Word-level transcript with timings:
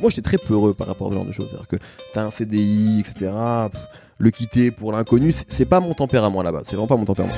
moi 0.00 0.10
j'étais 0.10 0.22
très 0.22 0.38
peureux 0.38 0.74
par 0.74 0.86
rapport 0.86 1.08
à 1.08 1.10
ce 1.10 1.14
genre 1.16 1.24
de 1.24 1.32
choses. 1.32 1.46
C'est-à-dire 1.50 1.68
que 1.68 1.76
t'as 2.12 2.22
un 2.24 2.30
CDI, 2.30 3.00
etc. 3.00 3.30
le 4.18 4.30
quitter 4.30 4.70
pour 4.70 4.92
l'inconnu, 4.92 5.32
c'est- 5.32 5.64
pas 5.64 5.80
mon 5.80 5.94
tempérament 5.94 6.42
là-bas. 6.42 6.62
C'est 6.64 6.72
vraiment 6.76 6.86
pas 6.88 6.96
mon 6.96 7.04
tempérament. 7.04 7.34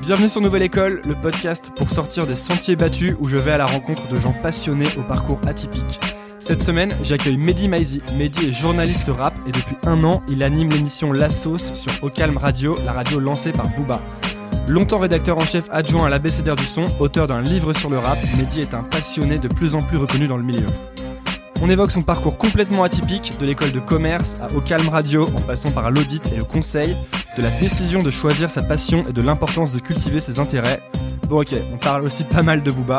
Bienvenue 0.00 0.28
sur 0.28 0.40
Nouvelle 0.40 0.62
École, 0.64 1.00
le 1.06 1.14
podcast 1.14 1.70
pour 1.76 1.88
sortir 1.90 2.26
des 2.26 2.34
sentiers 2.34 2.74
battus 2.76 3.14
où 3.20 3.28
je 3.28 3.36
vais 3.36 3.52
à 3.52 3.58
la 3.58 3.66
rencontre 3.66 4.08
de 4.08 4.16
gens 4.18 4.34
passionnés 4.42 4.88
au 4.98 5.02
parcours 5.02 5.38
atypique. 5.46 6.00
Cette 6.40 6.62
semaine, 6.62 6.90
j'accueille 7.02 7.36
Mehdi 7.36 7.68
Maizi. 7.68 8.02
Mehdi 8.16 8.46
est 8.48 8.50
journaliste 8.50 9.06
rap 9.06 9.32
et 9.46 9.52
depuis 9.52 9.76
un 9.86 10.02
an, 10.02 10.22
il 10.28 10.42
anime 10.42 10.70
l'émission 10.70 11.12
La 11.12 11.30
Sauce 11.30 11.72
sur 11.74 11.92
Ocalm 12.02 12.36
Radio, 12.36 12.74
la 12.84 12.92
radio 12.92 13.20
lancée 13.20 13.52
par 13.52 13.68
Booba. 13.76 14.00
Longtemps 14.66 14.96
rédacteur 14.98 15.38
en 15.38 15.44
chef 15.44 15.64
adjoint 15.70 16.06
à 16.06 16.08
l'ABCDR 16.08 16.56
du 16.56 16.64
son, 16.64 16.84
auteur 16.98 17.28
d'un 17.28 17.40
livre 17.40 17.72
sur 17.72 17.88
le 17.88 17.98
rap, 17.98 18.18
Mehdi 18.36 18.58
est 18.60 18.74
un 18.74 18.82
passionné 18.82 19.36
de 19.36 19.46
plus 19.46 19.76
en 19.76 19.78
plus 19.78 19.98
reconnu 19.98 20.26
dans 20.26 20.36
le 20.36 20.42
milieu. 20.42 20.66
On 21.64 21.70
évoque 21.70 21.92
son 21.92 22.00
parcours 22.00 22.36
complètement 22.38 22.82
atypique, 22.82 23.38
de 23.38 23.46
l'école 23.46 23.70
de 23.70 23.78
commerce 23.78 24.40
à 24.40 24.52
Ocalm 24.56 24.88
Radio, 24.88 25.26
en 25.28 25.40
passant 25.42 25.70
par 25.70 25.92
l'audit 25.92 26.32
et 26.32 26.36
le 26.38 26.44
conseil, 26.44 26.96
de 27.36 27.42
la 27.42 27.50
décision 27.50 28.00
de 28.00 28.10
choisir 28.10 28.50
sa 28.50 28.62
passion 28.64 29.02
et 29.02 29.12
de 29.12 29.22
l'importance 29.22 29.72
de 29.72 29.78
cultiver 29.78 30.20
ses 30.20 30.40
intérêts. 30.40 30.82
Bon 31.28 31.36
ok, 31.38 31.54
on 31.72 31.78
parle 31.78 32.02
aussi 32.04 32.24
pas 32.24 32.42
mal 32.42 32.64
de 32.64 32.70
Booba. 32.72 32.98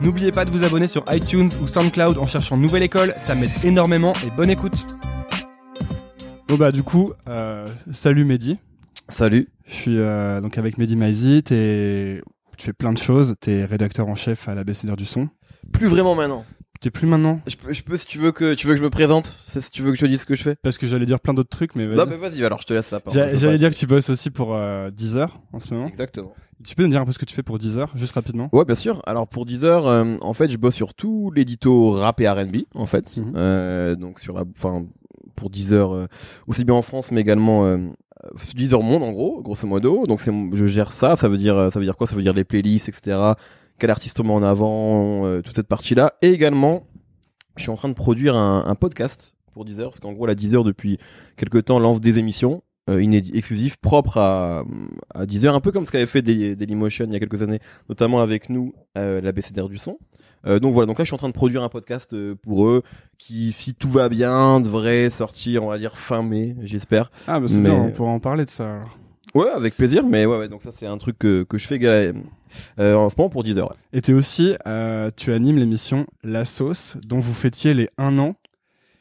N'oubliez 0.00 0.32
pas 0.32 0.46
de 0.46 0.50
vous 0.50 0.64
abonner 0.64 0.86
sur 0.88 1.04
iTunes 1.12 1.50
ou 1.62 1.66
SoundCloud 1.66 2.16
en 2.16 2.24
cherchant 2.24 2.56
Nouvelle 2.56 2.82
École, 2.82 3.14
ça 3.18 3.34
m'aide 3.34 3.50
énormément 3.62 4.14
et 4.26 4.30
bonne 4.34 4.48
écoute. 4.50 4.86
Bon 6.48 6.54
bah 6.56 6.72
du 6.72 6.82
coup, 6.82 7.12
euh, 7.28 7.66
salut 7.92 8.24
Mehdi. 8.24 8.56
Salut. 9.10 9.48
Je 9.66 9.74
suis 9.74 9.98
euh, 9.98 10.40
donc 10.40 10.56
avec 10.56 10.78
Mehdi 10.78 10.96
Maizi, 10.96 11.42
t'es- 11.42 12.22
tu 12.56 12.64
fais 12.64 12.72
plein 12.72 12.92
de 12.92 12.98
choses, 12.98 13.34
t'es 13.38 13.66
rédacteur 13.66 14.08
en 14.08 14.14
chef 14.14 14.48
à 14.48 14.54
l'ABCDR 14.54 14.96
du 14.96 15.04
son. 15.04 15.28
Plus 15.72 15.86
vraiment 15.88 16.14
maintenant. 16.14 16.44
T'es 16.80 16.90
plus 16.90 17.06
maintenant? 17.08 17.40
Je 17.48 17.56
peux, 17.56 17.72
je 17.72 17.82
peux 17.82 17.96
si 17.96 18.06
tu 18.06 18.18
veux 18.18 18.30
que 18.30 18.54
tu 18.54 18.66
veux 18.68 18.74
que 18.74 18.78
je 18.78 18.84
me 18.84 18.90
présente, 18.90 19.26
si 19.46 19.70
tu 19.70 19.82
veux 19.82 19.90
que 19.90 19.96
je 19.96 20.02
te 20.02 20.06
dise 20.06 20.20
ce 20.20 20.26
que 20.26 20.36
je 20.36 20.42
fais. 20.44 20.54
Parce 20.62 20.78
que 20.78 20.86
j'allais 20.86 21.06
dire 21.06 21.18
plein 21.18 21.34
d'autres 21.34 21.48
trucs, 21.50 21.74
mais 21.74 21.86
vas-y. 21.86 21.96
Non 21.96 22.06
mais 22.08 22.16
vas-y, 22.16 22.44
alors 22.44 22.60
je 22.60 22.66
te 22.66 22.72
laisse 22.72 22.90
la 22.92 23.00
parole. 23.00 23.18
J'a- 23.18 23.36
J'allais 23.36 23.58
dire 23.58 23.70
que 23.70 23.74
tu 23.74 23.86
bosses 23.86 24.10
aussi 24.10 24.30
pour 24.30 24.54
euh, 24.54 24.90
Deezer 24.90 25.40
en 25.52 25.58
ce 25.58 25.74
moment. 25.74 25.88
Exactement. 25.88 26.32
Tu 26.64 26.74
peux 26.76 26.82
nous 26.84 26.90
dire 26.90 27.00
un 27.00 27.04
peu 27.04 27.12
ce 27.12 27.18
que 27.18 27.24
tu 27.24 27.34
fais 27.34 27.42
pour 27.42 27.58
Deezer, 27.58 27.90
juste 27.96 28.12
rapidement? 28.14 28.48
Ouais, 28.52 28.64
bien 28.64 28.74
sûr. 28.76 29.02
Alors 29.06 29.26
pour 29.28 29.44
Deezer, 29.44 29.86
euh, 29.86 30.16
en 30.20 30.32
fait, 30.32 30.50
je 30.50 30.56
bosse 30.56 30.74
sur 30.74 30.94
tout 30.94 31.32
l'édito 31.34 31.92
rap 31.92 32.20
et 32.20 32.28
R&B, 32.28 32.58
en 32.74 32.86
fait. 32.86 33.16
Mhm. 33.16 33.32
Euh, 33.36 33.94
donc 33.96 34.20
sur, 34.20 34.34
la- 34.34 34.44
enfin, 34.56 34.84
pour 35.34 35.50
Deezer, 35.50 35.92
euh, 35.92 36.06
aussi 36.46 36.64
bien 36.64 36.74
en 36.76 36.82
France, 36.82 37.10
mais 37.12 37.20
également 37.20 37.64
euh, 37.66 37.78
Deezer 38.54 38.82
Monde, 38.82 39.02
en 39.02 39.10
gros, 39.12 39.40
grosso 39.42 39.66
modo. 39.66 40.06
Donc 40.06 40.20
c'est, 40.20 40.32
je 40.52 40.66
gère 40.66 40.90
ça. 40.92 41.16
Ça 41.16 41.28
veut 41.28 41.38
dire, 41.38 41.56
euh, 41.56 41.70
ça 41.70 41.78
veut 41.80 41.84
dire 41.84 41.96
quoi? 41.96 42.06
Ça 42.06 42.14
veut 42.16 42.22
dire 42.22 42.34
les 42.34 42.44
playlists, 42.44 42.88
etc. 42.88 43.18
Quel 43.78 43.90
artiste 43.90 44.18
on 44.20 44.24
met 44.24 44.32
en 44.32 44.42
avant, 44.42 45.24
euh, 45.26 45.40
toute 45.42 45.54
cette 45.54 45.68
partie-là. 45.68 46.14
Et 46.22 46.30
également, 46.30 46.86
je 47.56 47.62
suis 47.62 47.70
en 47.70 47.76
train 47.76 47.88
de 47.88 47.94
produire 47.94 48.36
un, 48.36 48.64
un 48.66 48.74
podcast 48.74 49.34
pour 49.52 49.64
Deezer, 49.64 49.90
parce 49.90 50.00
qu'en 50.00 50.12
gros, 50.12 50.26
la 50.26 50.34
Deezer 50.34 50.64
depuis 50.64 50.98
quelques 51.36 51.64
temps 51.66 51.78
lance 51.78 52.00
des 52.00 52.18
émissions 52.18 52.62
euh, 52.90 53.00
exclusives, 53.34 53.78
propres 53.80 54.16
à, 54.18 54.64
à 55.14 55.26
Deezer, 55.26 55.54
un 55.54 55.60
peu 55.60 55.72
comme 55.72 55.84
ce 55.84 55.90
qu'avait 55.90 56.06
fait 56.06 56.22
Daily- 56.22 56.56
Dailymotion 56.56 57.04
il 57.06 57.12
y 57.12 57.16
a 57.16 57.18
quelques 57.18 57.42
années 57.42 57.58
notamment 57.88 58.20
avec 58.20 58.48
nous, 58.48 58.72
euh, 58.96 59.20
la 59.20 59.32
BCDR 59.32 59.68
du 59.68 59.76
son. 59.78 59.98
Euh, 60.46 60.58
donc 60.60 60.72
voilà, 60.72 60.86
donc 60.86 60.98
là 60.98 61.04
je 61.04 61.08
suis 61.08 61.14
en 61.14 61.18
train 61.18 61.28
de 61.28 61.32
produire 61.34 61.62
un 61.64 61.68
podcast 61.68 62.12
euh, 62.14 62.34
pour 62.36 62.66
eux 62.68 62.82
qui, 63.18 63.50
si 63.52 63.74
tout 63.74 63.88
va 63.88 64.08
bien, 64.08 64.60
devrait 64.60 65.10
sortir, 65.10 65.64
on 65.64 65.68
va 65.68 65.78
dire 65.78 65.98
fin 65.98 66.22
mai, 66.22 66.56
j'espère. 66.62 67.10
Ah 67.26 67.40
bah 67.40 67.46
c'est 67.48 67.58
Mais- 67.58 67.68
bien, 67.70 67.78
on 67.78 67.90
pourra 67.90 68.10
en 68.10 68.20
parler 68.20 68.44
de 68.44 68.50
ça. 68.50 68.64
alors. 68.76 68.96
Ouais, 69.34 69.48
avec 69.50 69.76
plaisir, 69.76 70.04
mais 70.06 70.26
ouais, 70.26 70.38
ouais 70.38 70.48
donc 70.48 70.62
ça 70.62 70.70
c'est 70.72 70.86
un 70.86 70.96
truc 70.98 71.18
que, 71.18 71.42
que 71.44 71.58
je 71.58 71.66
fais 71.66 71.78
euh, 71.84 72.94
en 72.94 73.08
ce 73.08 73.14
moment 73.18 73.28
pour 73.30 73.44
10 73.44 73.58
heures. 73.58 73.74
Et 73.92 74.00
t'es 74.00 74.12
aussi, 74.14 74.54
euh, 74.66 75.10
tu 75.16 75.32
animes 75.32 75.58
l'émission 75.58 76.06
La 76.22 76.44
Sauce, 76.44 76.96
dont 77.04 77.18
vous 77.20 77.34
fêtiez 77.34 77.74
les 77.74 77.88
1 77.98 78.18
an 78.18 78.34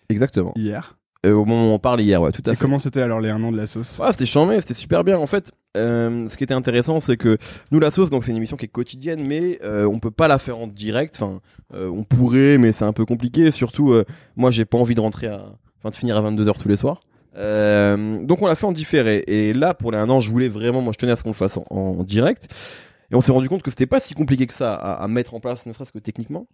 Exactement. 0.10 0.54
hier. 0.56 0.98
Euh, 1.26 1.34
au 1.34 1.46
moment 1.46 1.72
où 1.72 1.74
on 1.74 1.80
parle 1.80 2.02
hier, 2.02 2.22
ouais, 2.22 2.32
tout 2.32 2.44
à 2.46 2.52
Et 2.52 2.56
fait. 2.56 2.62
comment 2.62 2.78
c'était 2.78 3.02
alors 3.02 3.20
les 3.20 3.30
1 3.30 3.42
an 3.44 3.52
de 3.52 3.58
La 3.58 3.68
Sauce? 3.68 3.98
Ah, 4.02 4.12
c'était 4.12 4.26
chambé, 4.28 4.60
c'était 4.62 4.74
super 4.76 5.04
bien. 5.04 5.18
En 5.18 5.26
fait, 5.28 5.52
euh, 5.76 6.28
ce 6.30 6.38
qui 6.38 6.44
était 6.44 6.54
intéressant, 6.54 7.00
c'est 7.00 7.18
que 7.18 7.38
nous, 7.72 7.80
la 7.80 7.90
sauce, 7.90 8.10
donc 8.10 8.24
c'est 8.24 8.32
une 8.32 8.38
émission 8.38 8.56
qui 8.58 8.66
est 8.66 8.70
quotidienne, 8.70 9.26
mais 9.26 9.60
euh, 9.64 9.86
on 9.86 10.00
peut 10.00 10.12
pas 10.12 10.28
la 10.28 10.38
faire 10.38 10.58
en 10.60 10.68
direct. 10.68 11.16
Enfin, 11.20 11.40
euh, 11.74 11.90
on 11.90 12.04
pourrait, 12.04 12.58
mais 12.60 12.72
c'est 12.72 12.86
un 12.86 12.94
peu 12.94 13.06
compliqué. 13.06 13.50
Surtout, 13.52 13.96
moi, 14.36 14.52
j'ai 14.52 14.66
pas 14.66 14.78
envie 14.78 14.96
de 14.96 15.02
rentrer 15.02 15.28
à, 15.28 15.46
enfin, 15.80 15.90
de 15.90 15.96
finir 15.96 16.18
à 16.18 16.22
22 16.22 16.46
h 16.46 16.62
tous 16.62 16.70
les 16.70 16.78
soirs. 16.78 17.02
Euh, 17.38 18.24
donc, 18.24 18.42
on 18.42 18.48
l'a 18.48 18.56
fait 18.56 18.66
en 18.66 18.72
différé. 18.72 19.24
Et 19.28 19.54
là, 19.54 19.74
pour 19.74 19.92
les 19.92 19.98
un 19.98 20.10
an, 20.10 20.20
je 20.20 20.30
voulais 20.30 20.50
vraiment, 20.50 20.82
moi, 20.82 20.92
je 20.94 20.98
tenais 20.98 21.12
à 21.12 21.16
ce 21.16 21.24
qu'on 21.24 21.30
le 21.30 21.36
fasse 21.36 21.60
en, 21.70 22.04
direct. 22.04 22.48
Et 23.12 23.16
on 23.16 23.22
s'est 23.22 23.32
rendu 23.32 23.48
compte 23.48 23.64
que 23.64 23.70
c'était 23.70 23.86
pas 23.86 24.00
si 24.00 24.14
compliqué 24.14 24.48
que 24.48 24.54
ça 24.54 24.74
à, 24.74 25.08
mettre 25.08 25.34
en 25.34 25.40
place, 25.40 25.66
ne 25.66 25.74
serait-ce 25.74 25.92
que 25.92 26.00
techniquement. 26.00 26.48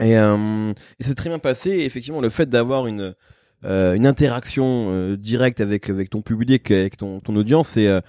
Et, 0.00 0.16
euh, 0.16 0.72
et 1.00 1.04
c'est 1.04 1.14
très 1.14 1.28
bien 1.28 1.38
passé. 1.38 1.70
Et 1.70 1.84
effectivement, 1.84 2.20
le 2.20 2.30
fait 2.30 2.48
d'avoir 2.48 2.86
une 2.86 3.14
euh, 3.64 3.94
une 3.94 4.06
interaction 4.06 4.88
euh, 4.90 5.16
directe 5.16 5.60
avec 5.60 5.88
avec 5.88 6.10
ton 6.10 6.20
public, 6.20 6.70
avec 6.70 6.96
ton 6.96 7.20
ton 7.20 7.36
audience, 7.36 7.68
c'est 7.68 7.86
euh, 7.86 8.00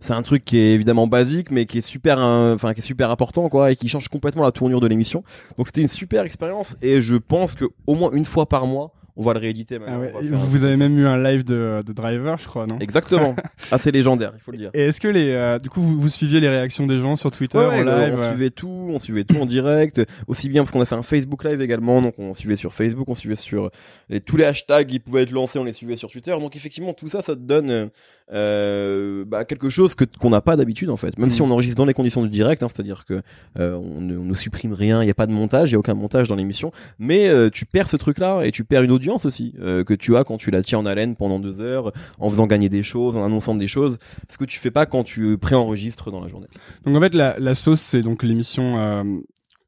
c'est 0.00 0.12
un 0.12 0.22
truc 0.22 0.44
qui 0.44 0.58
est 0.58 0.74
évidemment 0.74 1.06
basique, 1.06 1.50
mais 1.50 1.66
qui 1.66 1.78
est 1.78 1.86
super, 1.86 2.18
enfin 2.18 2.74
qui 2.74 2.80
est 2.80 2.84
super 2.84 3.10
important, 3.10 3.48
quoi, 3.48 3.72
et 3.72 3.76
qui 3.76 3.88
change 3.88 4.08
complètement 4.08 4.44
la 4.44 4.52
tournure 4.52 4.80
de 4.80 4.86
l'émission. 4.86 5.24
Donc 5.56 5.66
c'était 5.66 5.80
une 5.80 5.88
super 5.88 6.24
expérience, 6.24 6.76
et 6.82 7.00
je 7.00 7.16
pense 7.16 7.54
que 7.54 7.64
au 7.86 7.94
moins 7.94 8.12
une 8.12 8.24
fois 8.24 8.48
par 8.48 8.66
mois, 8.66 8.92
on 9.18 9.22
va 9.24 9.34
le 9.34 9.40
rééditer. 9.40 9.78
maintenant. 9.80 10.00
Ah 10.14 10.18
ouais, 10.20 10.28
Vous 10.30 10.64
avez 10.64 10.76
même 10.76 10.96
eu 10.96 11.06
un 11.06 11.20
live 11.20 11.42
de, 11.44 11.80
de 11.84 11.92
Driver, 11.92 12.38
je 12.38 12.46
crois, 12.46 12.66
non? 12.66 12.78
Exactement. 12.78 13.34
assez 13.72 13.90
légendaire, 13.90 14.30
il 14.34 14.40
faut 14.40 14.52
le 14.52 14.58
dire. 14.58 14.70
Et 14.74 14.86
est-ce 14.86 15.00
que 15.00 15.08
les, 15.08 15.32
euh, 15.32 15.58
du 15.58 15.68
coup, 15.68 15.82
vous, 15.82 16.00
vous 16.00 16.08
suiviez 16.08 16.38
les 16.38 16.48
réactions 16.48 16.86
des 16.86 17.00
gens 17.00 17.16
sur 17.16 17.32
Twitter 17.32 17.58
Ouais, 17.58 17.64
en 17.64 17.70
ouais, 17.70 17.84
live 17.84 18.14
on 18.16 18.20
ouais. 18.20 18.28
suivait 18.28 18.50
tout, 18.50 18.86
on 18.90 18.98
suivait 18.98 19.24
tout 19.24 19.36
en 19.36 19.46
direct, 19.46 20.00
aussi 20.28 20.48
bien 20.48 20.62
parce 20.62 20.70
qu'on 20.70 20.80
a 20.80 20.86
fait 20.86 20.94
un 20.94 21.02
Facebook 21.02 21.42
Live 21.44 21.60
également, 21.60 22.00
donc 22.00 22.14
on 22.18 22.32
suivait 22.32 22.56
sur 22.56 22.72
Facebook, 22.72 23.08
on 23.08 23.14
suivait 23.14 23.34
sur 23.34 23.70
les, 24.08 24.20
tous 24.20 24.36
les 24.36 24.44
hashtags 24.44 24.86
qui 24.86 25.00
pouvaient 25.00 25.22
être 25.24 25.32
lancés, 25.32 25.58
on 25.58 25.64
les 25.64 25.72
suivait 25.72 25.96
sur 25.96 26.10
Twitter, 26.10 26.30
donc 26.38 26.54
effectivement 26.54 26.92
tout 26.92 27.08
ça, 27.08 27.20
ça 27.20 27.34
te 27.34 27.40
donne 27.40 27.90
euh, 28.32 29.24
bah, 29.26 29.44
quelque 29.44 29.68
chose 29.68 29.94
que 29.94 30.04
qu'on 30.04 30.30
n'a 30.30 30.40
pas 30.40 30.56
d'habitude 30.56 30.90
en 30.90 30.96
fait, 30.96 31.16
même 31.18 31.30
si 31.30 31.40
Mm. 31.40 31.46
on 31.46 31.50
enregistre 31.50 31.76
dans 31.76 31.84
les 31.84 31.94
conditions 31.94 32.22
du 32.22 32.28
direct, 32.28 32.62
hein, 32.62 32.68
c'est-à-dire 32.68 33.04
que 33.06 33.22
euh, 33.58 33.74
on, 33.76 34.00
ne, 34.00 34.16
on 34.18 34.24
ne 34.24 34.34
supprime 34.34 34.72
rien, 34.72 35.02
il 35.02 35.06
n'y 35.06 35.10
a 35.10 35.14
pas 35.14 35.26
de 35.26 35.32
montage, 35.32 35.70
il 35.70 35.72
y 35.72 35.76
a 35.76 35.78
aucun 35.78 35.94
montage 35.94 36.28
dans 36.28 36.34
l'émission, 36.36 36.72
mais 36.98 37.28
euh, 37.28 37.48
tu 37.50 37.64
perds 37.64 37.88
ce 37.88 37.96
truc-là 37.96 38.42
et 38.44 38.50
tu 38.50 38.64
perds 38.64 38.82
une 38.82 38.90
audience 38.92 39.24
aussi 39.24 39.54
euh, 39.60 39.84
que 39.84 39.94
tu 39.94 40.16
as 40.16 40.24
quand 40.24 40.36
tu 40.36 40.50
la 40.50 40.62
tiens 40.62 40.78
en 40.78 40.86
haleine 40.86 41.16
pendant 41.16 41.38
deux 41.38 41.60
heures, 41.60 41.92
en 42.18 42.28
faisant 42.28 42.46
gagner 42.46 42.68
des 42.68 42.82
choses, 42.82 43.16
en 43.16 43.24
annonçant 43.24 43.54
des 43.54 43.66
choses, 43.68 43.98
ce 44.28 44.36
que 44.36 44.44
tu 44.44 44.58
fais 44.58 44.70
pas 44.70 44.86
quand 44.86 45.04
tu 45.04 45.38
préenregistres 45.38 46.10
dans 46.10 46.20
la 46.20 46.28
journée. 46.28 46.48
Donc 46.84 46.96
en 46.96 47.00
fait, 47.00 47.14
la, 47.14 47.38
la 47.38 47.54
sauce, 47.54 47.80
c'est 47.80 48.02
donc 48.02 48.22
l'émission 48.22 48.78
euh, 48.78 49.04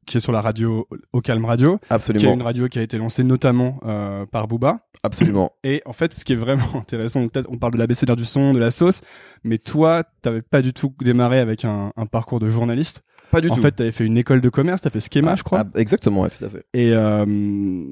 qui 0.05 0.17
est 0.17 0.19
sur 0.19 0.31
la 0.31 0.41
radio 0.41 0.87
Au 1.13 1.21
Calme 1.21 1.45
Radio, 1.45 1.77
qui 1.77 1.85
est 1.85 1.93
Absolument. 1.93 2.33
une 2.33 2.41
radio 2.41 2.67
qui 2.67 2.79
a 2.79 2.81
été 2.81 2.97
lancée 2.97 3.23
notamment 3.23 3.79
euh, 3.85 4.25
par 4.25 4.47
Booba. 4.47 4.87
Absolument. 5.03 5.51
Et 5.63 5.81
en 5.85 5.93
fait, 5.93 6.13
ce 6.13 6.25
qui 6.25 6.33
est 6.33 6.37
vraiment 6.37 6.63
intéressant, 6.75 7.27
peut-être 7.27 7.47
on 7.51 7.57
parle 7.57 7.73
de 7.73 7.77
l'ABCDR 7.77 8.15
du 8.15 8.25
son, 8.25 8.53
de 8.53 8.59
la 8.59 8.71
sauce, 8.71 9.01
mais 9.43 9.57
toi, 9.57 10.03
t'avais 10.21 10.41
pas 10.41 10.61
du 10.61 10.73
tout 10.73 10.93
démarré 11.01 11.39
avec 11.39 11.65
un, 11.65 11.93
un 11.95 12.05
parcours 12.05 12.39
de 12.39 12.49
journaliste. 12.49 13.03
Pas 13.31 13.41
du 13.41 13.49
en 13.49 13.55
tout. 13.55 13.61
fait, 13.61 13.71
t'avais 13.71 13.91
fait 13.91 14.05
une 14.05 14.17
école 14.17 14.41
de 14.41 14.49
commerce, 14.49 14.81
t'as 14.81 14.89
fait 14.89 14.99
Schema, 14.99 15.31
Ah, 15.31 15.35
je 15.37 15.43
crois. 15.43 15.63
ah, 15.65 15.79
exactement, 15.79 16.21
ouais, 16.21 16.29
tout 16.37 16.43
à 16.43 16.49
fait. 16.49 16.65
Et 16.73 16.91
euh, 16.93 17.85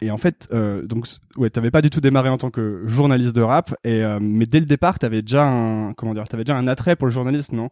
et 0.00 0.10
en 0.10 0.16
fait, 0.18 0.48
euh, 0.52 0.82
donc 0.86 1.06
ouais, 1.36 1.50
t'avais 1.50 1.70
pas 1.70 1.82
du 1.82 1.90
tout 1.90 2.00
démarré 2.00 2.28
en 2.28 2.38
tant 2.38 2.50
que 2.50 2.82
journaliste 2.86 3.34
de 3.34 3.42
rap, 3.42 3.74
et 3.84 4.02
euh, 4.02 4.18
mais 4.20 4.46
dès 4.46 4.60
le 4.60 4.66
départ, 4.66 4.98
t'avais 4.98 5.20
déjà 5.22 5.46
un 5.46 5.92
comment 5.94 6.14
dire, 6.14 6.24
t'avais 6.28 6.44
déjà 6.44 6.56
un 6.56 6.66
attrait 6.68 6.96
pour 6.96 7.06
le 7.06 7.12
journaliste, 7.12 7.52
non? 7.52 7.68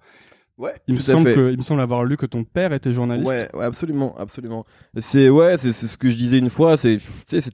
Ouais, 0.56 0.74
Il 0.86 0.94
me 0.94 1.00
semble 1.00 1.34
que 1.34 1.50
il 1.50 1.56
me 1.56 1.62
semble 1.62 1.80
avoir 1.80 2.04
lu 2.04 2.16
que 2.16 2.26
ton 2.26 2.44
père 2.44 2.72
était 2.72 2.92
journaliste. 2.92 3.28
Ouais, 3.28 3.48
ouais, 3.54 3.64
absolument, 3.64 4.16
absolument. 4.16 4.64
C'est 4.98 5.28
ouais, 5.28 5.58
c'est 5.58 5.72
ce 5.72 5.98
que 5.98 6.08
je 6.08 6.16
disais 6.16 6.38
une 6.38 6.50
fois. 6.50 6.76
C'est 6.76 6.98
tu 6.98 7.04
sais, 7.26 7.40
c'est 7.40 7.52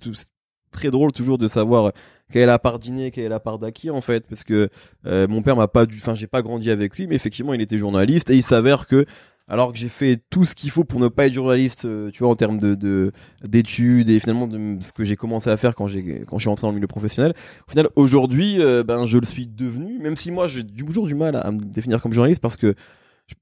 très 0.71 0.91
drôle 0.91 1.13
toujours 1.13 1.39
de 1.39 1.49
savoir 1.49 1.93
quelle 2.31 2.43
est 2.43 2.47
la 2.47 2.59
part 2.59 2.79
dîner, 2.79 3.11
quelle 3.11 3.25
est 3.25 3.31
la 3.31 3.41
part 3.41 3.59
d'acquis 3.59 3.91
en 3.91 4.01
fait, 4.01 4.27
parce 4.27 4.45
que 4.45 4.69
euh, 5.07 5.27
mon 5.29 5.43
père 5.43 5.57
m'a 5.57 5.69
pas, 5.69 5.87
du, 5.87 5.99
enfin 5.99 6.15
j'ai 6.15 6.27
pas 6.27 6.43
grandi 6.43 6.71
avec 6.71 6.97
lui, 6.97 7.07
mais 7.07 7.17
effectivement 7.17 7.55
il 7.55 7.61
était 7.61 7.79
journaliste 7.79 8.31
et 8.31 8.37
il 8.37 8.43
s'avère 8.43 8.87
que 8.87 9.05
alors 9.51 9.73
que 9.73 9.79
j'ai 9.79 9.89
fait 9.89 10.23
tout 10.31 10.45
ce 10.45 10.55
qu'il 10.55 10.71
faut 10.71 10.85
pour 10.85 11.01
ne 11.01 11.09
pas 11.09 11.27
être 11.27 11.33
journaliste, 11.33 11.85
euh, 11.85 12.11
tu 12.13 12.21
vois, 12.23 12.31
en 12.31 12.37
termes 12.37 12.59
de 12.59 12.75
de- 12.75 13.13
d'études 13.45 14.09
et 14.09 14.21
finalement 14.21 14.47
de 14.47 14.79
ce 14.81 14.93
que 14.93 15.05
j'ai 15.05 15.17
commencé 15.17 15.51
à 15.51 15.57
faire 15.57 15.75
quand 15.75 15.89
j'ai 15.89 16.25
quand 16.27 16.39
je 16.39 16.45
suis 16.45 16.49
entré 16.49 16.63
dans 16.63 16.71
le 16.71 16.77
milieu 16.77 16.87
professionnel. 16.87 17.35
Au 17.67 17.71
final, 17.71 17.89
aujourd'hui, 17.97 18.57
euh, 18.61 18.85
ben 18.85 19.05
je 19.07 19.19
le 19.19 19.27
suis 19.27 19.47
devenu, 19.47 19.99
même 19.99 20.17
si 20.17 20.31
moi 20.31 20.47
j'ai 20.47 20.65
toujours 20.65 21.07
du 21.07 21.17
mal 21.17 21.35
à, 21.37 21.51
me 21.51 21.61
définir 21.65 22.01
comme 22.01 22.13
journaliste 22.13 22.41
parce 22.41 22.57
que 22.57 22.75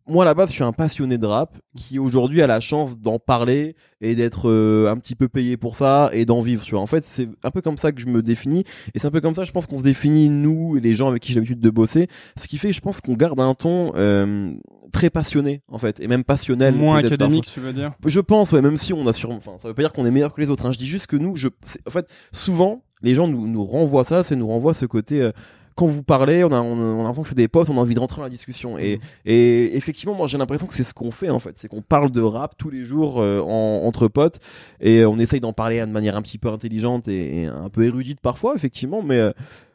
moi 0.06 0.24
à 0.24 0.26
la 0.26 0.34
base 0.34 0.48
je 0.48 0.54
suis 0.54 0.64
un 0.64 0.72
passionné 0.72 1.18
de 1.18 1.26
rap 1.26 1.56
qui 1.76 1.98
aujourd'hui 1.98 2.42
a 2.42 2.46
la 2.46 2.60
chance 2.60 2.98
d'en 2.98 3.18
parler 3.18 3.76
et 4.00 4.14
d'être 4.14 4.48
euh, 4.48 4.90
un 4.90 4.96
petit 4.96 5.14
peu 5.14 5.28
payé 5.28 5.56
pour 5.56 5.76
ça 5.76 6.10
et 6.12 6.24
d'en 6.24 6.40
vivre 6.40 6.64
tu 6.64 6.72
vois 6.72 6.80
en 6.80 6.86
fait 6.86 7.04
c'est 7.04 7.28
un 7.42 7.50
peu 7.50 7.60
comme 7.60 7.76
ça 7.76 7.92
que 7.92 8.00
je 8.00 8.06
me 8.06 8.22
définis 8.22 8.64
et 8.94 8.98
c'est 8.98 9.06
un 9.06 9.10
peu 9.10 9.20
comme 9.20 9.34
ça 9.34 9.44
je 9.44 9.52
pense 9.52 9.66
qu'on 9.66 9.78
se 9.78 9.84
définit 9.84 10.28
nous 10.28 10.76
et 10.76 10.80
les 10.80 10.94
gens 10.94 11.08
avec 11.08 11.22
qui 11.22 11.32
j'ai 11.32 11.40
l'habitude 11.40 11.60
de 11.60 11.70
bosser 11.70 12.08
ce 12.36 12.48
qui 12.48 12.58
fait 12.58 12.72
je 12.72 12.80
pense 12.80 13.00
qu'on 13.00 13.14
garde 13.14 13.40
un 13.40 13.54
ton 13.54 13.92
euh, 13.96 14.52
très 14.92 15.10
passionné 15.10 15.62
en 15.68 15.78
fait 15.78 16.00
et 16.00 16.08
même 16.08 16.24
passionnel 16.24 16.78
Moins 16.78 16.98
académique, 16.98 17.46
tu 17.46 17.60
veux 17.60 17.72
dire? 17.72 17.92
Je 18.04 18.20
pense, 18.20 18.52
ouais, 18.52 18.62
même 18.62 18.76
si 18.76 18.92
on 18.92 19.06
a 19.06 19.12
sûrement, 19.12 19.36
enfin, 19.36 19.56
ça 19.60 19.68
veut 19.68 19.74
pas 19.74 19.82
dire 19.82 19.92
qu'on 19.92 20.06
est 20.06 20.10
meilleur 20.10 20.34
que 20.34 20.40
les 20.40 20.48
autres. 20.48 20.66
Hein. 20.66 20.72
Je 20.72 20.78
dis 20.78 20.86
juste 20.86 21.06
que 21.06 21.16
nous, 21.16 21.36
je, 21.36 21.48
en 21.86 21.90
fait, 21.90 22.08
souvent, 22.32 22.82
les 23.02 23.14
gens 23.14 23.28
nous, 23.28 23.46
nous 23.46 23.64
renvoient 23.64 24.04
ça, 24.04 24.22
c'est 24.22 24.36
nous 24.36 24.46
renvoient 24.46 24.74
ce 24.74 24.86
côté 24.86 25.20
euh, 25.20 25.32
quand 25.78 25.86
vous 25.86 26.02
parlez, 26.02 26.42
on 26.42 26.50
a, 26.52 26.60
on, 26.60 27.00
a 27.00 27.02
l'impression 27.04 27.22
que 27.22 27.28
c'est 27.28 27.34
des 27.36 27.46
potes, 27.48 27.68
on 27.70 27.76
a 27.76 27.80
envie 27.80 27.94
de 27.94 28.00
rentrer 28.00 28.16
dans 28.18 28.24
la 28.24 28.30
discussion. 28.30 28.76
Et, 28.78 28.96
Mhm. 28.96 29.02
et 29.26 29.76
effectivement, 29.76 30.14
moi 30.14 30.26
j'ai 30.26 30.36
l'impression 30.38 30.66
que 30.66 30.74
c'est 30.74 30.82
ce 30.82 30.92
qu'on 30.92 31.10
fait 31.12 31.30
en 31.30 31.38
fait, 31.38 31.56
c'est 31.56 31.68
qu'on 31.68 31.82
parle 31.82 32.10
de 32.10 32.20
rap 32.20 32.54
tous 32.58 32.68
les 32.70 32.84
jours 32.84 33.20
euh, 33.20 33.40
en- 33.40 33.86
entre 33.86 34.08
potes 34.08 34.40
et 34.80 35.04
on 35.04 35.18
essaye 35.18 35.40
d'en 35.40 35.52
parler 35.52 35.80
de 35.80 35.86
manière 35.92 36.16
un 36.16 36.22
petit 36.22 36.38
peu 36.38 36.48
intelligente 36.48 37.06
et, 37.08 37.42
et 37.42 37.46
un 37.46 37.68
peu 37.68 37.84
érudite 37.84 38.20
parfois, 38.20 38.54
effectivement, 38.56 39.02
mais 39.02 39.18
euh, 39.18 39.30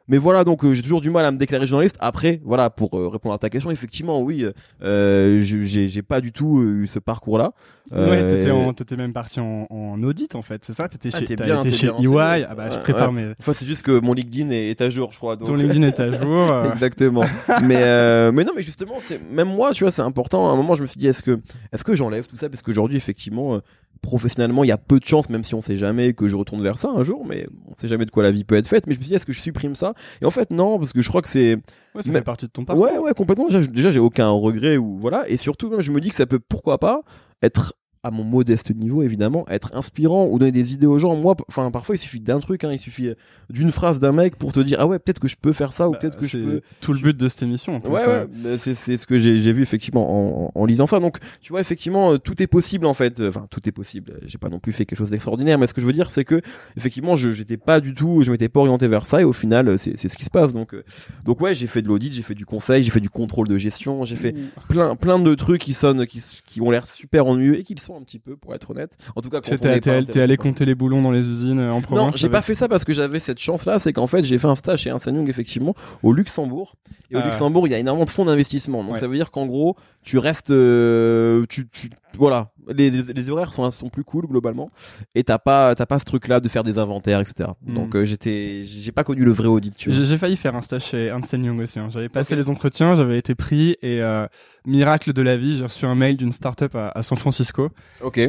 mais 0.08 0.18
voilà, 0.18 0.44
donc 0.44 0.64
euh, 0.66 0.74
j'ai 0.74 0.82
toujours 0.82 1.02
du 1.02 1.10
mal 1.10 1.26
à 1.26 1.32
me 1.32 1.38
déclarer 1.38 1.66
journaliste. 1.66 1.96
Après, 2.00 2.42
voilà, 2.44 2.70
pour 2.70 2.98
euh, 2.98 3.08
répondre 3.08 3.34
à 3.36 3.38
ta 3.38 3.50
question, 3.50 3.72
effectivement, 3.72 4.22
oui, 4.22 4.46
euh, 4.84 5.40
j'ai 5.42 5.88
j'ai 5.88 6.02
pas 6.02 6.22
du 6.22 6.32
tout 6.32 6.62
eu 6.62 6.88
ce 6.88 7.00
parcours-là. 7.00 7.52
Euh, 7.92 8.10
Ouais, 8.10 8.28
t'étais, 8.38 8.52
en- 8.52 8.74
t'étais 8.74 8.96
même 8.96 9.14
parti 9.14 9.40
en, 9.40 9.68
en 9.70 10.02
audit 10.04 10.36
en 10.36 10.42
fait, 10.42 10.64
c'est 10.66 10.74
ça? 10.74 10.88
T'étais 10.88 11.10
Ah, 11.14 11.20
chez, 11.20 11.26
t'es 11.26 11.36
bien, 11.36 11.62
t'es 11.62 11.72
chez 11.72 11.88
bien 11.88 11.98
EY. 12.00 12.08
renseigné. 12.08 12.46
Ah 12.50 12.56
bah, 12.56 12.70
je 12.72 12.80
prépare 12.80 13.12
ouais. 13.12 13.26
mes. 13.26 13.34
Enfin, 13.40 13.54
c'est 13.54 13.66
juste 13.66 13.82
que 13.84 14.00
mon 14.00 14.14
LinkedIn 14.14 14.50
est, 14.50 14.70
est 14.70 14.82
à 14.82 14.90
jour, 14.90 15.12
je 15.12 15.18
crois. 15.18 15.36
Donc... 15.36 15.48
Ton 15.48 15.56
LinkedIn 15.56 15.84
est 15.88 16.00
à 16.00 16.12
jour. 16.22 16.52
euh, 16.52 16.72
Exactement. 16.72 17.24
mais 17.62 17.78
euh, 17.80 18.32
mais 18.32 18.44
non, 18.46 18.54
mais 18.56 18.64
justement, 18.64 18.96
c'est 19.04 19.22
même 19.32 19.50
moi, 19.50 19.74
tu 19.74 19.84
vois, 19.84 19.92
c'est 19.92 20.02
important. 20.02 20.50
À 20.50 20.54
un 20.54 20.56
moment, 20.56 20.76
je 20.76 20.82
me 20.82 20.88
suis 20.88 21.00
dit, 21.00 21.08
est-ce 21.08 21.22
que 21.24 21.40
est-ce 21.72 21.84
que 21.84 21.94
j'enlève 21.96 22.26
tout 22.28 22.38
ça? 22.38 22.50
Parce 22.50 22.62
qu'aujourd'hui, 22.62 22.98
effectivement, 22.98 23.56
euh, 23.56 23.60
professionnellement, 24.02 24.64
il 24.64 24.68
y 24.68 24.72
a 24.72 24.78
peu 24.78 25.00
de 25.00 25.06
chances, 25.06 25.30
même 25.30 25.44
si 25.44 25.56
on 25.56 25.62
sait 25.62 25.78
jamais 25.78 26.14
que 26.14 26.28
je 26.28 26.36
retourne 26.36 26.62
vers 26.62 26.78
ça 26.78 26.90
un 26.90 27.04
jour, 27.04 27.26
mais 27.26 27.48
on 27.68 27.74
sait 27.78 27.88
jamais 27.88 28.06
de 28.06 28.12
quoi 28.12 28.24
la 28.24 28.32
vie 28.32 28.44
peut 28.44 28.56
être 28.56 28.68
faite. 28.68 28.88
Mais 28.88 28.94
je 28.94 29.00
me 29.00 29.04
suis 29.04 29.10
dit, 29.10 29.16
est-ce 29.16 29.26
que 29.26 29.34
je 29.34 29.40
supprime 29.40 29.76
ça? 29.76 29.94
Et 30.22 30.26
en 30.26 30.32
fait, 30.32 30.52
non, 30.52 30.78
parce 30.78 30.94
que 30.94 31.02
je 31.02 31.10
crois 31.10 31.22
que 31.22 31.30
c'est 31.30 31.56
ouais, 31.96 32.02
ça 32.02 32.22
partie 32.22 32.46
de 32.46 32.52
ton 32.52 32.66
parcours. 32.66 32.84
ouais, 32.84 32.98
ouais, 32.98 33.14
complètement. 33.14 33.48
Déjà, 33.48 33.92
j'ai 33.92 34.00
aucun 34.00 34.30
regret 34.30 34.78
ou 34.78 34.98
voilà. 34.98 35.28
Et 35.30 35.38
surtout, 35.38 35.70
même, 35.70 35.82
je 35.82 35.92
me 35.92 36.02
dis 36.02 36.10
que 36.10 36.16
ça 36.16 36.26
peut, 36.26 36.40
pourquoi 36.40 36.80
pas, 36.80 37.02
être 37.42 37.76
à 38.04 38.12
mon 38.12 38.24
modeste 38.24 38.76
niveau 38.76 39.02
évidemment 39.02 39.46
être 39.50 39.72
inspirant 39.76 40.28
ou 40.28 40.38
donner 40.40 40.52
des 40.52 40.74
idées 40.74 40.86
aux 40.88 41.00
gens 41.00 41.16
moi 41.16 41.36
enfin 41.48 41.72
parfois 41.72 41.96
il 41.96 42.00
suffit 42.00 42.20
d'un 42.20 42.40
truc 42.40 42.64
hein, 42.64 42.72
il 42.72 42.80
suffit 42.80 43.08
euh, 43.08 43.16
d'une 43.50 43.72
phrase 43.72 44.00
d'un 44.00 44.12
mec 44.12 44.36
pour 44.36 44.52
te 44.52 44.60
dire 44.60 44.78
ah 44.82 44.88
ouais 44.88 45.00
peut-être 45.00 45.20
que 45.20 45.28
je 45.28 45.36
peux 45.38 45.54
faire 45.54 45.72
ça 45.74 45.88
ou 45.88 45.94
Bah, 45.94 46.00
peut-être 46.00 46.18
que 46.18 46.28
je 46.28 46.38
peux 46.38 46.62
tout 46.82 46.94
le 46.94 47.00
but 47.00 47.16
de 47.16 47.28
cette 47.30 47.44
émission. 47.44 47.76
en 47.76 47.90
Ouais, 47.90 48.06
ouais, 48.06 48.28
mais 48.44 48.58
c'est 48.58 48.76
c'est 48.76 48.98
ce 48.98 49.08
que 49.08 49.20
j'ai 49.20 49.42
j'ai 49.42 49.54
vu 49.54 49.62
effectivement 49.62 50.44
en, 50.44 50.52
en, 50.56 50.62
en 50.62 50.66
lisant 50.66 50.86
ça. 50.86 51.00
Donc, 51.00 51.18
tu 51.42 51.52
vois, 51.54 51.62
effectivement, 51.62 52.14
euh, 52.14 52.18
tout 52.18 52.42
est 52.42 52.48
possible 52.48 52.86
en 52.86 52.94
fait. 52.94 53.22
Enfin, 53.22 53.48
tout 53.50 53.62
est 53.68 53.72
possible. 53.72 54.20
J'ai 54.26 54.38
pas 54.38 54.50
non 54.50 54.60
plus 54.60 54.74
fait 54.74 54.86
quelque 54.86 54.98
chose 55.00 55.10
d'extraordinaire, 55.12 55.58
mais 55.58 55.68
ce 55.68 55.74
que 55.74 55.82
je 55.82 55.86
veux 55.86 55.94
dire, 55.94 56.12
c'est 56.12 56.26
que 56.26 56.42
effectivement, 56.78 57.16
je 57.16 57.32
j'étais 57.32 57.58
pas 57.58 57.80
du 57.80 57.94
tout, 57.94 58.22
je 58.24 58.32
m'étais 58.32 58.50
pas 58.50 58.60
orienté 58.60 58.88
vers 58.88 59.06
ça, 59.06 59.22
et 59.22 59.24
au 59.24 59.34
final, 59.34 59.68
euh, 59.70 59.78
c'est 59.78 59.98
c'est 59.98 60.10
ce 60.10 60.18
qui 60.18 60.26
se 60.26 60.30
passe. 60.30 60.54
Donc, 60.54 60.74
euh, 60.74 60.84
donc 61.26 61.40
ouais, 61.42 61.56
j'ai 61.56 61.68
fait 61.68 61.82
de 61.82 61.88
l'audit, 61.88 62.12
j'ai 62.14 62.22
fait 62.22 62.36
du 62.36 62.46
conseil, 62.46 62.84
j'ai 62.84 62.92
fait 62.92 63.00
du 63.00 63.10
contrôle 63.10 63.48
de 63.48 63.58
gestion, 63.58 64.04
j'ai 64.06 64.16
fait 64.16 64.36
plein 64.68 64.96
plein 64.96 65.20
de 65.20 65.36
trucs 65.36 65.62
qui 65.62 65.74
sonnent, 65.74 66.06
qui 66.06 66.22
qui 66.46 66.62
ont 66.62 66.70
l'air 66.72 66.88
super 66.88 67.26
ennuyeux 67.28 67.58
et 67.60 67.64
qui 67.64 67.76
le 67.76 67.80
sont 67.80 67.93
un 67.98 68.02
petit 68.04 68.20
peu, 68.20 68.36
pour 68.36 68.54
être 68.56 68.72
honnête. 68.72 68.98
En 69.16 69.22
tout 69.22 69.30
cas, 69.30 69.42
quand 69.42 69.58
T'es, 69.58 69.90
on 69.90 70.22
allé 70.22 70.38
compter 70.38 70.66
les 70.66 70.76
boulons 70.76 71.02
dans 71.02 71.12
les 71.12 71.28
usines 71.28 71.60
euh, 71.60 71.72
en 71.72 71.76
non, 71.76 71.82
province 71.82 72.18
j'ai 72.18 72.26
avec- 72.26 72.32
pas 72.34 72.42
fait 72.42 72.56
ça 72.56 72.68
parce 72.68 72.84
que 72.86 72.94
j'avais 72.94 73.20
cette 73.20 73.40
chance-là, 73.40 73.80
c'est 73.80 73.94
qu'en 73.94 74.08
fait 74.08 74.24
j'ai 74.24 74.38
fait 74.38 74.48
un 74.48 74.56
stage 74.56 74.82
chez 74.82 74.90
Ernst 74.90 75.06
Young 75.08 75.28
effectivement 75.30 75.76
au 76.04 76.14
Luxembourg. 76.14 76.76
Et 77.12 77.16
au 77.16 77.20
Ah. 77.20 77.26
Luxembourg, 77.28 77.68
il 77.68 77.72
y 77.72 77.76
a 77.76 77.80
énormément 77.80 78.06
de 78.06 78.10
fonds 78.10 78.26
d'investissement. 78.26 78.84
Donc 78.84 78.94
Ouais. 78.94 79.00
ça 79.00 79.08
veut 79.08 79.16
dire 79.16 79.30
qu'en 79.32 79.46
gros, 79.46 79.76
tu 80.04 80.18
restes, 80.18 80.50
euh, 80.52 81.46
tu, 81.48 81.68
tu, 81.70 81.90
voilà, 82.18 82.52
les, 82.76 82.90
les, 82.90 83.14
les 83.14 83.30
horaires 83.30 83.52
sont 83.54 83.70
sont 83.72 83.90
plus 83.90 84.04
cool 84.04 84.28
globalement. 84.28 84.70
Et 85.16 85.24
t'as 85.24 85.38
pas 85.40 85.76
t'as 85.76 85.86
pas 85.86 86.00
ce 86.00 86.06
truc-là 86.06 86.40
de 86.40 86.48
faire 86.50 86.64
des 86.64 86.78
inventaires, 86.78 87.20
etc. 87.20 87.50
Mm. 87.66 87.74
Donc 87.74 87.96
euh, 87.96 88.06
j'étais, 88.06 88.64
j'ai 88.64 88.92
pas 88.92 89.04
connu 89.04 89.24
le 89.24 89.32
vrai 89.32 89.48
audit. 89.48 89.76
Tu 89.76 89.90
vois. 89.90 90.04
J'ai, 90.04 90.18
failli 90.18 90.36
faire 90.36 90.56
un 90.56 90.62
stage 90.62 90.86
chez 90.86 91.06
Ernst 91.06 91.34
Young 91.34 91.60
aussi. 91.60 91.80
hein. 91.80 91.88
J'avais 91.90 92.10
passé 92.10 92.36
les 92.36 92.50
entretiens, 92.50 92.96
j'avais 92.96 93.18
été 93.18 93.36
pris 93.36 93.72
et 93.82 94.02
euh, 94.02 94.26
miracle 94.66 95.14
de 95.14 95.22
la 95.22 95.38
vie, 95.38 95.58
j'ai 95.58 95.64
reçu 95.66 95.86
un 95.86 95.96
mail 95.96 96.18
d'une 96.18 96.32
start-up 96.32 96.76
à, 96.76 96.90
à 96.90 97.02
San 97.04 97.18
Francisco 97.18 97.70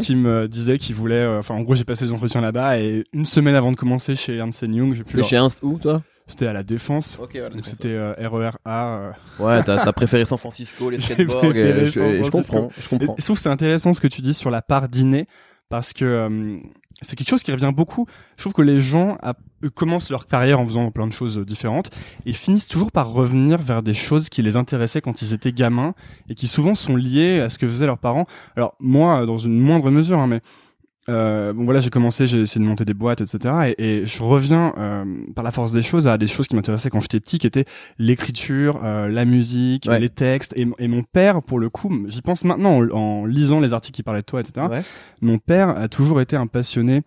qui 0.00 0.16
me 0.16 0.48
disait 0.48 0.78
qu'il 0.78 0.94
voulait. 0.94 1.14
euh, 1.16 1.38
Enfin, 1.38 1.54
en 1.54 1.60
gros, 1.62 1.75
j'ai 1.75 1.84
passé 1.84 2.04
les 2.04 2.12
entretiens 2.12 2.40
là-bas 2.40 2.78
et 2.81 3.04
une 3.12 3.26
semaine 3.26 3.54
avant 3.54 3.70
de 3.70 3.76
commencer 3.76 4.16
chez 4.16 4.36
Ernst 4.36 4.62
Young, 4.62 4.94
j'ai 4.94 5.04
pu. 5.04 5.16
Leur- 5.16 5.26
chez 5.26 5.36
Ernst 5.36 5.60
où 5.62 5.78
toi? 5.78 6.02
C'était 6.26 6.46
à 6.46 6.52
la 6.54 6.62
défense. 6.62 7.18
Ok, 7.20 7.32
voilà. 7.34 7.50
Donc 7.54 7.66
c'était 7.66 7.90
euh, 7.92 8.14
RER 8.18 8.52
A. 8.64 8.86
euh. 8.96 9.10
Ouais, 9.38 9.62
t'as 9.62 9.84
t'as 9.84 9.92
préféré 9.92 10.24
San 10.24 10.38
Francisco, 10.38 10.88
les 10.90 10.98
skateboards. 11.00 11.52
euh, 11.54 11.84
Je, 11.84 12.24
je 12.24 12.30
comprends, 12.30 12.70
je 12.80 12.88
comprends. 12.88 13.14
Et 13.14 13.20
je 13.20 13.24
trouve 13.24 13.36
que 13.36 13.42
c'est 13.42 13.48
intéressant 13.50 13.92
ce 13.92 14.00
que 14.00 14.08
tu 14.08 14.22
dis 14.22 14.32
sur 14.34 14.50
la 14.50 14.62
part 14.62 14.88
dîner 14.88 15.26
parce 15.68 15.92
que 15.92 16.04
euh, 16.04 16.56
c'est 17.02 17.16
quelque 17.16 17.28
chose 17.28 17.42
qui 17.42 17.52
revient 17.52 17.72
beaucoup. 17.76 18.06
Je 18.36 18.42
trouve 18.44 18.54
que 18.54 18.62
les 18.62 18.80
gens 18.80 19.18
eux, 19.64 19.68
commencent 19.70 20.10
leur 20.10 20.26
carrière 20.26 20.60
en 20.60 20.66
faisant 20.66 20.90
plein 20.90 21.06
de 21.06 21.12
choses 21.12 21.38
euh, 21.38 21.44
différentes 21.44 21.90
et 22.24 22.32
finissent 22.32 22.68
toujours 22.68 22.90
par 22.92 23.10
revenir 23.12 23.58
vers 23.60 23.82
des 23.82 23.94
choses 23.94 24.28
qui 24.30 24.40
les 24.42 24.56
intéressaient 24.56 25.02
quand 25.02 25.20
ils 25.20 25.34
étaient 25.34 25.52
gamins 25.52 25.94
et 26.30 26.34
qui 26.34 26.46
souvent 26.46 26.74
sont 26.74 26.96
liées 26.96 27.40
à 27.40 27.50
ce 27.50 27.58
que 27.58 27.68
faisaient 27.68 27.86
leurs 27.86 27.98
parents. 27.98 28.26
Alors 28.56 28.76
moi, 28.80 29.26
dans 29.26 29.36
une 29.38 29.58
moindre 29.60 29.90
mesure, 29.90 30.18
hein, 30.20 30.26
mais 30.26 30.40
euh, 31.08 31.52
bon 31.52 31.64
voilà, 31.64 31.80
j'ai 31.80 31.90
commencé, 31.90 32.26
j'ai 32.26 32.40
essayé 32.40 32.62
de 32.64 32.68
monter 32.68 32.84
des 32.84 32.94
boîtes, 32.94 33.20
etc. 33.20 33.74
Et, 33.78 34.00
et 34.00 34.06
je 34.06 34.22
reviens 34.22 34.72
euh, 34.78 35.04
par 35.34 35.44
la 35.44 35.50
force 35.52 35.72
des 35.72 35.82
choses 35.82 36.08
à 36.08 36.16
des 36.16 36.26
choses 36.26 36.46
qui 36.48 36.56
m'intéressaient 36.56 36.88
quand 36.90 37.00
j'étais 37.00 37.20
petit, 37.20 37.38
qui 37.38 37.46
étaient 37.46 37.66
l'écriture, 37.98 38.80
euh, 38.84 39.08
la 39.08 39.24
musique, 39.24 39.86
Ouais. 39.88 40.00
les 40.00 40.08
textes. 40.08 40.54
Et, 40.56 40.66
et 40.78 40.88
mon 40.88 41.02
père, 41.02 41.42
pour 41.42 41.58
le 41.58 41.68
coup, 41.68 41.92
j'y 42.08 42.22
pense 42.22 42.44
maintenant 42.44 42.78
en, 42.78 42.88
en 42.90 43.24
lisant 43.26 43.60
les 43.60 43.72
articles 43.72 43.96
qui 43.96 44.02
parlaient 44.02 44.20
de 44.20 44.26
toi, 44.26 44.40
etc. 44.40 44.66
Ouais. 44.70 44.82
Mon 45.20 45.38
père 45.38 45.70
a 45.70 45.88
toujours 45.88 46.20
été 46.20 46.36
un 46.36 46.46
passionné 46.46 47.02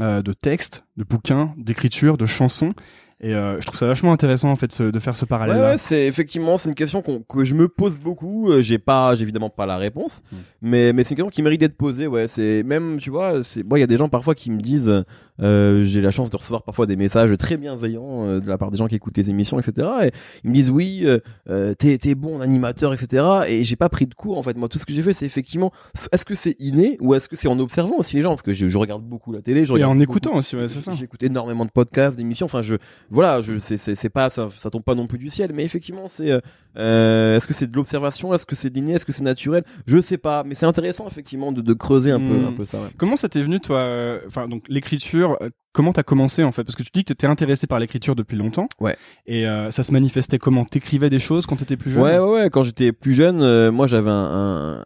euh, 0.00 0.22
de 0.22 0.32
textes, 0.32 0.84
de 0.96 1.04
bouquins, 1.04 1.52
d'écriture, 1.56 2.16
de 2.16 2.26
chansons. 2.26 2.72
Et 3.22 3.34
euh, 3.34 3.60
je 3.60 3.66
trouve 3.66 3.78
ça 3.78 3.86
vachement 3.86 4.12
intéressant 4.12 4.50
en 4.50 4.56
fait 4.56 4.72
ce- 4.72 4.84
de 4.84 4.98
faire 4.98 5.14
ce 5.14 5.24
Ouais, 5.24 5.28
parallèle-là. 5.28 5.72
ouais, 5.72 5.78
c'est 5.78 6.06
effectivement 6.06 6.56
c'est 6.56 6.70
une 6.70 6.74
question 6.74 7.02
qu'on- 7.02 7.20
que 7.20 7.44
je 7.44 7.54
me 7.54 7.68
pose 7.68 7.96
beaucoup. 7.98 8.50
Euh, 8.50 8.62
J'ai 8.62 8.78
pas, 8.78 9.14
j'ai 9.14 9.22
évidemment 9.24 9.50
pas 9.50 9.66
la 9.66 9.76
réponse, 9.76 10.22
Mm. 10.32 10.36
mais 10.62 10.92
mais 10.94 11.04
c'est 11.04 11.10
une 11.10 11.16
question 11.16 11.30
qui 11.30 11.42
mérite 11.42 11.60
d'être 11.60 11.76
posée. 11.76 12.06
Ouais, 12.06 12.28
c'est 12.28 12.62
même 12.62 12.96
tu 12.98 13.10
vois, 13.10 13.42
c'est 13.44 13.62
moi 13.62 13.78
il 13.78 13.82
y 13.82 13.84
a 13.84 13.86
des 13.86 13.98
gens 13.98 14.08
parfois 14.08 14.34
qui 14.34 14.50
me 14.50 14.58
disent, 14.58 15.04
euh, 15.42 15.84
j'ai 15.84 16.00
la 16.00 16.10
chance 16.10 16.30
de 16.30 16.36
recevoir 16.36 16.62
parfois 16.62 16.86
des 16.86 16.96
messages 16.96 17.36
très 17.38 17.56
bienveillants 17.58 18.24
euh, 18.26 18.40
de 18.40 18.48
la 18.48 18.56
part 18.56 18.70
des 18.70 18.78
gens 18.78 18.86
qui 18.88 18.94
écoutent 18.94 19.16
les 19.18 19.28
émissions, 19.28 19.58
etc. 19.58 19.86
Et 20.04 20.10
ils 20.44 20.50
me 20.50 20.54
disent 20.54 20.70
oui, 20.70 21.02
euh, 21.04 21.18
euh, 21.50 21.74
t'es 21.74 21.98
t'es 21.98 22.14
bon 22.14 22.40
animateur, 22.40 22.94
etc. 22.94 23.22
Et 23.48 23.64
j'ai 23.64 23.76
pas 23.76 23.90
pris 23.90 24.06
de 24.06 24.14
cours 24.14 24.38
en 24.38 24.42
fait. 24.42 24.56
Moi 24.56 24.68
tout 24.68 24.78
ce 24.78 24.86
que 24.86 24.94
j'ai 24.94 25.02
fait 25.02 25.12
c'est 25.12 25.26
effectivement, 25.26 25.72
est-ce 26.12 26.24
que 26.24 26.34
c'est 26.34 26.56
inné 26.58 26.96
ou 27.00 27.14
est-ce 27.14 27.28
que 27.28 27.36
c'est 27.36 27.48
en 27.48 27.58
observant 27.58 27.96
aussi 27.98 28.16
les 28.16 28.22
gens? 28.22 28.30
Parce 28.30 28.42
que 28.42 28.54
je, 28.54 28.66
je 28.68 28.78
regarde 28.78 29.02
beaucoup 29.02 29.30
la 29.32 29.42
télé, 29.42 29.66
je 29.66 29.74
Et 29.74 29.84
en 29.84 29.90
beaucoup- 29.94 30.02
écoutant 30.12 30.34
aussi, 30.36 30.56
ouais, 30.56 30.68
c'est 30.68 30.80
ça. 30.80 30.92
J'écoute 30.92 31.22
énormément 31.22 31.66
de 31.66 31.70
podcasts, 31.70 32.16
d'émissions. 32.16 32.46
Enfin, 32.46 32.62
je 32.62 32.76
voilà, 33.10 33.40
je 33.40 33.58
c'est 33.58 34.08
pas 34.08 34.30
ça, 34.30 34.48
ça 34.56 34.70
tombe 34.70 34.82
pas 34.84 34.94
non 34.94 35.06
plus 35.06 35.18
du 35.18 35.28
ciel, 35.28 35.50
mais 35.54 35.64
effectivement, 35.64 36.08
c'est 36.08 36.30
euh, 36.30 36.40
euh, 36.76 37.36
est-ce 37.36 37.46
que 37.46 37.54
c'est 37.54 37.70
de 37.70 37.76
l'observation, 37.76 38.32
est-ce 38.34 38.46
que 38.46 38.54
c'est 38.54 38.70
d'inné, 38.70 38.92
est-ce 38.92 39.04
que 39.04 39.12
c'est 39.12 39.24
naturel? 39.24 39.64
Je 39.86 40.00
sais 40.00 40.18
pas, 40.18 40.44
mais 40.44 40.54
c'est 40.54 40.66
intéressant 40.66 41.06
effectivement 41.08 41.52
de, 41.52 41.60
de 41.60 41.72
creuser 41.74 42.10
un 42.12 42.18
peu 42.20 42.36
Hmm. 42.38 42.46
un 42.46 42.52
peu 42.52 42.64
ça. 42.64 42.78
ouais. 42.80 42.88
Comment 42.96 43.16
ça 43.16 43.28
t'est 43.28 43.42
venu, 43.42 43.60
toi 43.60 43.78
euh, 43.80 44.20
Enfin, 44.26 44.48
donc 44.48 44.64
l'écriture. 44.68 45.36
euh, 45.42 45.50
Comment 45.72 45.92
t'as 45.92 46.02
commencé 46.02 46.42
en 46.42 46.50
fait? 46.50 46.64
Parce 46.64 46.74
que 46.74 46.82
tu 46.82 46.90
dis 46.92 47.04
que 47.04 47.12
t'étais 47.12 47.28
intéressé 47.28 47.68
par 47.68 47.78
l'écriture 47.78 48.16
depuis 48.16 48.36
longtemps. 48.36 48.68
Ouais. 48.80 48.96
Et 49.26 49.46
euh, 49.46 49.70
ça 49.70 49.84
se 49.84 49.92
manifestait 49.92 50.36
comment? 50.38 50.64
T'écrivais 50.64 51.10
des 51.10 51.20
choses 51.20 51.46
quand 51.46 51.54
t'étais 51.54 51.76
plus 51.76 51.92
jeune? 51.92 52.02
Ouais, 52.02 52.18
ouais, 52.18 52.28
ouais. 52.42 52.50
Quand 52.50 52.64
j'étais 52.64 52.90
plus 52.90 53.12
jeune, 53.12 53.40
euh, 53.40 53.70
moi 53.70 53.86
j'avais 53.86 54.10
un, 54.10 54.80
un 54.80 54.84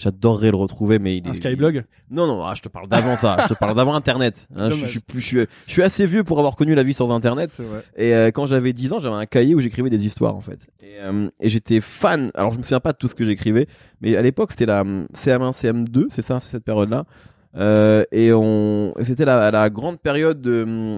j'adorerais 0.00 0.50
le 0.50 0.56
retrouver, 0.56 0.98
mais 0.98 1.16
il 1.18 1.28
Un 1.28 1.32
est- 1.32 1.34
Skyblog 1.34 1.84
Non, 2.10 2.26
non, 2.26 2.42
ah, 2.44 2.54
je 2.56 2.62
te 2.62 2.68
parle 2.68 2.88
d'avant 2.88 3.16
ça. 3.16 3.36
je 3.48 3.54
te 3.54 3.58
parle 3.58 3.76
d'avant 3.76 3.94
Internet. 3.94 4.48
hein. 4.56 4.70
je, 4.70 4.76
suis- 4.86 4.86
je 4.88 4.98
je 5.14 5.20
suis, 5.20 5.38
je 5.66 5.70
suis 5.72 5.82
assez 5.82 6.06
vieux 6.06 6.24
pour 6.24 6.38
avoir 6.38 6.56
connu 6.56 6.74
la 6.74 6.82
vie 6.82 6.94
sans 6.94 7.10
Internet. 7.12 7.50
Et 7.96 8.14
euh, 8.14 8.30
quand 8.30 8.46
j'avais 8.46 8.72
10 8.72 8.92
ans, 8.94 8.98
j'avais 8.98 9.14
un 9.16 9.26
cahier 9.26 9.54
où 9.54 9.60
j'écrivais 9.60 9.90
des 9.90 10.04
histoires 10.06 10.34
en 10.34 10.40
fait. 10.40 10.66
Et, 10.82 10.98
euh, 11.00 11.28
et 11.40 11.48
j'étais 11.50 11.80
fan. 11.80 12.30
Alors 12.34 12.50
je 12.52 12.58
me 12.58 12.62
souviens 12.62 12.80
pas 12.80 12.92
de 12.92 12.96
tout 12.98 13.08
ce 13.08 13.14
que 13.14 13.24
j'écrivais, 13.24 13.66
mais 14.00 14.16
à 14.16 14.22
l'époque 14.22 14.52
c'était 14.52 14.66
la 14.66 14.80
hum, 14.80 15.06
CM1, 15.14 15.52
CM2, 15.52 16.06
c'est 16.10 16.22
ça, 16.22 16.40
c'est 16.40 16.50
cette 16.50 16.64
période-là. 16.64 17.04
Euh, 17.56 18.04
et 18.12 18.32
on, 18.32 18.94
c'était 19.02 19.24
la, 19.24 19.50
la 19.50 19.70
grande 19.70 19.98
période 20.00 20.40
de. 20.40 20.96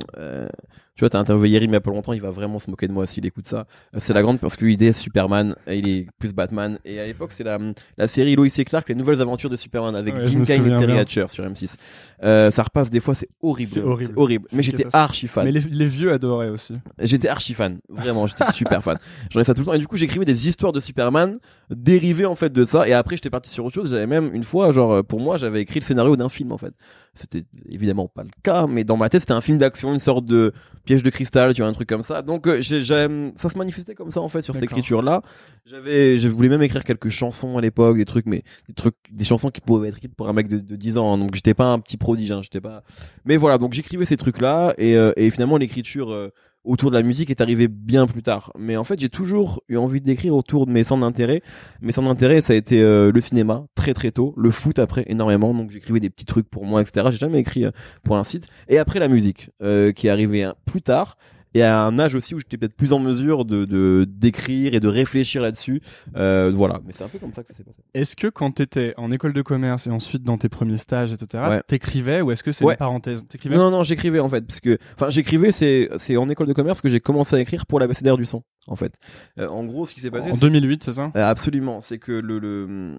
Euh, 0.93 0.97
tu 0.97 1.01
vois, 1.01 1.11
t'as 1.11 1.19
interviewé 1.19 1.51
Yerim 1.51 1.71
il 1.71 1.75
y 1.75 1.77
a 1.77 1.81
pas 1.81 1.91
longtemps, 1.91 2.13
il 2.13 2.21
va 2.21 2.31
vraiment 2.31 2.59
se 2.59 2.71
moquer 2.71 2.87
de 2.87 2.93
moi 2.93 3.07
s'il 3.07 3.25
écoute 3.27 3.47
ça. 3.47 3.67
Euh, 3.95 3.99
C'est 4.01 4.13
la 4.13 4.23
grande 4.23 4.39
parce 4.41 4.57
que 4.57 4.65
lui 4.65 4.75
il 4.75 4.83
est 4.83 4.93
Superman, 4.93 5.55
et 5.67 5.79
il 5.79 5.89
est 5.89 6.07
plus 6.19 6.33
Batman. 6.33 6.79
Et 6.85 7.01
à 7.01 7.07
l'époque 7.07 7.33
c'est 7.33 7.45
la, 7.45 7.59
la 7.97 8.09
série 8.09 8.37
Lois 8.37 8.47
et 8.57 8.65
Clark, 8.65 8.89
les 8.89 8.95
nouvelles 8.95 9.21
aventures 9.21 9.51
de 9.51 9.57
Superman 9.57 9.97
avec 9.97 10.15
Ouais, 10.15 10.27
Jim 10.27 10.43
Kane 10.45 10.67
et 10.67 10.77
Terry. 10.79 10.99
Hatcher 10.99 11.27
sur 11.29 11.45
M6. 11.45 11.77
Euh, 12.25 12.51
ça 12.53 12.63
repasse 12.63 12.89
des 12.91 13.01
fois, 13.01 13.15
c'est 13.15 13.29
horrible. 13.41 13.71
C'est 13.75 13.83
horrible. 14.17 14.47
Mais 14.53 14.63
j'étais 14.63 14.87
archi 14.93 15.27
fan. 15.27 15.45
Mais 15.45 15.53
les, 15.53 15.61
les 15.61 15.87
vieux 15.87 16.13
adoraient 16.13 16.51
aussi. 16.51 16.73
J'étais 17.01 17.29
archi 17.29 17.53
fan, 17.55 17.79
vraiment, 17.89 18.27
j'étais 18.27 18.51
super 18.53 18.83
fan. 18.83 18.99
J'en 19.31 19.41
ai 19.41 19.45
ça 19.45 19.55
tout 19.55 19.61
le 19.63 19.67
temps 19.67 19.73
et 19.73 19.79
du 19.79 19.87
coup 19.89 19.97
j'écrivais 19.97 20.25
des 20.25 20.47
histoires 20.49 20.73
de 20.73 20.81
Superman 20.81 21.39
dérivées 21.71 22.27
en 22.27 22.35
fait 22.35 22.53
de 22.53 22.65
ça 22.65 22.87
et 22.87 22.93
après 22.93 23.17
j'étais 23.17 23.31
parti 23.31 23.51
sur 23.51 23.65
autre 23.65 23.75
chose. 23.75 23.91
J'avais 23.91 24.07
même 24.07 24.31
une 24.35 24.45
fois, 24.45 24.73
genre 24.73 25.03
pour 25.05 25.21
moi, 25.21 25.37
j'avais 25.37 25.61
écrit 25.63 25.81
le 25.81 25.85
scénario 25.85 26.17
d'un 26.17 26.29
film 26.29 26.53
en 26.53 26.59
fait. 26.59 26.75
C'était 27.15 27.45
évidemment 27.69 28.09
pas 28.09 28.23
le 28.23 28.31
cas, 28.43 28.67
mais 28.67 28.85
dans 28.85 28.97
ma 28.97 29.09
tête 29.11 29.23
c'était 29.23 29.33
un 29.35 29.41
film 29.43 29.59
d'action, 29.59 29.93
une 29.93 29.99
sorte 29.99 30.25
de 30.25 30.53
piège 30.87 31.03
de 31.03 31.11
cristal, 31.11 31.53
tu 31.55 31.61
vois, 31.61 31.69
un 31.71 31.73
truc 31.75 31.89
comme 31.89 32.03
ça. 32.03 32.23
Donc 32.23 32.47
euh, 32.47 32.61
j'ai, 32.61 32.83
ça 32.83 33.49
se 33.49 33.59
manifestait 33.59 33.95
comme 33.95 34.11
ça 34.11 34.21
en 34.21 34.29
fait 34.29 34.43
sur 34.43 34.55
cette 34.55 34.63
D'accord. 34.63 34.79
écriture 34.79 35.03
là. 35.03 35.23
J'avais, 35.67 36.19
je 36.19 36.29
voulais 36.29 36.49
même 36.49 36.63
écrire 36.63 36.85
quelques 36.85 37.09
chansons 37.11 37.59
à 37.59 37.61
l'époque, 37.61 37.97
des 37.99 38.05
trucs, 38.05 38.27
mais 38.27 38.43
des 38.69 38.75
trucs, 38.75 38.95
des 39.11 39.25
chansons 39.25 39.51
qui 39.51 39.61
pouvaient 39.61 39.89
être 39.89 39.99
écrites 39.99 40.15
pour 40.15 40.29
un 40.29 40.33
mec 40.33 40.49
de, 40.49 40.59
de 40.59 40.77
10 40.77 40.97
ans. 40.99 41.13
hein. 41.15 41.19
donc 41.19 41.35
j'étais 41.35 41.55
pas 41.55 41.67
un 41.67 41.79
petit 41.81 41.97
prodige, 42.13 42.33
hein, 42.33 42.41
j'étais 42.43 42.61
pas. 42.61 42.83
Mais 43.25 43.37
voilà, 43.37 43.59
donc 43.59 43.73
j'écrivais 43.73 44.05
ces 44.05 44.17
trucs 44.17 44.41
là 44.41 44.75
et, 44.79 44.97
euh, 44.97 45.13
finalement 45.31 45.57
l'écriture. 45.57 46.11
euh, 46.13 46.31
autour 46.65 46.93
de 46.93 46.97
la 46.97 47.03
musique 47.03 47.29
est 47.29 47.41
arrivé 47.41 47.67
bien 47.67 48.07
plus 48.07 48.23
tard. 48.23 48.53
Mais 48.57 48.77
en 48.77 48.85
fait, 48.85 49.01
j'ai 49.01 49.09
toujours 49.09 49.65
eu 49.69 49.77
envie 49.77 50.01
d'écrire 50.01 50.37
autour 50.37 50.65
de 50.65 50.71
mes 50.71 50.85
centres 50.85 51.01
d'intérêt. 51.01 51.43
Mes 51.81 51.91
centres 51.91 52.07
d'intérêt, 52.07 52.41
ça 52.41 52.53
a 52.53 52.57
été 52.57 52.81
euh, 52.81 53.11
le 53.11 53.21
cinéma, 53.21 53.67
très 53.75 53.95
très 53.95 54.13
tôt, 54.13 54.33
le 54.37 54.53
foot 54.53 54.79
après, 54.79 55.03
énormément. 55.09 55.55
Donc 55.55 55.73
j'écrivais 55.73 55.99
des 55.99 56.09
petits 56.09 56.25
trucs 56.25 56.49
pour 56.49 56.65
moi, 56.65 56.81
etc. 56.81 57.09
J'ai 57.11 57.19
jamais 57.19 57.41
écrit 57.41 57.65
pour 58.05 58.17
un 58.17 58.23
site. 58.23 58.47
Et 58.69 58.79
après 58.79 59.01
la 59.01 59.09
musique, 59.09 59.51
qui 59.97 60.07
est 60.07 60.11
arrivée 60.11 60.45
hein, 60.45 60.55
plus 60.65 60.83
tard. 60.83 61.17
Et 61.55 61.63
à 61.63 61.81
un 61.83 61.99
âge 61.99 62.15
aussi 62.15 62.35
où 62.35 62.39
j'étais 62.39 62.57
peut-être 62.57 62.75
plus 62.77 62.93
en 62.93 62.99
mesure 62.99 63.45
de 63.45 63.65
de 63.65 64.05
d'écrire 64.09 64.75
et 64.75 64.81
de 64.81 64.89
réfléchir 64.89 65.43
là-dessus. 65.43 65.81
Euh, 66.17 66.51
voilà, 66.55 66.81
mais 66.87 66.93
c'est 66.93 67.05
un 67.05 67.09
peu 67.09 67.19
comme 67.19 67.33
ça 67.33 67.43
que 67.43 67.49
ça 67.49 67.55
s'est 67.55 67.65
passé. 67.65 67.83
Est-ce 67.95 68.17
que 68.17 68.27
quand 68.29 68.53
t'étais 68.53 68.95
en 68.97 69.11
école 69.11 69.33
de 69.33 69.43
commerce 69.43 69.87
et 69.87 69.91
ensuite 69.91 70.23
dans 70.23 70.39
tes 70.39 70.49
premiers 70.49 70.79
stages, 70.79 71.13
etc., 71.13 71.45
Ouais. 71.49 71.63
t'écrivais 71.67 72.21
ou 72.21 72.31
est-ce 72.33 72.43
que 72.45 72.53
c'est 72.53 72.65
Ouais. 72.65 72.75
une 72.75 72.79
parenthèse? 72.79 73.25
Non, 73.47 73.71
non, 73.71 73.83
j'écrivais 73.85 74.21
en 74.21 74.29
fait, 74.29 74.47
parce 74.47 74.61
que, 74.61 74.79
enfin, 74.95 75.11
j'écrivais, 75.11 75.53
c'est, 75.53 75.89
c'est 75.99 76.17
en 76.17 76.29
école 76.29 76.47
de 76.47 76.53
commerce 76.53 76.81
que 76.81 76.89
j'ai 76.89 77.01
commencé 77.01 77.37
à 77.37 77.41
écrire 77.41 77.67
pour 77.67 77.81
l'abécédaire 77.81 78.17
du 78.17 78.25
son, 78.27 78.43
en 78.67 78.77
fait. 78.77 78.93
Euh, 79.39 79.49
en 79.49 79.65
gros, 79.65 79.87
ce 79.87 79.95
qui 79.95 80.01
s'est 80.01 80.11
passé, 80.11 80.31
en 80.31 80.35
c'est- 80.35 80.41
2008, 80.41 80.83
c'est 80.85 80.93
ça? 80.95 81.11
Euh, 81.17 81.29
absolument, 81.29 81.81
c'est 81.81 81.99
que 81.99 82.13
le, 82.13 82.39
le, 82.39 82.99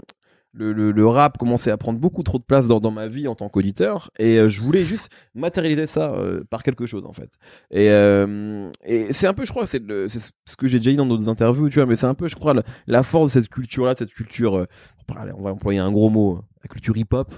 le, 0.54 0.72
le, 0.72 0.92
le 0.92 1.08
rap 1.08 1.38
commençait 1.38 1.72
à 1.72 1.78
prendre 1.78 2.00
beaucoup 2.00 2.24
trop 2.24 2.38
de 2.38 2.44
place 2.44 2.68
dans, 2.68 2.92
ma 2.92 3.08
vie 3.08 3.28
en 3.28 3.36
tant 3.36 3.50
qu'auditeur, 3.50 4.12
et 4.20 4.38
euh, 4.38 4.50
je 4.50 4.62
voulais 4.62 4.86
juste 4.86 5.10
matérialiser 5.34 5.88
ça 5.88 6.12
euh, 6.12 6.44
par 6.50 6.64
quelque 6.64 6.86
chose, 6.86 7.06
en 7.06 7.14
fait. 7.14 7.30
Et, 7.72 7.90
euh, 7.90 8.70
et 8.86 9.14
c'est 9.14 9.28
un 9.28 9.34
peu, 9.34 9.46
je 9.46 9.52
crois, 9.52 9.66
c'est, 9.66 9.82
ce 9.86 10.56
que 10.56 10.68
j'ai 10.68 10.78
déjà 10.78 10.92
dit 10.92 10.98
dans 10.98 11.06
d'autres 11.06 11.30
interviews, 11.30 11.70
tu 11.70 11.80
vois, 11.80 11.88
mais 11.88 11.96
c'est 11.96 12.06
un 12.06 12.14
peu, 12.14 12.28
je 12.28 12.36
crois, 12.36 12.54
la, 12.54 12.64
la 12.88 13.04
force 13.04 13.34
de 13.34 13.42
cette 13.42 13.50
culture-là, 13.50 13.94
de 13.94 14.00
cette 14.00 14.14
culture, 14.14 14.58
euh, 14.58 14.68
on 15.36 15.42
va 15.42 15.52
employer 15.52 15.80
un 15.80 15.92
gros 15.92 16.10
mot, 16.10 16.42
la 16.64 16.70
culture 16.70 16.96
hip-hop. 16.98 17.34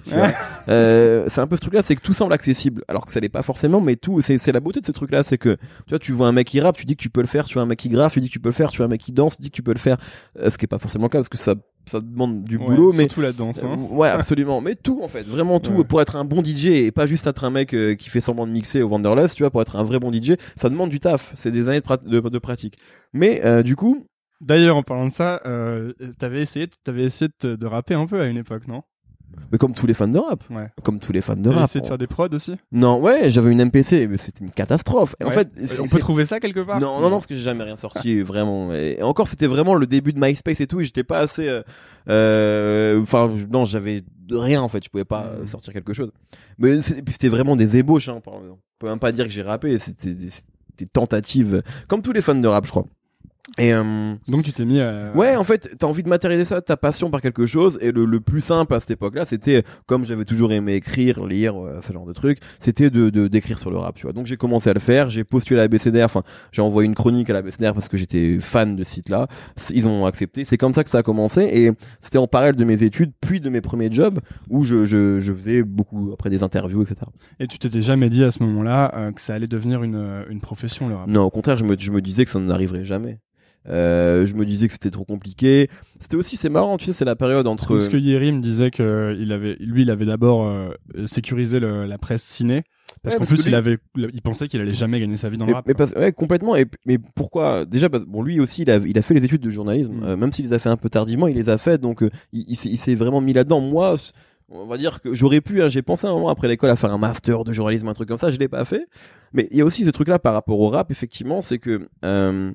Euh, 0.69 1.25
c'est 1.29 1.41
un 1.41 1.47
peu 1.47 1.55
ce 1.55 1.61
truc-là, 1.61 1.81
c'est 1.81 1.95
que 1.95 2.01
tout 2.01 2.13
semble 2.13 2.33
accessible, 2.33 2.83
alors 2.87 3.05
que 3.05 3.11
ça 3.11 3.19
l'est 3.19 3.29
pas 3.29 3.43
forcément, 3.43 3.81
mais 3.81 3.95
tout, 3.95 4.21
c'est, 4.21 4.37
c'est 4.37 4.51
la 4.51 4.59
beauté 4.59 4.79
de 4.81 4.85
ce 4.85 4.91
truc-là, 4.91 5.23
c'est 5.23 5.37
que, 5.37 5.55
tu 5.55 5.89
vois, 5.89 5.99
tu 5.99 6.11
vois 6.11 6.27
un 6.27 6.31
mec 6.31 6.47
qui 6.47 6.59
rappe, 6.59 6.77
tu 6.77 6.85
dis 6.85 6.95
que 6.95 7.01
tu 7.01 7.09
peux 7.09 7.21
le 7.21 7.27
faire, 7.27 7.45
tu 7.45 7.55
vois 7.55 7.63
un 7.63 7.67
mec 7.67 7.79
qui 7.79 7.89
graffe, 7.89 8.13
tu 8.13 8.19
dis 8.21 8.27
que 8.27 8.33
tu 8.33 8.39
peux 8.39 8.49
le 8.49 8.53
faire, 8.53 8.69
tu 8.71 8.77
vois 8.77 8.85
un 8.85 8.89
mec 8.89 9.01
qui 9.01 9.11
danse, 9.11 9.35
tu 9.35 9.41
dis 9.41 9.49
que 9.49 9.55
tu 9.55 9.63
peux 9.63 9.73
le 9.73 9.79
faire, 9.79 9.97
Euh, 10.39 10.49
ce 10.49 10.57
qui 10.57 10.65
est 10.65 10.67
pas 10.67 10.77
forcément 10.79 11.05
le 11.05 11.09
cas, 11.09 11.19
parce 11.19 11.29
que 11.29 11.37
ça, 11.37 11.55
ça 11.85 11.99
demande 12.01 12.43
du 12.43 12.57
Ouais, 12.57 12.65
boulot, 12.65 12.91
mais, 12.93 12.99
surtout 13.05 13.21
la 13.21 13.31
danse. 13.31 13.63
Hein. 13.63 13.77
euh, 13.79 13.95
ouais, 13.95 14.09
absolument, 14.09 14.61
mais 14.61 14.75
tout, 14.75 15.01
en 15.03 15.07
fait, 15.07 15.23
vraiment 15.23 15.59
tout, 15.59 15.73
Ouais. 15.73 15.83
pour 15.83 16.01
être 16.01 16.15
un 16.15 16.25
bon 16.25 16.43
DJ, 16.43 16.67
et 16.67 16.91
pas 16.91 17.05
juste 17.05 17.27
être 17.27 17.43
un 17.43 17.51
mec 17.51 17.73
euh, 17.73 17.95
qui 17.95 18.09
fait 18.09 18.21
semblant 18.21 18.47
de 18.47 18.51
mixer 18.51 18.81
au 18.81 18.89
Wanderlust, 18.89 19.35
tu 19.35 19.43
vois, 19.43 19.51
pour 19.51 19.61
être 19.61 19.75
un 19.75 19.83
vrai 19.83 19.99
bon 19.99 20.11
DJ, 20.11 20.33
ça 20.55 20.69
demande 20.69 20.89
du 20.89 20.99
taf, 20.99 21.31
c'est 21.35 21.51
des 21.51 21.67
années 21.69 21.79
de, 21.79 21.85
prat- 21.85 21.97
de, 22.03 22.19
de 22.19 22.39
pratique. 22.39 22.77
Mais, 23.13 23.43
euh, 23.45 23.63
du 23.63 23.75
coup, 23.75 24.05
D'ailleurs, 24.41 24.75
en 24.75 24.83
parlant 24.83 25.05
de 25.07 25.11
ça, 25.11 25.41
euh, 25.45 25.93
t'avais 26.19 26.41
essayé, 26.41 26.67
t'avais 26.83 27.03
essayé 27.03 27.29
de, 27.29 27.33
te- 27.39 27.55
de 27.55 27.65
rapper 27.65 27.93
un 27.93 28.05
peu 28.05 28.19
à 28.19 28.25
une 28.25 28.35
époque, 28.35 28.67
non? 28.67 28.83
Mais 29.51 29.57
comme 29.57 29.73
tous 29.73 29.85
les 29.85 29.93
fans 29.93 30.07
de 30.07 30.17
rap, 30.17 30.43
Ouais. 30.49 30.67
comme 30.83 30.99
tous 30.99 31.11
les 31.11 31.21
fans 31.21 31.35
de 31.35 31.43
T'avais 31.43 31.55
rap. 31.55 31.65
essayé 31.69 31.81
de 31.81 31.87
faire 31.87 31.97
des 31.97 32.07
prods 32.07 32.29
aussi? 32.33 32.55
Non, 32.71 32.99
ouais, 32.99 33.29
j'avais 33.31 33.51
une 33.51 33.61
MPC, 33.65 34.07
mais 34.07 34.17
c'était 34.17 34.43
une 34.43 34.51
catastrophe. 34.51 35.15
Et 35.19 35.23
En 35.23 35.31
fait, 35.31 35.49
Euh, 35.57 35.65
on 35.81 35.87
peut 35.87 35.99
trouver 35.99 36.25
ça 36.25 36.39
quelque 36.39 36.59
part? 36.61 36.79
Non, 36.79 36.95
non, 36.99 37.09
non, 37.09 37.17
parce 37.17 37.27
que 37.27 37.35
j'ai 37.35 37.41
jamais 37.43 37.63
rien 37.63 37.77
sorti, 37.77 38.21
vraiment. 38.21 38.73
Et 38.73 39.01
encore, 39.03 39.27
c'était 39.27 39.47
vraiment 39.47 39.75
le 39.75 39.85
début 39.87 40.13
de 40.13 40.19
MySpace 40.19 40.59
et 40.61 40.67
tout, 40.67 40.81
et 40.81 40.83
j'étais 40.83 41.03
pas 41.03 41.19
assez. 41.19 41.47
euh, 41.47 41.61
euh, 42.09 43.01
Enfin, 43.01 43.31
non, 43.51 43.65
j'avais 43.65 44.03
rien 44.31 44.61
en 44.61 44.67
fait. 44.67 44.83
Je 44.83 44.89
pouvais 44.89 45.05
pas 45.05 45.25
euh, 45.25 45.45
sortir 45.45 45.73
quelque 45.73 45.93
chose. 45.93 46.11
Mais 46.57 46.81
c'était 46.81 47.27
vraiment 47.29 47.55
des 47.55 47.77
ébauches. 47.77 48.09
Hein, 48.09 48.21
on 48.25 48.57
peut 48.79 48.87
même 48.87 48.99
pas 48.99 49.11
dire 49.11 49.25
que 49.25 49.31
j'ai 49.31 49.41
rappé. 49.41 49.77
C'était 49.79 50.13
des, 50.13 50.29
des 50.77 50.85
tentatives, 50.87 51.61
comme 51.87 52.01
tous 52.01 52.11
les 52.13 52.21
fans 52.21 52.35
de 52.35 52.47
rap, 52.47 52.65
je 52.65 52.71
crois. 52.71 52.85
Et 53.57 53.73
euh, 53.73 54.15
Donc 54.27 54.43
tu 54.43 54.51
t'es 54.51 54.65
mis 54.65 54.81
à... 54.81 55.11
Ouais, 55.15 55.35
en 55.35 55.43
fait, 55.43 55.75
t'as 55.77 55.87
envie 55.87 56.03
de 56.03 56.09
matérialiser 56.09 56.45
ça, 56.45 56.61
ta 56.61 56.77
passion 56.77 57.09
par 57.11 57.21
quelque 57.21 57.45
chose, 57.45 57.77
et 57.81 57.91
le, 57.91 58.05
le 58.05 58.19
plus 58.19 58.41
simple 58.41 58.73
à 58.73 58.79
cette 58.79 58.91
époque-là, 58.91 59.25
c'était, 59.25 59.63
comme 59.85 60.03
j'avais 60.03 60.25
toujours 60.25 60.51
aimé 60.51 60.73
écrire, 60.73 61.25
lire, 61.25 61.55
euh, 61.55 61.79
ce 61.85 61.93
genre 61.93 62.05
de 62.05 62.13
trucs, 62.13 62.39
c'était 62.59 62.89
de, 62.89 63.09
de 63.09 63.27
d'écrire 63.27 63.59
sur 63.59 63.69
le 63.69 63.77
rap, 63.77 63.95
tu 63.95 64.03
vois. 64.03 64.13
Donc 64.13 64.25
j'ai 64.25 64.35
commencé 64.35 64.69
à 64.69 64.73
le 64.73 64.79
faire, 64.79 65.09
j'ai 65.09 65.23
postulé 65.23 65.59
à 65.59 65.63
la 65.63 65.67
BCDR, 65.67 66.05
enfin, 66.05 66.23
j'ai 66.51 66.61
envoyé 66.63 66.87
une 66.87 66.95
chronique 66.95 67.29
à 67.29 67.33
la 67.33 67.41
BCDR 67.41 67.73
parce 67.73 67.87
que 67.87 67.97
j'étais 67.97 68.39
fan 68.41 68.75
de 68.75 68.83
ce 68.83 68.91
site-là, 68.95 69.27
ils 69.69 69.87
ont 69.87 70.05
accepté, 70.05 70.43
c'est 70.43 70.57
comme 70.57 70.73
ça 70.73 70.83
que 70.83 70.89
ça 70.89 70.97
a 70.97 71.03
commencé, 71.03 71.43
et 71.43 71.71
c'était 72.01 72.17
en 72.17 72.27
parallèle 72.27 72.55
de 72.55 72.65
mes 72.65 72.83
études, 72.83 73.13
puis 73.21 73.39
de 73.39 73.49
mes 73.49 73.61
premiers 73.61 73.91
jobs, 73.91 74.19
où 74.49 74.63
je, 74.63 74.85
je, 74.85 75.19
je 75.19 75.33
faisais 75.33 75.63
beaucoup, 75.63 76.09
après 76.13 76.29
des 76.31 76.41
interviews, 76.43 76.81
etc. 76.81 77.01
Et 77.39 77.47
tu 77.47 77.59
t'étais 77.59 77.81
jamais 77.81 78.09
dit 78.09 78.23
à 78.23 78.31
ce 78.31 78.41
moment-là 78.43 78.91
euh, 78.95 79.11
que 79.11 79.21
ça 79.21 79.35
allait 79.35 79.47
devenir 79.47 79.83
une, 79.83 80.25
une 80.29 80.41
profession, 80.41 80.89
le 80.89 80.95
rap? 80.95 81.07
Non, 81.07 81.23
au 81.23 81.29
contraire, 81.29 81.57
je 81.57 81.63
me, 81.63 81.75
je 81.77 81.91
me 81.91 82.01
disais 82.01 82.25
que 82.25 82.31
ça 82.31 82.39
n'arriverait 82.39 82.83
jamais. 82.83 83.19
Euh, 83.67 84.25
je 84.25 84.35
me 84.35 84.45
disais 84.45 84.67
que 84.67 84.73
c'était 84.73 84.91
trop 84.91 85.05
compliqué. 85.05 85.69
C'était 85.99 86.15
aussi, 86.17 86.37
c'est 86.37 86.49
marrant, 86.49 86.77
tu 86.77 86.85
sais, 86.85 86.93
c'est 86.93 87.05
la 87.05 87.15
période 87.15 87.47
entre. 87.47 87.73
Parce 87.75 87.89
que 87.89 87.97
Yeri 87.97 88.31
me 88.31 88.41
disait 88.41 88.69
que 88.71 89.15
il 89.19 89.31
avait, 89.31 89.55
lui, 89.59 89.81
il 89.83 89.89
avait 89.91 90.05
d'abord 90.05 90.45
euh, 90.45 90.69
sécurisé 91.05 91.59
le- 91.59 91.85
la 91.85 91.97
presse 91.97 92.23
ciné. 92.23 92.63
Parce 93.01 93.15
Ouais, 93.15 93.19
qu'en 93.19 93.25
plus, 93.25 93.37
que 93.37 93.41
lui- 93.43 93.49
il 93.51 93.55
avait, 93.55 93.77
il 93.95 94.21
pensait 94.21 94.47
qu'il 94.47 94.61
allait 94.61 94.71
jamais 94.73 94.99
gagner 94.99 95.17
sa 95.17 95.29
vie 95.29 95.37
dans 95.37 95.45
mais, 95.45 95.51
le 95.51 95.55
rap. 95.55 95.65
mais 95.67 95.73
parce- 95.73 95.91
ouais, 95.93 96.11
complètement. 96.11 96.55
Et, 96.55 96.65
mais 96.85 96.97
pourquoi 96.97 97.65
Déjà, 97.65 97.89
parce- 97.89 98.05
bon, 98.05 98.21
lui 98.21 98.39
aussi, 98.39 98.61
il 98.61 98.69
a, 98.71 98.77
il 98.77 98.97
a 98.97 99.01
fait 99.01 99.13
les 99.15 99.23
études 99.25 99.41
de 99.41 99.49
journalisme, 99.49 99.93
Mm. 99.93 100.03
euh, 100.03 100.17
même 100.17 100.31
s'il 100.31 100.45
les 100.45 100.53
a 100.53 100.59
fait 100.59 100.69
un 100.69 100.77
peu 100.77 100.89
tardivement, 100.89 101.27
il 101.27 101.35
les 101.35 101.49
a 101.49 101.57
fait, 101.57 101.79
donc 101.79 102.03
euh, 102.03 102.09
il, 102.33 102.45
il 102.49 102.77
s'est- 102.77 102.95
vraiment 102.95 103.21
mis 103.21 103.33
là-dedans. 103.33 103.61
Moi, 103.61 103.95
on 104.49 104.67
va 104.67 104.77
dire 104.77 105.01
que 105.01 105.13
j'aurais 105.13 105.41
pu, 105.41 105.63
hein, 105.63 105.69
j'ai 105.69 105.81
pensé 105.81 106.05
un 106.05 106.11
moment 106.13 106.29
après 106.29 106.47
l'école 106.47 106.69
à 106.69 106.75
faire 106.75 106.93
un 106.93 106.97
master 106.99 107.43
de 107.43 107.51
journalisme, 107.51 107.87
un 107.87 107.93
truc 107.95 108.07
comme 108.07 108.19
ça, 108.19 108.29
je 108.29 108.37
l'ai 108.37 108.47
pas 108.47 108.63
fait. 108.63 108.85
Mais 109.33 109.47
il 109.51 109.57
y 109.57 109.61
a 109.61 109.65
aussi 109.65 109.83
ce 109.83 109.89
truc-là 109.89 110.19
par 110.19 110.33
rapport 110.33 110.59
au 110.59 110.69
rap, 110.69 110.91
effectivement, 110.91 111.41
c'est 111.41 111.57
que 111.57 111.87
euh, 112.05 112.51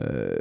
euh, 0.00 0.36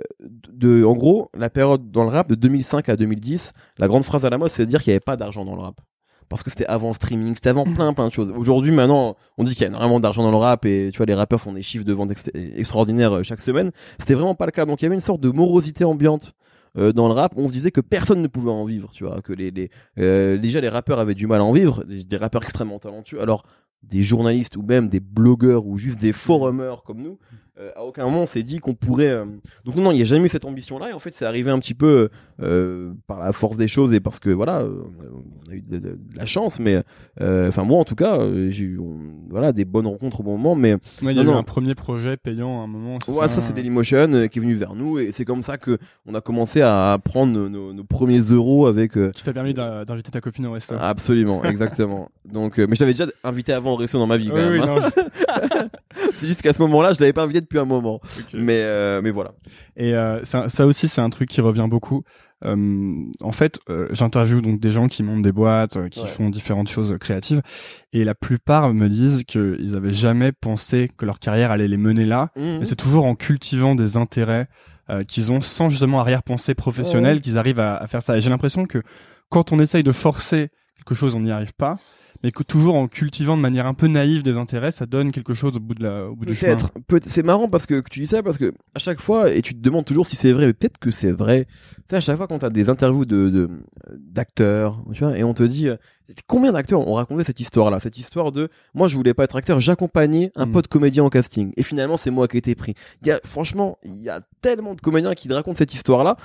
de, 0.51 0.83
en 0.83 0.93
gros, 0.95 1.29
la 1.37 1.49
période 1.49 1.91
dans 1.91 2.03
le 2.03 2.09
rap 2.09 2.29
de 2.29 2.35
2005 2.35 2.87
à 2.89 2.95
2010, 2.95 3.53
la 3.77 3.87
grande 3.87 4.03
phrase 4.03 4.23
à 4.25 4.29
la 4.29 4.37
mode, 4.37 4.49
c'est 4.49 4.65
de 4.65 4.69
dire 4.69 4.81
qu'il 4.81 4.91
n'y 4.91 4.95
avait 4.95 4.99
pas 5.01 5.17
d'argent 5.17 5.43
dans 5.45 5.55
le 5.55 5.61
rap. 5.61 5.81
Parce 6.29 6.43
que 6.43 6.49
c'était 6.49 6.65
avant 6.67 6.93
streaming, 6.93 7.35
c'était 7.35 7.49
avant 7.49 7.65
plein 7.65 7.91
plein 7.93 8.07
de 8.07 8.13
choses. 8.13 8.31
Aujourd'hui, 8.37 8.71
maintenant, 8.71 9.17
on 9.37 9.43
dit 9.43 9.51
qu'il 9.53 9.63
y 9.63 9.65
a 9.65 9.67
énormément 9.67 9.99
d'argent 9.99 10.23
dans 10.23 10.31
le 10.31 10.37
rap 10.37 10.65
et 10.65 10.89
tu 10.93 10.97
vois, 10.97 11.05
les 11.05 11.13
rappeurs 11.13 11.41
font 11.41 11.51
des 11.51 11.61
chiffres 11.61 11.83
de 11.83 11.91
vente 11.91 12.11
ex- 12.11 12.29
extraordinaires 12.33 13.17
euh, 13.17 13.23
chaque 13.23 13.41
semaine. 13.41 13.71
C'était 13.99 14.13
vraiment 14.13 14.33
pas 14.35 14.45
le 14.45 14.51
cas. 14.53 14.65
Donc 14.65 14.81
il 14.81 14.85
y 14.85 14.87
avait 14.87 14.95
une 14.95 15.01
sorte 15.01 15.19
de 15.19 15.29
morosité 15.29 15.83
ambiante. 15.83 16.31
euh, 16.77 16.93
dans 16.93 17.09
le 17.09 17.13
rap, 17.13 17.33
on 17.35 17.49
se 17.49 17.51
disait 17.51 17.71
que 17.71 17.81
personne 17.81 18.21
ne 18.21 18.27
pouvait 18.29 18.49
en 18.49 18.63
vivre, 18.63 18.91
tu 18.93 19.03
vois, 19.03 19.21
que 19.21 19.33
déjà 20.37 20.61
les 20.61 20.69
rappeurs 20.69 20.99
avaient 20.99 21.15
du 21.15 21.27
mal 21.27 21.41
à 21.41 21.43
en 21.43 21.51
vivre, 21.51 21.83
des, 21.83 22.05
des 22.05 22.15
rappeurs 22.17 22.43
extrêmement 22.43 22.79
talentueux. 22.79 23.21
Alors 23.21 23.43
des 23.83 24.03
journalistes 24.03 24.55
ou 24.55 24.61
même 24.61 24.87
des 24.89 24.99
blogueurs 25.01 25.65
ou 25.65 25.77
juste 25.77 25.99
des 25.99 26.13
forumers 26.13 26.83
comme 26.85 27.01
nous, 27.01 27.17
euh, 27.61 27.71
à 27.75 27.83
aucun 27.83 28.03
moment 28.05 28.21
on 28.23 28.25
s'est 28.25 28.43
dit 28.43 28.59
qu'on 28.59 28.73
pourrait. 28.73 29.09
euh, 29.09 29.25
Donc 29.65 29.75
non, 29.75 29.91
il 29.91 29.95
n'y 29.95 30.01
a 30.01 30.05
jamais 30.05 30.25
eu 30.25 30.29
cette 30.29 30.45
ambition-là. 30.45 30.89
Et 30.89 30.93
en 30.93 30.99
fait, 30.99 31.11
c'est 31.11 31.25
arrivé 31.25 31.51
un 31.51 31.59
petit 31.59 31.73
peu 31.73 32.09
euh, 32.41 32.93
par 33.07 33.19
la 33.19 33.31
force 33.33 33.57
des 33.57 33.67
choses 33.67 33.93
et 33.93 33.99
parce 33.99 34.19
que 34.19 34.29
voilà, 34.29 34.63
on 34.65 35.51
a 35.51 35.53
eu 35.55 35.61
de, 35.61 35.77
de- 35.77 35.89
de 35.91 36.17
la 36.17 36.25
chance. 36.25 36.59
Mais 36.59 36.81
enfin 37.19 37.63
moi, 37.63 37.79
en 37.79 37.83
tout 37.85 37.95
cas, 37.95 38.19
j'ai 38.49 38.65
eu 38.65 38.79
on- 38.79 38.97
voilà 39.29 39.51
des 39.53 39.65
bonnes 39.65 39.87
rencontres 39.87 40.21
au 40.21 40.23
bon 40.23 40.37
moment. 40.37 40.55
Mais 40.55 40.73
Ouais, 40.73 41.13
il 41.13 41.17
y 41.17 41.19
a 41.19 41.23
non, 41.23 41.31
eu 41.31 41.33
non. 41.33 41.37
un 41.39 41.43
premier 41.43 41.75
projet 41.75 42.17
payant 42.17 42.61
à 42.61 42.63
un 42.63 42.67
moment. 42.67 42.97
ouais, 43.07 43.27
ça 43.29 43.41
c'est 43.41 43.53
Dailymotion 43.53 44.27
qui 44.29 44.39
est 44.39 44.41
venu 44.41 44.55
vers 44.55 44.73
nous 44.75 44.99
et 44.99 45.11
c'est 45.11 45.25
comme 45.25 45.43
ça 45.43 45.57
que 45.57 45.77
on 46.05 46.13
a 46.15 46.21
commencé 46.21 46.61
à 46.61 46.97
prendre 47.03 47.31
nos, 47.33 47.49
nos- 47.49 47.73
nos 47.73 47.83
premiers 47.83 48.19
euros 48.21 48.65
avec. 48.67 48.93
Qui 49.13 49.23
t'a 49.23 49.33
permis 49.33 49.53
d'inviter 49.53 50.11
ta 50.11 50.21
copine 50.21 50.45
au 50.47 50.51
resto. 50.53 50.75
Absolument, 50.79 51.43
exactement. 51.45 52.09
Donc, 52.25 52.57
mais 52.57 52.67
je 52.75 52.79
t'avais 52.79 52.93
déjà 52.93 53.05
invité 53.23 53.53
avant 53.53 53.73
au 53.73 53.75
resto 53.75 53.97
dans 53.99 54.07
ma 54.07 54.17
vie 54.17 54.29
quand 54.29 54.35
Oui, 54.35 54.59
même. 54.59 54.61
oui, 54.61 54.67
hein. 54.67 55.67
C'est 56.15 56.27
juste 56.27 56.41
qu'à 56.41 56.53
ce 56.53 56.61
moment-là, 56.63 56.93
je 56.93 56.99
l'avais 56.99 57.13
pas 57.13 57.23
invité 57.23 57.41
depuis 57.51 57.59
un 57.59 57.65
moment. 57.65 57.99
Mais 58.33 58.61
euh, 58.63 59.01
mais 59.03 59.11
voilà. 59.11 59.31
Et 59.75 59.93
euh, 59.95 60.23
ça, 60.23 60.49
ça 60.49 60.65
aussi, 60.65 60.87
c'est 60.87 61.01
un 61.01 61.09
truc 61.09 61.29
qui 61.29 61.41
revient 61.41 61.67
beaucoup. 61.69 62.03
Euh, 62.43 63.03
en 63.21 63.31
fait, 63.31 63.59
euh, 63.69 63.87
j'interviewe 63.91 64.41
donc 64.41 64.59
des 64.59 64.71
gens 64.71 64.87
qui 64.87 65.03
montent 65.03 65.21
des 65.21 65.31
boîtes, 65.31 65.77
euh, 65.77 65.89
qui 65.89 65.99
Ouais. 66.01 66.07
font 66.07 66.29
différentes 66.31 66.69
choses 66.69 66.97
créatives, 66.99 67.41
et 67.93 68.03
la 68.03 68.15
plupart 68.15 68.73
me 68.73 68.89
disent 68.89 69.23
qu'ils 69.25 69.75
avaient 69.75 69.91
jamais 69.93 70.31
pensé 70.31 70.89
que 70.97 71.05
leur 71.05 71.19
carrière 71.19 71.51
allait 71.51 71.67
les 71.67 71.77
mener 71.77 72.05
là. 72.05 72.29
Mais 72.35 72.65
c'est 72.65 72.75
toujours 72.75 73.05
en 73.05 73.13
cultivant 73.15 73.75
des 73.75 73.95
intérêts 73.95 74.47
euh, 74.89 75.03
qu'ils 75.03 75.31
ont 75.31 75.41
sans 75.41 75.69
justement 75.69 75.99
arrière-pensée 75.99 76.55
professionnelle 76.55 77.17
Ouais. 77.17 77.21
qu'ils 77.21 77.37
arrivent 77.37 77.59
à, 77.59 77.75
à 77.75 77.85
faire 77.85 78.01
ça. 78.01 78.17
Et 78.17 78.21
j'ai 78.21 78.31
l'impression 78.31 78.65
que 78.65 78.81
quand 79.29 79.51
on 79.51 79.59
essaye 79.59 79.83
de 79.83 79.91
forcer 79.91 80.49
quelque 80.77 80.95
chose, 80.95 81.13
on 81.13 81.19
n'y 81.19 81.31
arrive 81.31 81.53
pas. 81.53 81.77
Mais 82.23 82.31
que 82.31 82.43
toujours 82.43 82.75
en 82.75 82.87
cultivant 82.87 83.35
de 83.37 83.41
manière 83.41 83.65
un 83.65 83.73
peu 83.73 83.87
naïve 83.87 84.23
des 84.23 84.37
intérêts, 84.37 84.71
ça 84.71 84.85
donne 84.85 85.11
quelque 85.11 85.33
chose 85.33 85.55
au 85.55 85.59
bout, 85.59 85.73
de 85.75 85.83
la, 85.83 86.05
au 86.07 86.15
bout 86.15 86.25
du 86.25 86.35
chemin. 86.35 86.55
Peut-être. 86.55 86.71
Peut 86.87 86.99
c'est 87.07 87.23
marrant 87.23 87.47
parce 87.47 87.65
que, 87.65 87.79
que 87.79 87.89
tu 87.89 87.99
dis 88.01 88.07
ça 88.07 88.21
parce 88.23 88.37
que 88.37 88.53
à 88.75 88.79
chaque 88.79 88.99
fois 88.99 89.31
et 89.31 89.41
tu 89.41 89.53
te 89.55 89.59
demandes 89.59 89.85
toujours 89.85 90.05
si 90.05 90.15
c'est 90.15 90.31
vrai. 90.31 90.45
Mais 90.47 90.53
peut-être 90.53 90.77
que 90.77 90.91
c'est 90.91 91.11
vrai. 91.11 91.45
Tu 91.45 91.81
sais, 91.89 91.95
à 91.95 91.99
chaque 91.99 92.17
fois 92.17 92.27
quand 92.27 92.39
t'as 92.39 92.49
des 92.49 92.69
interviews 92.69 93.05
de 93.05 93.29
de- 93.29 93.49
d'acteurs, 93.97 94.83
tu 94.93 95.03
vois, 95.03 95.17
et 95.17 95.23
on 95.23 95.33
te 95.33 95.43
dit 95.43 95.67
euh, 95.69 95.75
combien 96.27 96.51
d'acteurs 96.51 96.87
ont 96.87 96.93
raconté 96.93 97.23
cette 97.23 97.39
histoire-là, 97.39 97.79
cette 97.79 97.97
histoire 97.97 98.31
de 98.31 98.49
moi 98.73 98.87
je 98.87 98.95
voulais 98.95 99.13
pas 99.13 99.23
être 99.23 99.35
acteur, 99.35 99.59
j'accompagnais 99.59 100.31
un 100.35 100.45
Mm. 100.45 100.51
pote 100.51 100.67
comédien 100.67 101.03
en 101.03 101.09
casting 101.09 101.51
et 101.57 101.63
finalement 101.63 101.97
c'est 101.97 102.11
moi 102.11 102.27
qui 102.27 102.37
ai 102.37 102.39
été 102.39 102.55
pris. 102.55 102.73
Il 103.01 103.07
y 103.07 103.11
a 103.11 103.19
franchement 103.23 103.77
il 103.83 104.01
y 104.01 104.09
a 104.09 104.21
tellement 104.41 104.75
de 104.75 104.81
comédiens 104.81 105.13
qui 105.13 105.27
te 105.27 105.33
racontent 105.33 105.55
cette 105.57 105.73
histoire-là. 105.73 106.17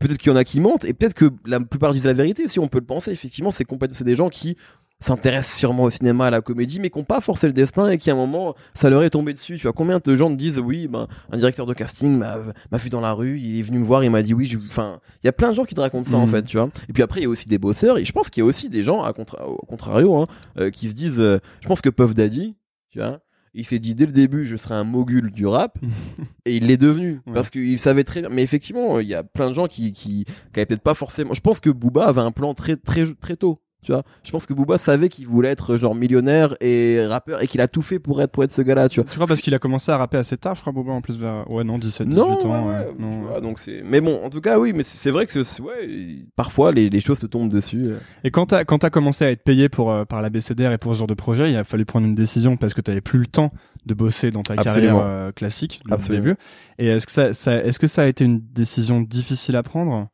Peut-être 0.00 0.18
qu'il 0.18 0.32
y 0.32 0.34
en 0.34 0.36
a 0.36 0.44
qui 0.44 0.60
mentent 0.60 0.84
et 0.84 0.92
peut-être 0.92 1.14
que 1.14 1.30
la 1.46 1.60
plupart 1.60 1.92
disent 1.92 2.04
la 2.06 2.12
vérité. 2.12 2.46
Si 2.48 2.58
on 2.58 2.68
peut 2.68 2.78
le 2.80 2.84
penser, 2.84 3.10
effectivement, 3.12 3.50
c'est 3.50 3.64
complètement 3.64 3.96
c'est 3.96 4.04
des 4.04 4.16
gens 4.16 4.28
qui 4.28 4.56
s'intéressent 5.04 5.56
sûrement 5.58 5.84
au 5.84 5.90
cinéma, 5.90 6.26
à 6.26 6.30
la 6.30 6.40
comédie, 6.40 6.80
mais 6.80 6.90
qui 6.90 6.98
n'ont 6.98 7.04
pas 7.04 7.20
forcé 7.20 7.46
le 7.46 7.52
destin 7.52 7.90
et 7.90 7.98
qui 7.98 8.10
à 8.10 8.14
un 8.14 8.16
moment 8.16 8.54
ça 8.74 8.90
leur 8.90 9.02
est 9.02 9.10
tombé 9.10 9.32
dessus. 9.32 9.56
Tu 9.56 9.62
vois 9.62 9.72
combien 9.72 10.00
de 10.04 10.14
gens 10.14 10.30
te 10.30 10.36
disent 10.36 10.58
oui, 10.58 10.88
ben 10.88 11.08
un 11.30 11.36
directeur 11.36 11.66
de 11.66 11.74
casting 11.74 12.16
m'a 12.18 12.38
m'a 12.72 12.78
vu 12.78 12.90
dans 12.90 13.00
la 13.00 13.12
rue, 13.12 13.38
il 13.38 13.58
est 13.58 13.62
venu 13.62 13.78
me 13.78 13.84
voir, 13.84 14.02
il 14.04 14.10
m'a 14.10 14.22
dit 14.22 14.34
oui. 14.34 14.52
Enfin, 14.66 15.00
il 15.22 15.26
y 15.26 15.28
a 15.28 15.32
plein 15.32 15.50
de 15.50 15.54
gens 15.54 15.64
qui 15.64 15.74
te 15.74 15.80
racontent 15.80 16.08
ça 16.10 16.16
en 16.16 16.26
Mhm. 16.26 16.32
fait, 16.32 16.42
tu 16.42 16.56
vois. 16.56 16.70
Et 16.88 16.92
puis 16.92 17.02
après 17.02 17.20
il 17.20 17.24
y 17.24 17.26
a 17.26 17.28
aussi 17.30 17.48
des 17.48 17.58
bosseurs 17.58 17.98
et 17.98 18.04
je 18.04 18.12
pense 18.12 18.30
qu'il 18.30 18.40
y 18.40 18.44
a 18.44 18.46
aussi 18.46 18.68
des 18.68 18.82
gens 18.82 19.02
à 19.02 19.12
contra- 19.12 19.46
au 19.46 19.64
contrario 19.66 20.16
hein, 20.16 20.26
euh, 20.58 20.70
qui 20.70 20.88
se 20.88 20.94
disent. 20.94 21.20
euh, 21.20 21.38
je 21.60 21.68
pense 21.68 21.80
que 21.80 21.90
Puff 21.90 22.14
Daddy, 22.14 22.56
tu 22.90 22.98
vois. 22.98 23.20
Il 23.56 23.64
s'est 23.64 23.78
dit 23.78 23.94
dès 23.94 24.06
le 24.06 24.10
début, 24.12 24.46
je 24.46 24.56
serai 24.56 24.74
un 24.74 24.82
mogul 24.82 25.30
du 25.30 25.46
rap, 25.46 25.78
et 26.44 26.56
il 26.56 26.66
l'est 26.66 26.76
devenu 26.76 27.20
Ouais. 27.26 27.34
parce 27.34 27.50
qu'il 27.50 27.78
savait 27.78 28.02
très 28.02 28.20
bien. 28.22 28.28
Mais 28.30 28.42
effectivement, 28.42 28.98
il 28.98 29.06
y 29.06 29.14
a 29.14 29.22
plein 29.22 29.48
de 29.48 29.54
gens 29.54 29.68
qui 29.68 29.92
qui, 29.92 30.24
qui 30.24 30.30
avaient 30.56 30.66
peut-être 30.66 30.82
pas 30.82 30.94
forcément. 30.94 31.34
Je 31.34 31.40
pense 31.40 31.60
que 31.60 31.70
Booba 31.70 32.06
avait 32.06 32.20
un 32.20 32.32
plan 32.32 32.54
très 32.54 32.76
très 32.76 33.04
très 33.14 33.36
tôt. 33.36 33.60
Tu 33.84 33.92
vois, 33.92 34.02
je 34.24 34.30
pense 34.32 34.46
que 34.46 34.54
Booba 34.54 34.78
savait 34.78 35.08
qu'il 35.08 35.26
voulait 35.28 35.50
être 35.50 35.76
genre 35.76 35.94
millionnaire 35.94 36.56
et 36.60 37.04
rappeur 37.06 37.42
et 37.42 37.46
qu'il 37.46 37.60
a 37.60 37.68
tout 37.68 37.82
fait 37.82 37.98
pour 37.98 38.20
être 38.22 38.32
pour 38.32 38.42
être 38.42 38.50
ce 38.50 38.62
gars-là, 38.62 38.88
tu 38.88 39.00
vois. 39.00 39.08
Tu 39.08 39.14
crois 39.16 39.26
parce 39.26 39.40
qu'il 39.40 39.54
a 39.54 39.58
commencé 39.58 39.92
à 39.92 39.96
rapper 39.98 40.16
assez 40.16 40.36
tard, 40.36 40.54
je 40.54 40.62
crois 40.62 40.72
Booba 40.72 40.92
en 40.92 41.00
plus 41.02 41.18
vers 41.18 41.48
ouais 41.50 41.62
non 41.64 41.78
17 41.78 42.08
18 42.08 42.18
Non, 42.18 42.32
ans. 42.46 42.68
ouais, 42.68 42.74
ouais. 42.78 42.86
Non, 42.98 43.20
vois, 43.22 43.40
donc 43.40 43.58
c'est. 43.60 43.82
Mais 43.84 44.00
bon, 44.00 44.20
en 44.24 44.30
tout 44.30 44.40
cas, 44.40 44.58
oui, 44.58 44.72
mais 44.74 44.82
c'est 44.84 45.10
vrai 45.10 45.26
que 45.26 45.38
ouais, 45.62 46.24
parfois 46.34 46.72
les, 46.72 46.88
les 46.90 47.00
choses 47.00 47.18
te 47.20 47.26
tombent 47.26 47.50
dessus. 47.50 47.84
euh. 47.84 47.98
Et 48.24 48.30
quand 48.30 48.46
t'as 48.46 48.64
quand 48.64 48.78
t'as 48.78 48.90
commencé 48.90 49.24
à 49.24 49.30
être 49.30 49.44
payé 49.44 49.68
pour 49.68 49.92
euh, 49.92 50.04
par 50.04 50.22
la 50.22 50.30
BCDR 50.30 50.72
et 50.72 50.78
pour 50.78 50.94
ce 50.94 50.98
genre 51.00 51.06
de 51.06 51.14
projet, 51.14 51.50
il 51.50 51.56
a 51.56 51.64
fallu 51.64 51.84
prendre 51.84 52.06
une 52.06 52.14
décision 52.14 52.56
parce 52.56 52.74
que 52.74 52.80
t'avais 52.80 53.00
plus 53.02 53.18
le 53.18 53.26
temps 53.26 53.52
de 53.86 53.92
bosser 53.94 54.30
dans 54.30 54.42
ta 54.42 54.54
Absolument. 54.54 54.72
carrière 54.74 54.96
euh, 55.06 55.32
classique 55.32 55.82
du 55.86 55.92
Absolument. 55.92 56.24
début. 56.24 56.36
Et 56.78 56.86
est-ce 56.88 57.06
que 57.06 57.12
ça, 57.12 57.32
ça 57.34 57.56
est-ce 57.56 57.78
que 57.78 57.86
ça 57.86 58.02
a 58.02 58.06
été 58.06 58.24
une 58.24 58.40
décision 58.40 59.00
difficile 59.02 59.56
à 59.56 59.62
prendre? 59.62 60.08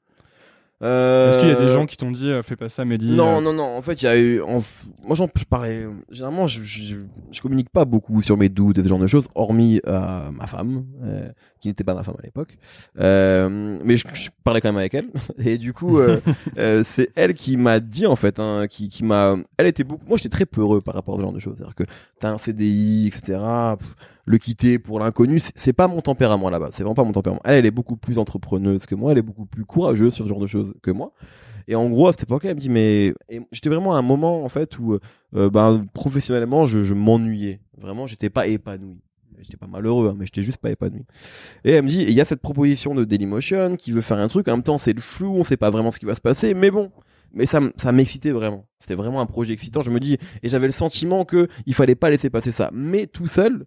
Euh, 0.83 1.29
Est-ce 1.29 1.39
qu'il 1.39 1.49
y 1.49 1.53
a 1.53 1.57
des 1.57 1.69
gens 1.69 1.85
qui 1.85 1.97
t'ont 1.99 2.11
dit 2.11 2.31
euh, 2.31 2.43
fais 2.43 2.57
pas 2.57 2.71
ça, 2.71 2.85
Mehdi 2.87 3.13
Non, 3.13 3.39
euh, 3.39 3.41
non, 3.43 3.53
non. 3.53 3.77
En 3.77 3.83
fait, 3.83 4.01
il 4.03 4.05
y 4.07 4.09
a 4.09 4.19
eu. 4.19 4.41
en 4.41 4.61
Moi, 5.05 5.15
j'en, 5.15 5.29
je 5.37 5.45
parlais. 5.45 5.87
Généralement, 6.11 6.47
je, 6.47 6.63
je, 6.63 6.97
je 7.31 7.41
communique 7.43 7.69
pas 7.71 7.85
beaucoup 7.85 8.23
sur 8.23 8.37
mes 8.39 8.49
doutes 8.49 8.79
et 8.79 8.83
ce 8.83 8.89
genre 8.89 8.99
de 8.99 9.07
choses, 9.07 9.29
hormis 9.35 9.81
euh, 9.87 10.31
ma 10.31 10.47
femme, 10.47 10.87
euh, 11.05 11.29
qui 11.61 11.69
n'était 11.69 11.85
pas 11.85 11.95
ma 11.95 12.03
femme 12.03 12.17
à 12.19 12.23
l'époque. 12.23 12.57
Euh, 12.99 13.79
mais 13.85 13.97
je, 13.97 14.07
je 14.13 14.31
parlais 14.43 14.61
quand 14.61 14.69
même 14.69 14.79
avec 14.79 14.95
elle. 14.95 15.11
Et 15.45 15.59
du 15.59 15.73
coup, 15.73 15.99
euh, 15.99 16.21
euh, 16.59 16.83
c'est 16.83 17.11
elle 17.15 17.35
qui 17.35 17.57
m'a 17.57 17.81
dit 17.81 18.07
en 18.07 18.17
fait, 18.17 18.41
hein, 18.41 18.67
qui, 18.69 18.89
qui 18.89 19.05
m'a. 19.05 19.37
Elle 19.59 19.67
était 19.67 19.85
beaucoup. 19.85 20.05
Moi, 20.09 20.17
j'étais 20.17 20.31
très 20.31 20.47
peureux 20.47 20.81
par 20.81 20.95
rapport 20.95 21.15
à 21.15 21.19
ce 21.19 21.23
genre 21.23 21.33
de 21.33 21.39
choses. 21.39 21.57
C'est-à-dire 21.59 21.75
que 21.75 21.85
t'as 22.19 22.31
un 22.31 22.39
CDI, 22.39 23.09
etc. 23.09 23.39
pff, 23.79 23.95
le 24.25 24.39
quitter 24.39 24.79
pour 24.79 24.99
l'inconnu, 24.99 25.39
c'est 25.55 25.73
pas 25.73 25.87
mon 25.87 26.01
tempérament 26.01 26.51
là-bas. 26.51 26.71
C'est 26.73 26.83
vraiment 26.83 26.95
pas 26.95 27.05
mon 27.05 27.13
tempérament. 27.13 27.43
Elle, 27.45 27.57
elle 27.57 27.67
est 27.67 27.71
beaucoup 27.71 27.97
plus 27.97 28.19
entrepreneuse 28.19 28.87
que 28.87 28.95
moi. 28.95 29.13
Elle 29.13 29.19
est 29.19 29.23
beaucoup 29.23 29.47
plus 29.47 29.65
courageuse 29.65 30.15
sur 30.15 30.25
ce 30.25 30.29
genre 30.29 30.41
de 30.41 30.47
choses 30.47 30.75
que 30.83 30.91
moi. 30.91 31.13
Et 31.69 31.77
en 31.77 31.89
gros, 31.89 32.09
à 32.09 32.13
cette 32.13 32.25
époque, 32.25 32.45
elle 32.47 32.57
me 32.57 32.61
dit, 32.61 32.71
mais 32.71 33.15
j'étais 33.53 33.69
vraiment 33.69 33.95
à 33.95 33.99
un 33.99 34.03
moment 34.03 34.43
en 34.45 34.49
fait 34.49 34.77
où, 34.79 34.99
ben, 35.33 35.85
professionnellement, 35.93 36.67
je, 36.67 36.83
je 36.83 36.95
m'ennuyais. 36.95 37.61
Vraiment, 37.79 38.09
j'étais 38.09 38.31
pas 38.31 38.49
épanoui. 38.49 38.99
J'étais 39.43 39.57
pas 39.57 39.67
malheureux, 39.67 40.11
hein, 40.11 40.17
mais 40.19 40.27
j'étais 40.27 40.43
juste 40.43 40.59
pas 40.59 40.71
épanoui. 40.71 41.05
Et 41.65 41.73
elle 41.73 41.85
me 41.85 41.89
dit, 41.89 42.03
il 42.03 42.13
y 42.13 42.21
a 42.21 42.25
cette 42.25 42.43
proposition 42.43 42.95
de 42.95 43.05
Dailymotion 43.05 43.77
qui 43.77 43.93
veut 43.93 44.01
faire 44.01 44.19
un 44.19 44.29
truc. 44.29 44.49
En 44.49 44.53
même 44.53 44.63
temps, 44.63 44.79
c'est 44.79 44.93
le 44.93 45.01
flou, 45.01 45.35
on 45.37 45.45
sait 45.45 45.57
pas 45.57 45.71
vraiment 45.71 45.91
ce 45.91 45.99
qui 45.99 46.07
va 46.07 46.15
se 46.15 46.21
passer, 46.21 46.55
mais 46.55 46.71
bon. 46.71 46.91
Mais 47.33 47.47
ça, 47.47 47.61
ça 47.77 47.93
m'excitait 47.93 48.33
vraiment. 48.33 48.67
C'était 48.81 48.97
vraiment 48.97 49.21
un 49.21 49.27
projet 49.27 49.53
excitant. 49.53 49.83
Je 49.83 49.91
me 49.91 50.01
dis, 50.01 50.19
et 50.43 50.49
j'avais 50.49 50.67
le 50.67 50.73
sentiment 50.73 51.25
que 51.25 51.49
il 51.67 51.75
fallait 51.75 51.95
pas 51.95 52.11
laisser 52.11 52.31
passer 52.31 52.51
ça. 52.51 52.71
Mais 52.73 53.07
tout 53.07 53.29
seul, 53.29 53.67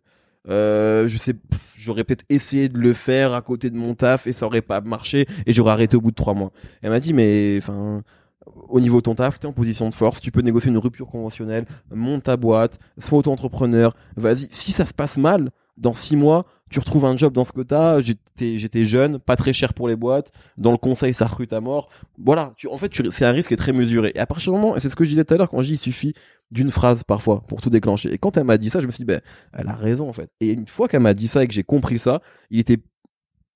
euh, 0.50 1.08
je 1.08 1.18
sais, 1.18 1.34
j'aurais 1.78 2.04
peut-être 2.04 2.26
essayé 2.30 2.68
de 2.68 2.78
le 2.78 2.94
faire 2.94 3.34
à 3.34 3.42
côté 3.42 3.70
de 3.70 3.78
mon 3.78 3.96
taf 3.96 4.28
et 4.28 4.34
ça 4.34 4.46
aurait 4.46 4.62
pas 4.62 4.82
marché 4.82 5.26
et 5.46 5.54
j'aurais 5.54 5.72
arrêté 5.72 5.96
au 5.96 6.02
bout 6.02 6.12
de 6.12 6.16
trois 6.16 6.34
mois. 6.34 6.52
Elle 6.82 6.90
m'a 6.90 7.00
dit, 7.00 7.14
mais 7.14 7.58
enfin, 7.60 8.04
au 8.46 8.80
niveau 8.80 8.98
de 8.98 9.04
ton 9.04 9.16
taf, 9.16 9.40
t'es 9.40 9.48
en 9.48 9.54
position 9.54 9.90
de 9.90 9.96
force, 9.96 10.20
tu 10.20 10.32
peux 10.32 10.42
négocier 10.42 10.70
une 10.70 10.78
rupture 10.78 11.08
conventionnelle, 11.08 11.66
monte 11.92 12.24
ta 12.24 12.36
boîte, 12.38 12.80
sois 12.98 13.20
auto-entrepreneur, 13.20 13.96
vas-y. 14.18 14.50
Si 14.52 14.72
ça 14.74 14.86
se 14.86 14.94
passe 14.94 15.18
mal, 15.18 15.52
dans 15.78 15.94
six 15.94 16.16
mois, 16.16 16.46
tu 16.70 16.80
retrouves 16.80 17.06
un 17.06 17.16
job 17.16 17.34
dans 17.34 17.46
ce 17.46 17.52
que 17.52 17.62
t'as, 17.62 18.00
j'étais, 18.00 18.86
jeune, 18.86 19.20
pas 19.20 19.36
très 19.36 19.54
cher 19.54 19.74
pour 19.74 19.88
les 19.88 19.96
boîtes, 19.96 20.32
dans 20.58 20.72
le 20.72 20.78
conseil, 20.78 21.14
ça 21.14 21.28
recrute 21.28 21.54
à 21.54 21.62
mort. 21.62 21.90
Voilà, 22.18 22.54
tu, 22.58 22.68
en 22.68 22.78
fait, 22.78 22.92
c'est 23.12 23.26
un 23.26 23.32
risque 23.32 23.50
qui 23.50 23.54
est 23.54 23.58
très 23.58 23.74
mesuré. 23.74 24.12
Et 24.16 24.20
à 24.20 24.26
partir 24.26 24.52
du 24.52 24.60
moment, 24.60 24.76
et 24.76 24.80
c'est 24.80 24.90
ce 24.90 24.96
que 24.96 25.04
je 25.04 25.12
disais 25.12 25.24
tout 25.24 25.34
à 25.36 25.38
l'heure, 25.38 25.50
quand 25.50 25.62
je 25.62 25.68
dis 25.68 25.74
il 25.74 25.78
suffit 25.78 26.14
d'une 26.52 26.72
phrase 26.72 27.04
parfois 27.04 27.42
pour 27.48 27.62
tout 27.62 27.70
déclencher. 27.70 28.12
Et 28.14 28.18
quand 28.18 28.38
elle 28.38 28.44
m'a 28.44 28.58
dit 28.58 28.70
ça, 28.70 28.80
je 28.80 28.88
me 28.88 28.92
suis 28.92 29.04
dit, 29.04 29.06
ben, 29.06 29.22
elle 29.54 29.68
a 29.68 29.76
raison 29.76 30.10
en 30.10 30.14
fait. 30.14 30.32
Et 30.40 30.52
une 30.52 30.68
fois 30.68 30.88
qu'elle 30.88 31.02
m'a 31.02 31.14
dit 31.14 31.28
ça 31.28 31.44
et 31.44 31.48
que 31.48 31.54
j'ai 31.54 31.64
compris 31.64 32.00
ça, 32.00 32.22
il 32.50 32.60
était 32.60 32.80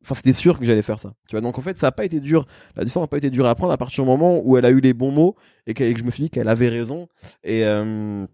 Enfin, 0.03 0.15
c'était 0.15 0.31
sûr 0.31 0.57
que 0.57 0.63
j'allais 0.63 0.83
faire 0.83 0.99
ça. 0.99 1.13
Tu 1.27 1.31
vois, 1.35 1.41
donc 1.41 1.57
en 1.57 1.61
fait, 1.61 1.75
ça 1.75 1.87
n'a 1.87 1.91
pas 1.91 2.05
été 2.05 2.21
dur. 2.21 2.45
La 2.77 2.83
décision 2.83 3.01
n'a 3.01 3.07
pas 3.07 3.17
été 3.17 3.29
dure 3.29 3.45
à 3.45 3.55
prendre 3.55 3.73
à 3.73 3.77
partir 3.77 4.05
du 4.05 4.09
moment 4.09 4.41
où 4.41 4.55
elle 4.55 4.63
a 4.63 4.69
eu 4.69 4.79
les 4.79 4.93
bons 4.93 5.11
mots 5.11 5.35
et 5.65 5.73
que, 5.73 5.83
et 5.83 5.93
que 5.93 5.99
je 5.99 6.05
me 6.05 6.11
suis 6.11 6.23
dit 6.23 6.29
qu'elle 6.29 6.47
avait 6.47 6.69
raison. 6.69 7.09
Et, 7.43 7.65
euh, 7.65 8.25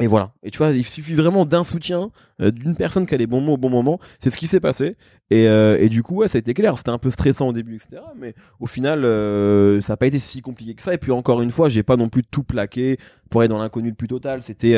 et 0.00 0.06
voilà. 0.08 0.32
Et 0.42 0.50
tu 0.50 0.58
vois, 0.58 0.70
il 0.70 0.84
suffit 0.84 1.14
vraiment 1.14 1.44
d'un 1.46 1.62
soutien, 1.64 2.10
euh, 2.40 2.50
d'une 2.50 2.74
personne 2.74 3.06
qui 3.06 3.14
a 3.14 3.18
les 3.18 3.26
bons 3.28 3.40
mots 3.40 3.52
au 3.54 3.56
bon 3.56 3.70
moment. 3.70 3.98
C'est 4.20 4.30
ce 4.30 4.36
qui 4.36 4.48
s'est 4.48 4.58
passé. 4.60 4.96
Et, 5.30 5.46
euh, 5.48 5.78
et 5.80 5.88
du 5.88 6.02
coup, 6.02 6.16
ouais, 6.16 6.28
ça 6.28 6.36
a 6.36 6.40
été 6.40 6.52
clair. 6.52 6.76
C'était 6.78 6.90
un 6.90 6.98
peu 6.98 7.10
stressant 7.10 7.48
au 7.48 7.52
début, 7.52 7.76
etc. 7.76 8.02
Mais 8.18 8.34
au 8.58 8.66
final, 8.66 9.04
euh, 9.04 9.80
ça 9.80 9.92
n'a 9.92 9.96
pas 9.96 10.06
été 10.08 10.18
si 10.18 10.40
compliqué 10.42 10.74
que 10.74 10.82
ça. 10.82 10.94
Et 10.94 10.98
puis 10.98 11.12
encore 11.12 11.42
une 11.42 11.52
fois, 11.52 11.68
j'ai 11.68 11.82
pas 11.84 11.96
non 11.96 12.08
plus 12.08 12.24
tout 12.24 12.42
plaqué 12.42 12.98
pour 13.30 13.40
aller 13.40 13.48
dans 13.48 13.58
l'inconnu 13.58 13.88
le 13.90 13.94
plus 13.94 14.08
total. 14.08 14.42
C'était 14.42 14.76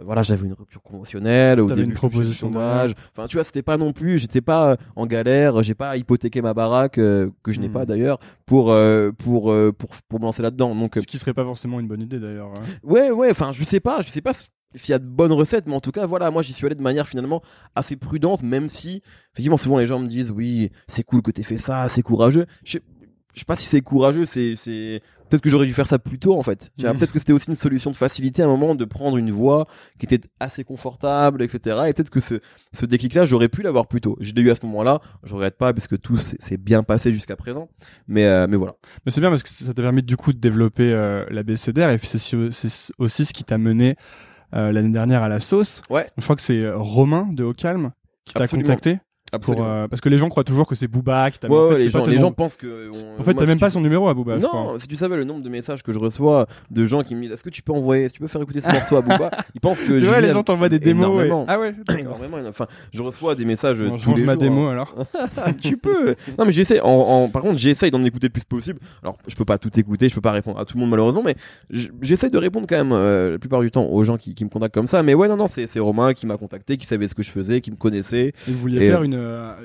voilà, 0.00 0.22
j'avais 0.22 0.46
une 0.46 0.52
rupture 0.52 0.80
conventionnelle 0.80 1.58
au 1.58 1.66
début 1.66 1.88
une 1.88 1.92
proposition 1.94 2.46
chômage. 2.52 2.94
Enfin, 3.16 3.26
tu 3.26 3.36
vois, 3.36 3.42
c'était 3.42 3.62
pas 3.62 3.76
non 3.78 3.92
plus, 3.92 4.18
j'étais 4.18 4.40
pas 4.40 4.76
en 4.94 5.06
galère, 5.06 5.60
j'ai 5.64 5.74
pas 5.74 5.96
hypothéqué 5.96 6.40
ma 6.40 6.54
baraque 6.54 6.98
euh, 6.98 7.30
que 7.42 7.50
je 7.50 7.60
n'ai 7.60 7.66
Hmm. 7.68 7.72
pas 7.72 7.84
d'ailleurs 7.86 8.18
pour 8.46 8.70
euh, 8.70 9.10
pour 9.10 9.50
euh, 9.50 9.72
pour 9.72 9.90
pour 10.08 10.20
me 10.20 10.26
lancer 10.26 10.40
là-dedans. 10.42 10.74
Donc 10.76 10.92
Ce 10.98 11.06
qui 11.06 11.18
serait 11.18 11.34
pas 11.34 11.42
forcément 11.42 11.80
une 11.80 11.88
bonne 11.88 12.02
idée 12.02 12.20
d'ailleurs. 12.20 12.50
hein. 12.50 12.62
ouais, 12.84 13.10
ouais, 13.10 13.30
enfin, 13.32 13.50
je 13.52 13.64
sais 13.64 13.80
pas, 13.80 14.00
je 14.02 14.10
sais 14.10 14.20
pas 14.20 14.32
s'il 14.74 14.90
y 14.92 14.94
a 14.94 14.98
de 14.98 15.06
bonnes 15.06 15.32
recettes, 15.32 15.66
mais 15.66 15.74
en 15.74 15.80
tout 15.80 15.92
cas, 15.92 16.06
voilà, 16.06 16.30
moi 16.30 16.42
j'y 16.42 16.52
suis 16.52 16.66
allé 16.66 16.74
de 16.74 16.82
manière 16.82 17.08
finalement 17.08 17.42
assez 17.74 17.96
prudente, 17.96 18.42
même 18.42 18.68
si 18.68 19.02
effectivement 19.32 19.56
souvent 19.56 19.78
les 19.78 19.86
gens 19.86 19.98
me 19.98 20.08
disent 20.08 20.30
oui, 20.30 20.70
c'est 20.86 21.02
cool 21.04 21.22
que 21.22 21.30
t'aies 21.30 21.42
fait 21.42 21.58
ça, 21.58 21.88
c'est 21.88 22.02
courageux. 22.02 22.46
Je 22.64 22.72
sais, 22.72 22.82
je 23.34 23.40
sais 23.40 23.44
pas 23.46 23.56
si 23.56 23.66
c'est 23.66 23.80
courageux, 23.82 24.26
c'est 24.26 24.54
c'est 24.56 25.00
peut-être 25.30 25.42
que 25.42 25.50
j'aurais 25.50 25.66
dû 25.66 25.74
faire 25.74 25.86
ça 25.86 25.98
plus 25.98 26.18
tôt 26.18 26.36
en 26.36 26.42
fait. 26.42 26.70
Mhm. 26.78 26.96
Peut-être 26.98 27.12
que 27.12 27.18
c'était 27.18 27.32
aussi 27.34 27.48
une 27.50 27.54
solution 27.56 27.90
de 27.92 27.96
facilité 27.96 28.42
à 28.42 28.46
un 28.46 28.48
moment 28.48 28.74
de 28.74 28.84
prendre 28.84 29.16
une 29.16 29.30
voie 29.30 29.66
qui 29.98 30.06
était 30.06 30.26
assez 30.40 30.64
confortable, 30.64 31.42
etc. 31.42 31.84
Et 31.88 31.92
peut-être 31.92 32.10
que 32.10 32.20
ce 32.20 32.40
ce 32.72 32.84
déclic-là, 32.86 33.26
j'aurais 33.26 33.48
pu 33.48 33.62
l'avoir 33.62 33.86
plus 33.86 34.00
tôt. 34.00 34.16
Je 34.20 34.32
l'ai 34.32 34.42
eu 34.42 34.50
à 34.50 34.54
ce 34.54 34.64
moment-là. 34.66 35.00
Je 35.22 35.34
regrette 35.34 35.56
pas 35.56 35.72
parce 35.72 35.86
que 35.86 35.96
tout 35.96 36.16
s'est 36.16 36.56
bien 36.56 36.82
passé 36.82 37.12
jusqu'à 37.12 37.36
présent. 37.36 37.68
Mais 38.08 38.26
euh, 38.26 38.46
mais 38.48 38.56
voilà. 38.56 38.74
Mais 39.06 39.12
c'est 39.12 39.20
bien 39.20 39.30
parce 39.30 39.42
que 39.44 39.50
ça 39.50 39.72
t'a 39.72 39.82
permis 39.82 40.02
du 40.02 40.16
coup 40.16 40.32
de 40.32 40.38
développer 40.38 40.90
euh, 40.92 41.24
la 41.30 41.42
BCDR 41.42 41.90
et 41.90 41.98
puis 41.98 42.08
c'est 42.08 42.18
si- 42.18 42.36
c'est 42.50 42.92
aussi 42.98 43.24
ce 43.24 43.32
qui 43.32 43.44
t'a 43.44 43.58
mené 43.58 43.96
l'année 44.52 44.90
dernière 44.90 45.22
à 45.22 45.28
la 45.28 45.40
sauce. 45.40 45.82
Ouais. 45.90 46.06
Je 46.16 46.22
crois 46.22 46.36
que 46.36 46.42
c'est 46.42 46.58
euh, 46.58 46.76
Romain 46.76 47.28
de 47.32 47.44
Ocalm 47.44 47.92
qui 48.24 48.34
t'a 48.34 48.46
contacté 48.46 48.98
pour 49.42 49.62
euh, 49.62 49.86
parce 49.88 50.00
que 50.00 50.08
les 50.08 50.16
gens 50.18 50.28
croient 50.28 50.44
toujours 50.44 50.66
que 50.66 50.74
c'est 50.74 50.88
Booba 50.88 51.30
qui 51.30 51.38
t'a 51.38 51.48
Ouais, 51.48 51.56
en 51.56 51.68
fait, 51.68 51.74
ouais, 51.74 51.78
les 51.80 51.90
gens, 51.90 52.06
les 52.06 52.14
nom. 52.16 52.20
gens 52.22 52.32
pensent 52.32 52.56
que. 52.56 52.90
on- 52.92 53.20
En 53.20 53.24
fait, 53.24 53.34
t'as 53.34 53.44
même 53.46 53.56
si 53.56 53.60
pas 53.60 53.66
tu- 53.66 53.72
son 53.74 53.80
numéro 53.80 54.08
à 54.08 54.14
Booba, 54.14 54.38
je 54.38 54.46
crois. 54.46 54.60
Non, 54.72 54.78
si 54.80 54.86
tu 54.88 54.96
savais 54.96 55.16
le 55.16 55.24
nombre 55.24 55.42
de 55.42 55.48
messages 55.48 55.82
que 55.82 55.92
je 55.92 55.98
reçois 55.98 56.46
de 56.70 56.84
gens 56.86 57.02
qui 57.02 57.14
me 57.14 57.22
disent 57.22 57.32
est-ce 57.32 57.42
que 57.42 57.50
tu 57.50 57.60
peux 57.62 57.72
envoyer, 57.72 58.04
est-ce 58.04 58.12
que 58.14 58.18
tu 58.18 58.22
peux 58.22 58.28
faire 58.28 58.40
écouter 58.42 58.60
ce 58.60 58.68
morceau 58.72 58.96
à 58.96 59.02
Booba 59.02 59.30
Ils 59.54 59.60
pensent 59.60 59.80
que 59.82 60.00
C'est 60.00 60.06
vrai, 60.06 60.20
vis 60.20 60.26
les 60.28 60.32
gens 60.32 60.42
t'envoient 60.42 60.68
des 60.70 60.78
démos. 60.78 61.22
et-. 61.24 61.30
Ah 61.46 61.60
ouais. 61.60 61.74
Énormément, 61.98 62.38
enfin, 62.48 62.66
je 62.92 63.02
reçois 63.02 63.34
des 63.34 63.44
messages 63.44 63.76
je 63.76 63.84
tous 64.02 64.14
les 64.14 64.24
ma 64.24 64.32
jours. 64.32 64.42
démo 64.42 64.66
hein. 64.66 64.72
alors. 64.72 64.94
tu 65.60 65.76
peux. 65.76 66.14
Non, 66.38 66.44
mais 66.46 66.52
j'essaie. 66.52 66.80
En, 66.80 66.88
en- 66.88 67.28
par 67.28 67.42
contre, 67.42 67.58
j'essaye 67.58 67.90
d'en 67.90 68.02
écouter 68.04 68.28
le 68.28 68.32
plus 68.32 68.44
possible. 68.44 68.78
Alors, 69.02 69.18
je 69.26 69.34
peux 69.34 69.44
pas 69.44 69.58
tout 69.58 69.70
écouter, 69.78 70.08
je 70.08 70.14
peux 70.14 70.20
pas 70.20 70.32
répondre 70.32 70.58
à 70.58 70.64
tout 70.64 70.76
le 70.76 70.80
monde 70.80 70.90
malheureusement, 70.90 71.22
mais 71.24 71.34
j'essaie 72.00 72.30
de 72.30 72.38
répondre 72.38 72.66
quand 72.68 72.76
même 72.76 72.92
euh, 72.92 73.32
la 73.32 73.38
plupart 73.38 73.60
du 73.60 73.70
temps 73.70 73.84
aux 73.86 74.04
gens 74.04 74.16
qui, 74.16 74.34
qui 74.34 74.44
me 74.44 74.50
contactent 74.50 74.74
comme 74.74 74.86
ça. 74.86 75.02
Mais 75.02 75.14
ouais, 75.14 75.28
non, 75.28 75.36
non, 75.36 75.46
c'est 75.46 75.78
Romain 75.78 76.14
qui 76.14 76.26
m'a 76.26 76.36
contacté, 76.36 76.76
qui 76.76 76.86
savait 76.86 77.08
ce 77.08 77.14
que 77.14 77.22
je 77.22 77.30
faisais, 77.30 77.60
qui 77.60 77.70
me 77.70 77.76
connaissait. 77.76 78.32
Vous 78.46 78.58
vouliez 78.58 78.80
faire 78.88 79.00
euh, 79.00 79.04
une, 79.04 79.14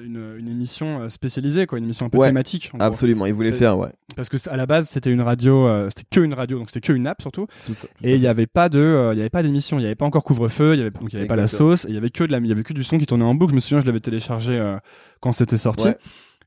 une 0.05 0.35
une 0.39 0.47
émission 0.47 1.01
euh, 1.01 1.09
spécialisée 1.09 1.65
quoi, 1.65 1.77
une 1.77 1.83
émission 1.85 2.05
un 2.05 2.09
peu 2.09 2.17
Ouais, 2.17 2.27
thématique. 2.27 2.71
Absolument, 2.79 3.25
il 3.25 3.33
voulait 3.33 3.49
Et- 3.49 3.53
faire, 3.53 3.77
ouais. 3.77 3.89
Parce 4.15 4.29
que 4.29 4.37
à 4.49 4.57
la 4.57 4.65
base 4.65 4.89
c'était 4.89 5.09
une 5.11 5.21
radio, 5.21 5.67
euh, 5.67 5.89
c'était 5.89 6.07
que 6.11 6.19
une 6.23 6.33
radio, 6.33 6.57
donc 6.59 6.69
c'était 6.69 6.85
que 6.85 6.93
une 6.93 7.07
app 7.07 7.21
surtout. 7.21 7.47
Tout 7.65 7.73
ça- 7.73 7.87
tout 7.87 7.93
Et 8.03 8.13
il 8.15 8.19
y 8.19 8.21
fait. 8.23 8.27
avait 8.27 8.47
pas 8.47 8.69
de, 8.69 8.79
euh, 8.79 9.13
il 9.13 9.17
y 9.17 9.21
avait 9.21 9.29
pas 9.29 9.43
d'émission, 9.43 9.79
il 9.79 9.83
y 9.83 9.85
avait 9.85 9.95
pas 9.95 10.05
encore 10.05 10.23
couvre-feu, 10.23 10.73
il 10.73 10.79
y 10.79 10.81
avait 10.81 10.91
donc 10.91 11.11
il 11.11 11.13
y 11.15 11.17
avait 11.17 11.27
pas 11.27 11.35
la 11.35 11.47
sauce, 11.47 11.85
et 11.85 11.89
il 11.89 11.93
y 11.95 11.97
avait 11.97 12.09
que 12.09 12.23
de 12.23 12.31
la, 12.31 12.37
il 12.39 12.47
y 12.47 12.51
avait 12.51 12.63
que 12.63 12.73
du 12.73 12.83
son 12.83 12.97
qui 12.97 13.05
tournait 13.05 13.23
en 13.25 13.35
boucle. 13.35 13.51
Je 13.51 13.55
me 13.55 13.59
souviens, 13.61 13.79
je 13.79 13.85
l'avais 13.85 13.99
téléchargé 13.99 14.53
euh, 14.57 14.77
quand 15.19 15.31
c'était 15.31 15.57
sorti. 15.57 15.87
Ouais. 15.87 15.97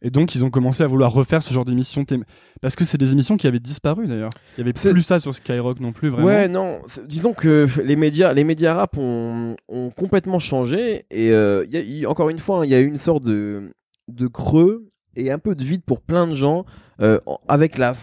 Et 0.07 0.11
donc 0.11 0.37
ils 0.37 0.45
ont 0.45 0.51
commencé 0.51 0.85
à 0.85 0.87
vouloir 0.87 1.12
refaire 1.12 1.42
ce 1.42 1.53
genre 1.53 1.64
d'émission 1.64 2.03
thém- 2.05 2.23
parce 2.61 2.77
que 2.77 2.85
c'est 2.85 2.97
des 2.97 3.11
émissions 3.12 3.37
qui 3.37 3.49
avaient 3.49 3.59
disparu 3.59 4.07
d'ailleurs. 4.07 4.31
Il 4.57 4.61
y 4.61 4.62
avait 4.62 4.73
plus 4.73 5.03
ça 5.03 5.19
sur 5.19 5.35
Skyrock 5.35 5.81
non 5.81 5.92
plus 5.92 6.11
vraiment. 6.11 6.27
Ouais, 6.29 6.49
non. 6.49 6.79
Disons 7.09 7.33
que 7.33 7.66
les 7.83 7.97
médias, 7.97 8.33
les 8.33 8.45
médias 8.45 8.75
rap 8.75 8.97
ont, 8.99 9.57
ont 9.69 9.90
complètement 9.90 10.38
changé 10.38 11.07
et 11.11 11.33
euh, 11.33 11.64
y 11.69 12.05
a- 12.05 12.09
encore 12.09 12.29
une 12.29 12.38
fois, 12.38 12.61
hein, 12.61 12.64
il 12.64 12.71
y 12.71 12.75
a 12.77 12.81
eu 12.81 12.87
une 12.87 12.99
sorte 12.99 13.25
de 13.25 13.73
de 14.07 14.29
creux 14.29 14.90
et 15.16 15.33
un 15.33 15.38
peu 15.40 15.55
de 15.57 15.64
vide 15.64 15.83
pour 15.85 16.01
plein 16.03 16.27
de 16.29 16.35
gens 16.37 16.64
euh, 17.01 17.19
avec 17.49 17.77
la 17.77 17.95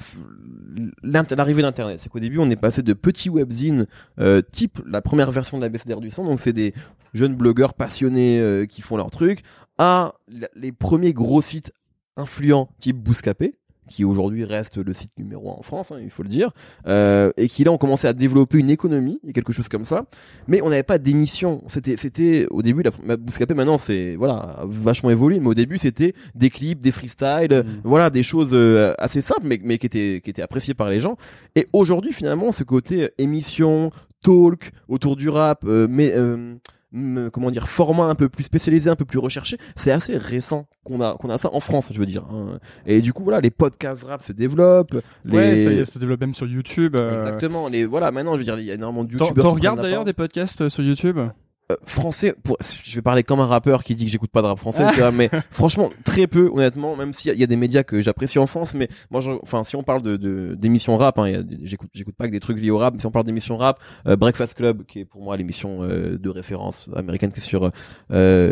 l'arrivée 1.03 1.61
d'internet. 1.61 1.99
C'est 1.99 2.09
qu'au 2.09 2.19
début, 2.19 2.39
on 2.39 2.49
est 2.49 2.55
passé 2.55 2.81
de 2.81 2.93
petits 2.93 3.29
webzines 3.29 3.85
euh, 4.19 4.41
type 4.51 4.81
la 4.85 5.01
première 5.01 5.31
version 5.31 5.57
de 5.57 5.61
la 5.63 5.69
BCDR 5.69 6.01
du 6.01 6.11
son, 6.11 6.25
donc 6.25 6.39
c'est 6.39 6.53
des 6.53 6.73
jeunes 7.13 7.35
blogueurs 7.35 7.73
passionnés 7.75 8.39
euh, 8.39 8.65
qui 8.65 8.81
font 8.81 8.97
leur 8.97 9.11
truc, 9.11 9.41
à 9.77 10.13
les 10.55 10.71
premiers 10.71 11.13
gros 11.13 11.41
sites 11.41 11.71
influents 12.17 12.69
type 12.79 12.97
Bouscapé 12.97 13.55
qui 13.89 14.05
aujourd'hui 14.05 14.45
reste 14.45 14.77
le 14.77 14.93
site 14.93 15.11
numéro 15.19 15.51
un 15.51 15.55
en 15.55 15.61
France, 15.61 15.91
hein, 15.91 15.97
il 16.01 16.09
faut 16.09 16.23
le 16.23 16.29
dire, 16.29 16.51
euh, 16.87 17.31
et 17.35 17.49
qui 17.49 17.65
là 17.65 17.71
ont 17.71 17.77
commencé 17.77 18.07
à 18.07 18.13
développer 18.13 18.57
une 18.57 18.69
économie 18.69 19.19
et 19.27 19.33
quelque 19.33 19.51
chose 19.51 19.67
comme 19.67 19.83
ça. 19.83 20.05
Mais 20.47 20.61
on 20.61 20.69
n'avait 20.69 20.83
pas 20.83 20.97
d'émission. 20.97 21.61
C'était, 21.67 21.97
c'était 21.97 22.47
au 22.49 22.61
début 22.61 22.81
la 22.81 22.91
ma- 23.03 23.17
Bouscapé. 23.17 23.53
Maintenant, 23.53 23.77
c'est 23.77 24.15
voilà 24.15 24.59
vachement 24.63 25.09
évolué, 25.09 25.41
mais 25.41 25.49
au 25.49 25.53
début 25.53 25.77
c'était 25.77 26.13
des 26.33 26.49
clips, 26.49 26.79
des 26.79 26.91
freestyles, 26.91 27.51
Mhm. 27.65 27.81
voilà 27.83 28.09
des 28.09 28.23
choses 28.23 28.51
euh, 28.53 28.93
assez 28.99 29.19
simples, 29.19 29.41
mais 29.43 29.59
mais 29.61 29.77
qui 29.77 29.87
étaient 29.87 30.21
qui 30.23 30.29
étaient 30.29 30.41
appréciées 30.41 30.73
par 30.73 30.89
les 30.89 31.01
gens. 31.01 31.17
Et 31.57 31.67
aujourd'hui, 31.73 32.13
finalement, 32.13 32.53
ce 32.53 32.63
côté 32.63 33.03
euh, 33.03 33.09
émission, 33.17 33.91
talk 34.23 34.71
autour 34.87 35.17
du 35.17 35.27
rap, 35.27 35.65
euh, 35.65 35.87
mais 35.89 36.13
euh, 36.13 36.37
mm, 36.37 36.59
comment 37.31 37.49
dire 37.51 37.67
format 37.67 38.05
un 38.05 38.15
peu 38.15 38.29
plus 38.29 38.43
spécialisé, 38.43 38.89
un 38.89 38.95
peu 38.95 39.05
plus 39.05 39.19
recherché, 39.19 39.57
c'est 39.75 39.91
assez 39.91 40.17
récent 40.17 40.67
qu'on 40.83 41.01
a 41.01 41.15
qu'on 41.17 41.29
a 41.29 41.37
ça 41.37 41.49
en 41.53 41.59
France, 41.59 41.87
je 41.91 41.99
veux 41.99 42.05
dire. 42.05 42.23
hein. 42.31 42.59
Et 42.85 43.01
du 43.01 43.13
coup 43.13 43.23
voilà, 43.23 43.41
les 43.41 43.49
podcasts 43.49 44.03
rap 44.03 44.21
se 44.21 44.31
développent. 44.31 44.97
Les... 45.25 45.35
Ouais, 45.37 45.63
ça 45.63 45.71
y 45.71 45.77
est, 45.79 45.85
ça 45.85 45.93
se 45.93 45.99
développe 45.99 46.21
même 46.21 46.35
sur 46.35 46.45
YouTube. 46.47 46.95
euh, 46.99 47.09
Exactement. 47.25 47.67
Les 47.67 47.85
voilà, 47.85 48.11
maintenant 48.11 48.33
je 48.33 48.37
veux 48.39 48.43
dire, 48.43 48.59
il 48.59 48.65
y 48.65 48.71
a 48.71 48.75
énormément 48.75 49.03
de 49.03 49.17
T'en 49.17 49.25
youtubeurs. 49.25 49.43
t'en 49.45 49.53
regardes 49.53 49.81
d'ailleurs 49.81 50.05
des 50.05 50.13
podcasts 50.13 50.61
euh, 50.61 50.69
sur 50.69 50.83
YouTube? 50.83 51.17
Euh, 51.71 51.75
français 51.85 52.35
pour 52.43 52.57
je 52.83 52.93
vais 52.93 53.01
parler 53.01 53.23
comme 53.23 53.39
un 53.39 53.45
rappeur 53.45 53.85
qui 53.85 53.95
dit 53.95 54.03
que 54.03 54.11
j'écoute 54.11 54.31
pas 54.31 54.41
de 54.41 54.47
rap 54.47 54.59
français 54.59 54.83
tu 54.93 54.99
vois, 54.99 55.11
mais 55.11 55.29
franchement 55.51 55.89
très 56.03 56.27
peu 56.27 56.49
honnêtement 56.53 56.97
même 56.97 57.13
s'il 57.13 57.33
y, 57.33 57.37
y 57.39 57.43
a 57.43 57.47
des 57.47 57.55
médias 57.55 57.83
que 57.83 58.01
j'apprécie 58.01 58.37
en 58.37 58.47
France 58.47 58.73
mais 58.73 58.89
moi 59.11 59.21
je- 59.21 59.31
enfin 59.41 59.63
si 59.63 59.77
on 59.77 59.81
parle 59.81 60.01
de 60.01 60.17
de- 60.17 60.55
d'émissions 60.55 60.97
rap 60.97 61.17
hein, 61.19 61.41
j'écoute 61.63 61.89
j'écoute 61.93 62.15
pas 62.17 62.27
que 62.27 62.33
des 62.33 62.41
trucs 62.41 62.59
liés 62.59 62.69
au 62.69 62.77
rap 62.77 62.93
mais 62.93 62.99
si 62.99 63.05
on 63.05 63.11
parle 63.11 63.23
d'émissions 63.25 63.55
rap 63.55 63.79
euh, 64.07 64.17
Breakfast 64.17 64.55
Club 64.55 64.83
qui 64.85 64.99
est 64.99 65.05
pour 65.05 65.23
moi 65.23 65.37
l'émission 65.37 65.83
euh, 65.83 66.17
de 66.17 66.29
référence 66.29 66.89
américaine 66.97 67.31
qui 67.31 67.39
est 67.39 67.43
sur 67.43 67.71
euh, 68.11 68.51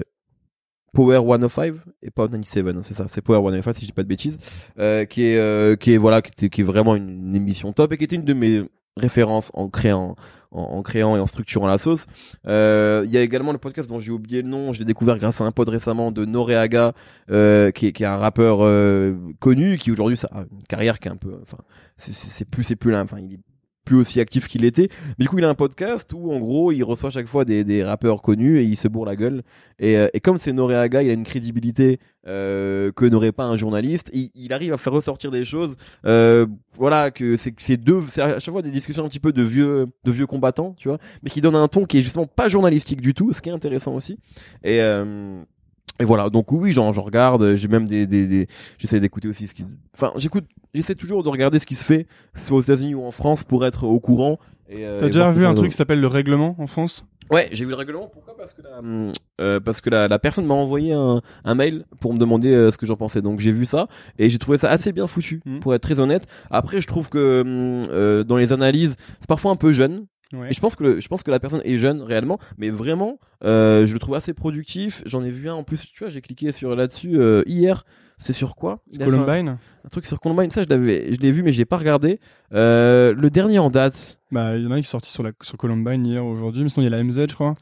Power 0.93 1.19
105 1.41 1.73
et 2.03 2.11
pas 2.11 2.27
97 2.29 2.65
hein, 2.67 2.79
c'est 2.81 2.93
ça 2.93 3.05
c'est 3.09 3.21
Power 3.21 3.41
105 3.61 3.73
si 3.75 3.81
je 3.81 3.85
dis 3.87 3.91
pas 3.91 4.03
de 4.03 4.07
bêtises 4.07 4.37
euh, 4.79 5.03
qui 5.03 5.23
est 5.23 5.37
euh, 5.37 5.75
qui 5.75 5.91
est 5.93 5.97
voilà 5.97 6.21
qui 6.21 6.45
est 6.45 6.63
vraiment 6.63 6.95
une, 6.95 7.09
une 7.27 7.35
émission 7.35 7.73
top 7.73 7.91
et 7.91 7.97
qui 7.97 8.05
était 8.05 8.15
une 8.15 8.23
de 8.25 8.33
mes 8.33 8.63
références 8.95 9.51
en 9.53 9.67
créant 9.69 10.15
en, 10.51 10.61
en 10.61 10.81
créant 10.81 11.15
et 11.15 11.19
en 11.19 11.27
structurant 11.27 11.67
la 11.67 11.77
sauce. 11.77 12.05
Euh, 12.47 13.03
il 13.05 13.11
y 13.11 13.17
a 13.17 13.21
également 13.21 13.51
le 13.51 13.57
podcast 13.57 13.89
dont 13.89 13.99
j'ai 13.99 14.11
oublié 14.11 14.41
le 14.41 14.49
nom, 14.49 14.73
je 14.73 14.79
l'ai 14.79 14.85
découvert 14.85 15.17
grâce 15.17 15.41
à 15.41 15.45
un 15.45 15.51
pod 15.51 15.67
récemment 15.69 16.11
de 16.11 16.25
Noreaga, 16.25 16.93
euh, 17.31 17.71
qui, 17.71 17.91
qui 17.93 18.03
est 18.03 18.07
un 18.07 18.17
rappeur 18.17 18.59
euh, 18.61 19.15
connu, 19.39 19.77
qui 19.77 19.91
aujourd'hui 19.91 20.19
a 20.31 20.41
une 20.51 20.63
carrière 20.67 20.99
qui 20.99 21.07
est 21.07 21.11
un 21.11 21.17
peu, 21.17 21.39
enfin, 21.41 21.57
c'est 21.97 22.45
plus, 22.45 22.63
c'est 22.63 22.75
plus 22.75 22.91
là, 22.91 23.01
enfin, 23.01 23.17
il 23.19 23.33
est 23.33 23.39
plus 23.85 23.97
aussi 23.97 24.19
actif 24.19 24.47
qu'il 24.47 24.65
était. 24.65 24.89
Du 25.17 25.27
coup, 25.27 25.37
il 25.39 25.45
a 25.45 25.49
un 25.49 25.55
podcast 25.55 26.11
où, 26.13 26.31
en 26.31 26.39
gros, 26.39 26.71
il 26.71 26.83
reçoit 26.83 27.09
chaque 27.09 27.27
fois 27.27 27.45
des, 27.45 27.63
des 27.63 27.83
rappeurs 27.83 28.21
connus 28.21 28.59
et 28.59 28.63
il 28.63 28.75
se 28.75 28.87
bourre 28.87 29.05
la 29.05 29.15
gueule. 29.15 29.43
Et, 29.79 29.97
euh, 29.97 30.07
et 30.13 30.19
comme 30.19 30.37
c'est 30.37 30.53
Noreaga, 30.53 31.01
il 31.03 31.09
a 31.09 31.13
une 31.13 31.23
crédibilité 31.23 31.99
euh, 32.27 32.91
que 32.91 33.05
n'aurait 33.05 33.31
pas 33.31 33.45
un 33.45 33.55
journaliste. 33.55 34.09
Il, 34.13 34.29
il 34.35 34.53
arrive 34.53 34.73
à 34.73 34.77
faire 34.77 34.93
ressortir 34.93 35.31
des 35.31 35.45
choses. 35.45 35.75
Euh, 36.05 36.45
voilà, 36.75 37.11
que 37.11 37.35
c'est 37.35 37.77
deux, 37.77 38.01
c'est 38.09 38.21
à 38.21 38.39
chaque 38.39 38.53
fois 38.53 38.61
des 38.61 38.71
discussions 38.71 39.03
un 39.03 39.09
petit 39.09 39.19
peu 39.19 39.33
de 39.33 39.41
vieux, 39.41 39.87
de 40.03 40.11
vieux 40.11 40.27
combattants, 40.27 40.75
tu 40.77 40.87
vois, 40.87 40.99
mais 41.23 41.29
qui 41.29 41.41
donne 41.41 41.55
un 41.55 41.67
ton 41.67 41.85
qui 41.85 41.97
est 41.97 42.01
justement 42.01 42.27
pas 42.27 42.49
journalistique 42.49 43.01
du 43.01 43.13
tout, 43.13 43.33
ce 43.33 43.41
qui 43.41 43.49
est 43.49 43.53
intéressant 43.53 43.95
aussi. 43.95 44.19
Et 44.63 44.81
euh, 44.81 45.41
et 46.01 46.05
voilà, 46.05 46.29
donc 46.29 46.51
oui, 46.51 46.71
j'en 46.73 46.91
regarde, 46.91 47.55
j'ai 47.55 47.67
même 47.67 47.87
des, 47.87 48.05
des, 48.07 48.27
des 48.27 48.47
j'essaie 48.77 48.99
d'écouter 48.99 49.27
aussi 49.27 49.47
ce 49.47 49.53
qui, 49.53 49.65
enfin, 49.95 50.11
j'écoute, 50.17 50.45
j'essaie 50.73 50.95
toujours 50.95 51.23
de 51.23 51.29
regarder 51.29 51.59
ce 51.59 51.65
qui 51.65 51.75
se 51.75 51.83
fait, 51.83 52.07
soit 52.35 52.57
aux 52.57 52.61
États-Unis 52.61 52.95
ou 52.95 53.03
en 53.05 53.11
France, 53.11 53.43
pour 53.43 53.65
être 53.65 53.85
au 53.85 53.99
courant. 53.99 54.39
euh, 54.73 54.99
T'as 54.99 55.07
déjà 55.07 55.31
vu 55.31 55.45
un 55.45 55.53
truc 55.53 55.71
qui 55.71 55.77
s'appelle 55.77 56.01
le 56.01 56.07
règlement 56.07 56.55
en 56.59 56.67
France? 56.67 57.05
Ouais, 57.29 57.47
j'ai 57.53 57.63
vu 57.63 57.69
le 57.71 57.77
règlement. 57.77 58.09
Pourquoi? 58.11 58.35
Parce 58.35 58.53
que 58.53 58.61
la, 58.61 58.81
euh, 59.39 59.59
parce 59.61 59.79
que 59.79 59.89
la, 59.89 60.09
la 60.09 60.19
personne 60.19 60.45
m'a 60.45 60.53
envoyé 60.53 60.91
un, 60.91 61.21
un 61.45 61.55
mail 61.55 61.85
pour 62.01 62.13
me 62.13 62.19
demander 62.19 62.51
euh, 62.53 62.71
ce 62.71 62.77
que 62.77 62.85
j'en 62.85 62.97
pensais. 62.97 63.21
Donc 63.21 63.39
j'ai 63.39 63.51
vu 63.53 63.63
ça 63.63 63.87
et 64.19 64.29
j'ai 64.29 64.37
trouvé 64.37 64.57
ça 64.57 64.69
assez 64.69 64.91
bien 64.91 65.07
foutu, 65.07 65.41
Mhm. 65.45 65.61
pour 65.61 65.73
être 65.73 65.81
très 65.81 66.01
honnête. 66.01 66.27
Après, 66.49 66.81
je 66.81 66.87
trouve 66.87 67.07
que 67.07 67.39
hum, 67.41 67.87
euh, 67.89 68.25
dans 68.25 68.35
les 68.35 68.51
analyses, 68.51 68.97
c'est 69.21 69.29
parfois 69.29 69.51
un 69.51 69.55
peu 69.55 69.71
jeune. 69.71 70.07
Ouais. 70.33 70.49
Et 70.49 70.53
je 70.53 70.59
pense 70.59 70.75
que 70.75 70.83
le- 70.83 70.99
je 70.99 71.07
pense 71.07 71.23
que 71.23 71.31
la 71.31 71.39
personne 71.39 71.61
est 71.65 71.77
jeune 71.77 72.01
réellement, 72.01 72.39
mais 72.57 72.69
vraiment, 72.69 73.19
euh, 73.43 73.85
je 73.85 73.93
le 73.93 73.99
trouve 73.99 74.15
assez 74.15 74.33
productif. 74.33 75.01
J'en 75.05 75.23
ai 75.23 75.29
vu 75.29 75.49
un 75.49 75.55
en 75.55 75.63
plus. 75.63 75.81
Tu 75.91 76.03
vois, 76.03 76.09
j'ai 76.09 76.21
cliqué 76.21 76.51
sur 76.51 76.75
là-dessus 76.75 77.17
euh, 77.19 77.43
hier. 77.45 77.83
C'est 78.17 78.33
sur 78.33 78.55
quoi? 78.55 78.83
Un- 78.99 79.03
Columbine 79.05 79.57
un, 79.83 79.89
truc 79.89 80.05
sur 80.05 80.19
Columbine. 80.19 80.51
Ça, 80.51 80.61
je 80.61 80.69
l'avais, 80.69 81.11
je 81.13 81.19
l'ai 81.19 81.31
vu, 81.31 81.41
mais 81.41 81.51
j'ai 81.51 81.65
pas 81.65 81.77
regardé. 81.77 82.19
Euh, 82.53 83.13
le 83.17 83.29
dernier 83.31 83.57
en 83.59 83.69
date. 83.71 84.19
Bah, 84.31 84.55
il 84.57 84.63
y 84.63 84.67
en 84.67 84.71
a 84.71 84.75
un 84.75 84.77
qui 84.77 84.81
est 84.81 84.89
sorti 84.89 85.09
sur, 85.09 85.23
la, 85.23 85.31
sur 85.41 85.57
Columbine 85.57 86.05
hier, 86.05 86.23
aujourd'hui, 86.25 86.63
mais 86.63 86.69
sinon 86.69 86.85
il 86.85 86.91
y 86.91 86.93
a 86.93 86.97
la 86.97 87.03
MZ, 87.03 87.27
je 87.29 87.33
crois. 87.33 87.55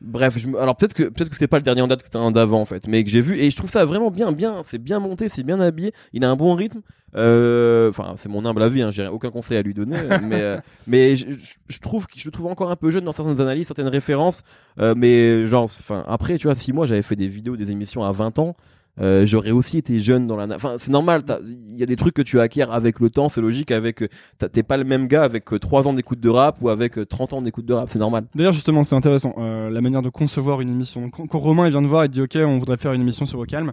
Bref, 0.00 0.36
je 0.38 0.48
alors 0.56 0.76
peut-être 0.76 0.94
que 0.94 1.04
peut-être 1.04 1.30
que 1.30 1.36
c'est 1.36 1.46
pas 1.48 1.56
le 1.58 1.62
dernier 1.62 1.80
en 1.82 1.86
date, 1.86 2.00
que 2.00 2.06
c'était 2.06 2.18
un 2.18 2.30
d'avant 2.30 2.60
en 2.60 2.64
fait, 2.64 2.86
mais 2.86 3.02
que 3.04 3.10
j'ai 3.10 3.20
vu 3.22 3.38
et 3.38 3.50
je 3.50 3.56
trouve 3.56 3.70
ça 3.70 3.84
vraiment 3.84 4.10
bien, 4.10 4.32
bien, 4.32 4.62
c'est 4.64 4.78
bien 4.78 4.98
monté, 5.00 5.28
c'est 5.28 5.42
bien 5.42 5.60
habillé, 5.60 5.92
il 6.12 6.24
a 6.24 6.30
un 6.30 6.36
bon 6.36 6.54
rythme. 6.54 6.80
Euh, 7.16 7.90
Enfin, 7.90 8.14
c'est 8.16 8.28
mon 8.28 8.44
humble 8.44 8.62
avis, 8.62 8.82
hein, 8.82 8.90
j'ai 8.90 9.06
aucun 9.06 9.30
conseil 9.30 9.56
à 9.56 9.62
lui 9.62 9.72
donner, 9.72 9.96
mais 10.22 10.40
euh, 10.42 10.58
mais 10.86 11.16
je, 11.16 11.30
je- 11.30 11.54
je 11.68 11.78
trouve 11.78 12.06
que 12.06 12.14
je 12.18 12.24
le 12.26 12.32
trouve 12.32 12.46
encore 12.46 12.70
un 12.70 12.76
peu 12.76 12.90
jeune 12.90 13.04
dans 13.04 13.12
certaines 13.12 13.40
analyses, 13.40 13.66
certaines 13.68 13.88
références, 13.88 14.42
euh, 14.80 14.94
mais 14.96 15.46
genre, 15.46 15.64
enfin 15.64 16.04
après, 16.08 16.38
tu 16.38 16.48
vois, 16.48 16.54
si 16.56 16.72
moi 16.72 16.86
j'avais 16.86 17.02
fait 17.02 17.16
des 17.16 17.28
vidéos, 17.28 17.56
des 17.56 17.70
émissions 17.70 18.02
à 18.04 18.12
20 18.12 18.38
ans. 18.38 18.56
Euh, 19.00 19.26
j'aurais 19.26 19.50
aussi 19.50 19.78
été 19.78 19.98
jeune 19.98 20.26
dans 20.26 20.36
la 20.36 20.54
enfin 20.54 20.76
c'est 20.78 20.92
normal 20.92 21.22
il 21.44 21.76
y 21.76 21.82
a 21.82 21.86
des 21.86 21.96
trucs 21.96 22.14
que 22.14 22.22
tu 22.22 22.38
acquiers 22.40 22.62
avec 22.62 23.00
le 23.00 23.10
temps 23.10 23.28
c'est 23.28 23.40
logique 23.40 23.70
avec 23.70 24.02
euh, 24.02 24.08
t'es 24.52 24.62
pas 24.62 24.76
le 24.76 24.84
même 24.84 25.08
gars 25.08 25.24
avec 25.24 25.46
3 25.46 25.88
ans 25.88 25.94
d'écoute 25.94 26.20
de 26.20 26.28
rap 26.28 26.58
ou 26.60 26.68
avec 26.68 26.98
euh, 26.98 27.04
30 27.04 27.32
ans 27.32 27.42
d'écoute 27.42 27.66
de 27.66 27.74
rap 27.74 27.88
c'est 27.90 27.98
normal 27.98 28.24
D'ailleurs, 28.34 28.52
justement, 28.52 28.84
c'est 28.84 28.96
intéressant, 28.96 29.34
euh, 29.38 29.70
la 29.70 29.80
manière 29.80 30.02
de 30.02 30.08
concevoir 30.08 30.60
une 30.60 30.68
émission. 30.68 31.10
Quand 31.10 31.38
Romain 31.38 31.66
il 31.66 31.70
vient 31.70 31.82
de 31.82 31.86
voir, 31.86 32.04
il 32.04 32.10
dit 32.10 32.20
Ok, 32.20 32.36
on 32.36 32.58
voudrait 32.58 32.76
faire 32.76 32.92
une 32.92 33.02
émission 33.02 33.26
sur 33.26 33.38
Vocalm. 33.38 33.72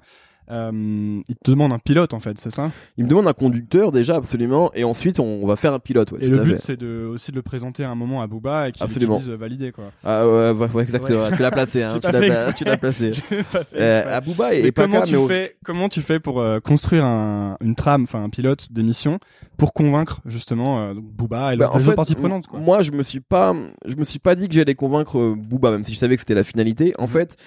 Euh, 0.51 1.21
il 1.27 1.35
te 1.43 1.49
demande 1.51 1.71
un 1.71 1.79
pilote, 1.79 2.13
en 2.13 2.19
fait, 2.19 2.37
c'est 2.37 2.49
ça? 2.49 2.71
Il 2.97 3.05
me 3.05 3.09
demande 3.09 3.27
un 3.27 3.33
conducteur 3.33 3.91
déjà 3.91 4.15
absolument 4.15 4.69
et 4.73 4.83
ensuite 4.83 5.19
on, 5.19 5.25
on 5.41 5.45
va 5.47 5.55
faire 5.55 5.73
un 5.73 5.79
pilote. 5.79 6.11
Ouais, 6.11 6.19
Et 6.21 6.27
le 6.27 6.41
à 6.41 6.43
but, 6.43 6.57
c'est 6.57 6.75
de, 6.77 7.05
aussi 7.05 7.31
de 7.31 7.37
le 7.37 7.41
présenter 7.41 7.83
à 7.83 7.89
un 7.89 7.95
moment 7.95 8.21
à 8.21 8.27
Booba 8.27 8.67
et 8.67 8.71
qu'il 8.73 8.85
qu'il 8.87 9.07
dise 9.07 9.29
euh, 9.29 9.35
validé, 9.37 9.71
quoi. 9.71 9.85
Ah 10.03 10.27
ouais, 10.27 10.51
ouais, 10.51 10.67
ouais, 10.73 10.83
exactement. 10.83 11.29
Tu 11.35 11.41
l'as 11.41 11.51
placé, 11.51 11.83
hein. 11.83 11.99
Tu 12.01 12.11
l'as 12.11 12.77
pla- 12.77 12.77
placé. 12.77 13.09
Pas 13.51 13.63
fait 13.63 13.79
Euh, 13.79 13.97
exprès. 13.99 14.13
Abouba 14.13 14.53
et, 14.53 14.61
Mais 14.63 14.67
et 14.67 14.71
Paca, 14.71 14.87
comment 14.89 15.05
tu 15.05 15.11
mais 15.13 15.17
au- 15.17 15.27
fais 15.27 15.55
comment 15.63 15.89
tu 15.89 16.01
fais 16.01 16.19
pour 16.19 16.43
construire 16.63 17.05
un, 17.05 17.55
une 17.61 17.75
trame, 17.75 18.03
enfin 18.03 18.23
un 18.23 18.29
pilote 18.29 18.67
d'émission 18.71 19.19
pour 19.57 19.73
convaincre 19.73 20.19
justement 20.25 20.93
Booba 20.95 21.53
et 21.53 21.57
Bah, 21.57 21.71
les 21.75 21.85
autres 21.87 21.95
parties 21.95 22.15
prenantes 22.15 22.47
quoi? 22.47 22.59
Moi, 22.59 22.81
je 22.83 22.91
me 22.91 23.03
suis 23.03 23.19
pas, 23.21 23.55
je 23.85 23.95
me 23.95 24.03
suis 24.03 24.19
pas 24.19 24.35
dit 24.35 24.47
que 24.49 24.53
j'allais 24.55 24.75
convaincre 24.75 25.33
Booba, 25.37 25.71
même 25.71 25.85
si 25.85 25.93
je 25.93 25.99
savais 25.99 26.15
que 26.15 26.21
c'était 26.21 26.33
la 26.35 26.43
finalité. 26.43 26.93
En 26.99 27.03
Mhm. 27.03 27.07
fait, 27.09 27.37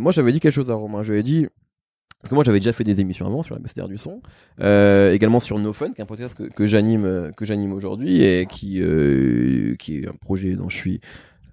moi, 0.00 0.12
j'avais 0.12 0.32
dit 0.32 0.40
quelque 0.40 0.52
chose 0.54 0.70
à 0.70 0.74
Romain. 0.74 1.02
J'avais 1.02 1.22
dit, 1.22 1.46
parce 2.22 2.30
que 2.30 2.34
moi, 2.36 2.44
j'avais 2.44 2.60
déjà 2.60 2.72
fait 2.72 2.84
des 2.84 3.00
émissions 3.00 3.26
avant 3.26 3.42
sur 3.42 3.54
la 3.56 3.60
BCDR 3.60 3.88
du 3.88 3.98
son, 3.98 4.22
euh, 4.60 5.12
également 5.12 5.40
sur 5.40 5.58
No 5.58 5.72
Fun, 5.72 5.90
qui 5.92 6.00
est 6.00 6.02
un 6.02 6.06
podcast 6.06 6.36
que, 6.36 6.44
que 6.44 6.66
j'anime, 6.66 7.04
euh, 7.04 7.32
que 7.32 7.44
j'anime 7.44 7.72
aujourd'hui 7.72 8.22
et 8.22 8.46
qui, 8.46 8.80
euh, 8.80 9.74
qui 9.76 9.98
est 9.98 10.08
un 10.08 10.14
projet 10.20 10.54
dont 10.54 10.68
je 10.68 10.76
suis, 10.76 11.00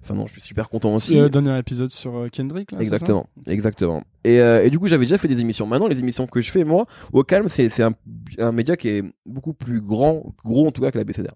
enfin 0.03 0.13
non, 0.13 0.27
je 0.27 0.33
suis 0.33 0.41
super 0.41 0.69
content 0.69 0.93
aussi. 0.93 1.17
Euh, 1.17 1.27
dernier 1.27 1.57
épisode 1.57 1.89
sur 1.89 2.15
euh, 2.15 2.27
Kendrick 2.31 2.71
là. 2.71 2.81
Exactement, 2.81 3.27
exactement. 3.47 4.03
Et, 4.23 4.39
euh, 4.41 4.63
et 4.63 4.69
du 4.69 4.77
coup, 4.77 4.87
j'avais 4.87 5.05
déjà 5.05 5.17
fait 5.17 5.27
des 5.27 5.39
émissions. 5.41 5.65
Maintenant, 5.65 5.87
les 5.87 5.97
émissions 5.97 6.27
que 6.27 6.39
je 6.39 6.51
fais, 6.51 6.63
moi, 6.63 6.85
au 7.13 7.23
calme, 7.23 7.49
c'est 7.49 7.69
c'est 7.69 7.83
un, 7.83 7.95
un 8.37 8.51
média 8.51 8.77
qui 8.77 8.89
est 8.89 9.03
beaucoup 9.25 9.53
plus 9.53 9.81
grand, 9.81 10.35
gros 10.45 10.67
en 10.67 10.71
tout 10.71 10.83
cas 10.83 10.91
que 10.91 10.99
la 10.99 11.03
BCDR. 11.03 11.33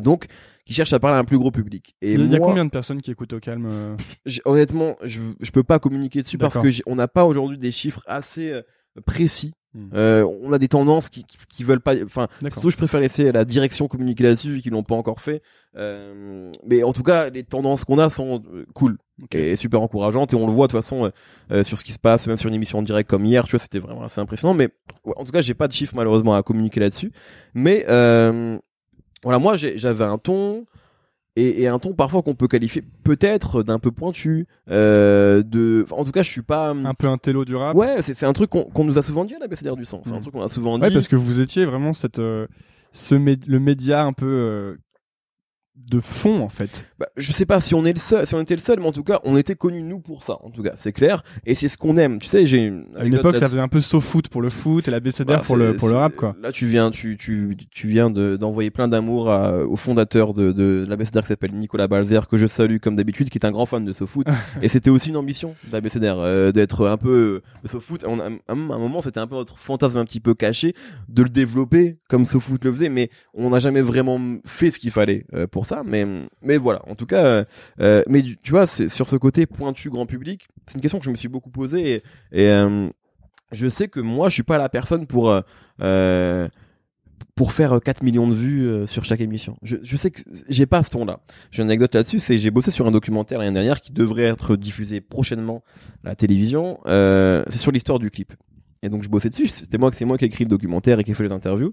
Donc, 0.00 0.26
qui 0.68 0.74
cherche 0.74 0.92
à 0.92 1.00
parler 1.00 1.16
à 1.16 1.20
un 1.20 1.24
plus 1.24 1.38
gros 1.38 1.50
public. 1.50 1.96
Et 2.02 2.12
il 2.12 2.30
y 2.30 2.36
a 2.36 2.40
combien 2.40 2.66
de 2.66 2.70
personnes 2.70 3.00
qui 3.00 3.10
écoutent 3.10 3.32
au 3.32 3.40
calme 3.40 3.66
euh 3.66 3.96
honnêtement, 4.44 4.96
je, 5.02 5.20
je 5.40 5.50
peux 5.50 5.62
pas 5.62 5.78
communiquer 5.78 6.20
dessus 6.20 6.36
parce 6.36 6.58
que 6.58 6.68
on 6.86 6.94
n'a 6.94 7.08
pas 7.08 7.24
aujourd'hui 7.24 7.56
des 7.56 7.72
chiffres 7.72 8.02
assez 8.06 8.50
euh, 8.50 8.60
précis. 9.06 9.54
Hmm. 9.72 9.88
Euh, 9.94 10.28
on 10.42 10.52
a 10.52 10.58
des 10.58 10.68
tendances 10.68 11.08
qui, 11.08 11.24
qui, 11.24 11.38
qui 11.48 11.64
veulent 11.64 11.80
pas, 11.80 11.94
enfin, 12.04 12.28
surtout 12.50 12.68
je 12.68 12.76
préfère 12.76 13.00
laisser 13.00 13.32
la 13.32 13.46
direction 13.46 13.88
communiquer 13.88 14.24
là-dessus 14.24 14.50
vu 14.50 14.60
qu'ils 14.60 14.72
l'ont 14.72 14.82
pas 14.82 14.94
encore 14.94 15.22
fait. 15.22 15.40
Euh, 15.76 16.50
mais 16.66 16.82
en 16.82 16.92
tout 16.92 17.02
cas, 17.02 17.30
les 17.30 17.44
tendances 17.44 17.84
qu'on 17.84 17.98
a 17.98 18.10
sont 18.10 18.42
cool 18.74 18.98
et 19.32 19.56
super 19.56 19.80
encourageantes 19.80 20.34
et 20.34 20.36
on 20.36 20.46
le 20.46 20.52
voit 20.52 20.66
de 20.66 20.72
toute 20.72 20.82
façon 20.82 21.10
euh, 21.50 21.64
sur 21.64 21.78
ce 21.78 21.84
qui 21.84 21.92
se 21.92 21.98
passe, 21.98 22.26
même 22.26 22.36
sur 22.36 22.48
une 22.48 22.54
émission 22.54 22.78
en 22.78 22.82
direct 22.82 23.08
comme 23.08 23.24
hier, 23.24 23.44
tu 23.44 23.52
vois, 23.52 23.60
c'était 23.60 23.78
vraiment 23.78 24.02
assez 24.02 24.20
impressionnant. 24.20 24.52
Mais 24.52 24.68
ouais, 25.06 25.14
en 25.16 25.24
tout 25.24 25.32
cas, 25.32 25.40
j'ai 25.40 25.54
pas 25.54 25.68
de 25.68 25.72
chiffres 25.72 25.94
malheureusement 25.96 26.34
à 26.34 26.42
communiquer 26.42 26.80
là-dessus. 26.80 27.10
Mais 27.54 27.86
voilà, 29.22 29.38
moi 29.38 29.56
j'avais 29.56 30.04
un 30.04 30.18
ton 30.18 30.64
et, 31.36 31.62
et 31.62 31.68
un 31.68 31.78
ton 31.78 31.92
parfois 31.92 32.22
qu'on 32.22 32.34
peut 32.34 32.48
qualifier 32.48 32.82
peut-être 33.04 33.62
d'un 33.62 33.78
peu 33.78 33.90
pointu. 33.92 34.46
Euh, 34.70 35.42
de, 35.44 35.86
en 35.90 36.04
tout 36.04 36.10
cas, 36.10 36.22
je 36.24 36.30
suis 36.30 36.42
pas. 36.42 36.70
Un 36.70 36.94
peu 36.94 37.06
un 37.06 37.16
télo 37.18 37.44
du 37.44 37.54
rap. 37.54 37.76
Ouais, 37.76 38.02
c'est 38.02 38.24
un 38.24 38.32
truc 38.32 38.50
qu'on 38.50 38.84
nous 38.84 38.98
a 38.98 39.02
souvent 39.02 39.24
dit 39.24 39.34
à 39.34 39.38
la 39.38 39.46
BCDR 39.46 39.76
du 39.76 39.84
sang. 39.84 40.02
C'est 40.04 40.12
un 40.12 40.16
Mm. 40.18 40.20
truc 40.22 40.34
qu'on 40.34 40.42
a 40.42 40.48
souvent 40.48 40.78
dit. 40.78 40.84
Ouais, 40.86 40.90
parce 40.92 41.06
que 41.08 41.14
vous 41.16 41.40
étiez 41.40 41.64
vraiment 41.64 41.92
cette 41.92 42.18
euh, 42.18 42.46
ce 42.92 43.14
mé- 43.14 43.46
le 43.46 43.60
média 43.60 44.02
un 44.04 44.12
peu 44.12 44.26
euh, 44.26 44.76
de 45.90 46.00
fond 46.00 46.40
en 46.42 46.48
fait. 46.48 46.86
Bah, 46.98 47.06
je 47.16 47.32
sais 47.32 47.46
pas 47.46 47.60
si 47.60 47.74
on 47.74 47.84
est 47.84 47.92
le 47.92 47.98
seul, 47.98 48.26
si 48.26 48.34
on 48.34 48.40
était 48.40 48.56
le 48.56 48.60
seul, 48.60 48.78
mais 48.80 48.86
en 48.86 48.92
tout 48.92 49.04
cas, 49.04 49.20
on 49.24 49.36
était 49.36 49.54
connus 49.54 49.82
nous 49.82 50.00
pour 50.00 50.22
ça. 50.22 50.36
En 50.42 50.50
tout 50.50 50.62
cas, 50.62 50.72
c'est 50.74 50.92
clair. 50.92 51.22
Et 51.46 51.54
c'est 51.54 51.68
ce 51.68 51.78
qu'on 51.78 51.96
aime. 51.96 52.18
Tu 52.18 52.26
sais, 52.28 52.46
j'ai 52.46 52.58
une. 52.58 52.84
À 52.96 53.04
une 53.04 53.14
époque, 53.14 53.36
ça 53.36 53.48
faisait 53.48 53.60
un 53.60 53.68
peu 53.68 53.80
sauf 53.80 54.04
foot 54.04 54.28
pour 54.28 54.42
le 54.42 54.50
foot 54.50 54.86
et 54.86 54.90
la 54.90 55.00
BCDR 55.00 55.36
Bah, 55.36 55.42
pour 55.44 55.56
le 55.56 55.74
pour 55.76 55.88
le 55.88 55.94
rap 55.94 56.14
quoi. 56.14 56.36
Là, 56.42 56.52
tu 56.52 56.66
viens, 56.66 56.90
tu, 56.90 57.16
tu, 57.16 57.56
tu 57.70 57.88
viens 57.88 58.10
de, 58.10 58.36
d'envoyer 58.36 58.70
plein 58.70 58.88
d'amour 58.88 59.28
au 59.68 59.76
fondateur 59.76 60.34
de, 60.34 60.52
de 60.52 60.84
la 60.88 60.96
BCDR 60.96 61.22
qui 61.22 61.28
s'appelle 61.28 61.54
Nicolas 61.54 61.86
Balzer, 61.88 62.26
que 62.28 62.36
je 62.36 62.46
salue 62.46 62.78
comme 62.78 62.96
d'habitude, 62.96 63.30
qui 63.30 63.38
est 63.38 63.46
un 63.46 63.52
grand 63.52 63.66
fan 63.66 63.84
de 63.84 63.92
SoFoot. 63.92 64.26
et 64.62 64.68
c'était 64.68 64.90
aussi 64.90 65.08
une 65.08 65.16
ambition 65.16 65.54
de 65.68 65.72
la 65.72 65.80
BCDR, 65.80 66.18
euh, 66.18 66.52
d'être 66.52 66.86
un 66.86 66.96
peu 66.98 67.40
euh, 67.64 67.68
SoFoot. 67.68 68.04
On 68.06 68.18
a- 68.20 68.28
à 68.48 68.52
un 68.52 68.54
moment, 68.54 69.00
c'était 69.00 69.20
un 69.20 69.26
peu 69.26 69.36
notre 69.36 69.58
fantasme 69.58 69.98
un 69.98 70.04
petit 70.04 70.20
peu 70.20 70.34
caché 70.34 70.74
de 71.08 71.22
le 71.22 71.28
développer 71.28 71.98
comme 72.08 72.24
SoFoot 72.26 72.62
le 72.64 72.72
faisait, 72.72 72.88
mais 72.90 73.10
on 73.34 73.50
n'a 73.50 73.60
jamais 73.60 73.80
vraiment 73.80 74.20
fait 74.44 74.70
ce 74.70 74.78
qu'il 74.78 74.90
fallait 74.90 75.24
euh, 75.34 75.46
pour 75.46 75.66
ça. 75.68 75.82
Mais, 75.84 76.58
voilà. 76.58 76.82
En 76.88 76.94
tout 76.94 77.06
cas, 77.06 77.24
euh, 77.24 77.44
euh, 77.80 78.02
mais 78.08 78.22
tu 78.42 78.50
vois, 78.50 78.66
sur 78.66 79.06
ce 79.06 79.16
côté 79.16 79.46
pointu 79.46 79.90
grand 79.90 80.06
public, 80.06 80.48
c'est 80.66 80.74
une 80.74 80.80
question 80.80 80.98
que 80.98 81.04
je 81.04 81.10
me 81.10 81.16
suis 81.16 81.28
beaucoup 81.28 81.50
posée 81.50 82.02
et, 82.32 82.48
euh, 82.48 82.88
je 83.50 83.68
sais 83.68 83.88
que 83.88 84.00
moi 84.00 84.28
je 84.28 84.34
suis 84.34 84.42
pas 84.42 84.58
la 84.58 84.68
personne 84.68 85.06
pour 85.06 85.34
pour 87.34 87.52
faire 87.52 87.80
4 87.82 88.02
millions 88.02 88.26
de 88.26 88.34
vues 88.34 88.86
sur 88.86 89.06
chaque 89.06 89.20
émission. 89.20 89.56
Je, 89.62 89.76
je 89.82 89.96
sais 89.96 90.10
que 90.10 90.20
j'ai 90.50 90.66
pas 90.66 90.82
ce 90.82 90.90
ton-là. 90.90 91.20
J'ai 91.50 91.62
une 91.62 91.68
anecdote 91.68 91.94
là-dessus, 91.94 92.18
c'est 92.18 92.36
j'ai 92.36 92.50
bossé 92.50 92.70
sur 92.70 92.86
un 92.86 92.90
documentaire 92.90 93.38
l'année 93.38 93.52
dernière 93.52 93.80
qui 93.80 93.92
devrait 93.92 94.24
être 94.24 94.56
diffusé 94.56 95.00
prochainement 95.00 95.62
à 96.04 96.10
la 96.10 96.14
télévision. 96.14 96.78
c'est 96.84 97.58
sur 97.58 97.72
l'histoire 97.72 97.98
du 97.98 98.10
clip. 98.10 98.34
Et 98.82 98.90
donc 98.90 99.02
je 99.02 99.08
bossais 99.08 99.30
dessus. 99.30 99.46
C'était 99.46 99.78
moi, 99.78 99.90
c'est 99.94 100.04
moi 100.04 100.18
qui 100.18 100.24
ai 100.24 100.28
écrit 100.28 100.44
le 100.44 100.50
documentaire 100.50 100.98
et 101.00 101.04
qui 101.04 101.12
ai 101.12 101.14
fait 101.14 101.24
les 101.24 101.32
interviews. 101.32 101.72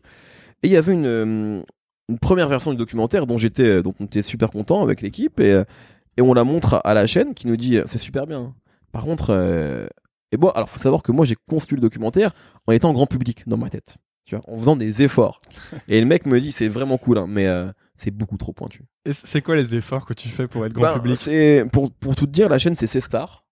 Et 0.64 0.68
il 0.68 0.72
y 0.72 0.78
avait 0.78 0.94
une, 0.94 1.64
une 2.10 2.20
première 2.20 2.48
version 2.48 2.72
du 2.72 2.78
documentaire 2.78 3.28
dont 3.28 3.38
j'étais, 3.38 3.82
dont 3.82 3.94
on 4.00 4.06
était 4.06 4.22
super 4.22 4.52
content 4.52 4.84
avec 4.84 5.02
l'équipe 5.02 5.40
et 5.40 5.64
et 6.18 6.22
on 6.22 6.34
la 6.34 6.44
montre 6.44 6.82
à 6.84 6.94
la 6.94 7.08
chaîne 7.08 7.34
qui 7.34 7.48
nous 7.48 7.58
dit 7.58 7.80
c'est 7.86 7.98
super 7.98 8.28
bien. 8.28 8.54
Par 8.92 9.04
contre, 9.04 9.32
euh, 9.32 9.88
et 10.32 10.38
bon, 10.38 10.50
alors 10.50 10.70
faut 10.70 10.80
savoir 10.80 11.04
que 11.04 11.12
moi 11.12 11.26
j'ai 11.26 11.36
construit 11.48 11.76
le 11.76 11.82
documentaire 11.82 12.34
en 12.68 12.72
étant 12.72 12.94
grand 12.94 13.08
public 13.08 13.44
dans 13.48 13.58
ma 13.58 13.70
tête, 13.70 13.98
tu 14.26 14.36
vois, 14.36 14.44
en 14.48 14.58
faisant 14.58 14.76
des 14.76 15.04
efforts. 15.04 15.42
et 15.88 16.00
le 16.00 16.06
mec 16.06 16.26
me 16.26 16.40
dit 16.40 16.52
c'est 16.52 16.68
vraiment 16.68 16.98
cool, 16.98 17.18
hein, 17.18 17.26
mais 17.28 17.48
euh, 17.48 17.70
c'est 17.98 18.12
beaucoup 18.12 18.38
trop 18.38 18.54
pointu. 18.54 18.84
Et 19.06 19.14
c'est 19.14 19.42
quoi 19.42 19.56
les 19.56 19.76
efforts 19.76 20.06
que 20.06 20.14
tu 20.14 20.30
fais 20.30 20.48
pour 20.48 20.66
être 20.66 20.74
grand 20.74 20.94
ben, 20.94 20.94
public? 20.94 21.18
C'est 21.20 21.66
pour 21.72 21.92
pour 21.92 22.16
tout 22.16 22.26
te 22.26 22.32
dire, 22.32 22.50
la 22.50 22.60
chaîne 22.60 22.76
c'est 22.76 22.88
C-Star. 22.88 23.44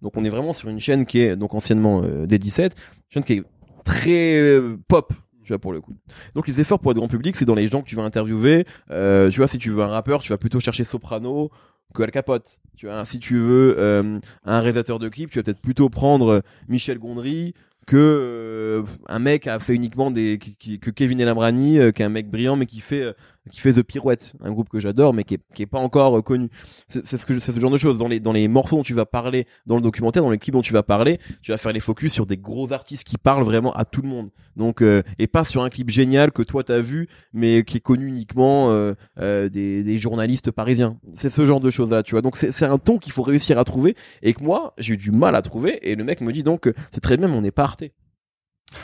Donc 0.00 0.16
on 0.16 0.24
est 0.24 0.30
vraiment 0.30 0.52
sur 0.52 0.68
une 0.68 0.80
chaîne 0.80 1.06
qui 1.06 1.20
est 1.20 1.36
donc 1.36 1.54
anciennement 1.54 2.02
euh, 2.02 2.26
des 2.26 2.38
17, 2.38 2.74
une 2.74 3.02
chaîne 3.08 3.24
qui 3.24 3.32
est 3.34 3.44
très 3.84 4.36
euh, 4.36 4.76
pop, 4.88 5.12
tu 5.44 5.48
vois 5.48 5.58
pour 5.58 5.72
le 5.72 5.80
coup. 5.80 5.94
Donc 6.34 6.46
les 6.46 6.60
efforts 6.60 6.78
pour 6.78 6.92
être 6.92 6.98
grand 6.98 7.08
public, 7.08 7.36
c'est 7.36 7.44
dans 7.44 7.54
les 7.54 7.68
gens 7.68 7.82
que 7.82 7.88
tu 7.88 7.96
vas 7.96 8.02
interviewer. 8.02 8.66
Euh, 8.90 9.30
tu 9.30 9.38
vois, 9.38 9.48
si 9.48 9.58
tu 9.58 9.70
veux 9.70 9.82
un 9.82 9.88
rappeur, 9.88 10.22
tu 10.22 10.30
vas 10.30 10.38
plutôt 10.38 10.60
chercher 10.60 10.84
Soprano, 10.84 11.50
que 11.94 12.02
Al 12.02 12.10
Capote. 12.10 12.58
Tu 12.76 12.86
vois, 12.86 13.04
si 13.04 13.18
tu 13.18 13.38
veux 13.38 13.76
euh, 13.78 14.18
un 14.44 14.60
réalisateur 14.60 14.98
de 14.98 15.08
clip, 15.08 15.30
tu 15.30 15.38
vas 15.38 15.42
peut-être 15.42 15.60
plutôt 15.60 15.88
prendre 15.88 16.42
Michel 16.68 16.98
Gondry 16.98 17.54
que 17.86 17.96
euh, 17.96 18.82
un 19.08 19.18
mec 19.18 19.46
a 19.46 19.58
fait 19.58 19.74
uniquement 19.74 20.10
des 20.10 20.38
que 20.38 20.90
Kevin 20.90 21.20
Elambrani 21.20 21.78
euh, 21.78 21.90
qui 21.90 22.02
est 22.02 22.04
un 22.04 22.10
mec 22.10 22.30
brillant 22.30 22.56
mais 22.56 22.66
qui 22.66 22.80
fait 22.80 23.02
euh, 23.02 23.12
qui 23.50 23.60
fait 23.60 23.72
The 23.72 23.82
Pirouette 23.82 24.32
un 24.40 24.52
groupe 24.52 24.68
que 24.68 24.78
j'adore 24.78 25.14
mais 25.14 25.24
qui 25.24 25.34
est, 25.34 25.66
pas 25.66 25.78
encore 25.78 26.22
connu. 26.22 26.48
C'est 26.88 27.16
ce 27.16 27.26
que 27.26 27.38
c'est 27.38 27.52
ce 27.52 27.60
genre 27.60 27.70
de 27.70 27.76
choses. 27.76 27.98
Dans 27.98 28.08
les 28.08 28.20
dans 28.20 28.32
les 28.32 28.46
morceaux 28.48 28.76
dont 28.76 28.82
tu 28.82 28.94
vas 28.94 29.06
parler 29.06 29.46
dans 29.66 29.76
le 29.76 29.82
documentaire 29.82 30.22
dans 30.22 30.30
les 30.30 30.38
clips 30.38 30.54
dont 30.54 30.62
tu 30.62 30.72
vas 30.72 30.82
parler 30.82 31.18
tu 31.42 31.50
vas 31.50 31.58
faire 31.58 31.72
les 31.72 31.80
focus 31.80 32.12
sur 32.12 32.26
des 32.26 32.36
gros 32.36 32.72
artistes 32.72 33.04
qui 33.04 33.18
parlent 33.18 33.44
vraiment 33.44 33.72
à 33.72 33.84
tout 33.84 34.02
le 34.02 34.08
monde. 34.08 34.30
Donc 34.56 34.82
et 35.18 35.26
pas 35.26 35.44
sur 35.44 35.62
un 35.62 35.70
clip 35.70 35.90
génial 35.90 36.30
que 36.30 36.42
toi 36.42 36.62
t'as 36.62 36.80
vu 36.80 37.08
mais 37.32 37.64
qui 37.64 37.78
est 37.78 37.80
connu 37.80 38.06
uniquement 38.06 38.70
des, 39.18 39.48
des 39.48 39.98
journalistes 39.98 40.50
parisiens. 40.50 40.98
C'est 41.12 41.30
ce 41.30 41.44
genre 41.44 41.60
de 41.60 41.70
choses 41.70 41.90
là 41.90 42.02
tu 42.02 42.12
vois. 42.12 42.22
Donc 42.22 42.36
c'est 42.36 42.64
un 42.64 42.78
ton 42.78 42.98
qu'il 42.98 43.12
faut 43.12 43.22
réussir 43.22 43.58
à 43.58 43.64
trouver 43.64 43.96
et 44.22 44.34
que 44.34 44.42
moi 44.42 44.74
j'ai 44.78 44.94
eu 44.94 44.96
du 44.96 45.10
mal 45.10 45.34
à 45.34 45.42
trouver. 45.42 45.78
Et 45.88 45.94
le 45.94 46.04
mec 46.04 46.20
me 46.20 46.32
dit 46.32 46.42
donc 46.42 46.72
c'est 46.92 47.00
très 47.00 47.16
bien 47.16 47.28
mais 47.28 47.36
on 47.36 47.42
n'est 47.42 47.50
pas 47.50 47.62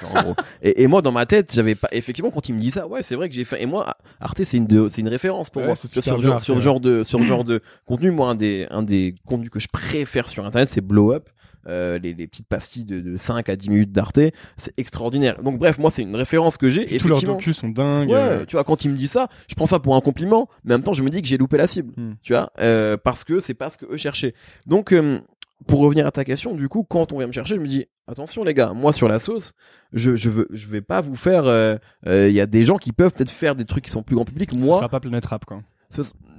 Et, 0.63 0.83
et, 0.83 0.87
moi 0.87 1.01
dans 1.01 1.13
ma 1.13 1.25
tête 1.25 1.53
j'avais 1.55 1.75
pas 1.75 1.89
effectivement 1.93 2.31
quand 2.31 2.49
il 2.49 2.55
me 2.55 2.61
dit 2.61 2.71
ça 2.71 2.87
ouais 2.87 3.03
c'est 3.03 3.15
vrai 3.15 3.29
que 3.29 3.35
j'ai 3.35 3.45
fait 3.45 3.63
et 3.63 3.67
moi 3.67 3.97
Arte 4.21 4.45
c'est 4.45 4.59
une 4.59 4.89
c'est 4.89 5.01
une 5.01 5.09
référence 5.09 5.49
pour 5.49 5.63
moi 5.63 5.77
sur, 5.77 5.89
sur, 5.89 6.23
genre, 6.23 6.43
sur 6.43 6.61
genre 6.61 6.81
de 6.81 7.05
sur 7.05 7.23
genre 7.23 7.45
de 7.47 7.63
contenu 7.87 8.11
moi 8.11 8.29
un 8.29 8.35
des 8.35 8.67
un 8.71 8.83
des 8.83 9.15
contenus 9.27 9.51
que 9.51 9.61
je 9.61 9.69
préfère 9.69 10.29
sur 10.29 10.45
internet 10.45 10.69
c'est 10.69 10.83
Blow 10.83 11.13
Up 11.13 11.31
euh, 11.69 11.99
les, 11.99 12.15
les, 12.15 12.27
petites 12.27 12.49
pastilles 12.49 12.85
de, 12.85 13.01
de 13.01 13.17
5 13.17 13.49
à 13.49 13.57
10 13.57 13.69
minutes 13.69 13.93
d'Arte, 13.93 14.21
c'est 14.57 14.73
extraordinaire. 14.79 15.43
Donc 15.43 15.59
bref, 15.59 15.79
moi 15.79 15.91
c'est 15.91 16.03
une 16.03 16.17
référence 16.17 16.57
que 16.57 16.71
j'ai. 16.71 16.87
Tous 16.99 17.09
leurs 17.09 17.21
docus 17.21 17.59
sont 17.59 17.69
dingues. 17.69 18.09
Ouais, 18.09 18.47
tu 18.47 18.57
vois, 18.57 18.65
quand 18.65 18.85
il 18.85 18.93
me 18.93 18.97
dit 18.97 19.09
ça, 19.09 19.29
je 19.49 19.55
prends 19.55 19.67
ça 19.67 19.79
pour 19.79 19.95
un 19.95 20.01
compliment, 20.01 20.49
mais 20.65 20.75
en 20.75 20.79
même 20.79 20.85
temps 20.85 20.95
je 20.95 21.03
me 21.03 21.11
dis 21.11 21.21
que 21.21 21.29
j'ai 21.29 21.37
loupé 21.37 21.59
la 21.59 21.67
cible, 21.67 21.93
hmm. 21.97 22.15
tu 22.23 22.33
vois, 22.33 22.51
euh, 22.61 22.97
parce 22.97 23.25
que 23.25 23.41
c'est 23.41 23.55
pas 23.55 23.71
ce 23.71 23.77
que 23.77 23.87
eux 23.87 23.97
cherchaient. 23.97 24.35
Donc 24.67 24.93
euh, 24.93 25.21
pour 25.67 25.81
revenir 25.81 26.07
à 26.07 26.13
ta 26.13 26.25
question, 26.25 26.55
du 26.55 26.69
coup, 26.69 26.85
quand 26.85 27.13
on 27.13 27.19
vient 27.19 27.27
me 27.27 27.33
chercher, 27.33 27.57
je 27.57 27.61
me 27.61 27.67
dis 27.67 27.87
attention 28.07 28.45
les 28.45 28.55
gars, 28.55 28.73
moi 28.73 28.93
sur 28.93 29.09
la 29.09 29.19
sauce, 29.19 29.55
je 29.93 30.15
je 30.15 30.31
veux 30.31 30.49
je 30.51 30.69
vais 30.69 30.81
pas 30.81 31.01
vous 31.01 31.17
faire. 31.17 31.45
Il 31.45 31.49
euh, 31.49 31.79
euh, 32.07 32.31
y 32.31 32.41
a 32.41 32.47
des 32.47 32.65
gens 32.65 32.77
qui 32.77 32.93
peuvent 32.93 33.13
peut-être 33.13 33.31
faire 33.31 33.55
des 33.55 33.65
trucs 33.65 33.85
qui 33.85 33.91
sont 33.91 34.03
plus 34.03 34.15
grand 34.15 34.25
public. 34.25 34.53
Moi, 34.53 34.63
ce 34.63 34.77
sera 34.77 34.89
pas 34.89 35.01
Planet 35.01 35.25
Rap 35.27 35.45
quoi. 35.45 35.63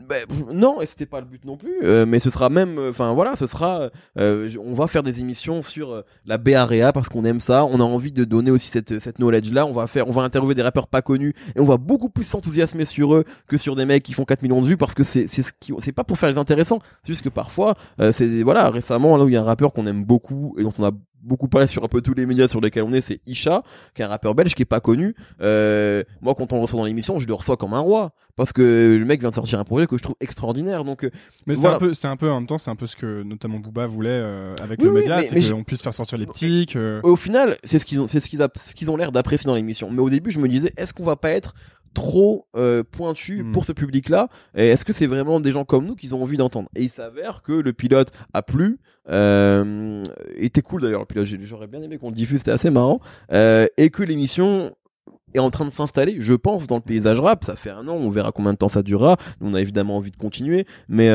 Ben, 0.09 0.25
non, 0.51 0.81
et 0.81 0.85
c'était 0.85 1.05
pas 1.05 1.19
le 1.19 1.25
but 1.27 1.45
non 1.45 1.55
plus. 1.55 1.79
Euh, 1.83 2.05
mais 2.07 2.19
ce 2.19 2.29
sera 2.29 2.49
même, 2.49 2.79
enfin 2.89 3.13
voilà, 3.13 3.35
ce 3.35 3.47
sera. 3.47 3.89
on 4.17 4.73
va 4.73 4.87
faire 4.87 5.03
des 5.03 5.19
émissions 5.19 5.61
sur 5.61 6.03
la 6.25 6.37
Bay 6.37 6.55
Area 6.55 6.91
parce 6.91 7.09
qu'on 7.09 7.23
aime 7.25 7.39
ça. 7.39 7.63
On 7.65 7.79
a 7.79 7.83
envie 7.83 8.11
de 8.11 8.23
donner 8.23 8.51
aussi 8.51 8.69
cette 8.69 8.99
cette 8.99 9.17
knowledge 9.17 9.51
là. 9.51 9.65
On 9.65 9.71
va 9.71 9.87
faire, 9.87 10.07
on 10.07 10.11
va 10.11 10.23
interviewer 10.23 10.55
des 10.55 10.63
rappeurs 10.63 10.87
pas 10.87 11.01
connus 11.01 11.33
et 11.55 11.59
on 11.59 11.65
va 11.65 11.77
beaucoup 11.77 12.09
plus 12.09 12.23
s'enthousiasmer 12.23 12.85
sur 12.85 13.15
eux 13.15 13.23
que 13.47 13.57
sur 13.57 13.75
des 13.75 13.85
mecs 13.85 14.03
qui 14.03 14.13
font 14.13 14.25
4 14.25 14.41
millions 14.41 14.61
de 14.61 14.67
vues 14.67 14.77
parce 14.77 14.93
que 14.93 15.03
c'est 15.03 15.27
c'est 15.27 15.43
ce 15.43 15.51
qui, 15.59 15.73
c'est 15.79 15.91
pas 15.91 16.03
pour 16.03 16.17
faire 16.17 16.29
les 16.29 16.37
intéressants. 16.37 16.79
C'est 17.03 17.13
juste 17.13 17.23
que 17.23 17.29
parfois, 17.29 17.75
c'est 18.11 18.43
voilà, 18.43 18.69
récemment 18.69 19.15
là 19.15 19.23
où 19.23 19.29
il 19.29 19.33
y 19.33 19.37
a 19.37 19.41
un 19.41 19.45
rappeur 19.45 19.73
qu'on 19.73 19.85
aime 19.85 20.03
beaucoup 20.03 20.55
et 20.57 20.63
dont 20.63 20.73
on 20.77 20.83
a 20.83 20.91
beaucoup 21.21 21.47
parlé 21.47 21.67
sur 21.67 21.83
un 21.83 21.87
peu 21.87 22.01
tous 22.01 22.13
les 22.13 22.25
médias 22.25 22.47
sur 22.47 22.61
lesquels 22.61 22.83
on 22.83 22.91
est, 22.91 23.01
c'est 23.01 23.21
Isha, 23.25 23.63
qui 23.93 24.01
est 24.01 24.05
un 24.05 24.09
rappeur 24.09 24.35
belge 24.35 24.55
qui 24.55 24.61
est 24.61 24.65
pas 24.65 24.79
connu. 24.79 25.15
Euh, 25.41 26.03
moi, 26.21 26.35
quand 26.35 26.53
on 26.53 26.57
le 26.57 26.61
reçoit 26.61 26.79
dans 26.79 26.85
l'émission, 26.85 27.19
je 27.19 27.27
le 27.27 27.33
reçois 27.33 27.57
comme 27.57 27.73
un 27.73 27.79
roi 27.79 28.11
parce 28.35 28.53
que 28.53 28.95
le 28.97 29.05
mec 29.05 29.19
vient 29.19 29.29
de 29.29 29.35
sortir 29.35 29.59
un 29.59 29.65
projet 29.65 29.85
que 29.85 29.97
je 29.97 30.03
trouve 30.03 30.15
extraordinaire. 30.21 30.85
Donc, 30.85 31.03
euh, 31.03 31.11
mais 31.45 31.55
c'est 31.55 31.67
un 31.67 31.77
peu, 31.77 31.93
c'est 31.93 32.07
un 32.07 32.15
peu 32.15 32.29
en 32.29 32.35
même 32.35 32.47
temps, 32.47 32.57
c'est 32.57 32.71
un 32.71 32.75
peu 32.75 32.87
ce 32.87 32.95
que 32.95 33.23
notamment 33.23 33.59
Booba 33.59 33.85
voulait 33.85 34.09
euh, 34.11 34.55
avec 34.63 34.81
le 34.81 34.91
média, 34.91 35.21
c'est 35.23 35.51
qu'on 35.51 35.63
puisse 35.63 35.81
faire 35.81 35.93
sortir 35.93 36.17
les 36.17 36.25
petits. 36.25 36.67
Au 37.03 37.15
final, 37.15 37.57
c'est 37.63 37.79
ce 37.79 37.85
qu'ils 37.85 37.99
ont, 37.99 38.07
c'est 38.07 38.19
ce 38.19 38.29
qu'ils, 38.29 38.45
ce 38.55 38.75
qu'ils 38.75 38.89
ont 38.89 38.95
l'air 38.95 39.11
d'apprécier 39.11 39.47
dans 39.47 39.55
l'émission. 39.55 39.89
Mais 39.91 39.99
au 40.01 40.09
début, 40.09 40.31
je 40.31 40.39
me 40.39 40.47
disais, 40.47 40.71
est-ce 40.77 40.93
qu'on 40.93 41.03
va 41.03 41.15
pas 41.15 41.31
être 41.31 41.53
trop 41.93 42.47
euh, 42.55 42.83
pointu 42.83 43.43
hmm. 43.43 43.51
pour 43.51 43.65
ce 43.65 43.71
public-là 43.71 44.29
Est-ce 44.53 44.85
que 44.85 44.93
c'est 44.93 45.07
vraiment 45.07 45.39
des 45.39 45.51
gens 45.51 45.65
comme 45.65 45.85
nous 45.85 45.95
qu'ils 45.95 46.15
ont 46.15 46.21
envie 46.21 46.37
d'entendre? 46.37 46.69
Et 46.75 46.83
il 46.83 46.89
s'avère 46.89 47.41
que 47.41 47.53
le 47.53 47.73
pilote 47.73 48.11
a 48.33 48.41
plu, 48.41 48.79
euh, 49.09 50.03
était 50.35 50.61
cool 50.61 50.81
d'ailleurs. 50.81 51.01
Le 51.01 51.05
pilote, 51.05 51.27
j'aurais 51.43 51.67
bien 51.67 51.81
aimé 51.81 51.97
qu'on 51.97 52.09
le 52.09 52.15
diffuse, 52.15 52.39
c'était 52.39 52.51
assez 52.51 52.69
marrant, 52.69 52.99
euh, 53.31 53.67
et 53.77 53.89
que 53.89 54.03
l'émission 54.03 54.75
est 55.33 55.39
en 55.39 55.51
train 55.51 55.65
de 55.65 55.71
s'installer, 55.71 56.17
je 56.19 56.33
pense, 56.33 56.67
dans 56.67 56.75
le 56.75 56.81
paysage 56.81 57.19
rap. 57.19 57.43
Ça 57.43 57.55
fait 57.55 57.69
un 57.69 57.87
an, 57.87 57.93
on 57.93 58.09
verra 58.09 58.31
combien 58.31 58.53
de 58.53 58.57
temps 58.57 58.67
ça 58.67 58.83
durera. 58.83 59.17
On 59.41 59.53
a 59.53 59.61
évidemment 59.61 59.97
envie 59.97 60.11
de 60.11 60.17
continuer, 60.17 60.65
mais 60.87 61.11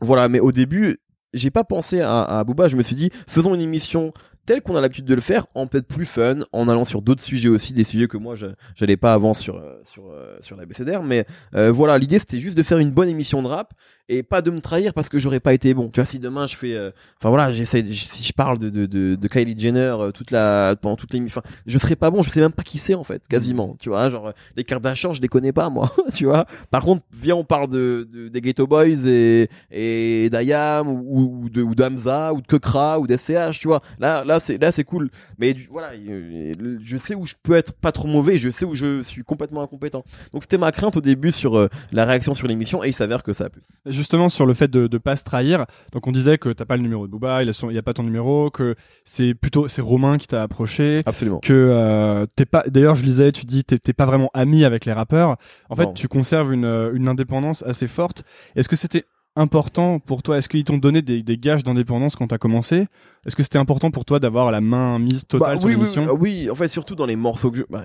voilà. 0.00 0.28
Mais 0.28 0.40
au 0.40 0.50
début, 0.50 0.98
j'ai 1.32 1.50
pas 1.50 1.64
pensé 1.64 2.00
à, 2.00 2.22
à 2.22 2.44
Booba. 2.44 2.68
Je 2.68 2.76
me 2.76 2.82
suis 2.82 2.96
dit, 2.96 3.10
faisons 3.26 3.54
une 3.54 3.60
émission 3.60 4.12
tel 4.46 4.62
qu'on 4.62 4.76
a 4.76 4.80
l'habitude 4.80 5.04
de 5.04 5.14
le 5.14 5.20
faire, 5.20 5.46
en 5.54 5.66
peut-être 5.66 5.86
plus 5.86 6.04
fun, 6.04 6.40
en 6.52 6.68
allant 6.68 6.84
sur 6.84 7.02
d'autres 7.02 7.22
sujets 7.22 7.48
aussi, 7.48 7.72
des 7.72 7.84
sujets 7.84 8.08
que 8.08 8.16
moi 8.16 8.34
j'allais 8.74 8.96
pas 8.96 9.14
avant 9.14 9.34
sur 9.34 9.56
euh, 9.56 9.80
sur 9.84 10.10
euh, 10.10 10.36
sur 10.40 10.56
la 10.56 10.66
BCDR, 10.66 11.02
mais 11.02 11.26
euh, 11.54 11.70
voilà, 11.70 11.98
l'idée 11.98 12.18
c'était 12.18 12.40
juste 12.40 12.56
de 12.56 12.62
faire 12.62 12.78
une 12.78 12.90
bonne 12.90 13.08
émission 13.08 13.42
de 13.42 13.48
rap 13.48 13.74
et 14.18 14.22
pas 14.22 14.42
de 14.42 14.50
me 14.50 14.60
trahir 14.60 14.94
parce 14.94 15.08
que 15.08 15.18
j'aurais 15.18 15.40
pas 15.40 15.54
été 15.54 15.74
bon. 15.74 15.88
Tu 15.88 16.00
vois, 16.00 16.06
si 16.06 16.18
demain 16.18 16.46
je 16.46 16.56
fais, 16.56 16.76
enfin 17.18 17.28
voilà, 17.28 17.52
j'essaie, 17.52 17.84
si 17.92 18.24
je 18.24 18.32
parle 18.32 18.58
de, 18.58 18.70
de, 18.70 18.86
de, 18.86 19.14
de 19.14 19.28
Kylie 19.28 19.58
Jenner 19.58 19.96
toute 20.14 20.30
la 20.30 20.76
pendant 20.80 20.96
toute 20.96 21.12
l'émission, 21.12 21.40
enfin, 21.44 21.48
je 21.66 21.78
serais 21.78 21.96
pas 21.96 22.10
bon, 22.10 22.22
je 22.22 22.30
sais 22.30 22.40
même 22.40 22.52
pas 22.52 22.62
qui 22.62 22.78
c'est 22.78 22.94
en 22.94 23.04
fait, 23.04 23.26
quasiment. 23.28 23.76
Tu 23.80 23.88
vois, 23.88 24.10
genre 24.10 24.32
les 24.56 24.64
cartes 24.64 24.82
d'achat, 24.82 25.12
je 25.12 25.20
les 25.20 25.28
connais 25.28 25.52
pas 25.52 25.70
moi. 25.70 25.92
tu 26.14 26.26
vois. 26.26 26.46
Par 26.70 26.82
contre, 26.82 27.02
viens 27.12 27.36
on 27.36 27.44
parle 27.44 27.70
de, 27.70 28.08
de 28.10 28.28
des 28.28 28.40
Ghetto 28.40 28.66
Boys 28.66 29.06
et 29.06 29.48
et 29.70 30.30
d'Ayam 30.30 30.88
ou, 30.88 31.42
ou 31.44 31.48
de 31.50 31.62
ou 31.62 31.74
d'Amza 31.74 32.32
ou 32.32 32.40
de 32.40 32.46
Kekra 32.46 32.98
ou 32.98 33.06
d'SCH, 33.06 33.58
tu 33.58 33.68
vois. 33.68 33.82
Là 33.98 34.24
là 34.24 34.40
c'est 34.40 34.58
là 34.60 34.72
c'est 34.72 34.84
cool 34.84 35.10
mais 35.38 35.56
voilà 35.70 35.90
je 35.94 36.96
sais 36.96 37.14
où 37.14 37.26
je 37.26 37.34
peux 37.42 37.54
être 37.54 37.72
pas 37.72 37.92
trop 37.92 38.08
mauvais 38.08 38.36
je 38.36 38.50
sais 38.50 38.64
où 38.64 38.74
je 38.74 39.02
suis 39.02 39.22
complètement 39.22 39.62
incompétent 39.62 40.04
donc 40.32 40.42
c'était 40.42 40.58
ma 40.58 40.72
crainte 40.72 40.96
au 40.96 41.00
début 41.00 41.32
sur 41.32 41.56
euh, 41.56 41.68
la 41.92 42.04
réaction 42.04 42.34
sur 42.34 42.46
l'émission 42.46 42.82
et 42.84 42.88
il 42.88 42.94
s'avère 42.94 43.22
que 43.22 43.32
ça 43.32 43.44
a 43.44 43.50
pu 43.50 43.60
justement 44.02 44.28
sur 44.28 44.46
le 44.46 44.54
fait 44.54 44.68
de, 44.68 44.86
de 44.86 44.98
pas 44.98 45.16
se 45.16 45.24
trahir. 45.24 45.66
Donc 45.92 46.06
on 46.06 46.12
disait 46.12 46.38
que 46.38 46.50
t'as 46.50 46.64
pas 46.64 46.76
le 46.76 46.82
numéro 46.82 47.06
de 47.06 47.12
Booba 47.12 47.42
il 47.42 47.50
y 47.70 47.78
a 47.78 47.82
pas 47.82 47.94
ton 47.94 48.02
numéro 48.02 48.50
que 48.50 48.74
c'est 49.04 49.34
plutôt 49.34 49.68
c'est 49.68 49.80
Romain 49.82 50.18
qui 50.18 50.26
t'a 50.26 50.42
approché 50.42 51.02
absolument. 51.06 51.38
que 51.38 51.52
euh, 51.52 52.26
t'es 52.36 52.44
pas 52.44 52.64
d'ailleurs 52.66 52.94
je 52.94 53.04
lisais 53.04 53.32
tu 53.32 53.46
dis 53.46 53.64
t'es 53.64 53.92
pas 53.92 54.06
vraiment 54.06 54.30
ami 54.34 54.64
avec 54.64 54.84
les 54.84 54.92
rappeurs. 54.92 55.36
En 55.70 55.76
fait 55.76 55.94
tu 55.94 56.08
conserves 56.08 56.52
une, 56.52 56.90
une 56.94 57.08
indépendance 57.08 57.62
assez 57.62 57.86
forte. 57.86 58.24
Est-ce 58.56 58.68
que 58.68 58.76
c'était 58.76 59.04
important 59.36 59.98
pour 59.98 60.22
toi? 60.22 60.38
Est-ce 60.38 60.48
qu'ils 60.48 60.64
t'ont 60.64 60.78
donné 60.78 61.02
des, 61.02 61.22
des 61.22 61.38
gages 61.38 61.64
d'indépendance 61.64 62.16
quand 62.16 62.28
t'as 62.28 62.38
commencé? 62.38 62.86
Est-ce 63.24 63.36
que 63.36 63.42
c'était 63.42 63.58
important 63.58 63.90
pour 63.90 64.04
toi 64.04 64.18
d'avoir 64.18 64.50
la 64.50 64.60
main 64.60 64.98
mise 64.98 65.26
totale 65.26 65.54
bah, 65.54 65.60
sur 65.60 65.68
l'émission 65.68 66.06
oui, 66.12 66.42
oui, 66.44 66.50
en 66.50 66.54
fait 66.54 66.68
surtout 66.68 66.94
dans 66.94 67.06
les 67.06 67.16
morceaux 67.16 67.50
que 67.50 67.58
je... 67.58 67.62
Bah, 67.70 67.84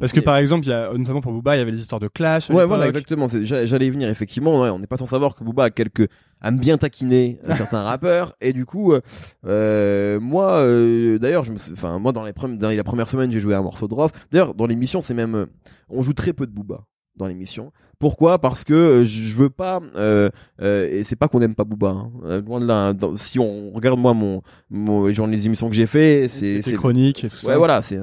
Parce 0.00 0.12
que 0.12 0.20
par 0.20 0.36
exemple, 0.36 0.64
il 0.66 0.70
y 0.70 0.72
a 0.72 0.92
notamment 0.92 1.20
pour 1.20 1.32
Booba, 1.32 1.56
il 1.56 1.58
y 1.58 1.62
avait 1.62 1.72
des 1.72 1.80
histoires 1.80 2.00
de 2.00 2.08
clash. 2.08 2.50
Ouais, 2.50 2.66
voilà, 2.66 2.86
exactement. 2.86 3.26
J'allais 3.28 3.86
y 3.86 3.90
venir 3.90 4.08
effectivement. 4.08 4.62
Ouais, 4.62 4.70
on 4.70 4.78
n'est 4.78 4.86
pas 4.86 4.96
sans 4.96 5.06
savoir 5.06 5.34
que 5.34 5.44
Booba 5.44 5.64
a 5.64 5.70
quelques 5.70 6.08
aime 6.42 6.58
bien 6.58 6.78
taquiner 6.78 7.40
euh, 7.48 7.54
certains 7.56 7.82
rappeurs 7.82 8.34
et 8.40 8.52
du 8.52 8.66
coup 8.66 8.92
euh, 8.92 9.00
euh 9.46 10.20
moi 10.20 10.58
euh, 10.58 11.18
d'ailleurs 11.18 11.44
je 11.44 11.52
me 11.52 11.56
enfin 11.72 11.98
moi 11.98 12.12
dans 12.12 12.24
les 12.24 12.32
premières 12.32 12.58
dans 12.58 12.68
la 12.68 12.84
première 12.84 13.08
semaine 13.08 13.30
j'ai 13.30 13.40
joué 13.40 13.54
un 13.54 13.62
morceau 13.62 13.88
de 13.88 13.94
Rof 13.94 14.12
d'ailleurs 14.30 14.54
dans 14.54 14.66
l'émission 14.66 15.00
c'est 15.00 15.14
même 15.14 15.46
on 15.88 16.02
joue 16.02 16.12
très 16.12 16.32
peu 16.32 16.46
de 16.46 16.52
Booba 16.52 16.84
dans 17.16 17.26
l'émission 17.26 17.72
pourquoi? 17.98 18.38
Parce 18.38 18.64
que 18.64 18.74
euh, 18.74 19.04
je 19.04 19.34
veux 19.34 19.48
pas 19.48 19.80
euh, 19.96 20.28
euh, 20.60 20.88
et 20.90 21.02
c'est 21.04 21.16
pas 21.16 21.28
qu'on 21.28 21.40
aime 21.40 21.54
pas 21.54 21.64
Booba. 21.64 21.88
Hein. 21.88 22.40
Loin 22.46 22.60
de 22.60 22.66
là. 22.66 22.88
Hein. 22.88 23.14
si 23.16 23.38
on 23.38 23.72
regarde 23.72 23.98
moi 23.98 24.12
mon, 24.12 24.42
mon 24.68 25.10
genre 25.12 25.26
les 25.26 25.46
émissions 25.46 25.70
que 25.70 25.74
j'ai 25.74 25.86
fait, 25.86 26.28
c'est 26.28 26.60
c'est 26.62 26.74
chronique 26.74 27.24
et 27.24 27.28
tout 27.30 27.36
ça. 27.36 27.48
Ouais 27.48 27.56
voilà, 27.56 27.80
c'est 27.80 27.98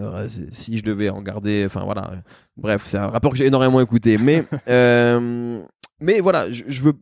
si 0.51 0.77
je 0.77 0.83
devais 0.83 1.09
en 1.09 1.21
garder, 1.21 1.63
enfin 1.65 1.81
voilà. 1.83 2.11
Bref, 2.57 2.83
c'est 2.87 2.97
un 2.97 3.07
rapport 3.07 3.31
que 3.31 3.37
j'ai 3.37 3.45
énormément 3.45 3.81
écouté, 3.81 4.17
mais 4.17 4.45
mais 6.01 6.19
voilà, 6.19 6.49
je, 6.49 6.63
je 6.67 6.81
veux 6.81 6.93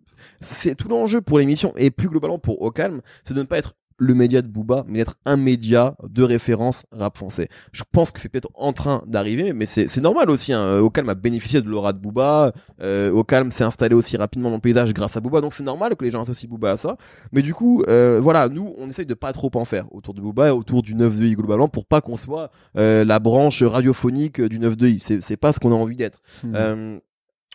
c'est 0.41 0.75
tout 0.75 0.89
l'enjeu 0.89 1.21
pour 1.21 1.39
l'émission 1.39 1.73
et 1.77 1.91
plus 1.91 2.09
globalement 2.09 2.39
pour 2.39 2.61
Au 2.61 2.71
Calme, 2.71 3.01
c'est 3.25 3.33
de 3.33 3.39
ne 3.39 3.45
pas 3.45 3.57
être 3.57 3.73
le 4.01 4.15
média 4.15 4.41
de 4.41 4.47
Booba, 4.47 4.83
mais 4.87 4.97
d'être 4.97 5.15
un 5.25 5.37
média 5.37 5.95
de 6.09 6.23
référence 6.23 6.83
rap 6.91 7.15
français. 7.15 7.49
Je 7.71 7.83
pense 7.89 8.09
que 8.09 8.19
c'est 8.19 8.29
peut-être 8.29 8.49
en 8.55 8.73
train 8.73 9.03
d'arriver, 9.05 9.53
mais 9.53 9.67
c'est 9.67 9.95
normal 9.97 10.31
aussi. 10.31 10.53
Hein. 10.53 10.79
Au 10.79 10.89
calme 10.89 11.09
a 11.09 11.13
bénéficié 11.13 11.61
de 11.61 11.69
l'aura 11.69 11.93
de 11.93 11.99
Booba. 11.99 12.51
Euh, 12.81 13.11
Au 13.11 13.23
calme 13.23 13.51
s'est 13.51 13.63
installé 13.63 13.93
aussi 13.93 14.17
rapidement 14.17 14.49
dans 14.49 14.55
le 14.55 14.61
paysage 14.61 14.91
grâce 14.95 15.17
à 15.17 15.19
Booba, 15.19 15.39
donc 15.39 15.53
c'est 15.53 15.63
normal 15.63 15.95
que 15.95 16.03
les 16.03 16.09
gens 16.09 16.23
associent 16.23 16.49
Booba 16.49 16.71
à 16.71 16.77
ça. 16.77 16.97
Mais 17.31 17.43
du 17.43 17.53
coup, 17.53 17.83
euh, 17.87 18.19
voilà, 18.19 18.49
nous, 18.49 18.73
on 18.79 18.89
essaye 18.89 19.05
de 19.05 19.13
pas 19.13 19.33
trop 19.33 19.51
en 19.53 19.65
faire 19.65 19.85
autour 19.93 20.15
de 20.15 20.21
Booba 20.21 20.47
et 20.47 20.51
autour 20.51 20.81
du 20.81 20.95
9 20.95 21.19
de 21.19 21.25
I 21.25 21.35
globalement 21.35 21.67
pour 21.67 21.85
pas 21.85 22.01
qu'on 22.01 22.15
soit 22.15 22.49
euh, 22.77 23.05
la 23.05 23.19
branche 23.19 23.61
radiophonique 23.61 24.41
du 24.41 24.57
9 24.57 24.77
de 24.77 24.87
I. 24.87 24.99
C'est 24.99 25.37
pas 25.37 25.53
ce 25.53 25.59
qu'on 25.59 25.71
a 25.71 25.75
envie 25.75 25.95
d'être. 25.95 26.23
Hmm. 26.43 26.55
Euh, 26.55 26.99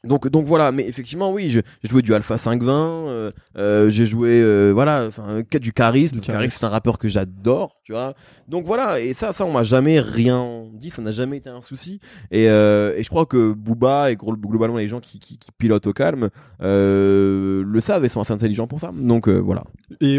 donc 0.07 0.29
donc 0.29 0.47
voilà 0.47 0.73
mais 0.73 0.87
effectivement 0.87 1.33
oui 1.33 1.51
j'ai 1.51 1.63
joué 1.85 2.03
du 2.03 2.15
Alpha 2.15 2.39
520 2.39 3.07
euh, 3.17 3.33
euh, 3.57 3.91
j'ai 3.91 4.07
joué 4.07 4.41
euh, 4.43 4.73
voilà 4.73 5.07
enfin 5.07 5.43
du 5.61 5.73
Caris 5.73 6.09
Du 6.09 6.21
Caris. 6.21 6.51
c'est 6.51 6.65
un 6.65 6.69
rappeur 6.69 6.99
que 6.99 7.09
j'adore 7.09 7.81
tu 7.85 7.93
vois. 7.93 8.15
Donc 8.49 8.65
voilà 8.65 9.01
et 9.01 9.13
ça 9.13 9.33
ça 9.33 9.45
on 9.45 9.53
m'a 9.53 9.63
jamais 9.63 10.01
rien 10.01 10.65
dit 10.75 10.91
ça 10.91 11.03
n'a 11.03 11.13
jamais 11.13 11.37
été 11.39 11.51
un 11.51 11.63
souci. 11.63 12.01
Et 12.31 12.45
et 12.45 13.03
je 13.03 13.09
crois 13.09 13.27
que 13.27 13.53
Booba 13.53 14.11
et 14.11 14.17
globalement 14.17 14.77
les 14.77 14.89
gens 14.89 15.01
qui 15.01 15.19
qui, 15.19 15.39
qui 15.39 15.51
pilotent 15.53 15.87
au 15.87 15.93
calme 15.93 16.31
le 16.61 17.81
savent 17.81 18.05
et 18.05 18.09
sont 18.09 18.21
assez 18.21 18.33
intelligents 18.33 18.67
pour 18.67 18.81
ça. 18.81 18.93
Donc 18.95 19.29
voilà. 19.29 19.65
Et 20.01 20.19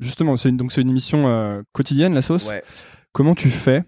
justement, 0.00 0.36
c'est 0.36 0.48
une, 0.48 0.56
donc 0.56 0.72
c'est 0.72 0.82
une 0.82 0.90
émission 0.90 1.64
quotidienne, 1.72 2.14
la 2.14 2.22
sauce. 2.22 2.48
ouais. 2.48 2.62
Comment 3.12 3.34
tu 3.34 3.50
fais? 3.50 3.82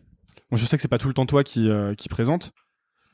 Bon, 0.51 0.57
je 0.57 0.67
sais 0.67 0.77
que 0.77 0.83
c'est 0.83 0.89
pas 0.89 0.99
tout 0.99 1.09
le 1.09 1.15
temps 1.15 1.27
toi 1.27 1.45
qui 1.45 1.71
qui 1.97 2.09
présente, 2.09 2.53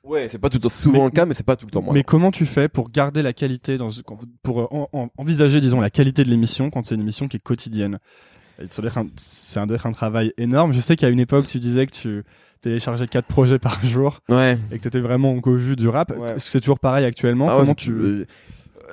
ouais 0.09 0.29
c'est 0.29 0.39
pas 0.39 0.49
tout 0.49 0.57
le 0.57 0.63
temps 0.63 0.69
souvent 0.69 0.99
Mais- 1.01 1.05
le 1.05 1.11
cas 1.11 1.27
mais 1.27 1.35
c'est 1.35 1.45
pas 1.47 1.57
tout 1.57 1.67
le 1.67 1.71
temps 1.71 1.83
moi 1.83 1.95
mais 1.95 2.03
comment 2.03 2.31
tu 2.31 2.47
fais 2.47 2.69
pour 2.69 2.91
garder 2.91 3.23
la 3.23 3.33
qualité 3.33 3.77
dans 3.77 3.91
ce- 3.91 4.03
pour 4.43 4.61
euh, 4.61 4.67
en- 4.71 4.89
en- 4.93 5.09
envisager, 5.17 5.61
disons, 5.61 5.81
la 5.81 5.91
qualité 5.91 6.25
de 6.25 6.31
l'émission 6.31 6.71
quand 6.71 6.85
c'est 6.87 6.95
une 6.95 7.01
émission 7.03 7.29
qui 7.29 7.37
est 7.37 7.41
quotidienne? 7.43 7.99
Ça 8.71 8.83
doit 8.83 8.91
être 8.91 8.99
un- 8.99 9.07
C'est 9.17 9.61
un, 9.61 9.67
doit 9.67 9.77
être 9.77 9.87
un 9.87 9.93
travail 9.93 10.33
énorme. 10.37 10.73
Je 10.73 10.81
sais 10.81 10.97
qu'à 10.97 11.09
une 11.11 11.21
époque, 11.21 11.47
tu 11.47 11.61
disais 11.61 11.87
que 11.87 11.93
tu 11.93 12.25
téléchargeais 12.61 13.07
quatre 13.07 13.27
projets 13.27 13.61
par 13.61 13.85
jour 13.85 14.21
ouais 14.29 14.59
et 14.73 14.79
que 14.79 14.83
t'étais 14.83 14.99
vraiment 15.01 15.33
au 15.35 15.57
du 15.77 15.89
rap. 15.89 16.13
Ouais. 16.19 16.35
C'est 16.39 16.61
toujours 16.61 16.81
pareil 16.81 17.05
actuellement. 17.05 17.47
Ah 17.49 17.57
Comment 17.61 17.75
tu 17.77 17.93
euh, 17.93 18.27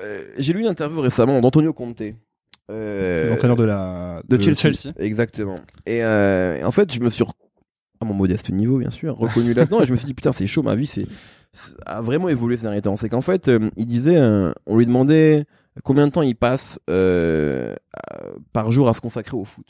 euh, 0.04 0.24
j'ai 0.38 0.54
lu 0.54 0.60
une 0.60 0.68
interview 0.68 1.02
récemment 1.02 1.42
d'Antonio 1.42 1.74
Conte 1.74 2.02
euh, 2.72 3.30
l'entraîneur 3.30 3.58
de 3.58 3.64
la 3.64 4.22
de, 4.28 4.42
Chelsea. 4.42 4.92
Exactement. 4.98 5.56
Et, 5.86 6.04
euh, 6.04 6.58
et 6.58 6.64
en 6.64 6.72
fait, 6.72 6.92
je 6.94 7.00
me 7.00 7.10
suis, 7.10 7.24
à 8.00 8.06
mon 8.06 8.14
modeste 8.14 8.50
niveau, 8.50 8.78
bien 8.78 8.90
sûr, 8.90 9.16
reconnu 9.16 9.54
là-dedans 9.54 9.82
et 9.82 9.86
je 9.86 9.92
me 9.92 9.98
suis 9.98 10.08
dit, 10.08 10.14
putain, 10.14 10.32
c'est 10.32 10.48
chaud, 10.48 10.64
ma 10.64 10.76
vie, 10.76 10.88
c'est, 10.88 11.08
a 11.86 12.02
vraiment 12.02 12.30
évolué 12.30 12.58
ces 12.58 12.64
derniers 12.64 12.82
temps. 12.82 12.96
C'est 12.96 13.10
qu'en 13.10 13.22
fait, 13.22 13.48
euh, 13.48 13.70
il 13.78 13.86
disait, 13.86 14.18
euh, 14.18 14.52
on 14.66 14.78
lui 14.78 14.86
demandait 14.86 15.46
combien 15.84 16.08
de 16.08 16.12
temps 16.12 16.22
il 16.22 16.36
passe 16.36 16.80
euh, 16.90 17.76
par 18.54 18.72
jour 18.72 18.90
à 18.90 18.94
se 18.94 19.02
consacrer 19.02 19.38
au 19.38 19.46
foot. 19.46 19.68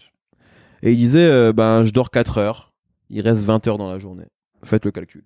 Et 0.84 0.92
il 0.92 0.98
disait, 0.98 1.28
euh, 1.28 1.54
ben, 1.54 1.84
je 1.84 1.92
dors 1.92 2.12
4 2.12 2.38
heures, 2.38 2.74
il 3.10 3.22
reste 3.22 3.42
20 3.42 3.68
heures 3.68 3.78
dans 3.78 3.90
la 3.90 4.00
journée. 4.00 4.28
Faites 4.64 4.86
le 4.86 4.92
calcul. 4.92 5.24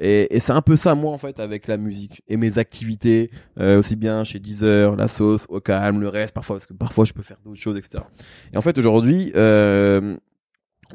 Et, 0.00 0.36
et 0.36 0.38
c'est 0.38 0.52
un 0.52 0.62
peu 0.62 0.76
ça, 0.76 0.94
moi, 0.94 1.12
en 1.12 1.18
fait, 1.18 1.40
avec 1.40 1.66
la 1.66 1.76
musique 1.76 2.22
et 2.28 2.36
mes 2.36 2.58
activités, 2.58 3.30
euh, 3.58 3.80
aussi 3.80 3.96
bien 3.96 4.22
chez 4.22 4.38
Deezer, 4.38 4.94
la 4.94 5.08
sauce, 5.08 5.46
au 5.48 5.60
calme, 5.60 6.00
le 6.00 6.08
reste, 6.08 6.32
parfois, 6.32 6.56
parce 6.56 6.66
que 6.66 6.74
parfois 6.74 7.04
je 7.04 7.12
peux 7.12 7.22
faire 7.22 7.38
d'autres 7.44 7.60
choses, 7.60 7.76
etc. 7.76 8.04
Et 8.52 8.56
en 8.56 8.60
fait, 8.60 8.78
aujourd'hui, 8.78 9.32
euh, 9.34 10.16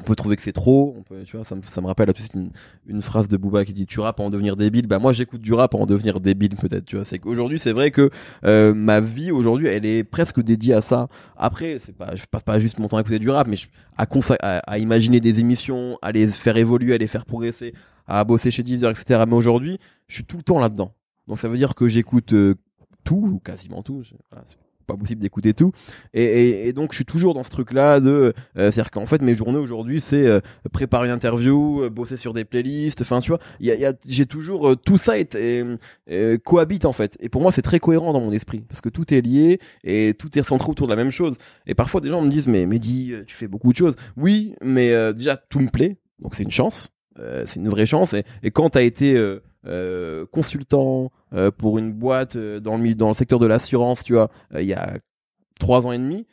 on 0.00 0.02
peut 0.02 0.16
trouver 0.16 0.36
que 0.36 0.42
c'est 0.42 0.52
trop. 0.52 0.94
On 0.98 1.02
peut, 1.02 1.22
tu 1.24 1.36
vois, 1.36 1.44
ça 1.44 1.54
me, 1.54 1.62
ça 1.62 1.80
me 1.80 1.86
rappelle 1.86 2.12
une, 2.34 2.50
une 2.86 3.00
phrase 3.02 3.28
de 3.28 3.36
Booba 3.36 3.64
qui 3.64 3.72
dit 3.74 3.86
"Tu 3.86 4.00
rap 4.00 4.18
en 4.20 4.28
devenir 4.30 4.56
débile." 4.56 4.86
Bah 4.86 4.98
moi, 4.98 5.12
j'écoute 5.12 5.40
du 5.40 5.52
rap 5.52 5.74
à 5.74 5.78
en 5.78 5.86
devenir 5.86 6.20
débile, 6.20 6.56
peut-être. 6.56 6.84
Tu 6.84 6.96
vois, 6.96 7.04
c'est 7.04 7.18
qu'aujourd'hui, 7.18 7.58
c'est 7.58 7.72
vrai 7.72 7.90
que 7.90 8.10
euh, 8.44 8.74
ma 8.74 9.00
vie 9.00 9.30
aujourd'hui, 9.30 9.68
elle 9.68 9.86
est 9.86 10.02
presque 10.04 10.40
dédiée 10.42 10.74
à 10.74 10.82
ça. 10.82 11.08
Après, 11.36 11.78
c'est 11.78 11.96
pas, 11.96 12.14
je 12.16 12.24
passe 12.26 12.42
pas 12.42 12.58
juste 12.58 12.78
mon 12.78 12.88
temps 12.88 12.96
à 12.96 13.00
écouter 13.02 13.18
du 13.20 13.30
rap, 13.30 13.46
mais 13.46 13.56
je- 13.56 13.68
à, 13.96 14.04
à, 14.40 14.58
à 14.58 14.78
imaginer 14.78 15.20
des 15.20 15.38
émissions, 15.40 15.98
à 16.02 16.10
les 16.12 16.28
faire 16.28 16.56
évoluer, 16.56 16.94
à 16.94 16.98
les 16.98 17.06
faire 17.06 17.24
progresser, 17.24 17.72
à 18.06 18.24
bosser 18.24 18.50
chez 18.50 18.62
Deezer, 18.62 18.90
etc. 18.90 19.22
Mais 19.28 19.34
aujourd'hui, 19.36 19.78
je 20.08 20.14
suis 20.16 20.24
tout 20.24 20.36
le 20.36 20.42
temps 20.42 20.58
là-dedans. 20.58 20.92
Donc 21.28 21.38
ça 21.38 21.48
veut 21.48 21.56
dire 21.56 21.74
que 21.74 21.86
j'écoute 21.88 22.32
euh, 22.32 22.56
tout 23.04 23.30
ou 23.34 23.38
quasiment 23.38 23.82
tout. 23.82 24.02
Pas 24.84 24.96
possible 24.96 25.20
d'écouter 25.20 25.54
tout. 25.54 25.72
Et, 26.12 26.22
et, 26.22 26.68
et 26.68 26.72
donc 26.72 26.92
je 26.92 26.96
suis 26.96 27.04
toujours 27.04 27.34
dans 27.34 27.42
ce 27.44 27.50
truc-là 27.50 28.00
de, 28.00 28.10
euh, 28.10 28.32
c'est-à-dire 28.70 28.90
qu'en 28.90 29.06
fait 29.06 29.22
mes 29.22 29.34
journées 29.34 29.58
aujourd'hui 29.58 30.00
c'est 30.00 30.26
euh, 30.26 30.40
préparer 30.72 31.08
une 31.08 31.14
interview, 31.14 31.82
euh, 31.82 31.90
bosser 31.90 32.16
sur 32.16 32.32
des 32.32 32.44
playlists. 32.44 33.02
Enfin 33.02 33.20
tu 33.20 33.30
vois, 33.30 33.40
il 33.60 33.66
y 33.66 33.70
a, 33.70 33.74
y 33.74 33.84
a- 33.84 33.94
j'ai 34.06 34.26
toujours 34.26 34.70
euh, 34.70 34.76
tout 34.76 34.98
ça 34.98 35.18
est, 35.18 35.34
euh, 35.36 36.38
cohabite 36.44 36.84
en 36.84 36.92
fait. 36.92 37.16
Et 37.20 37.28
pour 37.28 37.42
moi 37.42 37.52
c'est 37.52 37.62
très 37.62 37.80
cohérent 37.80 38.12
dans 38.12 38.20
mon 38.20 38.32
esprit 38.32 38.60
parce 38.68 38.80
que 38.80 38.88
tout 38.88 39.12
est 39.12 39.20
lié 39.20 39.58
et 39.84 40.14
tout 40.18 40.38
est 40.38 40.42
centré 40.42 40.70
autour 40.70 40.86
de 40.86 40.92
la 40.92 40.96
même 40.96 41.10
chose. 41.12 41.36
Et 41.66 41.74
parfois 41.74 42.00
des 42.00 42.10
gens 42.10 42.22
me 42.22 42.30
disent 42.30 42.46
mais 42.46 42.66
Mehdi 42.66 43.12
euh, 43.12 43.24
tu 43.26 43.36
fais 43.36 43.48
beaucoup 43.48 43.72
de 43.72 43.76
choses. 43.76 43.96
Oui, 44.16 44.54
mais 44.62 44.90
déjà 45.12 45.36
tout 45.36 45.60
me 45.60 45.68
plaît, 45.68 45.96
donc 46.20 46.34
c'est 46.34 46.42
une 46.44 46.50
chance. 46.50 46.90
C'est 47.46 47.56
une 47.56 47.68
vraie 47.68 47.86
chance 47.86 48.12
et, 48.12 48.24
et 48.42 48.50
quand 48.50 48.70
t'as 48.70 48.82
été 48.82 49.16
euh, 49.66 50.26
consultant 50.30 51.10
euh, 51.32 51.50
pour 51.50 51.78
une 51.78 51.92
boîte 51.92 52.36
euh, 52.36 52.60
dans 52.60 52.76
le 52.76 53.14
secteur 53.14 53.38
de 53.38 53.46
l'assurance 53.46 54.04
tu 54.04 54.12
vois 54.12 54.30
il 54.54 54.66
y 54.66 54.74
a 54.74 54.98
trois 55.58 55.86
ans 55.86 55.92
et 55.92 55.98
demi 55.98 56.26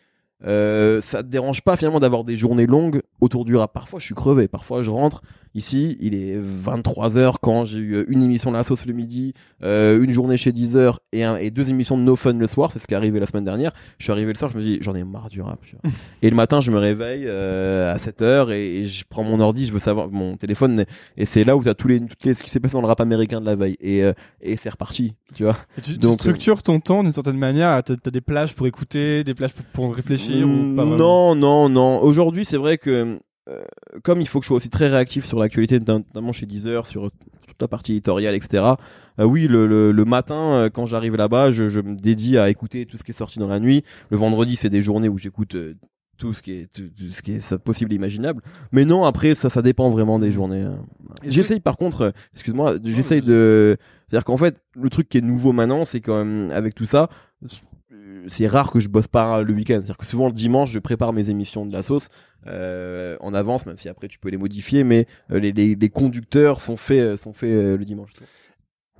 ça 0.43 1.23
te 1.23 1.27
dérange 1.27 1.61
pas 1.61 1.77
finalement 1.77 1.99
d'avoir 1.99 2.23
des 2.23 2.35
journées 2.35 2.65
longues 2.65 3.01
autour 3.21 3.45
du 3.45 3.55
rap 3.55 3.71
parfois 3.73 3.99
je 3.99 4.05
suis 4.05 4.15
crevé. 4.15 4.47
Parfois 4.47 4.81
je 4.81 4.89
rentre 4.89 5.21
ici 5.55 5.97
il 5.99 6.15
est 6.15 6.37
23 6.37 7.17
heures 7.17 7.39
quand 7.39 7.65
j'ai 7.65 7.79
eu 7.79 8.05
une 8.07 8.23
émission 8.23 8.51
de 8.51 8.57
la 8.57 8.63
sauce 8.63 8.85
le 8.85 8.93
midi 8.93 9.33
euh, 9.63 10.01
une 10.01 10.11
journée 10.11 10.37
chez 10.37 10.51
Deezer 10.51 10.99
et, 11.11 11.23
un, 11.23 11.35
et 11.35 11.51
deux 11.51 11.69
émissions 11.69 11.97
de 11.97 12.03
No 12.03 12.15
Fun 12.15 12.33
le 12.33 12.47
soir. 12.47 12.71
C'est 12.71 12.79
ce 12.79 12.87
qui 12.87 12.93
est 12.93 12.97
arrivé 12.97 13.19
la 13.19 13.25
semaine 13.25 13.45
dernière. 13.45 13.71
Je 13.97 14.05
suis 14.05 14.11
arrivé 14.11 14.31
le 14.31 14.37
soir 14.37 14.51
je 14.51 14.57
me 14.57 14.63
dis 14.63 14.77
j'en 14.81 14.95
ai 14.95 15.03
marre 15.03 15.29
du 15.29 15.41
rap 15.41 15.59
tu 15.65 15.75
et 16.21 16.29
le 16.29 16.35
matin 16.35 16.61
je 16.61 16.71
me 16.71 16.77
réveille 16.77 17.25
euh, 17.25 17.93
à 17.93 17.97
7 17.97 18.21
heures 18.21 18.51
et, 18.51 18.77
et 18.77 18.85
je 18.85 19.03
prends 19.07 19.23
mon 19.23 19.39
ordi 19.39 19.65
je 19.65 19.73
veux 19.73 19.79
savoir 19.79 20.09
mon 20.09 20.37
téléphone 20.37 20.85
et 21.17 21.25
c'est 21.25 21.43
là 21.43 21.55
où 21.55 21.63
t'as 21.63 21.73
tous 21.73 21.87
les, 21.87 21.99
toutes 21.99 22.23
les 22.23 22.33
ce 22.33 22.43
qui 22.43 22.49
s'est 22.49 22.59
passé 22.59 22.73
dans 22.73 22.81
le 22.81 22.87
rap 22.87 23.01
américain 23.01 23.41
de 23.41 23.45
la 23.45 23.55
veille. 23.55 23.77
Et 23.79 24.03
euh, 24.03 24.13
et 24.41 24.57
c'est 24.57 24.69
reparti 24.69 25.15
tu 25.35 25.43
vois. 25.43 25.57
Et 25.77 25.81
tu, 25.81 25.93
tu 25.93 25.97
Donc, 25.99 26.13
euh, 26.13 26.15
structures 26.15 26.63
ton 26.63 26.79
temps 26.79 27.03
d'une 27.03 27.13
certaine 27.13 27.37
manière. 27.37 27.81
T'as 27.83 27.95
as 28.05 28.11
des 28.11 28.21
plages 28.21 28.53
pour 28.53 28.67
écouter, 28.67 29.23
des 29.23 29.33
plages 29.33 29.53
pour, 29.53 29.65
pour 29.65 29.95
réfléchir 29.95 30.47
ou 30.47 30.75
pas 30.75 30.85
non 30.85 31.35
non 31.35 31.69
non. 31.69 32.01
Aujourd'hui 32.01 32.45
c'est 32.45 32.57
vrai 32.57 32.77
que 32.77 33.19
euh, 33.49 33.63
comme 34.03 34.21
il 34.21 34.27
faut 34.27 34.39
que 34.39 34.43
je 34.43 34.47
sois 34.49 34.57
aussi 34.57 34.69
très 34.69 34.87
réactif 34.87 35.25
sur 35.25 35.39
l'actualité 35.39 35.79
notamment 35.79 36.31
chez 36.31 36.45
Deezer 36.45 36.85
sur 36.85 37.09
toute 37.47 37.59
la 37.59 37.67
partie 37.67 37.93
éditoriale 37.93 38.35
etc 38.35 38.63
euh, 39.19 39.23
oui 39.23 39.47
le, 39.47 39.65
le, 39.65 39.91
le 39.91 40.05
matin 40.05 40.53
euh, 40.53 40.69
quand 40.69 40.85
j'arrive 40.85 41.15
là-bas 41.15 41.49
je, 41.49 41.67
je 41.67 41.79
me 41.81 41.95
dédie 41.95 42.37
à 42.37 42.51
écouter 42.51 42.85
tout 42.85 42.97
ce 42.97 43.03
qui 43.03 43.09
est 43.09 43.15
sorti 43.15 43.39
dans 43.39 43.47
la 43.47 43.59
nuit. 43.59 43.83
Le 44.11 44.17
vendredi 44.17 44.55
c'est 44.55 44.69
des 44.69 44.81
journées 44.81 45.09
où 45.09 45.17
j'écoute 45.17 45.55
tout 46.19 46.33
ce 46.35 46.43
qui 46.43 46.51
est 46.51 46.71
tout, 46.71 46.83
tout 46.95 47.09
ce 47.09 47.23
qui 47.23 47.33
est 47.33 47.39
ça, 47.39 47.57
possible 47.57 47.91
et 47.93 47.95
imaginable. 47.95 48.43
Mais 48.71 48.85
non 48.85 49.05
après 49.05 49.33
ça 49.33 49.49
ça 49.49 49.63
dépend 49.63 49.89
vraiment 49.89 50.19
des 50.19 50.31
journées 50.31 50.61
euh. 50.61 50.75
j'essaye 51.23 51.59
par 51.59 51.77
contre 51.77 52.13
excuse-moi 52.33 52.75
j'essaye 52.83 53.21
de 53.21 53.75
c'est-à-dire 54.07 54.25
qu'en 54.25 54.37
fait 54.37 54.61
le 54.75 54.89
truc 54.91 55.09
qui 55.09 55.17
est 55.17 55.21
nouveau 55.21 55.51
maintenant 55.51 55.83
c'est 55.83 55.99
quand 55.99 56.23
même 56.23 56.51
avec 56.51 56.75
tout 56.75 56.85
ça 56.85 57.09
c'est 58.27 58.47
rare 58.47 58.71
que 58.71 58.79
je 58.79 58.87
bosse 58.89 59.07
pas 59.07 59.41
le 59.41 59.53
week-end. 59.53 59.75
C'est-à-dire 59.75 59.97
que 59.97 60.05
souvent 60.05 60.27
le 60.27 60.33
dimanche 60.33 60.71
je 60.71 60.79
prépare 60.79 61.11
mes 61.13 61.29
émissions 61.29 61.65
de 61.65 61.73
la 61.73 61.81
sauce 61.81 62.07
euh, 62.47 63.17
en 63.19 63.33
avance 63.33 63.65
même 63.65 63.77
si 63.77 63.89
après 63.89 64.07
tu 64.07 64.17
peux 64.19 64.29
les 64.29 64.37
modifier 64.37 64.83
mais 64.83 65.07
euh, 65.31 65.39
les, 65.39 65.51
les, 65.51 65.75
les 65.75 65.89
conducteurs 65.89 66.59
sont 66.59 66.77
faits 66.77 66.99
euh, 66.99 67.17
sont 67.17 67.33
faits 67.33 67.49
euh, 67.51 67.77
le 67.77 67.85
dimanche. 67.85 68.11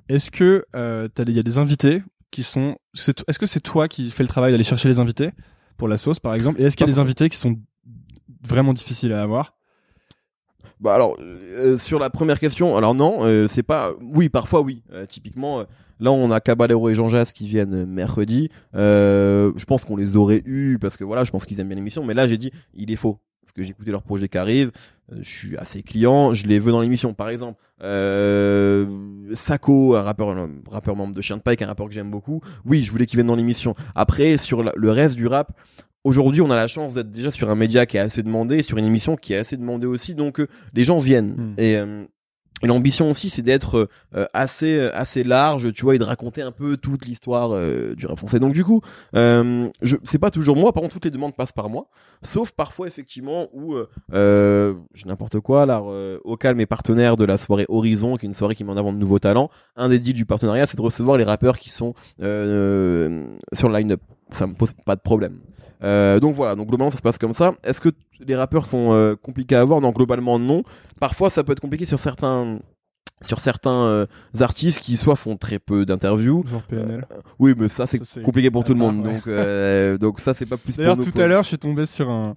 Est-ce 0.10 0.30
que 0.32 0.66
euh, 0.76 1.08
t'as 1.14 1.24
des- 1.26 1.32
il 1.32 1.38
y 1.38 1.40
a 1.40 1.44
des 1.44 1.58
invités 1.58 2.04
qui 2.32 2.44
sont 2.44 2.76
Est-ce 2.96 3.40
que 3.40 3.46
c'est 3.46 3.62
toi 3.62 3.88
qui 3.88 4.10
fais 4.12 4.24
le 4.24 4.30
travail 4.30 4.52
d'aller 4.52 4.64
chercher 4.64 4.90
les 4.90 5.00
invités 5.00 5.32
pour 5.78 5.88
la 5.88 5.98
sauce 5.98 6.20
par 6.20 6.34
exemple? 6.34 6.62
Et 6.62 6.66
est-ce 6.66 6.76
qu'il 6.76 6.86
y 6.88 6.90
a 6.90 6.94
des 6.94 7.00
invités 7.00 7.30
qui 7.30 7.38
sont 7.38 7.58
vraiment 8.44 8.74
difficiles 8.74 9.14
à 9.14 9.22
avoir? 9.22 9.54
Bah 10.82 10.96
alors 10.96 11.16
euh, 11.20 11.78
sur 11.78 12.00
la 12.00 12.10
première 12.10 12.40
question, 12.40 12.76
alors 12.76 12.96
non, 12.96 13.20
euh, 13.22 13.48
c'est 13.48 13.62
pas. 13.62 13.92
Oui, 14.02 14.30
parfois 14.30 14.62
oui. 14.62 14.82
Euh, 14.92 15.06
typiquement, 15.06 15.60
euh, 15.60 15.64
là 16.00 16.12
on 16.12 16.32
a 16.32 16.40
Caballero 16.40 16.90
et 16.90 16.96
Jean 16.96 17.08
Jas 17.08 17.32
qui 17.36 17.48
viennent 17.48 17.84
euh, 17.84 17.86
mercredi. 17.86 18.50
Euh, 18.74 19.52
je 19.56 19.66
pense 19.66 19.86
qu'on 19.86 19.96
les 19.96 20.16
aurait 20.16 20.42
eu 20.44 20.80
parce 20.82 20.98
que 20.98 21.04
voilà, 21.04 21.24
je 21.24 21.30
pense 21.30 21.46
qu'ils 21.46 21.60
aiment 21.60 21.68
bien 21.68 21.76
l'émission. 21.76 22.04
Mais 22.04 22.16
là 22.16 22.28
j'ai 22.28 22.40
dit, 22.40 22.52
il 22.74 22.92
est 22.92 22.96
faux 22.96 23.20
parce 23.44 23.52
que 23.54 23.62
j'ai 23.62 23.72
écouté 23.72 23.92
leur 23.92 24.02
projet 24.02 24.28
qui 24.28 24.40
arrive. 24.40 24.72
Euh, 25.12 25.18
je 25.22 25.30
suis 25.30 25.58
assez 25.58 25.84
client, 25.84 26.34
je 26.34 26.48
les 26.48 26.58
veux 26.58 26.72
dans 26.72 26.82
l'émission. 26.82 27.14
Par 27.14 27.30
exemple, 27.30 27.62
euh, 27.84 28.88
Sako, 29.36 29.96
un 29.96 30.02
rappeur, 30.02 30.30
un 30.30 30.50
rappeur 30.72 30.96
membre 30.96 31.14
de 31.14 31.22
Chien 31.22 31.38
de 31.38 31.44
Pike, 31.44 31.62
un 31.62 31.68
rappeur 31.68 31.88
que 31.90 31.94
j'aime 31.94 32.10
beaucoup. 32.10 32.42
Oui, 32.66 32.84
je 32.84 32.92
voulais 32.92 33.06
qu'il 33.06 33.18
vienne 33.18 33.28
dans 33.28 33.36
l'émission. 33.36 33.76
Après 33.94 34.38
sur 34.38 34.64
le 34.64 34.92
reste 34.92 35.16
du 35.16 35.28
rap. 35.28 35.52
Aujourd'hui, 36.04 36.42
on 36.42 36.50
a 36.50 36.56
la 36.56 36.68
chance 36.68 36.96
d'être 36.96 37.12
déjà 37.12 37.30
sur 37.30 37.50
un 37.50 37.56
média 37.56 37.86
qui 37.86 37.98
est 37.98 38.00
assez 38.00 38.24
demandé, 38.24 38.64
sur 38.64 38.78
une 38.78 38.86
émission 38.86 39.16
qui 39.16 39.34
est 39.34 39.38
assez 39.38 39.58
demandée 39.58 39.88
aussi, 39.88 40.16
donc 40.16 40.40
euh, 40.40 40.48
les 40.74 40.84
gens 40.84 40.98
viennent. 40.98 41.36
Hmm. 41.38 41.54
Et, 41.60 41.78
euh, 41.78 42.06
et 42.64 42.68
l'ambition 42.68 43.10
aussi, 43.10 43.30
c'est 43.30 43.42
d'être 43.42 43.90
euh, 44.16 44.26
assez 44.34 44.80
assez 44.94 45.24
large, 45.24 45.74
tu 45.74 45.84
vois, 45.84 45.96
et 45.96 45.98
de 45.98 46.04
raconter 46.04 46.44
un 46.44 46.52
peu 46.52 46.78
toute 46.78 47.06
l'histoire 47.06 47.52
euh, 47.54 47.96
du 47.96 48.06
rap 48.06 48.18
français. 48.18 48.40
Donc 48.40 48.54
du 48.54 48.64
coup, 48.64 48.82
euh, 49.16 49.70
je 49.82 49.98
c'est 50.04 50.20
pas 50.20 50.30
toujours 50.30 50.56
moi. 50.56 50.72
Par 50.72 50.82
contre, 50.82 50.94
toutes 50.94 51.06
les 51.06 51.12
demandes 51.12 51.36
passent 51.36 51.54
par 51.54 51.70
moi, 51.70 51.88
sauf 52.22 52.52
parfois 52.52 52.88
effectivement 52.88 53.48
où 53.54 53.74
euh, 53.74 53.90
euh, 54.14 54.76
j'ai 54.94 55.08
n'importe 55.08 55.40
quoi. 55.40 55.66
Là, 55.66 55.82
euh, 55.84 56.20
au 56.24 56.38
calme 56.38 56.60
est 56.60 56.68
partenaire 56.68 57.18
de 57.18 57.26
la 57.26 57.38
soirée 57.38 57.66
Horizon, 57.68 58.16
qui 58.18 58.26
est 58.26 58.30
une 58.30 58.34
soirée 58.34 58.54
qui 58.54 58.64
met 58.64 58.72
en 58.72 58.78
avant 58.78 58.94
de 58.94 58.98
nouveaux 59.00 59.20
talents. 59.20 59.50
Un 59.76 59.90
des 59.90 59.98
deals 59.98 60.14
du 60.14 60.26
partenariat, 60.28 60.68
c'est 60.68 60.78
de 60.78 60.84
recevoir 60.84 61.18
les 61.18 61.24
rappeurs 61.24 61.58
qui 61.58 61.70
sont 61.70 61.96
euh, 62.22 63.26
sur 63.54 63.70
le 63.70 63.78
line-up. 63.78 64.02
Ça 64.32 64.48
me 64.48 64.54
pose 64.54 64.74
pas 64.86 64.96
de 64.96 65.02
problème. 65.02 65.40
Euh, 65.84 66.20
donc 66.20 66.36
voilà, 66.36 66.56
donc 66.56 66.68
globalement 66.68 66.92
ça 66.92 66.98
se 66.98 67.02
passe 67.02 67.18
comme 67.18 67.34
ça. 67.34 67.54
Est-ce 67.64 67.82
que 67.82 67.90
les 68.20 68.36
rappeurs 68.36 68.66
sont 68.66 68.92
euh, 68.92 69.16
compliqués 69.16 69.56
à 69.56 69.62
avoir 69.62 69.82
Non, 69.82 69.92
globalement 69.92 70.38
non. 70.40 70.64
Parfois 71.00 71.30
ça 71.30 71.44
peut 71.44 71.54
être 71.54 71.60
compliqué 71.60 71.86
sur 71.86 72.00
certains 72.00 72.60
sur 73.22 73.40
certains 73.40 73.86
euh, 73.86 74.06
artistes 74.40 74.80
qui 74.80 74.98
soit 74.98 75.16
font 75.16 75.38
très 75.38 75.60
peu 75.60 75.86
d'interviews. 75.86 76.44
Genre 76.48 76.64
PNL. 76.64 77.06
Oui, 77.40 77.54
mais 77.58 77.68
ça 77.68 77.88
c'est 77.88 78.00
compliqué 78.24 78.52
pour 78.52 78.64
tout 78.64 78.74
le 78.74 78.80
part, 78.80 78.92
monde. 78.92 79.06
ouais. 79.06 79.92
Donc 79.94 80.00
donc 80.00 80.20
ça 80.20 80.34
c'est 80.34 80.46
pas 80.46 80.58
plus 80.58 80.78
D'ailleurs, 80.78 80.98
tout 80.98 81.20
à 81.20 81.28
l'heure, 81.28 81.44
je 81.44 81.50
suis 81.50 81.58
tombé 81.58 81.86
sur 81.86 82.10
un. 82.10 82.36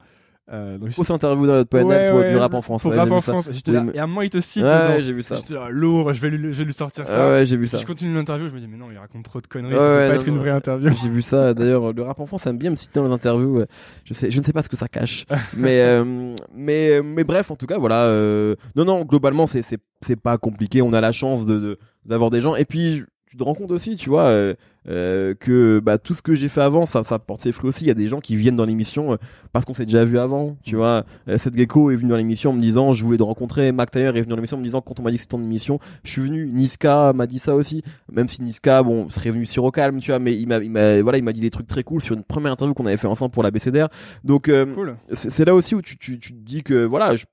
Euh, 0.53 0.77
donc, 0.77 0.91
Fausse 0.91 1.09
interview 1.09 1.47
dans 1.47 1.55
notre 1.55 1.71
PNL 1.71 1.87
Ouais, 1.87 2.11
pour 2.11 2.19
ouais, 2.21 2.31
du 2.33 2.37
rap 2.37 2.53
en 2.53 2.61
France. 2.61 2.83
Pour 2.83 2.91
ouais, 2.91 2.99
rap 2.99 3.11
en. 3.11 3.21
France. 3.23 3.49
J'étais 3.51 3.71
Oui, 3.71 3.77
là, 3.79 3.85
mais- 3.85 3.93
et 3.95 3.99
à 3.99 4.05
un 4.05 4.07
moment, 4.07 4.21
il 4.21 4.29
te 4.29 4.41
cite. 4.41 4.63
Ouais, 4.63 4.99
j'ai 5.01 5.15
vu 5.15 5.23
ça. 5.23 5.37
J'étais 5.37 5.55
là, 5.55 5.69
lourd, 5.71 6.13
je 6.13 6.21
vais 6.21 6.29
lui, 6.29 6.53
je 6.53 6.59
vais 6.59 6.65
lui 6.65 6.73
sortir 6.75 7.07
ça. 7.07 7.29
Ah 7.29 7.31
ouais, 7.31 7.47
j'ai 7.47 7.57
vu 7.57 7.67
ça. 7.67 7.79
Je 7.79 7.87
continue 7.87 8.13
l'interview, 8.15 8.49
je 8.51 8.55
me 8.55 8.61
dis, 8.61 8.69
mais 8.69 8.77
non, 8.77 8.91
il 8.91 8.99
raconte 8.99 9.25
trop 9.25 9.41
de 9.41 9.47
conneries, 9.47 9.73
Ouais, 9.73 9.79
ça 9.79 9.85
peut 9.87 10.09
pas 10.11 10.15
être 10.21 10.29
une 10.29 10.37
vraie 10.37 10.51
interview. 10.51 10.91
J'ai 11.03 11.09
vu 11.09 11.23
ça. 11.23 11.55
D'ailleurs, 11.55 11.95
le 11.95 12.03
rap 12.03 12.21
en 12.21 12.27
France 12.27 12.47
aime 12.47 12.59
bien 12.59 12.69
me 12.71 12.77
citer 12.77 13.01
dans 13.01 13.07
les 13.07 13.13
interviews. 13.13 13.65
Je 14.05 14.13
sais, 14.13 14.31
je 14.31 14.39
ne 14.39 14.43
sais 14.45 14.53
pas 14.53 14.63
ce 14.63 14.69
que 14.69 14.77
ça 14.77 14.87
cache, 14.89 15.25
mais 15.57 15.81
euh, 15.81 16.35
mais 16.55 17.01
mais 17.03 17.25
bref, 17.25 17.51
en 17.51 17.57
tout 17.57 17.67
cas, 17.67 17.79
voilà. 17.79 18.03
euh, 18.05 18.55
non, 18.77 18.85
non, 18.85 19.05
globalement, 19.05 19.47
c'est 19.47 19.63
c'est 19.63 19.79
c'est 20.03 20.21
pas 20.21 20.37
compliqué. 20.37 20.83
On 20.83 20.93
a 20.93 21.01
la 21.01 21.13
chance 21.13 21.47
de 21.47 21.59
de- 21.59 21.79
d'avoir 22.05 22.29
des 22.29 22.43
gens. 22.43 22.55
Et 22.55 22.67
puis, 22.67 23.03
tu 23.35 23.39
te 23.39 23.43
rends 23.43 23.55
compte 23.55 23.73
aussi, 23.73 23.97
tu 23.97 24.11
vois, 24.11 24.27
euh, 24.27 24.55
euh, 24.89 25.35
que 25.35 25.81
bah 25.81 25.99
tout 25.99 26.15
ce 26.15 26.23
que 26.23 26.37
j'ai 26.37 26.49
fait 26.49 26.61
avant, 26.61 26.87
ça 26.87 27.03
ça 27.03 27.19
porte 27.19 27.41
ses 27.41 27.51
fruits 27.51 27.71
aussi. 27.71 27.85
Il 27.85 27.89
y 27.89 27.91
a 27.91 27.95
des 27.95 28.07
gens 28.07 28.21
qui 28.21 28.37
viennent 28.37 28.55
dans 28.55 28.65
l'émission 28.65 29.15
euh, 29.15 29.17
parce 29.53 29.65
qu'on 29.65 29.75
s'est 29.75 29.87
déjà 29.87 30.05
vu 30.05 30.21
avant, 30.21 30.57
tu 30.63 30.77
vois. 30.77 31.05
Euh, 31.27 31.37
Seth 31.37 31.57
Gecko 31.57 31.91
est 31.91 31.97
venu 31.97 32.11
dans 32.11 32.17
l'émission 32.17 32.51
en 32.51 32.53
me 32.53 32.61
disant, 32.61 32.93
je 32.93 33.03
voulais 33.03 33.19
te 33.19 33.25
rencontrer. 33.25 33.73
Mac 33.73 33.91
Taylor 33.91 34.15
est 34.17 34.21
venu 34.21 34.31
dans 34.31 34.37
l'émission 34.37 34.57
en 34.57 34.61
me 34.61 34.65
disant, 34.65 34.83
quand 34.83 35.01
on 35.01 35.03
m'a 35.03 35.11
dit 35.11 35.17
que 35.17 35.23
c'était 35.23 35.33
ton 35.33 35.43
émission, 35.43 35.81
je 36.05 36.13
suis 36.13 36.23
venu. 36.23 36.47
Niska 36.47 37.13
m'a 37.13 37.27
dit 37.27 37.41
ça 37.41 37.57
aussi 37.57 37.83
même 38.13 38.29
si 38.29 38.43
Niska 38.43 38.83
bon 38.83 39.09
serait 39.09 39.31
venu 39.31 39.47
sur 39.47 39.65
au 39.65 39.71
calme 39.71 39.99
tu 40.01 40.11
vois 40.11 40.19
mais 40.19 40.37
il 40.37 40.47
m'a 40.47 40.59
il 40.59 40.71
m'a 40.71 41.03
voilà 41.03 41.19
il 41.19 41.25
m'a 41.25 41.33
dit 41.33 41.41
des 41.41 41.51
trucs 41.51 41.67
très 41.67 41.83
cool 41.83 42.01
sur 42.01 42.15
une 42.15 42.23
première 42.23 42.53
interview 42.53 42.75
qu'on 42.75 42.87
avait 42.87 42.97
fait 42.97 43.07
ensemble 43.07 43.33
pour 43.33 43.43
la 43.43 43.51
BCDR 43.51 43.89
donc 44.23 44.49
euh, 44.49 44.67
Cool. 44.75 44.97
c'est 45.13 45.45
là 45.45 45.55
aussi 45.55 45.75
où 45.75 45.83
tu, 45.83 45.97
tu, 45.99 46.19
tu 46.19 46.33
te 46.33 46.39
dis 46.39 46.63
que 46.63 46.85
voilà 46.85 47.17
je, 47.17 47.25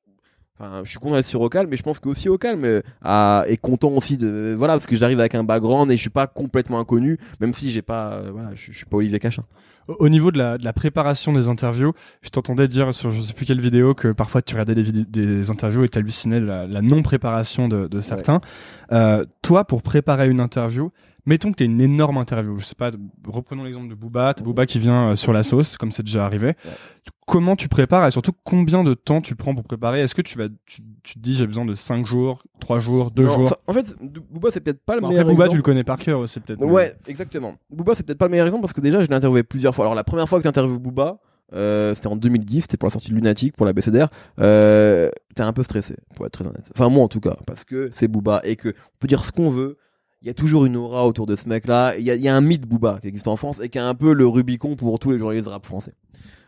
enfin, 0.62 0.82
je 0.84 0.90
suis 0.90 1.00
content 1.00 1.16
d'être 1.16 1.26
sur 1.26 1.42
au 1.42 1.50
calme 1.50 1.70
mais 1.70 1.78
je 1.78 1.84
pense 1.84 2.00
qu'aussi 2.00 2.30
au 2.30 2.38
calme 2.38 2.64
euh, 2.66 3.44
est 3.44 3.58
content 3.58 3.90
aussi 3.90 4.18
de 4.18 4.56
voilà 4.58 4.74
parce 4.74 4.86
que 4.86 4.96
j'arrive 4.96 5.20
avec 5.20 5.36
un 5.36 5.44
background 5.44 5.92
et 5.92 5.98
je 5.98 6.02
suis 6.02 6.10
pas 6.10 6.28
complètement 6.28 6.80
inconnu 6.80 7.18
même 7.40 7.54
si 7.54 7.70
j'ai 7.72 7.82
pas 7.82 8.14
euh, 8.14 8.30
voilà 8.32 8.50
je, 8.56 8.72
je 8.72 8.78
suis 8.78 8.86
pas 8.86 8.98
Olivier 8.98 9.20
Cachin 9.20 9.44
Au 9.88 9.96
au 10.00 10.10
niveau 10.10 10.32
de 10.32 10.38
la, 10.38 10.58
de 10.58 10.64
la 10.64 10.74
préparation 10.74 11.34
des 11.34 11.48
interviews, 11.48 11.94
je 12.22 12.30
t'entendais 12.30 12.68
dire 12.68 12.94
sur 12.94 13.12
je 13.12 13.20
sais 13.20 13.34
plus 13.34 13.46
quelle 13.46 13.60
vidéo 13.60 13.94
que 13.94 14.12
parfois 14.12 14.42
tu 14.42 14.54
regardais 14.54 14.76
des, 14.76 15.52
interviews 15.52 15.84
et 15.84 15.90
t'hallucinais 15.90 16.40
de 16.40 16.46
la, 16.46 16.68
la 16.68 16.82
non-préparation 16.82 17.68
de, 17.68 17.88
de 17.88 18.02
certains. 18.02 18.42
Euh, 18.92 19.24
toi, 19.42 19.66
pour 19.66 19.82
préparer 19.82 20.30
une 20.30 20.40
interview, 20.40 20.92
mettons 21.26 21.52
que 21.52 21.58
t'es 21.58 21.66
une 21.66 21.82
énorme 21.82 22.18
interview. 22.18 22.58
Je 22.58 22.66
sais 22.66 22.76
pas, 22.76 22.92
reprenons 23.28 23.64
l'exemple 23.64 23.88
de 23.90 23.96
Booba. 23.96 24.34
T'as 24.34 24.44
Booba 24.44 24.66
qui 24.66 24.80
vient 24.80 25.10
euh, 25.12 25.16
sur 25.16 25.34
la 25.34 25.44
sauce, 25.44 25.78
comme 25.78 25.92
c'est 25.92 26.04
déjà 26.04 26.26
arrivé. 26.26 26.54
Comment 27.28 27.56
tu 27.56 27.70
prépares 27.70 28.06
et 28.08 28.12
surtout 28.12 28.34
combien 28.44 28.84
de 28.84 28.94
temps 28.94 29.22
tu 29.22 29.36
prends 29.36 29.56
pour 29.56 29.64
préparer? 29.64 30.02
Est-ce 30.02 30.16
que 30.16 30.22
tu 30.22 30.38
vas, 30.38 30.48
tu, 30.66 30.82
tu 31.04 31.14
te 31.16 31.20
dis 31.20 31.34
j'ai 31.36 31.48
besoin 31.48 31.66
de 31.66 31.76
5 31.76 32.06
jours, 32.06 32.44
3 32.60 32.80
jours, 32.80 33.12
2 33.12 33.24
Non, 33.24 33.34
jours? 33.36 33.48
ça- 33.48 33.58
en 33.68 33.74
fait 33.74 33.96
Booba 34.30 34.50
c'est 34.52 34.60
peut-être 34.60 34.84
pas 34.84 34.96
le 34.96 35.02
meilleur 35.02 35.22
Après 35.22 35.34
Booba, 35.34 35.46
exemple. 35.46 35.52
tu 35.52 35.58
le 35.58 35.64
connais 35.64 35.84
par 35.84 35.98
cœur 35.98 36.20
aussi 36.20 36.40
peut-être. 36.40 36.62
Ouais, 36.66 36.94
exactement. 37.08 37.56
Booba, 37.70 37.96
c'est 37.96 38.04
peut-être 38.04 38.18
pas 38.18 38.26
le 38.26 38.32
meilleur 38.32 38.48
exemple 38.48 38.62
parce 38.64 38.74
que 38.74 38.82
déjà, 38.82 39.02
je 39.02 39.08
l'ai 39.08 39.16
interviewé 39.16 39.44
plusieurs 39.44 39.74
fois. 39.74 39.86
Alors, 39.86 39.96
la 39.96 40.04
première 40.04 40.28
fois 40.28 40.40
que 40.40 40.44
j'interviewe 40.44 40.80
Booba, 40.80 41.20
euh, 41.54 41.94
c'était 41.96 42.08
en 42.08 42.16
2010, 42.16 42.62
c'était 42.62 42.78
pour 42.78 42.88
la 42.88 42.92
sortie 42.92 43.10
de 43.12 43.16
Lunatic, 43.16 43.56
pour 43.56 43.66
la 43.66 43.74
BCDR. 43.74 44.08
Euh, 44.40 45.10
t'es 45.36 45.44
un 45.44 45.54
peu 45.54 45.64
stressé, 45.64 45.96
pour 46.16 46.26
être 46.26 46.34
très 46.34 46.46
honnête. 46.48 46.70
Enfin, 46.76 46.90
moi 46.90 47.04
en 47.04 47.08
tout 47.08 47.20
cas, 47.22 47.38
parce 47.46 47.64
que 47.64 47.90
c'est 47.94 48.08
Booba 48.08 48.42
et 48.44 48.56
que 48.56 48.70
on 48.70 48.98
peut 49.00 49.08
dire 49.08 49.24
ce 49.24 49.32
qu'on 49.32 49.50
veut. 49.50 49.78
Il 50.22 50.28
y 50.28 50.30
a 50.30 50.34
toujours 50.36 50.66
une 50.66 50.78
aura 50.78 51.08
autour 51.08 51.26
de 51.26 51.36
ce 51.36 51.50
mec-là. 51.50 51.96
Il 51.98 52.04
y 52.06 52.12
a, 52.12 52.16
il 52.16 52.22
y 52.22 52.28
a 52.30 52.36
un 52.36 52.42
mythe 52.42 52.68
Booba 52.68 53.00
qui 53.02 53.08
existe 53.08 53.28
en 53.28 53.36
France 53.36 53.60
et 53.62 53.70
qui 53.70 53.78
est 53.80 53.82
un 53.82 53.96
peu 53.96 54.14
le 54.14 54.28
Rubicon 54.28 54.76
pour 54.76 55.00
tous 55.00 55.12
les 55.12 55.18
journalistes 55.18 55.48
rap 55.48 55.66
français. 55.66 55.94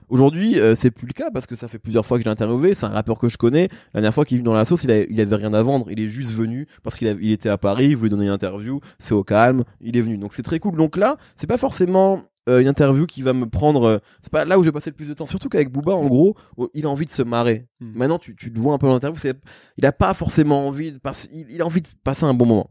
Aujourd'hui, 0.10 0.60
euh, 0.60 0.76
c'est 0.76 0.92
plus 0.92 1.08
le 1.08 1.14
cas 1.14 1.32
parce 1.32 1.48
que 1.48 1.56
ça 1.56 1.68
fait 1.68 1.80
plusieurs 1.80 2.06
fois 2.06 2.18
que 2.18 2.24
je 2.24 2.28
l'ai 2.30 2.32
interviewé. 2.32 2.76
C'est 2.76 2.86
un 2.86 2.90
rappeur 2.90 3.18
que 3.18 3.30
je 3.30 3.38
connais. 3.38 3.70
La 3.96 4.02
dernière 4.02 4.14
fois 4.14 4.26
qu'il 4.26 4.36
est 4.36 4.40
venu 4.40 4.46
dans 4.46 4.54
la 4.54 4.66
sauce, 4.66 4.84
il, 4.84 4.92
a- 4.92 5.04
il 5.06 5.20
avait 5.20 5.38
rien 5.38 5.54
à 5.56 5.64
vendre. 5.64 5.90
Il 5.90 6.00
est 6.00 6.08
juste 6.08 6.32
venu 6.32 6.68
parce 6.84 6.98
qu'il 6.98 7.18
il 7.22 7.32
était 7.32 7.50
à 7.50 7.58
Paris, 7.58 7.88
il 7.90 7.96
voulait 7.98 8.12
donner 8.12 8.26
une 8.26 8.32
interview. 8.32 8.80
C'est 9.00 9.14
au 9.16 9.24
calme, 9.24 9.64
il 9.82 9.98
est 9.98 10.02
venu. 10.02 10.18
Donc 10.18 10.34
c'est 10.34 10.44
très 10.44 10.60
cool. 10.60 10.76
Donc 10.76 10.96
là, 10.98 11.18
c'est 11.36 11.48
pas 11.48 11.58
forcément 11.58 12.22
euh, 12.50 12.60
une 12.62 12.68
interview 12.68 13.08
qui 13.08 13.24
va 13.24 13.34
me 13.34 13.48
prendre. 13.50 13.86
euh, 13.86 13.98
c'est 14.22 14.32
pas 14.32 14.46
là 14.46 14.60
où 14.60 14.62
je 14.64 14.68
vais 14.68 14.74
passer 14.74 14.92
le 14.92 14.96
plus 14.96 15.08
de 15.10 15.16
temps. 15.16 15.26
Surtout 15.26 15.50
qu'avec 15.50 15.72
Booba, 15.72 15.94
en 15.94 16.06
gros, 16.08 16.36
oh, 16.58 16.70
il 16.76 16.86
a 16.86 16.90
envie 16.90 17.06
de 17.06 17.10
se 17.10 17.24
marrer. 17.24 17.66
Hmm. 17.80 17.94
Maintenant, 17.96 18.20
tu, 18.20 18.36
tu 18.36 18.54
te 18.54 18.60
vois 18.60 18.76
un 18.76 18.78
peu 18.78 18.86
dans 18.86 18.94
l'interview. 18.94 19.20
c'est- 19.20 19.40
Il 19.78 19.86
a 19.88 19.94
pas 19.94 20.14
forcément 20.14 20.68
envie 20.68 20.92
de 20.92 21.00
passer. 21.00 21.28
Il, 21.34 21.48
il 21.50 21.62
a 21.62 21.66
envie 21.66 21.82
de 21.82 21.88
passer 22.04 22.26
un 22.26 22.36
bon 22.36 22.46
moment. 22.46 22.70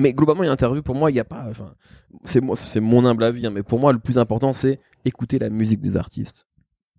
Mais 0.00 0.12
globalement, 0.12 0.42
une 0.42 0.50
interview 0.50 0.82
pour 0.82 0.94
moi, 0.94 1.10
il 1.10 1.16
y 1.16 1.20
a 1.20 1.24
pas. 1.24 1.46
Enfin, 1.50 1.74
c'est 2.24 2.40
c'est 2.56 2.80
mon 2.80 3.04
humble 3.04 3.24
avis. 3.24 3.46
hein, 3.46 3.50
mais 3.50 3.62
pour 3.62 3.78
moi, 3.78 3.92
le 3.92 3.98
plus 3.98 4.18
important, 4.18 4.52
c'est 4.52 4.80
écouter 5.04 5.38
la 5.38 5.50
musique 5.50 5.80
des 5.80 5.96
artistes. 5.96 6.46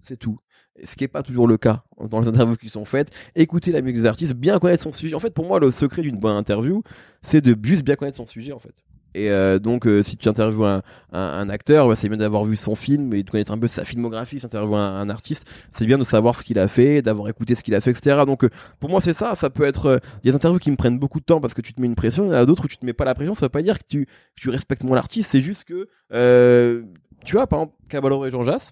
C'est 0.02 0.18
tout. 0.18 0.39
Ce 0.84 0.95
qui 0.95 1.04
est 1.04 1.10
pas 1.10 1.22
toujours 1.22 1.47
le 1.47 1.58
cas 1.58 1.84
dans 1.99 2.20
les 2.20 2.28
interviews 2.28 2.56
qui 2.56 2.70
sont 2.70 2.86
faites. 2.86 3.12
Écouter 3.36 3.72
la 3.72 3.82
musique 3.82 4.02
des 4.02 4.08
artistes, 4.08 4.34
bien 4.34 4.58
connaître 4.58 4.84
son 4.84 4.91
sujet. 4.91 5.16
En 5.16 5.20
fait, 5.20 5.34
pour 5.34 5.45
moi, 5.45 5.60
le 5.60 5.70
secret 5.72 6.02
d'une 6.02 6.18
bonne 6.18 6.36
interview, 6.36 6.82
c'est 7.22 7.41
de 7.41 7.56
juste 7.62 7.84
bien 7.84 7.95
connaître 7.95 8.18
son 8.18 8.26
sujet, 8.26 8.54
en 8.54 8.60
fait. 8.60 8.84
Et 9.14 9.30
euh, 9.32 9.59
donc, 9.59 9.86
euh, 9.88 10.01
si 10.03 10.16
tu 10.18 10.30
interviews 10.30 10.64
un, 10.66 10.82
un, 11.12 11.20
un 11.20 11.49
acteur, 11.49 11.88
bah, 11.88 11.95
c'est 11.95 12.07
bien 12.07 12.18
d'avoir 12.18 12.45
vu 12.45 12.55
son 12.55 12.76
film 12.76 13.14
et 13.14 13.24
de 13.24 13.30
connaître 13.30 13.51
un 13.51 13.57
peu 13.57 13.68
sa 13.68 13.84
filmographie. 13.84 14.39
Si 14.39 14.41
tu 14.41 14.45
interviews 14.45 14.76
un, 14.76 14.95
un 15.01 15.09
artiste, 15.09 15.45
c'est 15.74 15.86
bien 15.86 15.97
de 15.97 16.03
savoir 16.03 16.36
ce 16.36 16.43
qu'il 16.43 16.57
a 16.59 16.68
fait, 16.68 17.01
d'avoir 17.01 17.28
écouté 17.30 17.55
ce 17.55 17.64
qu'il 17.64 17.76
a 17.76 17.82
fait, 17.82 17.91
etc. 17.91 18.22
Donc, 18.26 18.43
euh, 18.43 18.49
pour 18.80 18.89
moi, 18.89 19.01
c'est 19.01 19.14
ça. 19.14 19.36
Ça 19.36 19.49
peut 19.49 19.64
être. 19.66 19.86
euh, 19.88 19.97
Il 20.24 20.28
y 20.28 20.30
a 20.30 20.32
des 20.32 20.36
interviews 20.38 20.59
qui 20.59 20.72
me 20.72 20.78
prennent 20.78 20.99
beaucoup 20.99 21.20
de 21.20 21.26
temps 21.26 21.41
parce 21.41 21.53
que 21.53 21.62
tu 21.62 21.74
te 21.74 21.82
mets 21.82 21.88
une 21.88 21.95
pression. 21.95 22.26
Il 22.26 22.28
y 22.28 22.32
en 22.32 22.34
a 22.39 22.45
d'autres 22.45 22.66
où 22.66 22.68
tu 22.68 22.78
te 22.78 22.86
mets 22.86 22.93
pas 22.93 23.05
la 23.05 23.16
pression. 23.16 23.36
Ça 23.36 23.45
veut 23.45 23.49
pas 23.49 23.62
dire 23.62 23.78
que 23.80 23.86
tu, 23.88 24.05
que 24.05 24.12
tu 24.41 24.49
respectes 24.49 24.84
moins 24.84 24.95
l'artiste. 24.95 25.30
C'est 25.32 25.41
juste 25.41 25.66
que, 25.66 25.88
euh, 26.14 26.84
tu 27.26 27.36
vois, 27.36 27.47
par 27.47 27.59
exemple, 27.59 27.76
Caballero 27.89 28.26
et 28.26 28.32
Jean 28.32 28.43
Jass, 28.43 28.72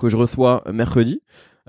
que 0.00 0.08
je 0.08 0.16
reçois 0.16 0.62
mercredi. 0.72 1.20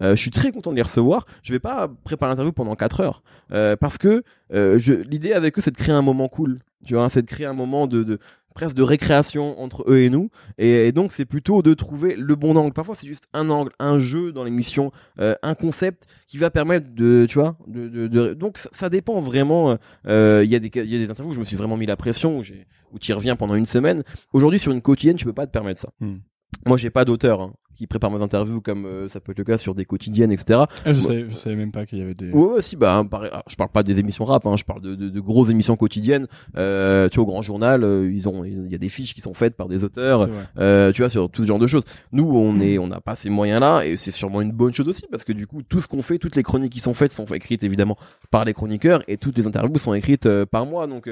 Euh, 0.01 0.11
je 0.15 0.21
suis 0.21 0.31
très 0.31 0.51
content 0.51 0.71
de 0.71 0.77
les 0.77 0.81
recevoir. 0.81 1.25
Je 1.43 1.51
vais 1.51 1.59
pas 1.59 1.89
préparer 2.05 2.31
l'interview 2.31 2.53
pendant 2.53 2.75
4 2.75 3.01
heures 3.01 3.21
euh, 3.51 3.75
parce 3.75 3.97
que 3.97 4.23
euh, 4.53 4.79
l'idée 5.09 5.33
avec 5.33 5.57
eux 5.57 5.61
c'est 5.61 5.71
de 5.71 5.75
créer 5.77 5.93
un 5.93 6.01
moment 6.01 6.29
cool. 6.29 6.59
Tu 6.85 6.93
vois, 6.93 7.09
c'est 7.09 7.21
de 7.21 7.27
créer 7.27 7.45
un 7.45 7.53
moment 7.53 7.87
de, 7.87 8.03
de 8.03 8.19
presque 8.55 8.75
de 8.75 8.83
récréation 8.83 9.59
entre 9.61 9.83
eux 9.87 9.99
et 9.99 10.09
nous. 10.09 10.29
Et, 10.57 10.87
et 10.87 10.91
donc 10.91 11.11
c'est 11.11 11.25
plutôt 11.25 11.61
de 11.61 11.73
trouver 11.73 12.15
le 12.15 12.35
bon 12.35 12.55
angle. 12.55 12.73
Parfois 12.73 12.95
c'est 12.95 13.07
juste 13.07 13.25
un 13.33 13.49
angle, 13.49 13.71
un 13.79 13.99
jeu 13.99 14.31
dans 14.31 14.43
l'émission, 14.43 14.91
euh, 15.19 15.35
un 15.43 15.55
concept 15.55 16.03
qui 16.27 16.37
va 16.37 16.49
permettre 16.49 16.87
de, 16.93 17.25
tu 17.29 17.37
vois, 17.39 17.57
de, 17.67 17.87
de, 17.87 18.07
de- 18.07 18.33
donc 18.33 18.57
ça, 18.57 18.69
ça 18.71 18.89
dépend 18.89 19.19
vraiment. 19.21 19.77
euh, 20.07 20.41
Il 20.43 20.49
y 20.49 20.55
a 20.55 20.59
des 20.59 20.71
il 20.73 20.85
y 20.93 20.95
a 20.95 20.99
des 20.99 21.09
interviews 21.11 21.31
où 21.31 21.35
je 21.35 21.39
me 21.39 21.45
suis 21.45 21.55
vraiment 21.57 21.77
mis 21.77 21.85
la 21.85 21.95
pression 21.97 22.37
où 22.39 22.43
où 22.91 22.99
tu 22.99 23.13
reviens 23.13 23.35
pendant 23.35 23.55
une 23.55 23.65
semaine. 23.67 24.03
Aujourd'hui 24.33 24.59
sur 24.59 24.71
une 24.71 24.81
quotidienne 24.81 25.15
tu 25.17 25.25
peux 25.25 25.33
pas 25.33 25.45
te 25.47 25.51
permettre 25.51 25.81
ça. 25.81 25.89
Hmm. 25.99 26.17
Moi 26.65 26.77
j'ai 26.77 26.89
pas 26.89 27.05
d'auteur. 27.05 27.41
Hein 27.41 27.53
qui 27.79 27.87
prépare 27.87 28.11
mes 28.11 28.21
interviews 28.21 28.59
comme 28.61 28.85
euh, 28.85 29.07
ça 29.07 29.19
peut 29.21 29.31
être 29.31 29.37
le 29.39 29.45
cas 29.45 29.57
sur 29.57 29.73
des 29.73 29.85
quotidiennes 29.85 30.31
etc 30.31 30.61
Ah, 30.85 30.93
je, 30.93 30.99
Ouais. 30.99 31.05
savais, 31.07 31.25
je 31.29 31.35
savais 31.35 31.55
même 31.55 31.71
pas 31.71 31.85
qu'il 31.85 31.97
y 31.97 32.01
avait 32.01 32.13
des. 32.13 32.29
Ouais, 32.29 32.55
ouais, 32.55 32.61
si, 32.61 32.75
bah, 32.75 32.93
hein, 32.95 33.07
alors, 33.11 33.43
je 33.49 33.55
parle 33.55 33.69
pas 33.71 33.83
des 33.83 33.97
émissions 33.99 34.25
rap, 34.25 34.45
hein, 34.45 34.55
je 34.57 34.63
parle 34.65 34.81
de, 34.81 34.95
de, 34.95 35.09
de 35.09 35.19
grosses 35.21 35.49
émissions 35.49 35.75
quotidiennes. 35.77 36.27
Euh, 36.57 37.07
tu 37.09 37.15
vois, 37.15 37.23
au 37.23 37.27
Grand 37.31 37.41
Journal, 37.41 37.83
euh, 37.83 38.11
ils 38.11 38.27
ont, 38.27 38.43
il 38.43 38.67
y 38.69 38.75
a 38.75 38.77
des 38.77 38.89
fiches 38.89 39.13
qui 39.13 39.21
sont 39.21 39.33
faites 39.33 39.55
par 39.55 39.67
des 39.69 39.83
auteurs. 39.83 40.27
Euh, 40.59 40.91
tu 40.91 41.01
vois, 41.01 41.09
sur 41.09 41.29
tout 41.29 41.43
ce 41.43 41.47
genre 41.47 41.57
de 41.59 41.67
choses. 41.67 41.83
Nous, 42.11 42.25
on 42.29 42.59
est, 42.59 42.77
on 42.77 42.87
n'a 42.87 42.99
pas 42.99 43.15
ces 43.15 43.29
moyens-là, 43.29 43.85
et 43.85 43.95
c'est 43.95 44.11
sûrement 44.11 44.41
une 44.41 44.51
bonne 44.51 44.73
chose 44.73 44.87
aussi, 44.89 45.03
parce 45.09 45.23
que 45.23 45.31
du 45.33 45.47
coup, 45.47 45.61
tout 45.63 45.79
ce 45.79 45.87
qu'on 45.87 46.01
fait, 46.01 46.17
toutes 46.17 46.35
les 46.35 46.43
chroniques 46.43 46.73
qui 46.73 46.79
sont 46.81 46.93
faites 46.93 47.11
sont 47.11 47.25
écrites 47.27 47.63
évidemment 47.63 47.97
par 48.29 48.43
les 48.45 48.53
chroniqueurs, 48.53 49.01
et 49.07 49.15
toutes 49.17 49.37
les 49.37 49.47
interviews 49.47 49.77
sont 49.77 49.93
écrites 49.93 50.25
euh, 50.25 50.45
par 50.45 50.65
moi. 50.65 50.85
Donc, 50.87 51.07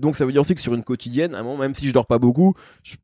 donc 0.00 0.16
ça 0.16 0.24
veut 0.24 0.32
dire 0.32 0.40
aussi 0.40 0.54
que 0.54 0.60
sur 0.60 0.74
une 0.74 0.82
quotidienne, 0.84 1.34
à 1.34 1.40
un 1.40 1.42
moment, 1.42 1.58
même 1.58 1.74
si 1.74 1.86
je 1.88 1.92
dors 1.92 2.06
pas 2.06 2.18
beaucoup, 2.18 2.54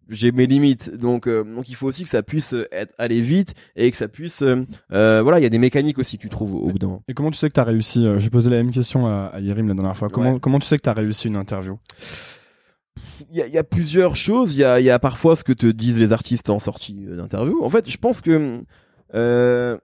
j'ai 0.09 0.32
mes 0.32 0.47
limites. 0.47 0.95
Donc, 0.97 1.26
euh, 1.26 1.45
donc 1.45 1.68
il 1.68 1.74
faut 1.74 1.86
aussi 1.86 2.03
que 2.05 2.09
ça 2.09 2.22
puisse 2.31 2.55
euh, 2.55 2.66
être, 2.72 2.95
aller 2.99 3.20
vite 3.20 3.55
et 3.76 3.91
que 3.91 3.97
ça 3.97 4.09
puisse, 4.09 4.43
euh, 4.43 4.64
euh, 4.93 5.20
voilà, 5.22 5.39
il 5.41 5.43
y 5.43 5.47
a 5.47 5.49
des 5.51 5.59
mécaniques 5.59 5.99
aussi 5.99 6.16
que 6.16 6.22
tu 6.22 6.28
trouves 6.28 6.55
au 6.55 6.68
bout 6.70 6.78
d'un 6.78 6.87
moment. 6.87 7.03
Et 7.09 7.14
comment 7.14 7.31
tu 7.31 7.39
sais 7.39 7.49
que 7.49 7.55
t'as 7.55 7.64
réussi 7.64 8.07
euh, 8.07 8.18
J'ai 8.18 8.31
posé 8.31 8.49
la 8.51 8.57
même 8.57 8.70
question 8.70 9.07
à, 9.07 9.26
à 9.35 9.41
Yerim 9.41 9.66
la 9.68 9.74
dernière 9.74 9.97
fois. 9.97 10.09
Comment, 10.09 10.35
Ouais. 10.35 10.41
comment 10.41 10.59
tu 10.61 10.66
sais 10.66 10.76
que 10.76 10.83
t'as 10.83 10.93
réussi 10.93 11.26
une 11.28 11.37
interview? 11.37 11.78
Il 13.31 13.37
y 13.37 13.43
a, 13.43 13.47
il 13.47 13.53
y 13.53 13.59
a 13.59 13.64
plusieurs 13.64 14.16
choses. 14.16 14.55
Il 14.55 14.59
y 14.61 14.64
a, 14.64 14.81
il 14.81 14.87
y 14.87 14.91
a 14.91 14.99
parfois 14.99 15.37
ce 15.37 15.45
que 15.45 15.53
te 15.53 15.66
disent 15.66 15.99
les 15.99 16.12
artistes 16.12 16.49
en 16.51 16.59
sortie 16.59 17.05
d'interview. 17.05 17.62
En 17.64 17.68
fait, 17.70 17.91
je 17.91 17.97
pense 17.99 18.20
que 18.20 18.62
euh, 19.14 19.76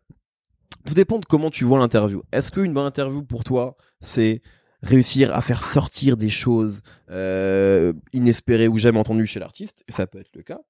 tout 0.87 0.95
dépend 0.95 1.19
de 1.19 1.27
comment 1.27 1.51
tu 1.51 1.65
vois 1.65 1.79
l'interview. 1.79 2.23
Est-ce 2.33 2.51
qu'une 2.53 2.73
bonne 2.73 2.87
interview 2.87 3.23
pour 3.23 3.45
toi, 3.45 3.77
c'est 4.01 4.41
réussir 4.83 5.35
à 5.35 5.41
faire 5.41 5.65
sortir 5.65 6.17
des 6.17 6.31
choses 6.31 6.81
euh, 7.11 7.93
inespérées 8.13 8.69
ou 8.69 8.79
jamais 8.79 8.99
entendues 9.01 9.27
chez 9.27 9.41
l'artiste? 9.41 9.85
Ça 9.89 10.07
peut 10.07 10.21
être 10.21 10.35
le 10.35 10.43
cas. 10.43 10.61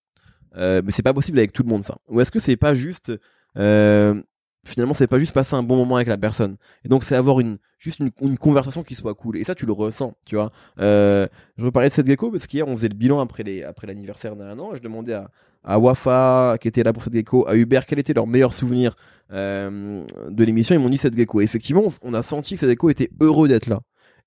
Euh, 0.56 0.82
mais 0.84 0.92
c'est 0.92 1.02
pas 1.02 1.14
possible 1.14 1.38
avec 1.38 1.52
tout 1.52 1.62
le 1.62 1.68
monde 1.68 1.84
ça. 1.84 1.98
Ou 2.08 2.20
est-ce 2.20 2.30
que 2.30 2.38
c'est 2.38 2.56
pas 2.56 2.74
juste 2.74 3.12
euh, 3.56 4.20
finalement 4.64 4.94
c'est 4.94 5.06
pas 5.06 5.18
juste 5.18 5.32
passer 5.32 5.54
un 5.54 5.62
bon 5.62 5.76
moment 5.76 5.96
avec 5.96 6.08
la 6.08 6.18
personne? 6.18 6.56
Et 6.84 6.88
donc 6.88 7.04
c'est 7.04 7.16
avoir 7.16 7.40
une 7.40 7.58
juste 7.78 8.00
une, 8.20 8.38
conversation 8.38 8.82
qui 8.82 8.94
soit 8.94 9.14
cool. 9.14 9.36
Et 9.36 9.44
ça 9.44 9.54
tu 9.54 9.66
le 9.66 9.72
ressens 9.72 10.14
tu 10.24 10.36
vois. 10.36 10.50
Euh, 10.80 11.26
je 11.56 11.64
reparlais 11.64 11.88
de 11.88 11.94
cette 11.94 12.06
gecko 12.06 12.30
parce 12.30 12.46
qu'hier 12.46 12.66
on 12.66 12.76
faisait 12.76 12.88
le 12.88 12.94
bilan 12.94 13.20
après 13.20 13.44
l'anniversaire 13.86 14.36
d'un 14.36 14.58
an 14.58 14.74
je 14.74 14.80
demandais 14.80 15.14
à 15.14 15.30
à 15.68 15.80
Wafa 15.80 16.58
qui 16.60 16.68
était 16.68 16.84
là 16.84 16.92
pour 16.92 17.02
cette 17.02 17.12
gecko 17.12 17.46
à 17.48 17.56
Hubert 17.56 17.86
quel 17.86 17.98
était 17.98 18.14
leur 18.14 18.26
meilleur 18.26 18.54
souvenir 18.54 18.94
euh, 19.32 20.04
de 20.30 20.44
l'émission. 20.44 20.74
Ils 20.74 20.78
m'ont 20.78 20.88
dit 20.88 20.98
cette 20.98 21.16
gecko. 21.16 21.40
Et 21.40 21.44
effectivement 21.44 21.82
on, 21.84 22.10
on 22.10 22.14
a 22.14 22.22
senti 22.22 22.54
que 22.54 22.60
cette 22.60 22.70
gecko 22.70 22.88
était 22.88 23.10
heureux 23.20 23.48
d'être 23.48 23.66
là 23.66 23.80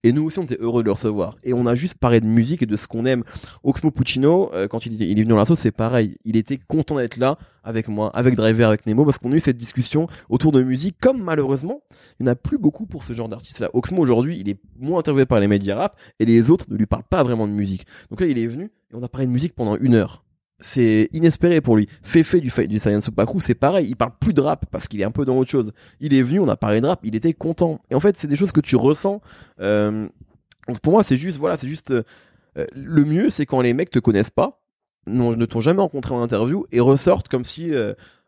Et 0.03 0.13
nous 0.13 0.23
aussi, 0.23 0.39
on 0.39 0.43
était 0.43 0.57
heureux 0.61 0.81
de 0.81 0.85
le 0.85 0.93
recevoir. 0.93 1.35
Et 1.43 1.53
on 1.53 1.65
a 1.65 1.75
juste 1.75 1.97
parlé 1.97 2.21
de 2.21 2.25
musique 2.25 2.61
et 2.61 2.65
de 2.65 2.75
ce 2.77 2.87
qu'on 2.87 3.05
aime. 3.05 3.23
Oxmo 3.63 3.91
Puccino, 3.91 4.49
euh, 4.53 4.67
quand 4.69 4.85
il, 4.85 5.01
est 5.01 5.13
venu 5.13 5.25
dans 5.25 5.35
l'assaut, 5.35 5.57
c'est 5.57 5.71
pareil. 5.71 6.17
Il 6.23 6.37
était 6.37 6.57
content 6.57 6.95
d'être 6.95 7.17
là 7.17 7.37
avec 7.65 7.89
moi, 7.89 8.09
avec 8.15 8.35
Driver, 8.35 8.69
avec 8.69 8.85
Nemo, 8.85 9.03
parce 9.03 9.17
qu'on 9.17 9.31
a 9.33 9.35
eu 9.35 9.41
cette 9.41 9.57
discussion 9.57 10.07
autour 10.29 10.53
de 10.53 10.63
musique, 10.63 10.95
comme 11.01 11.21
malheureusement, 11.21 11.81
il 12.19 12.23
n'y 12.23 12.29
en 12.29 12.31
a 12.31 12.35
plus 12.35 12.57
beaucoup 12.57 12.85
pour 12.85 13.03
ce 13.03 13.11
genre 13.11 13.27
d'artiste-là. 13.27 13.69
Oxmo, 13.73 14.01
aujourd'hui, 14.01 14.39
il 14.39 14.49
est 14.49 14.57
moins 14.79 14.99
interviewé 14.99 15.25
par 15.25 15.41
les 15.41 15.47
médias 15.47 15.75
rap, 15.75 15.97
et 16.19 16.25
les 16.25 16.49
autres 16.49 16.65
ne 16.69 16.77
lui 16.77 16.85
parlent 16.85 17.03
pas 17.03 17.23
vraiment 17.23 17.47
de 17.47 17.53
musique. 17.53 17.85
Donc 18.09 18.21
là, 18.21 18.27
il 18.27 18.39
est 18.39 18.47
venu, 18.47 18.71
et 18.91 18.95
on 18.95 19.03
a 19.03 19.09
parlé 19.09 19.27
de 19.27 19.31
musique 19.31 19.53
pendant 19.53 19.75
une 19.75 19.95
heure 19.95 20.23
c'est 20.59 21.09
inespéré 21.13 21.61
pour 21.61 21.77
lui. 21.77 21.87
Fefe 22.03 22.35
du, 22.35 22.51
du 22.67 22.79
Science 22.79 23.07
Opaku, 23.07 23.39
c'est 23.39 23.55
pareil, 23.55 23.87
il 23.89 23.95
parle 23.95 24.11
plus 24.19 24.33
de 24.33 24.41
rap 24.41 24.65
parce 24.71 24.87
qu'il 24.87 25.01
est 25.01 25.05
un 25.05 25.11
peu 25.11 25.25
dans 25.25 25.37
autre 25.37 25.49
chose. 25.49 25.71
Il 25.99 26.13
est 26.13 26.21
venu, 26.21 26.39
on 26.39 26.47
a 26.47 26.57
parlé 26.57 26.81
de 26.81 26.87
rap, 26.87 26.99
il 27.03 27.15
était 27.15 27.33
content. 27.33 27.79
Et 27.89 27.95
en 27.95 27.99
fait, 27.99 28.17
c'est 28.17 28.27
des 28.27 28.35
choses 28.35 28.51
que 28.51 28.61
tu 28.61 28.75
ressens. 28.75 29.21
Euh, 29.61 30.07
donc 30.67 30.79
pour 30.79 30.93
moi, 30.93 31.03
c'est 31.03 31.17
juste, 31.17 31.37
voilà, 31.37 31.57
c'est 31.57 31.67
juste 31.67 31.91
euh, 31.91 32.03
le 32.73 33.05
mieux, 33.05 33.29
c'est 33.29 33.45
quand 33.45 33.61
les 33.61 33.73
mecs 33.73 33.89
te 33.89 33.99
connaissent 33.99 34.29
pas, 34.29 34.61
non, 35.07 35.35
ne 35.35 35.45
t'ont 35.45 35.61
jamais 35.61 35.81
rencontré 35.81 36.13
en 36.13 36.21
interview 36.21 36.65
et 36.71 36.79
ressortent 36.81 37.29
comme 37.29 37.45
si, 37.45 37.71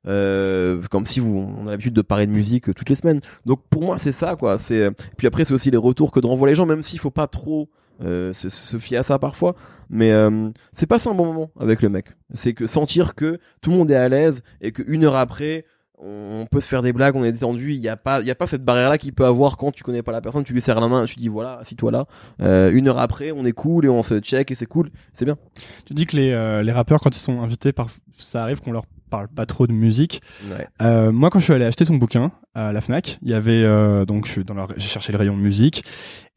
euh, 0.08 0.82
comme 0.90 1.06
si 1.06 1.20
vous, 1.20 1.54
on 1.60 1.68
a 1.68 1.72
l'habitude 1.72 1.94
de 1.94 2.02
parler 2.02 2.28
de 2.28 2.32
musique 2.32 2.74
toutes 2.74 2.90
les 2.90 2.96
semaines. 2.96 3.22
Donc 3.46 3.62
pour 3.70 3.84
moi, 3.84 3.98
c'est 3.98 4.14
ça, 4.14 4.36
quoi. 4.36 4.58
C'est 4.58 4.90
puis 5.18 5.28
après, 5.28 5.46
c'est 5.46 5.54
aussi 5.54 5.70
les 5.70 5.78
retours 5.78 6.12
que 6.12 6.20
de 6.20 6.46
les 6.46 6.56
gens, 6.56 6.66
même 6.66 6.82
s'il 6.82 7.00
faut 7.00 7.12
pas 7.12 7.28
trop 7.28 7.70
euh, 8.04 8.34
se, 8.34 8.50
se, 8.50 8.78
fier 8.78 8.98
à 8.98 9.04
ça 9.04 9.20
parfois. 9.20 9.56
Mais 9.90 10.12
euh, 10.12 10.50
c'est 10.74 10.88
pas 10.88 10.98
un 11.08 11.14
bon 11.14 11.26
moment 11.26 11.52
avec 11.60 11.82
le 11.82 11.90
mec. 11.90 12.08
C'est 12.34 12.54
que 12.54 12.66
sentir 12.66 13.16
que 13.16 13.40
tout 13.62 13.72
le 13.72 13.78
monde 13.78 13.92
est 13.92 13.96
à 13.96 14.10
l'aise 14.10 14.42
et 14.62 14.72
qu'une 14.72 15.04
heure 15.04 15.16
après, 15.16 15.66
on 16.02 16.46
peut 16.50 16.60
se 16.60 16.68
faire 16.68 16.82
des 16.82 16.94
blagues, 16.94 17.16
on 17.16 17.24
est 17.24 17.32
détendu. 17.32 17.74
Il 17.74 17.80
n'y 17.80 17.88
a 17.88 17.98
pas, 17.98 18.22
il 18.22 18.28
y 18.28 18.32
a 18.32 18.36
pas 18.36 18.48
cette 18.48 18.64
barrière 18.64 18.90
là 18.90 18.98
qu'il 18.98 19.14
peut 19.14 19.26
avoir 19.26 19.58
quand 19.58 19.72
tu 19.72 19.84
connais 19.84 20.02
pas 20.02 20.12
la 20.12 20.22
personne. 20.22 20.44
Tu 20.44 20.54
lui 20.54 20.62
serres 20.62 20.82
la 20.82 20.88
main, 20.88 21.06
tu 21.06 21.20
dis 21.20 21.28
voilà, 21.28 21.60
assis-toi 21.60 21.92
là. 21.92 22.06
Euh, 22.42 22.72
une 22.72 22.88
heure 22.88 23.00
après, 23.00 23.32
on 23.32 23.46
est 23.46 23.52
cool 23.52 23.86
et 23.86 23.90
on 23.90 24.02
se 24.02 24.20
check 24.20 24.50
et 24.50 24.56
c'est 24.56 24.66
cool, 24.66 24.90
c'est 25.14 25.26
bien. 25.26 25.38
Tu 25.86 25.94
dis 25.94 26.06
que 26.06 26.18
les 26.18 26.32
euh, 26.32 26.64
les 26.64 26.72
rappeurs 26.72 27.00
quand 27.02 27.16
ils 27.16 27.20
sont 27.20 27.42
invités, 27.42 27.72
par, 27.72 27.88
ça 28.18 28.42
arrive 28.42 28.62
qu'on 28.62 28.72
leur 28.72 28.86
parle 29.12 29.28
pas 29.28 29.46
trop 29.46 29.68
de 29.68 29.74
musique. 29.74 30.22
Ouais. 30.50 30.68
Euh, 30.82 31.12
moi, 31.12 31.30
quand 31.30 31.38
je 31.40 31.44
suis 31.44 31.54
allé 31.54 31.66
acheter 31.66 31.86
ton 31.86 31.96
bouquin 31.98 32.32
à 32.56 32.72
la 32.74 32.82
Fnac, 32.82 33.20
il 33.22 33.30
y 33.30 33.34
avait 33.36 33.62
euh, 33.64 34.06
donc 34.06 34.26
je 34.26 34.32
suis 34.32 34.44
dans 34.44 34.56
j'ai 34.78 34.88
cherché 34.88 35.12
le 35.12 35.20
rayon 35.20 35.36
musique 35.36 35.84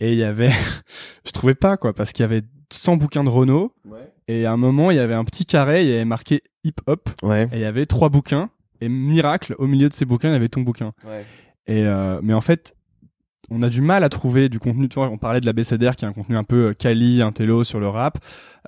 et 0.01 0.13
il 0.13 0.19
y 0.19 0.25
avait, 0.25 0.51
je 1.27 1.31
trouvais 1.33 1.55
pas 1.55 1.77
quoi 1.79 1.95
parce 1.95 2.13
qu'il 2.13 2.23
y 2.23 2.27
avait 2.27 2.43
100 2.71 2.97
bouquins 2.99 3.25
de 3.25 3.31
Renault 3.31 3.73
Ouais. 3.89 4.13
et 4.29 4.45
à 4.47 4.53
un 4.53 4.57
moment 4.59 4.91
il 4.91 4.97
y 4.97 5.01
avait 5.01 5.15
un 5.15 5.25
petit 5.25 5.47
carré, 5.47 5.83
il 5.85 5.89
y 5.91 5.95
avait 5.95 6.05
marqué 6.05 6.43
hip 6.65 6.75
hop 6.87 7.09
Ouais. 7.23 7.45
et 7.53 7.57
il 7.57 7.61
y 7.61 7.65
avait 7.65 7.87
trois 7.87 8.09
bouquins 8.11 8.51
et 8.81 8.89
miracle 8.89 9.55
au 9.59 9.67
milieu 9.67 9.89
de 9.89 9.95
ces 9.95 10.05
bouquins 10.05 10.29
il 10.29 10.33
y 10.33 10.37
avait 10.37 10.49
ton 10.49 10.61
bouquin. 10.63 10.93
Et 11.67 11.87
euh, 11.87 12.19
mais 12.23 12.35
en 12.35 12.41
fait, 12.43 12.75
on 13.51 13.63
a 13.63 13.69
du 13.69 13.81
mal 13.83 14.05
à 14.05 14.09
trouver 14.09 14.49
du 14.49 14.59
contenu. 14.59 14.89
Tu 14.89 14.95
vois, 14.97 15.09
on 15.11 15.19
parlait 15.19 15.41
de 15.41 15.47
la 15.47 15.53
BCDR 15.53 15.97
qui 15.97 16.05
est 16.05 16.09
un 16.09 16.13
contenu 16.13 16.37
un 16.37 16.45
peu 16.45 16.75
quali, 16.75 17.23
intello 17.23 17.63
sur 17.65 17.79
le 17.81 17.89
rap. 17.89 18.19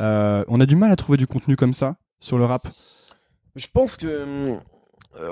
Euh, 0.00 0.44
on 0.48 0.60
a 0.60 0.66
du 0.66 0.76
mal 0.76 0.90
à 0.92 0.96
trouver 0.96 1.16
du 1.18 1.26
contenu 1.26 1.56
comme 1.56 1.72
ça 1.72 1.96
sur 2.20 2.38
le 2.38 2.44
rap. 2.44 2.68
Je 3.56 3.66
pense 3.72 3.96
que 3.96 4.06
euh, 4.06 4.56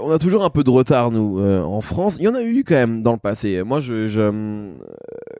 on 0.02 0.10
a 0.10 0.18
toujours 0.18 0.44
un 0.44 0.50
peu 0.50 0.64
de 0.64 0.70
retard 0.70 1.10
nous 1.10 1.38
euh, 1.38 1.60
en 1.60 1.80
France. 1.80 2.16
Il 2.18 2.24
y 2.24 2.28
en 2.28 2.34
a 2.34 2.42
eu 2.42 2.64
quand 2.64 2.74
même 2.74 3.02
dans 3.02 3.12
le 3.12 3.18
passé. 3.18 3.62
Moi, 3.62 3.80
je, 3.80 4.06
je 4.06 4.20
euh, 4.20 4.72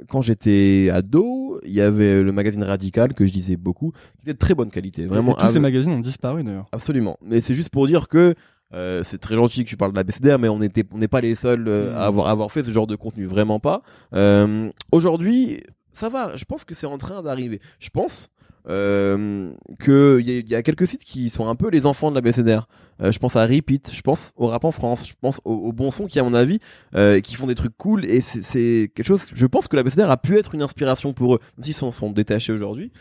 quand 0.08 0.20
j'étais 0.20 0.90
ado, 0.92 1.60
il 1.64 1.72
y 1.72 1.80
avait 1.80 2.22
le 2.22 2.30
magazine 2.32 2.62
Radical 2.62 3.14
que 3.14 3.26
je 3.26 3.32
lisais 3.32 3.56
beaucoup, 3.56 3.92
qui 4.16 4.22
était 4.22 4.34
de 4.34 4.38
très 4.38 4.54
bonne 4.54 4.70
qualité, 4.70 5.06
vraiment. 5.06 5.36
Et 5.36 5.40
tous 5.40 5.52
ces 5.52 5.60
magazines 5.60 5.92
ont 5.92 6.00
disparu 6.00 6.44
d'ailleurs. 6.44 6.66
Absolument. 6.72 7.16
Mais 7.22 7.40
c'est 7.40 7.54
juste 7.54 7.70
pour 7.70 7.86
dire 7.86 8.06
que 8.08 8.34
euh, 8.74 9.02
c'est 9.04 9.18
très 9.18 9.36
gentil 9.36 9.64
que 9.64 9.68
tu 9.68 9.76
parles 9.76 9.92
de 9.92 9.96
la 9.96 10.04
BCDR, 10.04 10.38
mais 10.38 10.48
on 10.48 10.60
était, 10.60 10.84
on 10.92 10.98
n'est 10.98 11.08
pas 11.08 11.20
les 11.20 11.34
seuls 11.34 11.66
euh, 11.68 11.92
Mm. 11.92 11.96
à 11.96 12.00
avoir, 12.06 12.26
à 12.26 12.30
avoir 12.32 12.50
fait 12.52 12.64
ce 12.64 12.70
genre 12.70 12.86
de 12.86 12.96
contenu, 12.96 13.26
vraiment 13.26 13.60
pas. 13.60 13.82
Euh, 14.14 14.70
Aujourd'hui, 14.92 15.62
ça 15.92 16.08
va. 16.08 16.36
Je 16.36 16.44
pense 16.44 16.64
que 16.64 16.74
c'est 16.74 16.86
en 16.86 16.98
train 16.98 17.22
d'arriver. 17.22 17.60
Je 17.78 17.88
pense 17.90 18.30
euh, 18.68 19.52
que 19.78 20.18
il 20.20 20.48
y, 20.48 20.54
a- 20.54 20.62
quelques 20.62 20.86
sites 20.86 21.04
qui 21.04 21.30
sont 21.30 21.46
un 21.48 21.54
peu 21.54 21.68
les 21.70 21.86
enfants 21.86 22.10
de 22.10 22.14
la 22.14 22.20
BCDR. 22.20 22.66
Euh, 23.02 23.10
je 23.12 23.18
pense 23.18 23.34
à 23.36 23.44
Repeat, 23.46 23.90
je 23.92 24.00
pense 24.02 24.32
au 24.36 24.46
rap 24.46 24.64
en 24.64 24.70
France, 24.70 25.06
je 25.08 25.14
pense 25.20 25.40
au, 25.44 25.52
au 25.54 25.72
bon 25.72 25.90
son 25.90 26.06
qui, 26.06 26.18
à 26.20 26.22
mon 26.24 26.32
avis, 26.34 26.60
euh, 26.94 27.20
qui 27.20 27.34
font 27.34 27.46
des 27.46 27.54
trucs 27.56 27.76
cool 27.76 28.04
et 28.06 28.20
c'est- 28.20 28.90
quelque 28.94 29.04
chose. 29.06 29.26
Je 29.32 29.46
pense 29.46 29.66
que 29.68 29.76
la 29.76 29.82
BCDR 29.82 30.10
a 30.10 30.16
pu 30.16 30.38
être 30.38 30.54
une 30.54 30.62
inspiration 30.62 31.12
pour 31.12 31.34
eux, 31.34 31.38
même 31.56 31.64
s'ils 31.64 31.74
s'en 31.74 31.90
sont 31.92 32.10
détachés 32.10 32.52
aujourd'hui. 32.52 32.92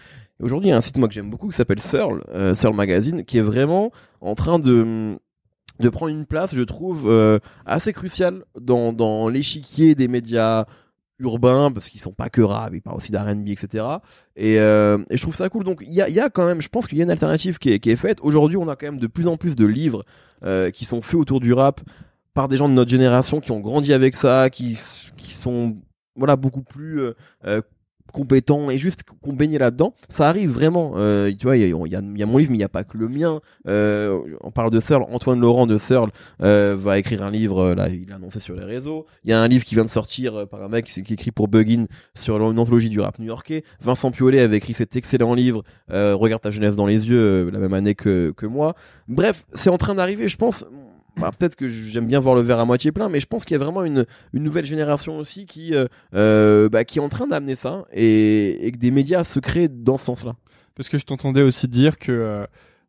Aujourd'hui, 0.41 0.69
il 0.69 0.71
y 0.71 0.73
a 0.73 0.77
un 0.77 0.81
site 0.81 0.97
moi 0.97 1.07
que 1.07 1.13
j'aime 1.13 1.29
beaucoup 1.29 1.47
qui 1.47 1.55
s'appelle 1.55 1.79
Searle, 1.79 2.23
euh, 2.33 2.55
Magazine, 2.73 3.23
qui 3.23 3.37
est 3.37 3.41
vraiment 3.41 3.91
en 4.21 4.35
train 4.35 4.59
de 4.59 5.17
de 5.79 5.89
prendre 5.89 6.11
une 6.11 6.25
place, 6.27 6.53
je 6.53 6.61
trouve, 6.61 7.09
euh, 7.09 7.39
assez 7.65 7.93
cruciale 7.93 8.43
dans 8.59 8.93
dans 8.93 9.27
l'échiquier 9.27 9.95
des 9.95 10.07
médias 10.07 10.65
urbains 11.23 11.71
parce 11.71 11.89
qu'ils 11.89 12.01
sont 12.01 12.11
pas 12.11 12.29
que 12.29 12.41
rap, 12.41 12.73
ils 12.73 12.81
parlent 12.81 12.97
aussi 12.97 13.11
d'R&B, 13.11 13.49
etc. 13.49 13.85
Et, 14.35 14.59
euh, 14.59 14.99
et 15.09 15.17
je 15.17 15.21
trouve 15.21 15.35
ça 15.35 15.49
cool. 15.49 15.63
Donc 15.63 15.83
il 15.85 15.93
y 15.93 16.01
a, 16.01 16.09
y 16.09 16.19
a 16.19 16.29
quand 16.29 16.45
même, 16.45 16.61
je 16.61 16.69
pense 16.69 16.87
qu'il 16.87 16.97
y 16.97 17.01
a 17.01 17.03
une 17.03 17.11
alternative 17.11 17.57
qui 17.57 17.71
est, 17.71 17.79
qui 17.79 17.89
est 17.89 17.95
faite. 17.95 18.19
Aujourd'hui, 18.21 18.57
on 18.57 18.67
a 18.67 18.75
quand 18.75 18.87
même 18.87 18.99
de 18.99 19.07
plus 19.07 19.27
en 19.27 19.37
plus 19.37 19.55
de 19.55 19.65
livres 19.65 20.05
euh, 20.43 20.71
qui 20.71 20.85
sont 20.85 21.01
faits 21.01 21.19
autour 21.19 21.39
du 21.39 21.53
rap 21.53 21.81
par 22.33 22.47
des 22.47 22.57
gens 22.57 22.67
de 22.67 22.73
notre 22.73 22.89
génération 22.89 23.39
qui 23.39 23.51
ont 23.51 23.59
grandi 23.59 23.93
avec 23.93 24.15
ça, 24.15 24.49
qui 24.49 24.77
qui 25.17 25.33
sont 25.33 25.77
voilà 26.15 26.35
beaucoup 26.35 26.63
plus 26.63 26.99
euh, 27.45 27.61
compétents 28.13 28.69
et 28.69 28.77
juste 28.77 29.03
qu'on 29.21 29.33
baignait 29.33 29.57
là-dedans. 29.57 29.93
Ça 30.07 30.29
arrive 30.29 30.51
vraiment. 30.51 30.93
Euh, 30.95 31.29
tu 31.37 31.45
vois, 31.45 31.57
il 31.57 31.61
y 31.61 31.65
a, 31.65 31.67
y, 31.67 31.95
a, 31.95 32.01
y 32.15 32.23
a 32.23 32.25
mon 32.25 32.37
livre, 32.37 32.51
mais 32.51 32.55
il 32.55 32.59
n'y 32.59 32.63
a 32.63 32.69
pas 32.69 32.85
que 32.85 32.97
le 32.97 33.09
mien. 33.09 33.41
Euh, 33.67 34.19
on 34.41 34.51
parle 34.51 34.71
de 34.71 34.79
Searle. 34.79 35.03
Antoine 35.11 35.41
Laurent 35.41 35.67
de 35.67 35.77
Searle 35.77 36.11
euh, 36.41 36.77
va 36.79 36.97
écrire 36.99 37.23
un 37.23 37.31
livre. 37.31 37.59
euh, 37.59 37.75
Là, 37.75 37.89
il 37.89 38.07
l'a 38.07 38.15
annoncé 38.15 38.39
sur 38.39 38.55
les 38.55 38.63
réseaux. 38.63 39.05
Il 39.25 39.31
y 39.31 39.33
a 39.33 39.41
un 39.41 39.47
livre 39.49 39.65
qui 39.65 39.75
vient 39.75 39.83
de 39.83 39.89
sortir 39.89 40.35
euh, 40.35 40.45
par 40.45 40.63
un 40.63 40.69
mec 40.69 40.85
qui, 40.85 41.13
écrit 41.13 41.31
pour 41.31 41.47
Buggin 41.49 41.87
sur 42.17 42.37
une 42.37 42.59
anthologie 42.59 42.89
du 42.89 43.01
rap 43.01 43.19
new-yorkais. 43.19 43.63
Vincent 43.81 44.11
Piolet 44.11 44.39
avait 44.39 44.57
écrit 44.57 44.73
cet 44.73 44.95
excellent 44.95 45.33
livre. 45.33 45.63
Euh, 45.91 46.15
Regarde 46.15 46.43
ta 46.43 46.51
jeunesse 46.51 46.75
dans 46.75 46.85
les 46.85 47.09
yeux, 47.09 47.49
la 47.51 47.59
même 47.59 47.73
année 47.73 47.95
que 47.95 48.31
que 48.37 48.45
moi. 48.45 48.75
Bref, 49.07 49.45
c'est 49.53 49.69
en 49.69 49.77
train 49.77 49.95
d'arriver, 49.95 50.27
je 50.27 50.37
pense. 50.37 50.65
Bah, 51.17 51.31
peut-être 51.37 51.55
que 51.55 51.69
j'aime 51.69 52.07
bien 52.07 52.19
voir 52.19 52.35
le 52.35 52.41
verre 52.41 52.59
à 52.59 52.65
moitié 52.65 52.91
plein, 52.91 53.07
mais 53.07 53.19
je 53.19 53.27
pense 53.27 53.45
qu'il 53.45 53.55
y 53.55 53.61
a 53.61 53.63
vraiment 53.63 53.83
une, 53.83 54.05
nouvelle 54.33 54.65
génération 54.65 55.17
aussi 55.17 55.45
qui, 55.45 55.75
euh, 55.75 55.85
euh, 56.15 56.69
bah, 56.69 56.85
qui 56.85 56.97
est 56.97 57.01
en 57.01 57.09
train 57.09 57.27
d'amener 57.27 57.55
ça 57.55 57.85
et, 57.93 58.65
et 58.65 58.71
que 58.71 58.77
des 58.77 58.89
médias 58.89 59.23
se 59.23 59.39
créent 59.39 59.69
dans 59.69 59.97
ce 59.97 60.05
sens-là. 60.05 60.35
Parce 60.75 60.89
que 60.89 60.97
je 60.97 61.05
t'entendais 61.05 61.43
aussi 61.43 61.67
dire 61.67 61.99
que 61.99 62.11
euh, 62.11 62.45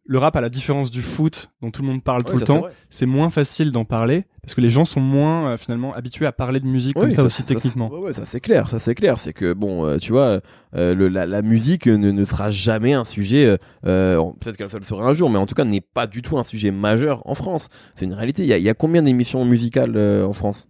le 0.07 0.19
rap, 0.19 0.37
à 0.37 0.41
la 0.43 0.51
différence 0.51 0.91
du 0.91 1.01
foot, 1.01 1.51
dont 1.63 1.71
tout 1.71 1.81
le 1.81 1.89
monde 1.89 2.03
parle 2.03 2.25
tout 2.25 2.35
le 2.35 2.41
ça, 2.41 2.45
temps, 2.45 2.67
c'est 2.91 3.07
moins 3.07 3.31
facile 3.31 3.73
d'en 3.73 3.87
parler 3.87 4.25
parce 4.43 4.55
que 4.55 4.61
les 4.61 4.69
gens 4.69 4.85
sont 4.85 5.01
moins 5.01 5.49
euh, 5.53 5.57
finalement 5.57 5.95
habitués 5.95 6.27
à 6.27 6.33
parler 6.33 6.61
de 6.61 6.67
musique 6.67 6.95
comme 6.95 7.11
ça, 7.11 7.25
aussi 7.25 7.45
techniquement. 7.45 7.91
ouais, 7.91 7.99
ouais, 7.99 8.13
ça 8.13 8.27
c'est 8.27 8.41
clair, 8.41 8.69
ça 8.69 8.79
c'est 8.79 8.95
clair. 8.95 9.19
C'est 9.19 9.33
que 9.33 9.55
bon, 9.55 9.87
euh, 9.87 9.97
tu 9.97 10.13
vois, 10.13 10.41
euh, 10.75 10.95
le, 10.95 11.09
la, 11.09 11.25
la 11.25 11.41
musique 11.41 11.87
ne, 11.87 12.11
ne 12.11 12.25
sera 12.25 12.51
jamais 12.51 12.93
un 12.93 13.07
sujet. 13.07 13.57
Peut-être 13.83 14.57
qu'elle 14.59 14.69
le 14.71 14.83
sera 14.83 15.07
un 15.09 15.15
jour, 15.15 15.31
mais 15.31 15.39
en 15.39 15.47
tout 15.47 15.55
cas 15.55 15.65
n'est 15.65 15.81
pas 15.81 16.07
du 16.07 16.21
tout 16.21 16.39
un 16.39 16.43
sujet 16.45 16.71
majeur 16.71 17.23
en 17.27 17.35
France. 17.35 17.69
C'est 17.95 18.05
une 18.05 18.13
réalité. 18.13 18.43
Il 18.43 18.49
y 18.49 18.53
a, 18.53 18.59
il 18.59 18.65
y 18.65 18.69
a 18.69 18.75
combien 18.75 19.01
d'émissions 19.01 19.45
musicales 19.47 19.97
en 19.99 20.33
France? 20.35 20.69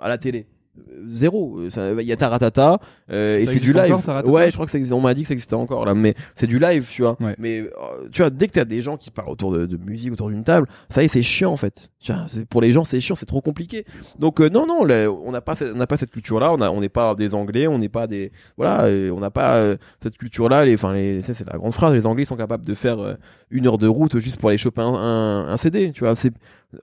À 0.00 0.08
la 0.08 0.16
télé 0.18 0.46
Zéro. 1.06 1.60
Il 1.62 2.02
y 2.06 2.12
a 2.12 2.16
Taratata 2.16 2.78
euh, 3.10 3.38
et 3.38 3.46
c'est 3.46 3.60
du 3.60 3.72
live. 3.72 3.94
encore, 3.94 4.28
ouais, 4.28 4.50
je 4.50 4.54
crois 4.54 4.66
que 4.66 4.72
ça. 4.72 4.94
On 4.94 5.00
m'a 5.00 5.14
dit 5.14 5.22
que 5.22 5.28
ça 5.28 5.34
existait 5.34 5.54
encore 5.54 5.84
là, 5.84 5.94
mais 5.94 6.14
c'est 6.36 6.46
du 6.46 6.58
live, 6.58 6.86
tu 6.90 7.02
vois. 7.02 7.16
Ouais. 7.20 7.34
Mais 7.38 7.60
euh, 7.60 7.68
tu 8.12 8.22
vois, 8.22 8.30
dès 8.30 8.46
que 8.48 8.52
t'as 8.52 8.64
des 8.64 8.82
gens 8.82 8.96
qui 8.96 9.10
parlent 9.10 9.28
autour 9.30 9.52
de, 9.52 9.66
de 9.66 9.76
musique, 9.76 10.12
autour 10.12 10.28
d'une 10.30 10.44
table, 10.44 10.66
ça 10.88 11.02
y 11.02 11.06
est, 11.06 11.08
c'est 11.08 11.22
chiant 11.22 11.52
en 11.52 11.56
fait. 11.56 11.90
Tu 12.00 12.12
vois, 12.12 12.24
c'est- 12.28 12.44
pour 12.46 12.60
les 12.60 12.72
gens, 12.72 12.84
c'est 12.84 13.00
chiant, 13.00 13.14
c'est 13.14 13.26
trop 13.26 13.40
compliqué. 13.40 13.84
Donc 14.18 14.40
euh, 14.40 14.48
non, 14.48 14.66
non, 14.66 14.84
là, 14.84 15.10
on 15.10 15.30
n'a 15.32 15.40
pas, 15.40 15.54
on 15.62 15.76
n'a 15.76 15.86
pas 15.86 15.96
cette 15.96 16.10
culture-là. 16.10 16.52
On 16.52 16.60
a, 16.60 16.70
on 16.70 16.80
n'est 16.80 16.88
pas 16.88 17.14
des 17.14 17.34
Anglais, 17.34 17.66
on 17.66 17.78
n'est 17.78 17.88
pas 17.88 18.06
des, 18.06 18.32
voilà, 18.56 18.84
euh, 18.84 19.10
on 19.10 19.20
n'a 19.20 19.30
pas 19.30 19.56
euh, 19.56 19.76
cette 20.02 20.16
culture-là. 20.18 20.64
Les, 20.64 20.74
enfin, 20.74 20.92
les, 20.92 21.20
c'est 21.20 21.46
la 21.46 21.58
grande 21.58 21.72
phrase. 21.74 21.92
Les 21.94 22.06
Anglais 22.06 22.24
sont 22.24 22.36
capables 22.36 22.64
de 22.64 22.74
faire 22.74 23.16
une 23.50 23.66
heure 23.66 23.78
de 23.78 23.86
route 23.86 24.18
juste 24.18 24.40
pour 24.40 24.48
aller 24.48 24.58
choper 24.58 24.82
un, 24.82 24.86
un, 24.94 25.48
un 25.48 25.56
CD. 25.56 25.92
Tu 25.92 26.00
vois, 26.00 26.16
c'est, 26.16 26.32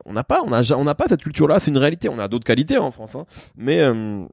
on 0.05 0.13
n'a 0.13 0.23
pas, 0.23 0.41
on 0.45 0.51
a, 0.53 0.61
on 0.75 0.83
n'a 0.83 0.95
pas 0.95 1.05
cette 1.07 1.21
culture-là. 1.23 1.59
C'est 1.59 1.71
une 1.71 1.77
réalité. 1.77 2.09
On 2.09 2.19
a 2.19 2.27
d'autres 2.27 2.45
qualités 2.45 2.77
en 2.77 2.91
France, 2.91 3.15
hein. 3.15 3.25
mais 3.55 3.79
euh, 3.81 4.23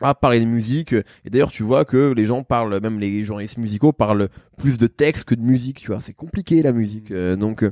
à 0.00 0.14
parler 0.14 0.40
de 0.40 0.44
musique 0.46 0.92
et 0.92 1.30
d'ailleurs 1.30 1.52
tu 1.52 1.62
vois 1.62 1.84
que 1.84 2.12
les 2.16 2.26
gens 2.26 2.42
parlent 2.42 2.80
même 2.82 2.98
les 2.98 3.22
journalistes 3.22 3.58
musicaux 3.58 3.92
parlent 3.92 4.28
plus 4.58 4.76
de 4.76 4.88
texte 4.88 5.22
que 5.24 5.36
de 5.36 5.40
musique 5.40 5.78
tu 5.82 5.86
vois 5.92 6.00
c'est 6.00 6.12
compliqué 6.12 6.62
la 6.62 6.72
musique 6.72 7.12
Euh, 7.12 7.36
donc 7.36 7.62
euh, 7.62 7.70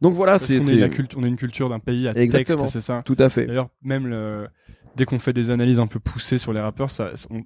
donc 0.00 0.14
voilà 0.14 0.38
c'est 0.38 0.58
qu'on 0.60 0.68
est, 0.68 0.76
la 0.76 0.88
on 1.16 1.24
est 1.24 1.28
une 1.28 1.36
culture 1.36 1.68
d'un 1.68 1.78
pays 1.78 2.08
à 2.08 2.12
Exactement. 2.16 2.62
texte, 2.62 2.72
c'est 2.72 2.80
ça. 2.80 3.02
tout 3.04 3.16
à 3.18 3.28
fait 3.28 3.44
D'ailleurs, 3.46 3.68
même 3.82 4.06
le, 4.06 4.48
dès 4.96 5.04
qu'on 5.04 5.18
fait 5.18 5.34
des 5.34 5.50
analyses 5.50 5.78
un 5.78 5.86
peu 5.86 5.98
poussées 6.00 6.38
sur 6.38 6.54
les 6.54 6.60
rappeurs, 6.60 6.90
ça, 6.90 7.10
on- 7.30 7.42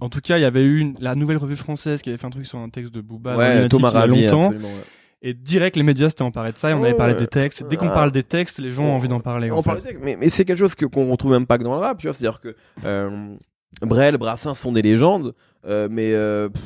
en 0.00 0.08
tout 0.08 0.20
cas, 0.20 0.38
il 0.38 0.42
y 0.42 0.44
avait 0.44 0.62
eu 0.62 0.78
une- 0.78 0.96
la 1.00 1.14
nouvelle 1.16 1.36
revue 1.38 1.56
française 1.56 2.00
qui 2.00 2.10
avait 2.10 2.18
fait 2.18 2.26
un 2.26 2.30
truc 2.30 2.46
sur 2.46 2.58
un 2.60 2.68
texte 2.68 2.94
de 2.94 3.00
Booba 3.00 3.36
ouais 3.36 3.68
Thomas 3.68 3.90
Ravi 3.90 4.22
longtemps. 4.22 4.44
absolument, 4.46 4.68
ouais. 4.68 4.84
Et 5.26 5.32
direct, 5.32 5.74
les 5.76 5.82
médias 5.82 6.10
s'étaient 6.10 6.20
emparés 6.22 6.52
de 6.52 6.58
ça 6.58 6.70
et 6.70 6.74
on 6.74 6.80
Ouais, 6.82 6.88
avait 6.90 6.96
parlé 6.98 7.14
des 7.14 7.26
textes. 7.26 7.66
Dès 7.66 7.76
qu'on 7.76 7.88
Ah. 7.88 7.94
parle 7.94 8.12
des 8.12 8.22
textes, 8.22 8.58
les 8.58 8.70
gens 8.70 8.84
ont 8.84 8.94
envie 8.94 9.08
d'en 9.08 9.20
parler. 9.20 9.50
On 9.50 9.56
en 9.58 9.62
parle 9.62 9.78
fait. 9.78 9.84
de 9.84 9.88
texte, 9.88 10.04
mais, 10.04 10.16
mais 10.20 10.28
c'est 10.28 10.44
quelque 10.44 10.58
chose 10.58 10.74
que 10.74 10.84
qu'on 10.84 11.10
retrouve 11.10 11.32
même 11.32 11.46
pas 11.46 11.56
que 11.56 11.62
dans 11.64 11.72
le 11.74 11.80
rap 11.80 11.98
tu 11.98 12.06
vois 12.06 12.14
c'est 12.14 12.26
à 12.26 12.30
dire 12.30 12.40
que 12.40 12.54
euh, 12.84 13.34
Brel 13.80 14.18
Brassens 14.18 14.54
sont 14.54 14.70
des 14.72 14.82
légendes 14.82 15.34
euh, 15.66 15.88
mais 15.90 16.12
euh, 16.12 16.50
pff, 16.50 16.62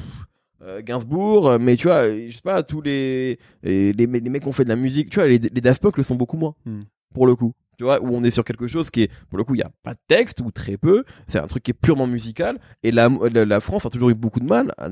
euh, 0.63 0.83
Gainsbourg 0.83 1.49
euh, 1.49 1.59
mais 1.61 1.77
tu 1.77 1.87
vois 1.87 2.09
je 2.09 2.33
sais 2.33 2.41
pas 2.43 2.65
tous 2.65 2.83
les 2.83 3.39
les, 3.63 3.93
les, 3.93 4.07
les 4.07 4.31
mecs 4.31 4.43
qui 4.43 4.49
ont 4.49 4.53
fait 4.53 4.65
de 4.65 4.69
la 4.71 4.77
musique 4.77 5.09
tu 5.11 5.21
vois 5.21 5.29
les, 5.29 5.39
les 5.39 5.61
Daft 5.61 5.81
Punk 5.81 5.97
le 5.97 6.03
sont 6.03 6.17
beaucoup 6.17 6.37
moins 6.37 6.55
Hmm. 6.67 6.83
Pour 7.13 7.27
le 7.27 7.35
coup 7.35 7.55
tu 7.79 7.85
vois, 7.85 8.03
où 8.03 8.09
on 8.13 8.25
est 8.25 8.33
sur 8.33 8.45
quelque 8.45 8.67
chose 8.67 8.91
qui 8.91 9.03
est, 9.03 9.11
pour 9.29 9.39
le 9.39 9.45
coup, 9.45 9.55
il 9.55 9.59
y 9.59 9.63
a 9.63 9.71
pas 9.85 9.95
de 9.95 10.01
texte 10.09 10.41
ou 10.41 10.51
très 10.51 10.77
peu. 10.77 11.05
C'est 11.29 11.39
un 11.39 11.47
truc 11.47 11.63
qui 11.63 11.71
est 11.71 11.75
purement 11.81 12.09
musical. 12.09 12.59
Et 12.83 12.91
la, 12.91 13.09
la, 13.09 13.61
France 13.61 13.87
a 13.87 13.91
toujours 13.91 14.11
eu 14.11 14.15
beaucoup 14.15 14.41
de 14.41 14.47
mal 14.47 14.73
à, 14.79 14.87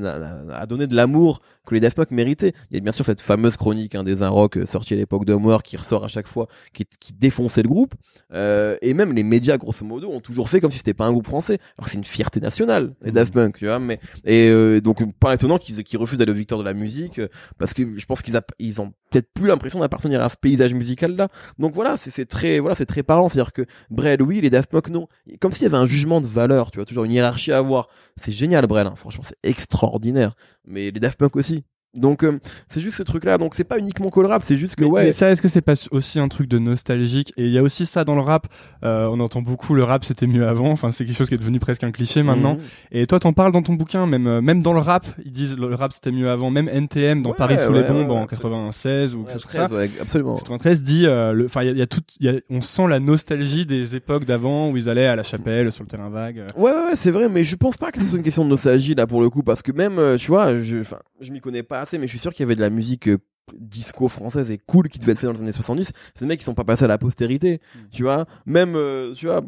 à, 0.55 0.67
donner 0.67 0.87
de 0.87 0.95
l'amour 0.95 1.41
que 1.67 1.75
les 1.75 1.81
Daft 1.81 1.97
Punk 1.97 2.13
méritaient. 2.13 2.53
Il 2.71 2.77
y 2.77 2.79
a 2.79 2.81
bien 2.81 2.93
sûr 2.93 3.05
cette 3.05 3.21
fameuse 3.21 3.57
chronique 3.57 3.97
hein, 3.97 4.05
des 4.05 4.23
un 4.23 4.29
rock 4.29 4.57
euh, 4.57 4.67
sortie 4.67 4.95
à 4.95 4.97
l'époque 4.97 5.25
de 5.25 5.35
Moore 5.35 5.65
qui 5.65 5.77
ressort 5.77 6.05
à 6.05 6.09
chaque 6.09 6.29
fois, 6.29 6.47
qui, 6.73 6.85
qui 7.01 7.13
défonçait 7.13 7.63
le 7.63 7.69
groupe. 7.69 7.95
Euh, 8.33 8.77
et 8.83 8.95
même 8.95 9.13
les 9.13 9.25
médias, 9.25 9.57
grosso 9.57 9.85
modo, 9.85 10.09
ont 10.09 10.21
toujours 10.21 10.49
fait 10.49 10.61
comme 10.61 10.71
si 10.71 10.79
c'était 10.79 10.95
pas 10.95 11.07
un 11.07 11.13
groupe 11.13 11.27
français. 11.27 11.59
Alors 11.77 11.87
que 11.87 11.91
c'est 11.91 11.99
une 11.99 12.05
fierté 12.05 12.39
nationale, 12.39 12.95
les 13.03 13.11
Daft 13.11 13.35
mmh. 13.35 13.39
Punk, 13.39 13.59
tu 13.59 13.67
vois. 13.67 13.81
Mais 13.81 13.99
et 14.25 14.49
euh, 14.49 14.81
donc 14.81 15.05
pas 15.19 15.35
étonnant 15.35 15.59
qu'ils 15.59 15.99
refusent 15.99 16.21
d'aller 16.21 16.31
au 16.31 16.37
Victoire 16.37 16.61
de 16.61 16.65
la 16.65 16.75
musique 16.75 17.21
parce 17.59 17.75
que 17.75 17.99
je 17.99 18.07
pense 18.07 18.23
qu'ils 18.23 18.39
ils 18.61 18.81
ont 18.81 18.93
peut-être 19.11 19.33
plus 19.33 19.49
l'impression 19.49 19.81
d'appartenir 19.81 20.23
à 20.23 20.29
ce 20.29 20.37
paysage 20.37 20.73
musical 20.73 21.17
là. 21.17 21.29
Donc 21.59 21.73
voilà, 21.75 21.97
c'est 22.11 22.27
très 22.27 22.59
voilà, 22.59 22.75
c'est 22.75 22.87
très 22.87 23.03
parlant, 23.03 23.29
c'est-à-dire 23.29 23.53
que 23.53 23.67
Brel 23.91 24.23
oui, 24.23 24.41
les 24.41 24.51
Daft 24.51 24.71
Punk 24.71 24.89
non. 24.91 25.09
Comme 25.41 25.53
s'il 25.53 25.63
y 25.63 25.67
avait 25.67 25.77
un 25.77 25.87
jugement 25.87 26.21
de 26.21 26.27
valeur, 26.27 26.71
tu 26.71 26.79
vois, 26.79 26.87
toujours 26.87 27.05
une 27.05 27.13
hiérarchie 27.13 27.53
à 27.53 27.59
avoir. 27.59 27.89
C'est 28.17 28.33
génial 28.33 28.67
Brel, 28.67 28.87
hein. 28.87 28.95
franchement, 28.97 29.25
c'est 29.25 29.39
extraordinaire. 29.43 30.37
Mais 30.65 30.91
les 30.91 31.01
Daft 31.01 31.19
Punk 31.19 31.37
aussi. 31.37 31.65
Donc 31.97 32.25
euh, 32.25 32.39
c'est 32.69 32.81
juste 32.81 32.99
ce 32.99 33.03
truc 33.03 33.25
là 33.25 33.39
donc 33.39 33.55
c'est 33.55 33.65
pas 33.65 33.79
uniquement 33.79 34.11
que 34.11 34.21
le 34.21 34.27
rap 34.27 34.45
c'est 34.45 34.57
juste 34.57 34.77
que 34.77 34.85
ouais. 34.85 35.05
mais 35.05 35.13
ça 35.13 35.31
est-ce 35.31 35.41
que 35.41 35.49
c'est 35.49 35.63
pas 35.63 35.75
aussi 35.91 36.21
un 36.21 36.29
truc 36.29 36.49
de 36.49 36.59
nostalgique? 36.59 37.33
Et 37.37 37.47
il 37.47 37.51
y 37.51 37.59
a 37.59 37.63
aussi 37.63 37.87
ça 37.87 38.05
dans 38.05 38.15
le 38.15 38.21
rap. 38.21 38.47
Euh, 38.85 39.09
on 39.11 39.21
entend 39.21 39.43
beaucoup 39.43 39.75
le 39.75 39.83
rap 39.83 40.05
c'était 40.05 40.27
mieux 40.27 40.47
avant. 40.47 40.71
Enfin 40.71 40.91
c'est 40.91 41.05
quelque 41.05 41.17
chose 41.17 41.29
qui 41.29 41.35
est 41.35 41.39
devenu 41.39 41.59
presque 41.59 41.85
un 41.85 41.93
cliché 41.93 42.23
maintenant. 42.23 42.55
Mhm. 42.55 42.61
et 42.93 43.07
toi 43.07 43.19
t'en 43.19 43.33
parles 43.33 43.53
dans 43.53 43.63
ton 43.63 43.75
bouquin 43.75 44.07
même 44.07 44.27
euh, 44.27 44.41
même 44.41 44.63
dans 44.63 44.73
le 44.73 44.81
rap 44.81 45.07
ils 45.25 45.33
disent 45.33 45.57
le 45.57 45.75
rap 45.75 45.93
c'était 45.93 46.13
mieux 46.13 46.31
avant. 46.31 46.51
Même 46.51 46.69
NTM 46.69 47.23
dans 47.23 47.33
Paris 47.33 47.59
sous 47.59 47.73
les 47.73 47.83
bombes 47.83 48.11
en 48.11 48.27
96 48.27 49.15
ou 49.15 49.23
quelque 49.25 49.33
chose 49.33 49.45
comme 49.45 49.69
ça. 49.69 50.01
absolument. 50.01 50.35
93 50.35 50.83
dit 50.83 51.07
enfin 51.45 51.63
il 51.63 51.77
y 51.77 51.83
a, 51.83 51.87
tout 51.87 52.03
y 52.21 52.29
a, 52.29 52.35
on 52.51 52.61
sent 52.61 52.87
la 52.89 53.01
nostalgie 53.01 53.65
des 53.65 53.97
époques 53.97 54.25
d'avant 54.25 54.71
où 54.71 54.77
ils 54.77 54.89
allaient 54.89 55.07
à 55.07 55.17
la 55.17 55.23
chapelle 55.23 55.73
sur 55.73 55.85
le 55.85 55.89
terrain 55.89 56.11
vague. 56.11 56.45
Ouais 56.57 56.71
ouais, 56.71 56.97
c'est 56.97 57.11
vrai 57.11 57.29
mais 57.29 57.45
je 57.45 57.57
pense 57.57 57.77
pas 57.77 57.91
que 57.91 58.01
ce 58.01 58.07
soit 58.07 58.19
une 58.19 58.25
question 58.25 58.45
de 58.45 58.51
nostalgie 58.51 58.95
là 58.95 59.07
pour 59.07 59.21
le 59.23 59.31
coup 59.31 59.43
parce 59.43 59.63
que 59.63 59.73
même 59.73 60.01
tu 60.19 60.29
vois 60.29 60.61
je 60.61 60.79
enfin 60.81 60.99
je 61.21 61.33
m'y 61.33 61.41
connais 61.41 61.63
pas 61.63 61.86
assez, 61.87 61.99
mais 61.99 62.07
je 62.07 62.11
suis 62.11 62.19
sûr 62.19 62.33
qu'il 62.33 62.41
y 62.41 62.47
avait 62.47 62.57
de 62.57 62.61
la 62.61 62.71
musique 62.71 63.09
euh, 63.09 63.19
disco 63.55 64.09
française 64.09 64.51
et 64.51 64.59
cool 64.59 64.89
qui 64.89 64.99
devait 64.99 65.13
être 65.13 65.21
fait 65.21 65.27
dans 65.27 65.33
les 65.33 65.41
années 65.41 65.53
70 65.53 65.93
c'est 66.15 66.21
des 66.21 66.27
mecs 66.27 66.41
qui 66.41 66.45
sont 66.45 66.55
pas 66.55 66.65
passés 66.65 66.85
à 66.85 66.89
la 66.89 66.99
postérité 66.99 67.61
mm. 67.61 67.79
tu 67.93 68.03
vois. 68.03 68.27
Même 68.45 68.75
euh, 68.75 69.15
tu 69.15 69.27
vois 69.27 69.43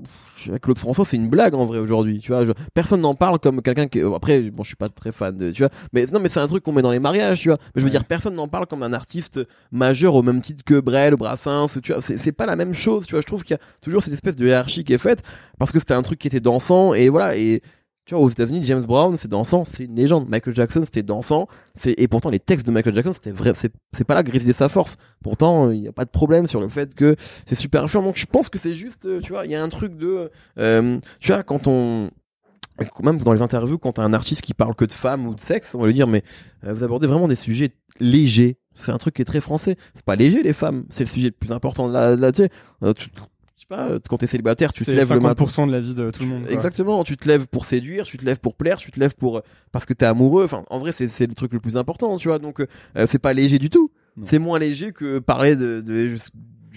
Claude 0.62 0.78
François 0.78 1.04
c'est 1.04 1.16
une 1.16 1.28
blague 1.28 1.54
en 1.54 1.66
vrai 1.66 1.78
aujourd'hui 1.78 2.20
tu 2.20 2.32
vois. 2.32 2.44
Personne 2.74 3.00
n'en 3.00 3.16
parle 3.16 3.40
comme 3.40 3.60
quelqu'un 3.60 3.88
qui 3.88 4.00
après 4.00 4.40
bon 4.50 4.62
je 4.62 4.68
suis 4.68 4.76
pas 4.76 4.88
très 4.88 5.10
fan 5.10 5.36
de 5.36 5.50
tu 5.50 5.62
vois. 5.62 5.70
Mais 5.92 6.06
non 6.06 6.20
mais 6.20 6.28
c'est 6.28 6.40
un 6.40 6.46
truc 6.46 6.62
qu'on 6.62 6.72
met 6.72 6.82
dans 6.82 6.92
les 6.92 7.00
mariages 7.00 7.40
tu 7.40 7.48
vois. 7.48 7.58
Mais 7.74 7.80
je 7.80 7.84
veux 7.84 7.90
dire 7.90 8.04
personne 8.04 8.34
n'en 8.34 8.46
parle 8.46 8.66
comme 8.66 8.84
un 8.84 8.92
artiste 8.92 9.40
majeur 9.72 10.14
au 10.14 10.22
même 10.22 10.40
titre 10.40 10.62
que 10.64 10.78
Brel 10.78 11.16
Brassens 11.16 11.80
tu 11.82 11.92
vois. 11.92 12.00
C'est 12.00 12.32
pas 12.32 12.46
la 12.46 12.54
même 12.54 12.74
chose 12.74 13.04
tu 13.04 13.14
vois. 13.14 13.20
Je 13.20 13.26
trouve 13.26 13.42
qu'il 13.42 13.54
y 13.54 13.58
a 13.58 13.62
toujours 13.80 14.02
cette 14.02 14.14
espèce 14.14 14.36
de 14.36 14.46
hiérarchie 14.46 14.84
qui 14.84 14.92
est 14.92 14.98
faite 14.98 15.22
parce 15.58 15.72
que 15.72 15.80
c'était 15.80 15.94
un 15.94 16.02
truc 16.02 16.20
qui 16.20 16.28
était 16.28 16.40
dansant 16.40 16.94
et 16.94 17.08
voilà 17.08 17.36
et 17.36 17.62
tu 18.08 18.14
vois, 18.14 18.24
aux 18.24 18.30
États-Unis, 18.30 18.60
James 18.62 18.84
Brown, 18.84 19.18
c'est 19.18 19.28
dansant, 19.28 19.66
c'est 19.66 19.84
une 19.84 19.94
légende. 19.94 20.30
Michael 20.30 20.54
Jackson, 20.54 20.80
c'était 20.82 21.02
dansant. 21.02 21.46
C'est 21.74 21.92
et 21.98 22.08
pourtant 22.08 22.30
les 22.30 22.38
textes 22.38 22.66
de 22.66 22.72
Michael 22.72 22.94
Jackson, 22.94 23.12
c'était 23.12 23.32
vrai. 23.32 23.52
C'est 23.54 23.70
c'est 23.92 24.04
pas 24.04 24.14
là 24.14 24.22
que 24.22 24.30
de 24.30 24.52
sa 24.54 24.70
force. 24.70 24.96
Pourtant, 25.22 25.70
il 25.70 25.82
n'y 25.82 25.88
a 25.88 25.92
pas 25.92 26.06
de 26.06 26.10
problème 26.10 26.46
sur 26.46 26.58
le 26.58 26.68
fait 26.68 26.94
que 26.94 27.16
c'est 27.44 27.54
super 27.54 27.84
influent. 27.84 28.02
Donc 28.02 28.16
je 28.16 28.24
pense 28.24 28.48
que 28.48 28.58
c'est 28.58 28.72
juste, 28.72 29.04
euh, 29.04 29.20
tu 29.20 29.32
vois, 29.32 29.44
il 29.44 29.50
y 29.50 29.54
a 29.54 29.62
un 29.62 29.68
truc 29.68 29.94
de, 29.98 30.30
euh, 30.58 30.98
tu 31.20 31.32
vois, 31.32 31.42
quand 31.42 31.68
on 31.68 32.08
même 33.02 33.18
dans 33.18 33.34
les 33.34 33.42
interviews, 33.42 33.76
quand 33.76 33.92
t'as 33.92 34.04
un 34.04 34.14
artiste 34.14 34.40
qui 34.40 34.54
parle 34.54 34.74
que 34.74 34.86
de 34.86 34.92
femmes 34.92 35.26
ou 35.26 35.34
de 35.34 35.40
sexe, 35.40 35.74
on 35.74 35.80
va 35.80 35.86
lui 35.86 35.92
dire 35.92 36.06
mais 36.06 36.22
euh, 36.64 36.72
vous 36.72 36.84
abordez 36.84 37.06
vraiment 37.06 37.28
des 37.28 37.34
sujets 37.34 37.72
légers. 38.00 38.56
C'est 38.74 38.90
un 38.90 38.96
truc 38.98 39.16
qui 39.16 39.22
est 39.22 39.26
très 39.26 39.42
français. 39.42 39.76
C'est 39.92 40.04
pas 40.06 40.16
léger 40.16 40.42
les 40.42 40.54
femmes, 40.54 40.86
c'est 40.88 41.04
le 41.04 41.10
sujet 41.10 41.26
le 41.26 41.32
plus 41.32 41.52
important 41.52 41.88
de 41.88 41.92
la, 41.92 42.16
de 42.16 42.22
la 42.22 42.32
tu 42.32 42.44
sais, 42.44 42.50
pas, 43.68 43.98
quand 44.08 44.18
t'es 44.18 44.26
célibataire, 44.26 44.72
tu 44.72 44.84
te 44.84 44.90
lèves 44.90 45.12
le 45.12 45.20
matin. 45.20 45.66
de 45.66 45.72
la 45.72 45.80
vie 45.80 45.94
de 45.94 46.10
tout 46.10 46.22
le 46.22 46.28
monde. 46.28 46.46
Exactement, 46.48 47.04
tu 47.04 47.16
te 47.16 47.28
lèves 47.28 47.46
pour 47.46 47.64
séduire, 47.64 48.04
tu 48.04 48.16
te 48.16 48.24
lèves 48.24 48.40
pour 48.40 48.56
plaire, 48.56 48.78
tu 48.78 48.90
te 48.90 48.98
lèves 48.98 49.14
pour 49.14 49.42
parce 49.72 49.86
que 49.86 49.92
t'es 49.92 50.06
amoureux. 50.06 50.44
Enfin, 50.44 50.64
en 50.70 50.78
vrai, 50.78 50.92
c'est 50.92 51.26
le 51.26 51.34
truc 51.34 51.52
le 51.52 51.60
plus 51.60 51.76
important, 51.76 52.16
tu 52.16 52.28
vois. 52.28 52.38
Donc, 52.38 52.60
euh, 52.60 53.06
c'est 53.06 53.18
pas 53.18 53.32
léger 53.32 53.58
du 53.58 53.70
tout. 53.70 53.90
C'est 54.24 54.40
moins 54.40 54.58
léger 54.58 54.92
que 54.92 55.20
parler 55.20 55.54
de, 55.54 55.80
de, 55.80 56.16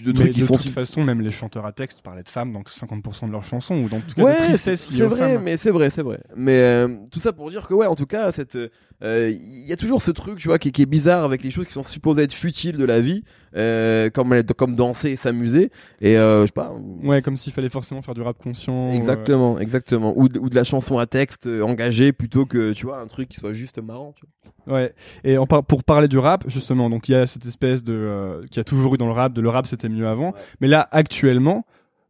de 0.04 0.12
trucs 0.12 0.32
qui 0.32 0.40
de 0.40 0.46
toute 0.46 0.68
façon, 0.68 1.04
même 1.04 1.20
les 1.20 1.30
chanteurs 1.30 1.66
à 1.66 1.72
texte 1.72 2.02
parlaient 2.02 2.22
de 2.22 2.28
femmes 2.28 2.52
dans 2.52 2.62
50% 2.62 3.26
de 3.26 3.32
leurs 3.32 3.44
chansons 3.44 3.76
ou 3.76 3.88
dans 3.88 4.00
tout 4.00 4.14
cas 4.14 4.32
de 4.32 4.48
tristesse 4.48 4.88
C'est 4.90 5.06
vrai, 5.06 5.38
mais 5.38 5.56
c'est 5.56 5.70
vrai, 5.70 5.90
c'est 5.90 6.02
vrai. 6.02 6.20
Mais 6.36 6.58
euh, 6.58 6.88
tout 7.10 7.20
ça 7.20 7.32
pour 7.32 7.50
dire 7.50 7.66
que 7.66 7.74
ouais, 7.74 7.86
en 7.86 7.94
tout 7.94 8.06
cas, 8.06 8.32
cette 8.32 8.56
euh, 9.02 9.30
il 9.30 9.66
y 9.66 9.72
a 9.72 9.76
toujours 9.76 10.00
ce 10.00 10.10
truc, 10.10 10.38
tu 10.38 10.48
vois, 10.48 10.58
qui, 10.58 10.70
qui, 10.70 10.82
est 10.82 10.86
bizarre 10.86 11.24
avec 11.24 11.42
les 11.42 11.50
choses 11.50 11.66
qui 11.66 11.72
sont 11.72 11.82
supposées 11.82 12.22
être 12.22 12.32
futiles 12.32 12.76
de 12.76 12.84
la 12.84 13.00
vie, 13.00 13.24
euh, 13.56 14.10
comme 14.10 14.42
comme 14.56 14.74
danser 14.74 15.10
et 15.10 15.16
s'amuser. 15.16 15.70
Et 16.00 16.18
euh, 16.18 16.42
je 16.42 16.46
sais 16.46 16.52
pas. 16.52 16.72
Ouais, 17.02 17.22
comme 17.22 17.36
s'il 17.36 17.52
fallait 17.52 17.68
forcément 17.68 18.02
faire 18.02 18.14
du 18.14 18.22
rap 18.22 18.38
conscient. 18.38 18.90
Exactement, 18.90 19.58
exactement. 19.58 20.12
Ou 20.16 20.28
de, 20.28 20.38
ou 20.38 20.48
de 20.48 20.54
la 20.54 20.64
chanson 20.64 20.98
à 20.98 21.06
texte 21.06 21.46
engagée 21.46 22.12
plutôt 22.12 22.46
que 22.46 22.72
tu 22.72 22.86
vois 22.86 22.98
un 22.98 23.06
truc 23.06 23.28
qui 23.28 23.36
soit 23.36 23.52
juste 23.52 23.78
marrant. 23.82 24.14
Tu 24.16 24.24
vois. 24.26 24.32
Ouais. 24.66 24.94
Et 25.24 25.38
en 25.38 25.46
pour 25.46 25.84
parler 25.84 26.08
du 26.08 26.18
rap, 26.18 26.44
justement, 26.48 26.88
donc 26.90 27.08
il 27.08 27.12
y 27.12 27.14
a 27.14 27.26
cette 27.26 27.46
espèce 27.46 27.82
de 27.82 27.94
euh, 27.94 28.46
qui 28.50 28.60
a 28.60 28.64
toujours 28.64 28.94
eu 28.94 28.98
dans 28.98 29.06
le 29.06 29.12
rap, 29.12 29.32
de 29.32 29.40
le 29.40 29.48
rap 29.48 29.66
c'était 29.66 29.88
mieux 29.88 30.06
avant. 30.06 30.34
Mais 30.60 30.68
là, 30.68 30.88
actuellement, 30.92 31.64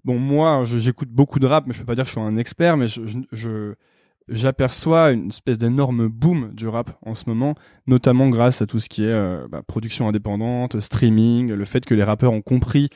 bon 0.05 0.19
moi, 0.19 0.63
j'écoute 0.65 1.09
beaucoup 1.09 1.39
de 1.39 1.47
rap, 1.47 1.65
mais 1.67 1.75
je 1.75 1.81
peux 1.81 1.87
pas 1.87 1.95
dire 1.95 2.05
que 2.05 2.11
je 2.11 2.19
suis 2.19 2.21
un 2.21 2.37
expert, 2.37 2.77
mais 2.77 2.89
je, 2.89 3.03
je 3.33 3.75
j'aperçois 4.29 5.13
une 5.13 5.29
espèce 5.29 5.59
d'énorme 5.59 6.09
boom 6.09 6.53
du 6.55 6.69
rap 6.69 6.99
en 7.05 7.15
ce 7.15 7.25
moment, 7.27 7.55
notamment 7.87 8.29
grâce 8.29 8.63
à 8.63 8.67
tout 8.67 8.79
ce 8.79 8.89
qui 8.89 9.05
est 9.05 9.09
euh, 9.09 9.47
bah, 9.51 9.63
production 9.67 10.09
indépendante, 10.09 10.81
streaming, 10.81 11.53
le 11.53 11.65
fait 11.65 11.85
que 11.85 11.95
les 11.95 12.05
rappeurs 12.05 12.33
ont 12.33 12.43
compris 12.43 12.89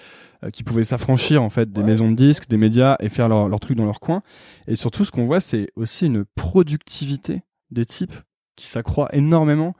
euh, 0.44 0.50
qu'ils 0.50 0.64
pouvaient 0.64 0.84
s'affranchir 0.84 1.42
en 1.42 1.50
fait 1.50 1.72
des 1.72 1.82
maisons 1.82 2.10
de 2.10 2.16
disques, 2.16 2.48
des 2.48 2.56
médias 2.56 2.96
et 3.00 3.08
faire 3.08 3.28
leur, 3.28 3.48
leur 3.48 3.60
truc 3.60 3.76
dans 3.76 3.84
leur 3.84 4.00
coin. 4.00 4.22
Et 4.66 4.76
surtout, 4.76 5.04
ce 5.04 5.10
qu'on 5.10 5.24
voit, 5.24 5.40
c'est 5.40 5.70
aussi 5.76 6.06
une 6.06 6.24
productivité 6.34 7.42
des 7.70 7.86
types 7.86 8.14
qui 8.56 8.66
s'accroît 8.66 9.08
énormément. 9.12 9.74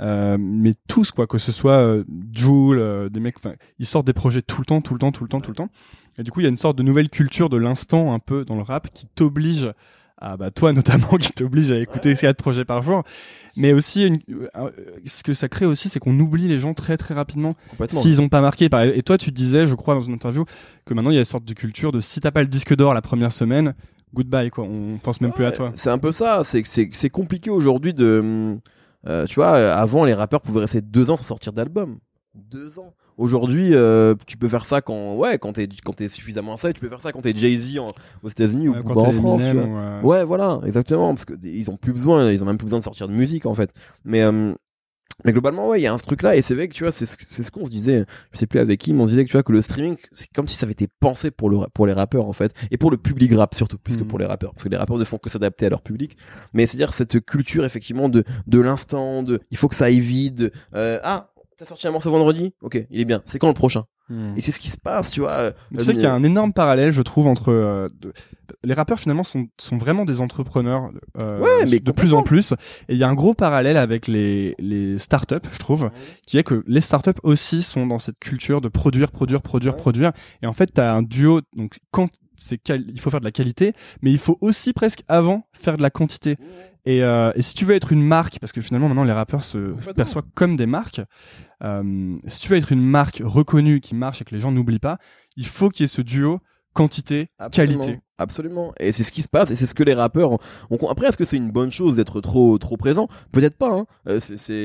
Euh, 0.00 0.36
mais 0.40 0.74
tous 0.88 1.12
quoi, 1.12 1.26
que 1.26 1.38
ce 1.38 1.52
soit 1.52 1.78
euh, 1.78 2.04
Joule, 2.32 3.10
des 3.10 3.20
mecs, 3.20 3.36
ils 3.78 3.86
sortent 3.86 4.06
des 4.06 4.12
projets 4.12 4.42
tout 4.42 4.60
le 4.60 4.64
temps, 4.64 4.80
tout 4.80 4.94
le 4.94 4.98
temps, 4.98 5.12
tout 5.12 5.22
le 5.22 5.28
temps, 5.28 5.40
tout 5.40 5.50
le 5.50 5.56
temps. 5.56 5.68
Et 6.18 6.22
du 6.22 6.30
coup, 6.30 6.40
il 6.40 6.44
y 6.44 6.46
a 6.46 6.48
une 6.48 6.56
sorte 6.56 6.76
de 6.76 6.82
nouvelle 6.82 7.08
culture 7.08 7.48
de 7.48 7.56
l'instant 7.56 8.12
un 8.12 8.18
peu 8.18 8.44
dans 8.44 8.56
le 8.56 8.62
rap 8.62 8.92
qui 8.92 9.06
t'oblige 9.06 9.70
ah 10.24 10.36
bah 10.36 10.50
toi 10.52 10.72
notamment 10.72 11.18
qui 11.18 11.32
t'oblige 11.32 11.70
à 11.72 11.78
écouter 11.78 12.14
quatre 12.14 12.36
projets 12.36 12.64
par 12.64 12.82
jour. 12.82 13.02
Mais 13.56 13.74
aussi 13.74 14.06
une, 14.06 14.18
euh, 14.56 14.70
ce 15.04 15.22
que 15.22 15.34
ça 15.34 15.48
crée 15.48 15.66
aussi 15.66 15.90
c'est 15.90 15.98
qu'on 15.98 16.18
oublie 16.18 16.48
les 16.48 16.58
gens 16.58 16.72
très 16.72 16.96
très 16.96 17.12
rapidement 17.12 17.50
s'ils 17.90 18.22
ont 18.22 18.28
pas 18.28 18.40
marqué. 18.40 18.70
Et 18.94 19.02
toi 19.02 19.18
tu 19.18 19.32
disais 19.32 19.66
je 19.66 19.74
crois 19.74 19.94
dans 19.94 20.00
une 20.00 20.14
interview 20.14 20.44
que 20.86 20.94
maintenant 20.94 21.10
il 21.10 21.14
y 21.14 21.18
a 21.18 21.22
une 21.22 21.24
sorte 21.26 21.44
de 21.44 21.52
culture 21.52 21.92
de 21.92 22.00
si 22.00 22.20
t'as 22.20 22.30
pas 22.30 22.42
le 22.42 22.48
disque 22.48 22.74
d'or 22.74 22.94
la 22.94 23.02
première 23.02 23.32
semaine 23.32 23.74
goodbye 24.14 24.50
quoi. 24.50 24.64
On 24.64 24.98
pense 24.98 25.20
même 25.20 25.32
plus 25.32 25.44
à 25.44 25.52
toi 25.52 25.72
c'est 25.74 25.90
un 25.90 25.98
peu 25.98 26.12
ça. 26.12 26.42
C'est 26.44 26.62
c'est 26.64 27.10
compliqué 27.10 27.50
aujourd'hui 27.50 27.92
de 27.92 28.56
euh, 29.08 29.26
tu 29.26 29.34
vois 29.34 29.50
avant 29.50 30.04
les 30.04 30.14
rappeurs 30.14 30.40
pouvaient 30.40 30.60
rester 30.60 30.80
deux 30.80 31.10
ans 31.10 31.16
sans 31.16 31.24
sortir 31.24 31.52
d'album. 31.52 31.98
Deux 32.34 32.78
ans 32.78 32.94
Aujourd'hui, 33.18 33.74
euh, 33.74 34.14
tu 34.26 34.36
peux 34.36 34.48
faire 34.48 34.64
ça 34.64 34.80
quand, 34.80 35.16
ouais, 35.16 35.38
quand 35.38 35.52
t'es 35.52 35.68
quand 35.84 35.92
t'es 35.92 36.08
suffisamment 36.08 36.56
ça, 36.56 36.72
tu 36.72 36.80
peux 36.80 36.88
faire 36.88 37.00
ça 37.00 37.12
quand 37.12 37.20
t'es 37.20 37.34
Jay 37.36 37.56
Z 37.56 37.78
aux 38.22 38.28
États-Unis 38.28 38.68
ou 38.68 38.74
en 38.74 39.12
France. 39.12 39.42
Euh, 39.44 40.00
ouais, 40.02 40.24
voilà, 40.24 40.60
exactement, 40.64 41.14
parce 41.14 41.24
que 41.24 41.34
ils 41.42 41.70
ont 41.70 41.76
plus 41.76 41.92
besoin, 41.92 42.30
ils 42.30 42.42
ont 42.42 42.46
même 42.46 42.58
plus 42.58 42.66
besoin 42.66 42.78
de 42.78 42.84
sortir 42.84 43.08
de 43.08 43.12
musique 43.12 43.46
en 43.46 43.54
fait. 43.54 43.72
Mais 44.04 44.22
euh, 44.22 44.54
mais 45.24 45.32
globalement, 45.32 45.68
ouais, 45.68 45.80
il 45.80 45.82
y 45.84 45.86
a 45.86 45.92
un 45.92 45.98
truc 45.98 46.22
là, 46.22 46.34
et 46.34 46.42
c'est 46.42 46.54
vrai 46.54 46.68
que 46.68 46.74
tu 46.74 46.82
vois, 46.84 46.92
c'est 46.92 47.06
ce 47.06 47.50
qu'on 47.50 47.64
se 47.64 47.70
disait. 47.70 48.04
Je 48.32 48.38
sais 48.38 48.46
plus 48.46 48.58
avec 48.58 48.80
qui, 48.80 48.92
mais 48.92 49.02
on 49.02 49.06
disait 49.06 49.24
que 49.24 49.28
tu 49.28 49.36
vois 49.36 49.42
que 49.42 49.52
le 49.52 49.62
streaming, 49.62 49.96
c'est 50.10 50.26
comme 50.34 50.48
si 50.48 50.56
ça 50.56 50.66
avait 50.66 50.72
été 50.72 50.88
pensé 51.00 51.30
pour 51.30 51.48
le 51.50 51.58
pour 51.74 51.86
les 51.86 51.92
rappeurs 51.92 52.26
en 52.26 52.32
fait, 52.32 52.52
et 52.70 52.78
pour 52.78 52.90
le 52.90 52.96
public 52.96 53.32
rap 53.34 53.54
surtout, 53.54 53.78
plus 53.78 53.96
que 53.96 54.02
hmm. 54.02 54.08
pour 54.08 54.18
les 54.18 54.26
rappeurs, 54.26 54.52
parce 54.52 54.64
que 54.64 54.68
les 54.68 54.76
rappeurs 54.76 54.98
ne 54.98 55.04
font 55.04 55.18
que 55.18 55.30
s'adapter 55.30 55.66
à 55.66 55.68
leur 55.68 55.82
public. 55.82 56.16
Mais 56.54 56.66
c'est-à-dire 56.66 56.92
cette 56.92 57.24
culture 57.24 57.64
effectivement 57.64 58.08
de 58.08 58.24
de 58.46 58.60
l'instant, 58.60 59.22
de 59.22 59.40
il 59.50 59.56
faut 59.56 59.68
que 59.68 59.76
ça 59.76 59.86
aille 59.86 60.00
vite. 60.00 60.42
Euh, 60.74 60.98
ah, 61.04 61.31
T'as 61.58 61.66
sorti 61.66 61.86
un 61.86 61.90
morceau 61.90 62.10
vendredi? 62.10 62.54
Ok, 62.62 62.84
il 62.90 63.00
est 63.00 63.04
bien. 63.04 63.22
C'est 63.24 63.38
quand 63.38 63.48
le 63.48 63.54
prochain? 63.54 63.84
Hmm. 64.08 64.34
Et 64.36 64.40
c'est 64.40 64.52
ce 64.52 64.58
qui 64.58 64.68
se 64.68 64.78
passe, 64.78 65.10
tu 65.10 65.20
vois. 65.20 65.52
Tu 65.76 65.84
sais 65.84 65.92
qu'il 65.92 66.02
y 66.02 66.06
a 66.06 66.12
un 66.12 66.22
énorme 66.22 66.52
parallèle, 66.52 66.90
je 66.90 67.02
trouve, 67.02 67.26
entre 67.26 67.52
euh, 67.52 67.88
les 68.64 68.74
rappeurs 68.74 68.98
finalement 68.98 69.24
sont, 69.24 69.46
sont 69.58 69.76
vraiment 69.76 70.04
des 70.04 70.20
entrepreneurs 70.20 70.90
euh, 71.22 71.40
ouais, 71.40 71.66
mais 71.70 71.80
de 71.80 71.92
plus 71.92 72.14
en 72.14 72.22
plus. 72.22 72.52
Et 72.88 72.94
il 72.94 72.98
y 72.98 73.04
a 73.04 73.08
un 73.08 73.14
gros 73.14 73.34
parallèle 73.34 73.76
avec 73.76 74.08
les 74.08 74.54
les 74.58 74.98
startups, 74.98 75.48
je 75.52 75.58
trouve, 75.58 75.90
qui 76.26 76.38
est 76.38 76.42
que 76.42 76.62
les 76.66 76.80
startups 76.80 77.10
aussi 77.22 77.62
sont 77.62 77.86
dans 77.86 77.98
cette 77.98 78.18
culture 78.18 78.60
de 78.60 78.68
produire, 78.68 79.10
produire, 79.10 79.42
produire, 79.42 79.76
produire. 79.76 80.12
Et 80.42 80.46
en 80.46 80.52
fait, 80.52 80.66
t'as 80.66 80.92
un 80.92 81.02
duo. 81.02 81.40
Donc 81.56 81.78
quand 81.90 82.08
c'est 82.42 82.60
il 82.68 83.00
faut 83.00 83.10
faire 83.10 83.20
de 83.20 83.24
la 83.24 83.32
qualité, 83.32 83.72
mais 84.02 84.10
il 84.10 84.18
faut 84.18 84.38
aussi 84.40 84.72
presque 84.72 85.02
avant 85.08 85.46
faire 85.52 85.76
de 85.76 85.82
la 85.82 85.90
quantité. 85.90 86.36
Et, 86.84 87.04
euh, 87.04 87.30
et, 87.36 87.42
si 87.42 87.54
tu 87.54 87.64
veux 87.64 87.74
être 87.74 87.92
une 87.92 88.02
marque, 88.02 88.40
parce 88.40 88.52
que 88.52 88.60
finalement 88.60 88.88
maintenant 88.88 89.04
les 89.04 89.12
rappeurs 89.12 89.44
se 89.44 89.74
perçoivent 89.92 90.26
comme 90.34 90.56
des 90.56 90.66
marques, 90.66 91.00
euh, 91.62 92.16
si 92.26 92.40
tu 92.40 92.48
veux 92.48 92.56
être 92.56 92.72
une 92.72 92.82
marque 92.82 93.22
reconnue 93.24 93.80
qui 93.80 93.94
marche 93.94 94.20
et 94.20 94.24
que 94.24 94.34
les 94.34 94.40
gens 94.40 94.50
n'oublient 94.50 94.80
pas, 94.80 94.98
il 95.36 95.46
faut 95.46 95.68
qu'il 95.68 95.84
y 95.84 95.86
ait 95.86 95.88
ce 95.88 96.02
duo 96.02 96.40
quantité 96.72 97.28
qualité. 97.52 98.00
Absolument. 98.22 98.72
Et 98.80 98.92
c'est 98.92 99.04
ce 99.04 99.12
qui 99.12 99.22
se 99.22 99.28
passe 99.28 99.50
et 99.50 99.56
c'est 99.56 99.66
ce 99.66 99.74
que 99.74 99.82
les 99.82 99.94
rappeurs 99.94 100.32
ont. 100.32 100.38
Après, 100.88 101.06
est-ce 101.08 101.16
que 101.16 101.24
c'est 101.24 101.36
une 101.36 101.50
bonne 101.50 101.70
chose 101.70 101.96
d'être 101.96 102.20
trop 102.20 102.56
trop 102.58 102.76
présent? 102.76 103.08
Peut-être 103.32 103.56
pas. 103.56 103.70
Hein. 103.72 103.86
Euh, 104.08 104.20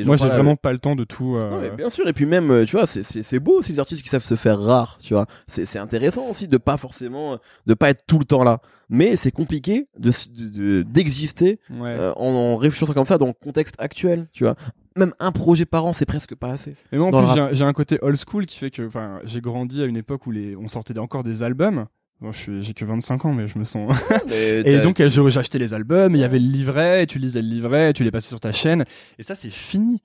Moi, 0.06 0.16
j'ai 0.16 0.28
vraiment 0.28 0.56
pas 0.56 0.72
le 0.72 0.80
temps 0.80 0.96
de 0.96 1.04
tout. 1.04 1.36
euh, 1.36 1.50
non 1.52 1.60
mais 1.60 1.70
bien 1.72 1.90
sûr 1.90 2.08
et 2.08 2.14
puis 2.14 2.26
même 2.26 2.50
euh, 2.52 2.66
tu 2.66 2.76
vois 2.78 2.86
c'est 2.88 3.40
beau 3.40 3.60
aussi 3.60 3.72
les 3.74 3.80
artistes 3.80 4.02
qui 4.04 4.10
savent 4.10 4.24
se 4.24 4.36
faire 4.36 4.60
rares 4.60 4.98
tu 5.02 5.14
vois 5.14 5.26
c'est 5.48 5.78
intéressant 5.80 6.28
aussi 6.30 6.48
de 6.48 6.58
pas 6.58 6.78
forcément 6.78 7.38
de 7.66 7.74
pas 7.74 7.90
être 7.90 8.04
tout 8.08 8.20
le 8.20 8.26
temps 8.26 8.44
là 8.44 8.60
mais 8.90 9.16
c'est 9.16 9.32
compliqué 9.32 9.88
de 9.98 10.10
s- 10.10 10.30
de- 10.32 10.48
de- 10.48 10.82
d'exister 10.84 11.60
ouais. 11.70 11.96
euh, 12.00 12.14
en, 12.16 12.28
en 12.34 12.58
réfléchissant 12.58 12.94
comme 12.94 13.06
ça 13.06 13.18
dans 13.18 13.28
le 13.28 13.34
contexte 13.34 13.76
actuel 13.80 14.28
tu 14.34 14.44
vois 14.44 14.56
même 14.96 15.14
un 15.20 15.32
projet 15.32 15.66
par 15.66 15.86
an 15.86 15.94
c'est 15.94 16.06
presque 16.06 16.36
pas 16.36 16.50
assez 16.52 16.76
Mais 16.92 16.98
moi, 16.98 17.08
en 17.08 17.12
plus, 17.12 17.28
le 17.28 17.34
j'ai 17.36 17.42
un, 17.42 17.50
j'ai 17.54 17.64
un 17.64 17.74
côté 17.74 18.00
old 18.02 18.18
school 18.18 18.46
qui 18.46 18.58
fait 18.58 18.72
que, 18.72 18.86
enfin, 18.88 19.20
j'ai 19.26 19.42
grandi 19.42 19.82
à 19.82 19.86
une 19.86 19.98
époque 19.98 20.26
où 20.26 20.32
les, 20.32 20.56
on 20.56 20.68
sortait 20.68 20.98
encore 20.98 21.22
des 21.24 21.44
albums. 21.44 21.86
Bon, 22.20 22.32
je 22.32 22.38
suis, 22.40 22.64
j'ai 22.64 22.74
que 22.74 22.84
25 22.84 23.26
ans, 23.26 23.34
mais 23.34 23.48
je 23.48 23.60
me 23.60 23.64
sens. 23.64 23.96
Et 24.32 24.80
donc, 24.80 25.02
j'ai 25.06 25.38
acheté 25.40 25.60
les 25.60 25.74
albums, 25.76 26.16
il 26.16 26.22
y 26.22 26.24
avait 26.24 26.40
le 26.40 26.48
livret, 26.48 27.04
et 27.04 27.08
tu 27.08 27.20
lisais 27.20 27.44
le 27.44 27.48
livret, 27.48 27.92
et 27.92 27.94
tu 27.94 28.04
les 28.04 28.10
passais 28.10 28.30
sur 28.30 28.40
ta 28.40 28.52
chaîne. 28.52 28.86
Et 29.20 29.24
ça, 29.24 29.36
c'est 29.36 29.52
fini. 29.52 30.02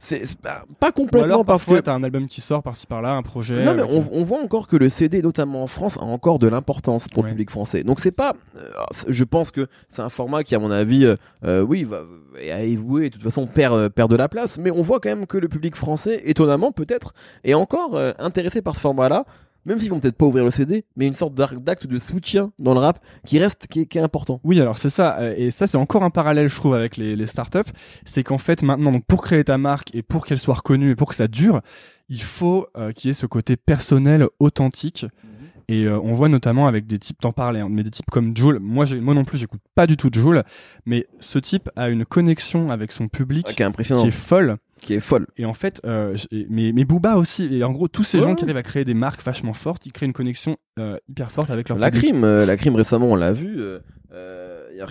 c'est 0.00 0.26
c'est 0.26 0.38
pas, 0.38 0.64
pas 0.80 0.90
complètement 0.90 1.24
alors, 1.24 1.44
parce 1.44 1.64
que 1.64 1.78
t'as 1.80 1.94
un 1.94 2.02
album 2.02 2.26
qui 2.26 2.40
sort 2.40 2.64
par-ci 2.64 2.86
par-là, 2.88 3.12
un 3.14 3.22
projet. 3.22 3.62
Non 3.62 3.74
mais 3.74 3.82
on, 3.84 4.00
on 4.12 4.22
voit 4.22 4.42
encore 4.42 4.66
que 4.66 4.76
le 4.76 4.88
CD, 4.88 5.22
notamment 5.22 5.62
en 5.62 5.66
France, 5.68 5.96
a 5.98 6.02
encore 6.02 6.38
de 6.40 6.48
l'importance 6.48 7.06
pour 7.08 7.22
Ouais. 7.22 7.28
le 7.30 7.34
public 7.36 7.50
français. 7.50 7.82
Donc 7.84 8.00
c'est 8.00 8.10
pas, 8.12 8.34
euh, 8.56 8.68
je 9.08 9.24
pense 9.24 9.50
que 9.50 9.68
c'est 9.88 10.02
un 10.02 10.10
format 10.10 10.42
qui, 10.42 10.54
à 10.54 10.58
mon 10.58 10.70
avis, 10.70 11.06
euh, 11.06 11.16
euh, 11.44 11.62
oui, 11.62 11.84
va 11.84 12.02
a 12.52 12.60
évolué, 12.62 13.08
de 13.08 13.14
toute 13.14 13.22
façon 13.22 13.46
perd 13.46 13.74
euh, 13.74 13.88
perd 13.88 14.10
de 14.10 14.16
la 14.16 14.28
place. 14.28 14.58
Mais 14.58 14.70
on 14.70 14.82
voit 14.82 15.00
quand 15.00 15.08
même 15.10 15.26
que 15.26 15.38
le 15.38 15.48
public 15.48 15.74
français, 15.76 16.20
étonnamment 16.26 16.72
peut-être, 16.72 17.14
est 17.44 17.54
encore 17.54 17.98
intéressé 18.18 18.60
par 18.62 18.74
ce 18.74 18.80
format-là. 18.80 19.24
Même 19.64 19.78
s'ils 19.78 19.90
vont 19.90 20.00
peut-être 20.00 20.16
pas 20.16 20.26
ouvrir 20.26 20.44
le 20.44 20.50
CD, 20.50 20.84
mais 20.96 21.06
une 21.06 21.14
sorte 21.14 21.34
d'acte 21.34 21.86
de 21.86 21.98
soutien 21.98 22.52
dans 22.58 22.74
le 22.74 22.80
rap 22.80 22.98
qui 23.24 23.38
reste, 23.38 23.68
qui 23.68 23.80
est, 23.80 23.86
qui 23.86 23.98
est 23.98 24.02
important. 24.02 24.40
Oui, 24.42 24.60
alors 24.60 24.76
c'est 24.78 24.90
ça, 24.90 25.18
euh, 25.20 25.34
et 25.36 25.50
ça 25.50 25.66
c'est 25.66 25.78
encore 25.78 26.02
un 26.02 26.10
parallèle, 26.10 26.48
je 26.48 26.56
trouve, 26.56 26.74
avec 26.74 26.96
les, 26.96 27.14
les 27.14 27.26
startups. 27.26 27.70
C'est 28.04 28.24
qu'en 28.24 28.38
fait, 28.38 28.62
maintenant, 28.62 28.90
donc 28.92 29.04
pour 29.06 29.22
créer 29.22 29.44
ta 29.44 29.58
marque 29.58 29.94
et 29.94 30.02
pour 30.02 30.26
qu'elle 30.26 30.40
soit 30.40 30.54
reconnue 30.54 30.90
et 30.90 30.96
pour 30.96 31.08
que 31.08 31.14
ça 31.14 31.28
dure, 31.28 31.60
il 32.08 32.22
faut 32.22 32.66
euh, 32.76 32.92
qu'il 32.92 33.08
y 33.08 33.10
ait 33.12 33.14
ce 33.14 33.26
côté 33.26 33.56
personnel, 33.56 34.26
authentique. 34.40 35.06
Et 35.68 35.84
euh, 35.84 35.98
on 36.00 36.12
voit 36.12 36.28
notamment 36.28 36.66
avec 36.66 36.86
des 36.86 36.98
types, 36.98 37.20
t'en 37.20 37.32
parlais, 37.32 37.60
hein, 37.60 37.68
mais 37.70 37.82
des 37.82 37.90
types 37.90 38.10
comme 38.10 38.36
Joule. 38.36 38.58
Moi, 38.58 38.84
moi 39.00 39.14
non 39.14 39.24
plus, 39.24 39.38
j'écoute 39.38 39.60
pas 39.74 39.86
du 39.86 39.96
tout 39.96 40.10
Joule, 40.12 40.42
mais 40.86 41.06
ce 41.20 41.38
type 41.38 41.70
a 41.76 41.88
une 41.88 42.04
connexion 42.04 42.70
avec 42.70 42.92
son 42.92 43.08
public 43.08 43.46
Ah, 43.48 43.52
qui 43.52 43.62
est 43.62 43.64
impressionnant, 43.66 44.02
qui 44.02 44.08
est 44.08 44.10
folle. 44.10 44.58
Qui 44.82 44.94
est 44.94 45.00
folle. 45.00 45.26
Et 45.36 45.44
en 45.46 45.54
fait, 45.54 45.80
euh, 45.86 46.14
mais, 46.50 46.72
mais 46.72 46.84
Booba 46.84 47.16
aussi. 47.16 47.48
Et 47.54 47.64
en 47.64 47.72
gros, 47.72 47.88
tous 47.88 48.02
ces 48.04 48.18
Ouais. 48.18 48.24
gens 48.24 48.34
qui 48.34 48.44
arrivent 48.44 48.56
à 48.56 48.62
créer 48.62 48.84
des 48.84 48.94
marques 48.94 49.22
vachement 49.24 49.54
fortes, 49.54 49.86
ils 49.86 49.92
créent 49.92 50.06
une 50.06 50.12
connexion 50.12 50.56
euh, 50.78 50.98
hyper 51.08 51.32
forte 51.32 51.50
avec 51.50 51.68
leur 51.68 51.78
La 51.78 51.90
public. 51.90 52.10
crime, 52.10 52.24
euh, 52.24 52.44
la 52.44 52.56
crime 52.56 52.74
récemment, 52.76 53.06
on 53.06 53.16
l'a 53.16 53.32
vu. 53.32 53.58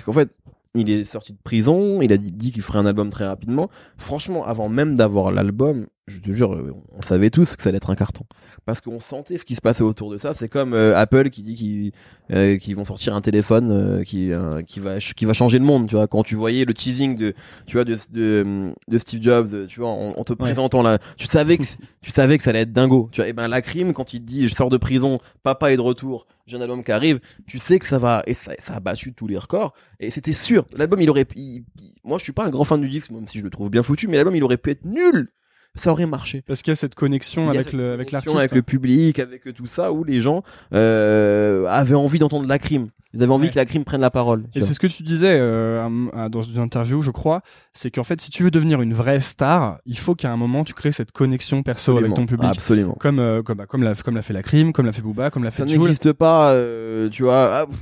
Qu'en 0.06 0.14
fait, 0.14 0.30
il 0.74 0.90
est 0.90 1.04
sorti 1.04 1.34
de 1.34 1.38
prison, 1.44 2.02
il 2.02 2.12
a 2.14 2.18
dit, 2.18 2.32
dit 2.32 2.52
qu'il 2.52 2.62
ferait 2.64 2.80
un 2.80 2.86
album 2.86 3.10
très 3.10 3.26
rapidement. 3.28 3.70
Franchement, 3.98 4.46
avant 4.46 4.70
même 4.70 4.96
d'avoir 4.96 5.32
l'album, 5.32 5.88
je 6.08 6.20
te 6.20 6.32
jure, 6.32 6.54
euh, 6.56 6.74
on 6.92 7.02
savait 7.02 7.30
tous 7.30 7.56
que 7.56 7.62
ça 7.64 7.70
allait 7.70 7.78
être 7.78 7.90
un 7.90 7.96
carton. 7.96 8.26
Parce 8.66 8.82
qu'on 8.82 9.00
sentait 9.00 9.38
ce 9.38 9.46
qui 9.46 9.56
se 9.56 9.62
passait 9.62 9.84
autour 9.84 10.12
de 10.12 10.18
ça. 10.18 10.34
C'est 10.34 10.50
comme 10.50 10.74
euh, 10.74 10.98
Apple 10.98 11.30
qui 11.30 11.42
dit 11.44 11.56
qu'ils 11.56 11.92
euh, 12.32 12.58
vont 12.76 12.84
sortir 12.84 13.16
un 13.16 13.22
téléphone 13.22 13.72
euh, 13.72 14.04
qui 14.04 14.32
euh, 14.34 14.62
qui 14.62 14.80
va 14.80 15.00
qui 15.00 15.26
va 15.26 15.34
changer 15.34 15.58
le 15.60 15.66
monde. 15.66 15.88
Tu 15.88 15.96
vois, 15.96 16.08
quand 16.08 16.24
tu 16.24 16.36
voyais 16.36 16.66
le 16.66 16.74
teasing 16.74 17.16
de 17.16 17.34
tu 17.66 17.78
vois 17.78 17.86
de 17.86 17.98
de, 18.12 18.74
de 18.88 18.98
Steve 18.98 19.22
Jobs, 19.22 19.68
tu 19.68 19.80
vois, 19.80 19.90
en, 19.90 20.10
en 20.18 20.24
te 20.24 20.34
présentant 20.34 20.82
là, 20.84 20.98
tu 21.18 21.28
savais 21.28 21.58
que 21.58 21.64
tu 22.02 22.12
savais 22.12 22.38
que 22.38 22.44
ça 22.44 22.50
allait 22.50 22.62
être 22.62 22.74
dingo. 22.74 23.08
Tu 23.12 23.22
vois, 23.22 23.28
et 23.30 23.34
ben 23.34 23.48
la 23.48 23.62
crime 23.62 23.94
quand 23.94 24.14
il 24.14 24.26
dit 24.26 24.48
je 24.48 24.54
sors 24.54 24.70
de 24.70 24.78
prison, 24.78 25.20
papa 25.44 25.72
est 25.72 25.78
de 25.78 25.82
retour, 25.82 26.28
j'ai 26.46 26.58
un 26.58 26.62
album 26.62 26.84
qui 26.84 26.92
arrive, 26.92 27.20
tu 27.48 27.58
sais 27.60 27.80
que 27.80 27.86
ça 27.86 28.00
va 28.00 28.24
et 28.28 28.34
ça, 28.34 28.54
ça 28.60 28.76
a 28.76 28.80
battu 28.80 29.14
tous 29.14 29.28
les 29.28 29.38
records 29.38 29.74
et 30.00 30.10
c'était 30.10 30.34
sûr. 30.34 30.66
L'album 30.76 31.00
il 31.02 31.10
aurait 31.10 31.28
il- 31.36 31.64
il- 31.80 31.94
moi 32.04 32.18
je 32.18 32.24
suis 32.24 32.34
pas 32.34 32.46
un 32.46 32.50
grand 32.50 32.64
fan 32.64 32.82
du 32.82 32.90
disque 32.90 33.12
même 33.12 33.28
si 33.28 33.38
je 33.40 33.44
le 33.44 33.50
trouve 33.50 33.70
bien 33.70 33.84
foutu 33.84 34.08
mais 34.08 34.18
l'album 34.18 34.36
il 34.36 34.44
aurait 34.44 34.58
pu 34.58 34.72
être 34.72 34.84
nul. 34.86 35.30
Ça 35.76 35.92
aurait 35.92 36.06
marché. 36.06 36.44
Parce 36.46 36.62
qu'il 36.62 36.72
y 36.72 36.74
a 36.74 36.76
cette 36.76 36.96
connexion 36.96 37.48
a 37.48 37.52
avec 37.52 37.66
cette 37.68 37.74
le 37.74 37.94
avec 37.94 38.12
l'artiste. 38.12 38.36
avec 38.38 38.52
le 38.54 38.62
public, 38.62 39.20
avec 39.20 39.54
tout 39.56 39.68
ça 39.68 39.92
où 39.94 40.04
les 40.04 40.20
gens 40.20 40.44
euh, 40.74 41.66
avaient 41.70 41.96
envie 41.96 42.20
d'entendre 42.20 42.48
la 42.48 42.60
crime. 42.60 42.88
Ils 43.14 43.22
avaient 43.24 43.32
envie 43.34 43.46
Ouais. 43.48 43.52
que 43.52 43.58
la 43.58 43.66
crime 43.66 43.84
prenne 43.84 44.00
la 44.02 44.10
parole. 44.10 44.44
Et 44.56 44.62
c'est 44.62 44.74
ce 44.74 44.80
que 44.80 44.88
tu 44.88 45.04
disais 45.04 45.38
euh, 45.40 45.88
dans 46.30 46.42
une 46.44 46.60
interview, 46.60 47.02
je 47.02 47.12
crois, 47.12 47.42
c'est 47.74 47.92
qu'en 47.92 48.04
fait, 48.04 48.20
si 48.22 48.30
tu 48.30 48.44
veux 48.44 48.52
devenir 48.52 48.82
une 48.82 48.94
vraie 48.94 49.20
star, 49.22 49.80
il 49.86 49.98
faut 49.98 50.16
qu'à 50.16 50.32
un 50.32 50.38
moment 50.38 50.64
tu 50.64 50.74
crées 50.74 50.92
cette 50.94 51.12
connexion 51.12 51.62
perso 51.64 51.98
avec 51.98 52.14
ton 52.14 52.26
public, 52.26 52.50
Absolument. 52.52 52.96
comme 53.00 53.20
euh, 53.20 53.42
comme 53.44 53.58
bah, 53.58 53.66
comme 53.66 53.84
l'a 53.84 53.96
comme 53.96 54.16
l'a 54.16 54.22
fait 54.22 54.34
la 54.34 54.44
crime, 54.44 54.72
comme 54.74 54.86
l'a 54.86 54.94
fait 54.94 55.02
Booba, 55.02 55.30
comme 55.30 55.44
l'a 55.44 55.52
Ça 55.52 55.64
fait 55.66 55.70
Jul. 55.70 55.80
n'existe 55.80 56.14
pas, 56.14 56.54
tu 57.12 57.24
vois. 57.24 57.56
ah, 57.62 57.66
pff, 57.68 57.78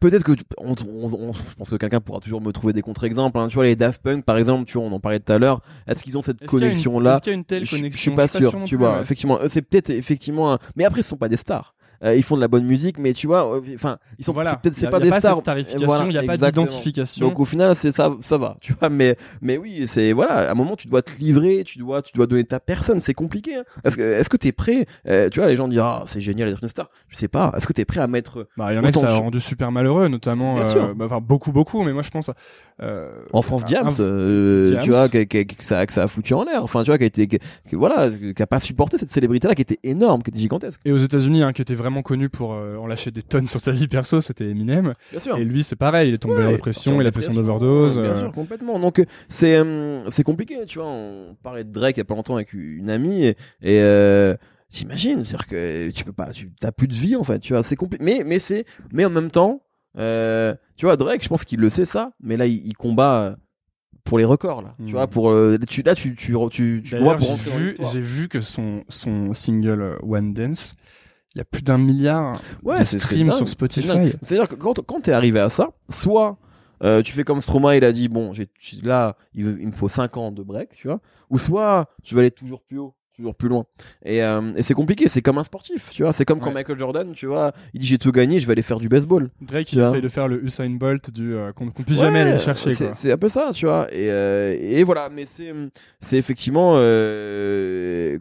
Peut-être 0.00 0.22
que 0.24 0.32
on, 0.58 0.72
on- 0.88 1.12
on- 1.28 1.32
je 1.32 1.40
pense 1.56 1.70
que 1.70 1.76
quelqu'un 1.76 2.00
pourra 2.00 2.20
toujours 2.20 2.40
me 2.40 2.52
trouver 2.52 2.72
des 2.72 2.82
contre-exemples. 2.82 3.38
Hein. 3.38 3.48
Tu 3.48 3.54
vois 3.54 3.64
les 3.64 3.76
Daft 3.76 4.02
Punk 4.02 4.24
par 4.24 4.36
exemple, 4.36 4.64
tu 4.66 4.78
vois, 4.78 4.86
on 4.86 4.92
en 4.92 5.00
parlait 5.00 5.20
tout 5.20 5.32
à 5.32 5.38
l'heure. 5.38 5.60
Est-ce 5.86 6.02
qu'ils 6.02 6.16
ont 6.18 6.22
cette 6.22 6.44
connexion 6.46 7.00
là 7.00 7.14
Est-ce 7.14 7.22
qu'il 7.22 7.32
y 7.32 7.34
a 7.34 7.38
une 7.38 7.44
telle 7.44 7.64
je, 7.66 7.96
suis 7.96 8.10
pas 8.14 8.28
sûr, 8.28 8.52
tu 8.64 8.76
vois. 8.76 8.94
ouais. 8.96 9.00
Effectivement, 9.02 9.38
eux, 9.42 9.48
c'est 9.48 9.62
peut-être 9.62 9.90
effectivement. 9.90 10.52
un- 10.54 10.58
Mais 10.76 10.84
après, 10.84 11.02
ce 11.02 11.08
sont 11.10 11.16
pas 11.16 11.28
des 11.28 11.36
stars. 11.36 11.74
Euh, 12.04 12.16
ils 12.16 12.22
font 12.22 12.34
de 12.36 12.40
la 12.40 12.48
bonne 12.48 12.64
musique, 12.64 12.98
mais 12.98 13.12
tu 13.12 13.26
vois, 13.28 13.56
euh, 13.56 13.60
enfin, 13.74 13.98
ils 14.18 14.24
sont 14.24 14.32
Voilà. 14.32 14.56
peut-être 14.56 14.74
c'est 14.74 14.90
pas 14.90 14.98
y 14.98 15.02
a 15.02 15.04
des 15.04 15.10
pas 15.10 15.20
stars. 15.20 15.38
starification, 15.38 15.86
Voilà, 15.86 16.04
il 16.06 16.10
n'y 16.10 16.16
a 16.18 16.22
pas 16.24 16.36
d'identification. 16.36 17.28
Donc 17.28 17.38
au 17.38 17.44
final, 17.44 17.76
c'est 17.76 17.92
ça, 17.92 18.12
ça 18.20 18.38
va, 18.38 18.56
tu 18.60 18.72
vois. 18.78 18.88
Mais 18.88 19.16
mais 19.40 19.56
oui, 19.56 19.84
c'est 19.86 20.12
voilà, 20.12 20.48
à 20.48 20.50
un 20.50 20.54
moment 20.54 20.74
tu 20.76 20.88
dois 20.88 21.02
te 21.02 21.12
livrer, 21.18 21.62
tu 21.64 21.78
dois 21.78 22.02
tu 22.02 22.12
dois 22.16 22.26
donner 22.26 22.44
ta 22.44 22.58
personne, 22.60 22.98
c'est 23.00 23.14
compliqué. 23.14 23.56
Hein. 23.56 23.64
Est-ce 23.84 23.96
que 23.96 24.02
est-ce 24.02 24.28
que 24.28 24.36
t'es 24.36 24.52
prêt 24.52 24.86
euh, 25.08 25.28
Tu 25.30 25.38
vois, 25.40 25.48
les 25.48 25.56
gens 25.56 25.68
disent 25.68 25.78
ah 25.80 26.02
c'est 26.06 26.20
génial 26.20 26.48
d'être 26.48 26.62
une 26.62 26.68
star. 26.68 26.90
Je 27.08 27.16
sais 27.16 27.28
pas. 27.28 27.52
Est-ce 27.56 27.66
que 27.66 27.72
t'es 27.72 27.84
prêt 27.84 28.00
à 28.00 28.06
mettre 28.08 28.48
Bah, 28.56 28.72
il 28.72 28.76
y 28.76 28.78
en 28.78 28.84
a 28.84 28.88
Autant 28.88 29.00
ça 29.02 29.08
a 29.10 29.14
rendu 29.14 29.38
super 29.40 29.70
malheureux, 29.70 30.08
notamment, 30.08 30.58
euh, 30.58 30.94
bah, 30.94 31.04
enfin, 31.06 31.20
beaucoup, 31.20 31.52
beaucoup, 31.52 31.82
mais 31.84 31.92
moi 31.92 32.02
je 32.02 32.10
pense, 32.10 32.30
en 33.32 33.42
France 33.42 33.64
Diams, 33.64 33.90
tu 33.94 34.90
vois, 34.90 35.08
que, 35.08 35.22
que- 35.24 35.42
que 35.44 35.62
ça 35.64 35.86
que 35.86 35.92
ça 35.92 36.02
a 36.04 36.08
foutu 36.08 36.34
en 36.34 36.44
l'air. 36.44 36.62
Enfin, 36.64 36.82
tu 36.82 36.90
vois, 36.90 36.98
qui 36.98 37.04
a 37.04 37.06
été 37.06 37.28
voilà, 37.72 38.10
qui 38.10 38.42
a 38.42 38.46
pas 38.46 38.60
supporté 38.60 38.98
cette 38.98 39.10
célébrité 39.10 39.46
là, 39.48 39.54
qui 39.54 39.62
était 39.62 39.78
énorme, 39.84 40.22
qui 40.22 40.30
était 40.30 40.40
gigantesque. 40.40 40.80
Et 40.84 40.92
aux 40.92 40.98
États-Unis, 40.98 41.42
hein, 41.42 41.52
qui 41.52 41.62
était 41.62 41.74
vraiment 41.74 41.91
connu 42.00 42.30
pour 42.30 42.54
euh, 42.54 42.76
en 42.76 42.86
lâcher 42.86 43.10
des 43.10 43.22
tonnes 43.22 43.46
sur 43.48 43.60
sa 43.60 43.72
vie 43.72 43.88
perso, 43.88 44.22
c'était 44.22 44.48
Eminem. 44.48 44.94
Bien 45.10 45.20
sûr. 45.20 45.36
Et 45.36 45.44
lui, 45.44 45.62
c'est 45.62 45.76
pareil, 45.76 46.08
il 46.08 46.14
est 46.14 46.18
tombé 46.18 46.42
en 46.42 46.46
Ouais, 46.46 46.52
dépression, 46.52 46.96
en 46.96 47.00
il 47.02 47.06
a 47.06 47.12
fait 47.12 47.20
son 47.20 47.32
dépression, 47.34 47.54
overdose. 47.54 47.98
Bien 47.98 48.10
euh, 48.12 48.20
sûr, 48.20 48.32
complètement. 48.32 48.78
Donc 48.78 49.00
euh, 49.00 49.04
c'est 49.28 49.56
euh, 49.56 50.08
c'est 50.08 50.22
compliqué, 50.22 50.64
tu 50.66 50.78
vois. 50.78 50.88
On 50.88 51.36
parlait 51.42 51.64
de 51.64 51.70
Drake 51.72 51.98
il 51.98 52.00
y 52.00 52.02
a 52.02 52.04
pas 52.06 52.14
longtemps 52.14 52.36
avec 52.36 52.54
une 52.54 52.88
amie 52.88 53.26
et, 53.26 53.36
et 53.60 54.34
j'imagine, 54.70 55.24
c'est-à-dire 55.24 55.46
que 55.46 55.90
tu 55.90 56.04
peux 56.04 56.12
pas, 56.14 56.30
tu 56.30 56.50
t'as 56.58 56.72
plus 56.72 56.88
de 56.88 56.94
vie 56.94 57.16
en 57.16 57.24
fait, 57.24 57.40
tu 57.40 57.52
vois. 57.52 57.62
C'est 57.62 57.76
compliqué, 57.76 58.02
mais 58.02 58.22
mais 58.24 58.38
c'est 58.38 58.64
mais 58.92 59.04
en 59.04 59.10
même 59.10 59.30
temps, 59.30 59.62
euh, 59.98 60.54
tu 60.76 60.86
vois, 60.86 60.96
Drake, 60.96 61.22
je 61.22 61.28
pense 61.28 61.44
qu'il 61.44 61.60
le 61.60 61.68
sait 61.68 61.84
ça, 61.84 62.12
mais 62.22 62.36
là 62.38 62.46
il, 62.46 62.66
il 62.66 62.74
combat 62.74 63.36
pour 64.04 64.18
les 64.18 64.24
records 64.24 64.62
là, 64.62 64.74
Mm. 64.78 64.86
tu 64.86 64.92
vois, 64.92 65.06
pour 65.06 65.30
euh, 65.30 65.58
tu 65.68 65.82
là 65.82 65.94
tu 65.94 66.14
tu 66.16 66.34
tu, 66.50 66.82
tu 66.84 66.90
D'ailleurs, 66.90 67.18
pour 67.18 67.36
j'ai 67.36 67.50
vu, 67.52 67.76
j'ai 67.92 68.00
vu 68.00 68.28
que 68.28 68.40
son, 68.40 68.82
son 68.88 69.32
single 69.34 69.98
One 70.02 70.32
Dance, 70.34 70.74
il 71.34 71.38
y 71.38 71.40
a 71.40 71.44
plus 71.44 71.62
d'un 71.62 71.78
milliard 71.78 72.40
Ouais, 72.62 72.80
de 72.80 72.84
streams 72.84 73.32
sur 73.32 73.48
Spotify. 73.48 73.88
C'est-à-dire 74.22 74.48
que 74.48 74.54
quand, 74.54 74.80
quand 74.84 75.00
t'es 75.00 75.12
arrivé 75.12 75.40
à 75.40 75.48
ça, 75.48 75.70
soit 75.88 76.38
euh, 76.82 77.00
tu 77.02 77.12
fais 77.12 77.24
comme 77.24 77.40
Stromae, 77.40 77.76
il 77.76 77.84
a 77.84 77.92
dit, 77.92 78.08
bon, 78.08 78.32
j'ai 78.32 78.48
là, 78.82 79.16
il 79.34 79.46
me 79.46 79.72
faut 79.76 79.88
5 79.88 80.16
ans 80.16 80.32
de 80.32 80.42
break, 80.42 80.70
tu 80.74 80.88
vois, 80.88 81.00
ou 81.30 81.38
soit 81.38 81.86
tu 82.02 82.14
vas 82.14 82.20
aller 82.22 82.30
toujours 82.30 82.62
plus 82.62 82.78
haut, 82.78 82.94
toujours 83.22 83.34
plus 83.34 83.48
loin. 83.48 83.64
Et, 84.04 84.22
euh, 84.22 84.52
et 84.56 84.62
c'est 84.62 84.74
compliqué, 84.74 85.08
c'est 85.08 85.22
comme 85.22 85.38
un 85.38 85.44
sportif, 85.44 85.90
tu 85.90 86.02
vois, 86.02 86.12
c'est 86.12 86.24
comme 86.24 86.40
quand 86.40 86.48
Ouais. 86.48 86.54
Michael 86.54 86.78
Jordan, 86.78 87.12
tu 87.14 87.26
vois, 87.26 87.52
il 87.72 87.80
dit 87.80 87.86
j'ai 87.86 87.98
tout 87.98 88.12
gagné, 88.12 88.38
je 88.40 88.46
vais 88.46 88.52
aller 88.52 88.62
faire 88.62 88.78
du 88.80 88.88
baseball. 88.88 89.30
Drake, 89.40 89.72
il 89.72 89.78
vois. 89.78 89.88
essaye 89.90 90.02
de 90.02 90.08
faire 90.08 90.28
le 90.28 90.44
Usain 90.44 90.68
Bolt 90.70 91.10
du 91.10 91.34
euh, 91.34 91.52
qu'on 91.52 91.70
qu'on 91.70 91.82
puisse 91.82 91.98
Ouais, 91.98 92.04
jamais 92.06 92.20
aller 92.20 92.32
le 92.32 92.38
chercher. 92.38 92.74
c'est- 92.74 93.12
un 93.12 93.16
peu 93.16 93.28
ça, 93.28 93.50
tu 93.54 93.66
vois. 93.66 93.86
Et, 93.92 94.10
euh, 94.10 94.56
et 94.60 94.82
voilà, 94.84 95.08
mais 95.08 95.24
c'est 95.26 96.16
effectivement 96.16 96.72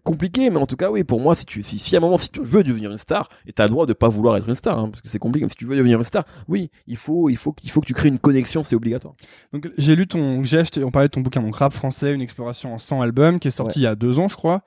compliqué, 0.04 0.50
mais 0.50 0.58
en 0.58 0.66
tout 0.66 0.76
cas, 0.76 0.90
oui, 0.92 1.04
pour 1.04 1.20
moi, 1.20 1.36
si 1.36 1.46
tu 1.46 1.62
si, 1.62 1.80
si 1.80 1.96
à 1.96 2.00
un 2.00 2.02
moment, 2.02 2.18
si 2.18 2.30
tu 2.30 2.42
veux 2.42 2.64
devenir 2.64 2.92
une 2.92 2.98
star, 2.98 3.30
et 3.48 3.54
t'as 3.54 3.64
le 3.66 3.70
droit 3.70 3.86
de 3.86 3.94
pas 3.94 4.10
vouloir 4.10 4.38
être 4.38 4.48
une 4.48 4.56
star, 4.56 4.78
hein, 4.80 4.90
parce 4.90 5.02
que 5.02 5.10
c'est 5.10 5.20
compliqué. 5.20 5.46
Mais 5.46 5.50
si 5.50 5.56
tu 5.58 5.66
veux 5.66 5.76
devenir 5.76 5.98
une 5.98 6.04
star, 6.04 6.26
oui, 6.48 6.70
il 6.88 6.98
faut 6.98 7.30
il 7.30 7.38
faut 7.38 7.56
il 7.64 7.70
faut 7.72 7.82
que 7.82 7.86
tu 7.88 7.94
crées 7.94 8.10
une 8.10 8.20
connexion, 8.20 8.64
c'est 8.64 8.76
obligatoire. 8.76 9.14
Donc 9.54 9.70
j'ai 9.78 9.96
lu 9.96 10.08
ton, 10.08 10.44
j'ai 10.44 10.60
acheté, 10.60 10.84
on 10.84 10.92
parlait 10.92 11.08
de 11.08 11.12
ton 11.14 11.22
bouquin, 11.22 11.42
donc 11.42 11.56
rap 11.56 11.74
français, 11.74 12.14
une 12.14 12.22
exploration 12.22 12.74
en 12.74 12.78
100 12.78 13.02
albums, 13.02 13.40
qui 13.40 13.48
est 13.48 13.52
sorti 13.52 13.80
il 13.80 13.84
y 13.84 13.88
a 13.88 13.96
deux 13.96 14.20
ans, 14.20 14.28
je 14.28 14.36
crois. 14.36 14.62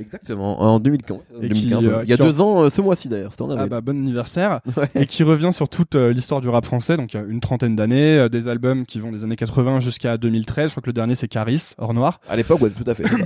Exactement. 0.00 0.60
En 0.60 0.78
2015. 0.80 1.18
Et 1.42 1.48
qui, 1.50 1.66
2015, 1.66 1.86
euh, 1.86 2.00
il 2.04 2.10
y 2.10 2.12
a 2.12 2.16
deux 2.16 2.40
ans, 2.40 2.62
euh, 2.64 2.70
ce 2.70 2.80
mois-ci 2.80 3.08
d'ailleurs, 3.08 3.32
c'était 3.32 3.42
en 3.42 3.50
Ah 3.50 3.54
avril. 3.54 3.68
bah 3.70 3.80
bon 3.80 3.96
anniversaire. 3.98 4.60
Ouais. 4.76 4.88
et 4.94 5.06
qui 5.06 5.22
revient 5.22 5.50
sur 5.52 5.68
toute 5.68 5.94
euh, 5.94 6.12
l'histoire 6.12 6.40
du 6.40 6.48
rap 6.48 6.64
français, 6.64 6.96
donc 6.96 7.12
il 7.12 7.16
y 7.16 7.20
a 7.20 7.24
une 7.24 7.40
trentaine 7.40 7.74
d'années, 7.76 8.18
euh, 8.18 8.28
des 8.28 8.48
albums 8.48 8.86
qui 8.86 9.00
vont 9.00 9.10
des 9.12 9.24
années 9.24 9.36
80 9.36 9.80
jusqu'à 9.80 10.16
2013. 10.16 10.66
Je 10.68 10.70
crois 10.72 10.82
que 10.82 10.88
le 10.88 10.92
dernier 10.94 11.14
c'est 11.14 11.28
Caris, 11.28 11.72
hors 11.78 11.94
noir. 11.94 12.20
À 12.28 12.36
l'époque, 12.36 12.60
ouais, 12.60 12.70
tout 12.70 12.88
à 12.88 12.94
fait. 12.94 13.04
c'est 13.08 13.16
ça. 13.18 13.24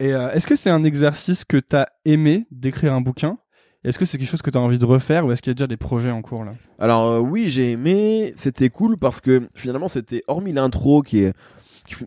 Et 0.00 0.12
euh, 0.14 0.30
est-ce 0.32 0.46
que 0.46 0.56
c'est 0.56 0.70
un 0.70 0.84
exercice 0.84 1.44
que 1.44 1.56
t'as 1.56 1.86
aimé 2.04 2.46
d'écrire 2.50 2.92
un 2.94 3.00
bouquin? 3.00 3.38
Est-ce 3.84 3.98
que 3.98 4.06
c'est 4.06 4.16
quelque 4.16 4.30
chose 4.30 4.40
que 4.40 4.48
t'as 4.50 4.60
envie 4.60 4.78
de 4.78 4.86
refaire 4.86 5.26
ou 5.26 5.32
est-ce 5.32 5.42
qu'il 5.42 5.50
y 5.50 5.52
a 5.52 5.54
déjà 5.54 5.66
des 5.66 5.76
projets 5.76 6.10
en 6.10 6.22
cours 6.22 6.42
là? 6.44 6.52
Alors 6.78 7.06
euh, 7.10 7.18
oui, 7.20 7.48
j'ai 7.48 7.72
aimé, 7.72 8.32
c'était 8.38 8.70
cool 8.70 8.96
parce 8.96 9.20
que 9.20 9.46
finalement 9.54 9.88
c'était 9.88 10.22
hormis 10.26 10.54
l'intro 10.54 11.02
qui 11.02 11.18
est 11.20 11.34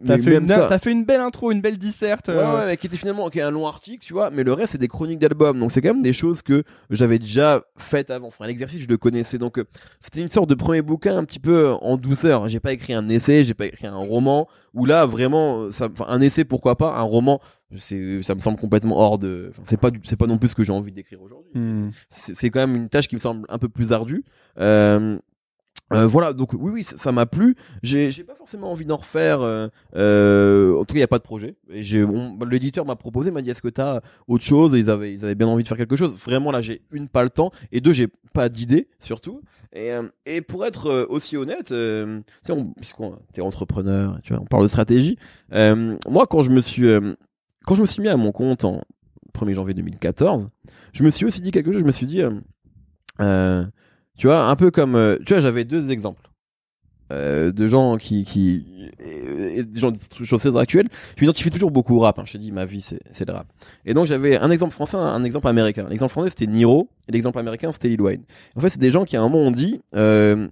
T'as 0.05 0.17
fait, 0.17 0.47
ça- 0.47 0.79
fait 0.79 0.91
une 0.91 1.05
belle 1.05 1.21
intro, 1.21 1.51
une 1.51 1.61
belle 1.61 1.77
disserte. 1.77 2.29
Ouais, 2.29 2.35
euh, 2.35 2.55
ouais, 2.55 2.65
mais 2.67 2.77
qui 2.77 2.87
était 2.87 2.97
finalement 2.97 3.29
qui 3.29 3.39
est 3.39 3.43
un 3.43 3.51
long 3.51 3.67
article, 3.67 4.03
tu 4.03 4.13
vois, 4.13 4.31
mais 4.31 4.43
le 4.43 4.53
reste 4.53 4.71
c'est 4.71 4.77
des 4.77 4.87
chroniques 4.87 5.19
d'albums, 5.19 5.59
donc 5.59 5.71
c'est 5.71 5.81
quand 5.81 5.93
même 5.93 6.01
des 6.01 6.13
choses 6.13 6.41
que 6.41 6.63
j'avais 6.89 7.19
déjà 7.19 7.61
faites 7.77 8.09
avant. 8.09 8.27
Enfin, 8.27 8.47
l'exercice 8.47 8.81
je 8.81 8.87
le 8.87 8.97
connaissais, 8.97 9.37
donc 9.37 9.59
euh, 9.59 9.65
c'était 10.01 10.21
une 10.21 10.29
sorte 10.29 10.49
de 10.49 10.55
premier 10.55 10.81
bouquin 10.81 11.17
un 11.17 11.25
petit 11.25 11.39
peu 11.39 11.67
euh, 11.67 11.73
en 11.75 11.97
douceur. 11.97 12.47
J'ai 12.47 12.59
pas 12.59 12.73
écrit 12.73 12.93
un 12.93 13.07
essai, 13.09 13.43
j'ai 13.43 13.53
pas 13.53 13.67
écrit 13.67 13.87
un 13.87 13.95
roman, 13.95 14.47
où 14.73 14.85
là 14.85 15.05
vraiment, 15.05 15.61
euh, 15.61 15.71
ça, 15.71 15.89
enfin, 15.91 16.05
un 16.07 16.21
essai 16.21 16.43
pourquoi 16.43 16.75
pas, 16.75 16.97
un 16.97 17.03
roman, 17.03 17.39
c'est, 17.77 18.21
ça 18.23 18.33
me 18.33 18.39
semble 18.39 18.57
complètement 18.57 18.97
hors 18.97 19.17
de, 19.19 19.51
c'est 19.65 19.79
pas, 19.79 19.91
c'est 20.03 20.15
pas 20.17 20.27
non 20.27 20.37
plus 20.37 20.49
ce 20.49 20.55
que 20.55 20.63
j'ai 20.63 20.73
envie 20.73 20.91
d'écrire 20.91 21.21
aujourd'hui. 21.21 21.51
hmm. 21.53 21.91
C'est 22.09 22.35
c'est 22.35 22.49
quand 22.49 22.59
même 22.65 22.75
une 22.75 22.89
tâche 22.89 23.07
qui 23.07 23.15
me 23.15 23.19
semble 23.19 23.45
un 23.49 23.57
peu 23.57 23.69
plus 23.69 23.93
ardue. 23.93 24.23
Euh, 24.59 25.19
euh, 25.93 26.05
voilà, 26.05 26.33
donc 26.33 26.53
oui, 26.53 26.71
oui, 26.71 26.83
ça 26.83 27.11
m'a 27.11 27.25
plu. 27.25 27.55
J'ai, 27.81 28.09
pas 28.23 28.35
forcément 28.35 28.71
envie 28.71 28.85
d'en 28.85 28.97
refaire. 28.97 29.41
euh, 29.41 29.67
euh, 29.95 30.75
en 30.75 30.79
tout 30.79 30.93
cas, 30.93 30.97
il 30.97 30.99
y 30.99 31.03
a 31.03 31.07
pas 31.07 31.19
de 31.19 31.23
projet. 31.23 31.55
L'éditeur 31.69 32.85
m'a 32.85 32.95
proposé, 32.95 33.31
m'a 33.31 33.41
dit 33.41 33.49
est-ce 33.49 33.61
que 33.61 33.69
t'as 33.69 34.01
autre 34.27 34.43
chose? 34.43 34.75
Et 34.75 34.79
ils 34.79 34.89
avaient, 34.89 35.13
ils 35.13 35.23
avaient 35.23 35.35
bien 35.35 35.47
envie 35.47 35.63
de 35.63 35.67
faire 35.67 35.77
quelque 35.77 35.95
chose. 35.95 36.13
Vraiment, 36.15 36.51
là, 36.51 36.59
j'ai 36.59 36.81
une 36.91 37.07
pas 37.07 37.23
le 37.23 37.29
temps 37.29 37.51
et 37.71 37.79
deux, 37.79 37.93
j'ai 37.93 38.07
pas 38.33 38.49
d'idée 38.49 38.89
surtout. 38.99 39.41
Et, 39.73 39.91
et 40.25 40.41
pour 40.41 40.65
être 40.65 41.07
aussi 41.09 41.37
honnête, 41.37 41.71
euh, 41.71 42.21
puisqu'on 42.75 43.17
t'es 43.31 43.41
entrepreneur, 43.41 44.19
tu 44.23 44.33
vois, 44.33 44.41
on 44.41 44.45
parle 44.45 44.63
de 44.63 44.69
stratégie. 44.69 45.17
Moi, 45.51 46.27
quand 46.29 46.41
je 46.41 46.49
me 46.49 46.59
suis, 46.59 46.87
quand 47.65 47.75
je 47.75 47.81
me 47.81 47.87
suis 47.87 48.01
mis 48.01 48.09
à 48.09 48.17
mon 48.17 48.33
compte 48.33 48.65
en 48.65 48.81
1er 49.33 49.53
janvier 49.53 49.73
2014, 49.73 50.47
je 50.91 51.03
me 51.03 51.11
suis 51.11 51.25
aussi 51.25 51.41
dit 51.41 51.51
quelque 51.51 51.71
chose. 51.71 51.81
Je 51.81 51.85
me 51.85 51.91
suis 51.91 52.07
dit, 52.07 52.21
tu 54.17 54.27
vois, 54.27 54.47
un 54.47 54.55
peu 54.55 54.71
comme, 54.71 54.95
euh, 54.95 55.17
tu 55.25 55.33
vois, 55.33 55.41
j'avais 55.41 55.63
deux 55.63 55.91
exemples 55.91 56.29
euh, 57.11 57.51
de 57.51 57.67
gens 57.67 57.97
qui, 57.97 58.25
qui, 58.25 58.65
et, 58.99 59.59
et 59.59 59.63
des 59.63 59.79
gens 59.79 59.91
de 59.91 59.97
choses 60.25 60.41
très 60.41 60.57
actuelles. 60.57 60.87
Je 61.15 61.21
m'identifie 61.23 61.51
toujours 61.51 61.71
beaucoup 61.71 61.95
au 61.95 61.99
rap. 61.99 62.19
Hein. 62.19 62.23
Je 62.25 62.33
t'ai 62.33 62.39
dit, 62.39 62.51
ma 62.51 62.65
vie, 62.65 62.81
c'est, 62.81 62.99
c'est 63.11 63.25
le 63.25 63.33
rap. 63.33 63.47
Et 63.85 63.93
donc, 63.93 64.07
j'avais 64.07 64.37
un 64.37 64.49
exemple 64.49 64.73
français, 64.73 64.97
un 64.97 65.23
exemple 65.23 65.47
américain. 65.47 65.87
L'exemple 65.89 66.11
français, 66.11 66.29
c'était 66.29 66.47
Niro, 66.47 66.89
et 67.07 67.11
l'exemple 67.11 67.39
américain, 67.39 67.71
c'était 67.71 67.89
Lil 67.89 68.01
Wayne. 68.01 68.23
En 68.55 68.59
fait, 68.59 68.69
c'est 68.69 68.79
des 68.79 68.91
gens 68.91 69.05
qui, 69.05 69.15
à 69.15 69.21
un 69.21 69.29
moment, 69.29 69.43
ont 69.45 69.51
dit, 69.51 69.81
euh, 69.95 70.47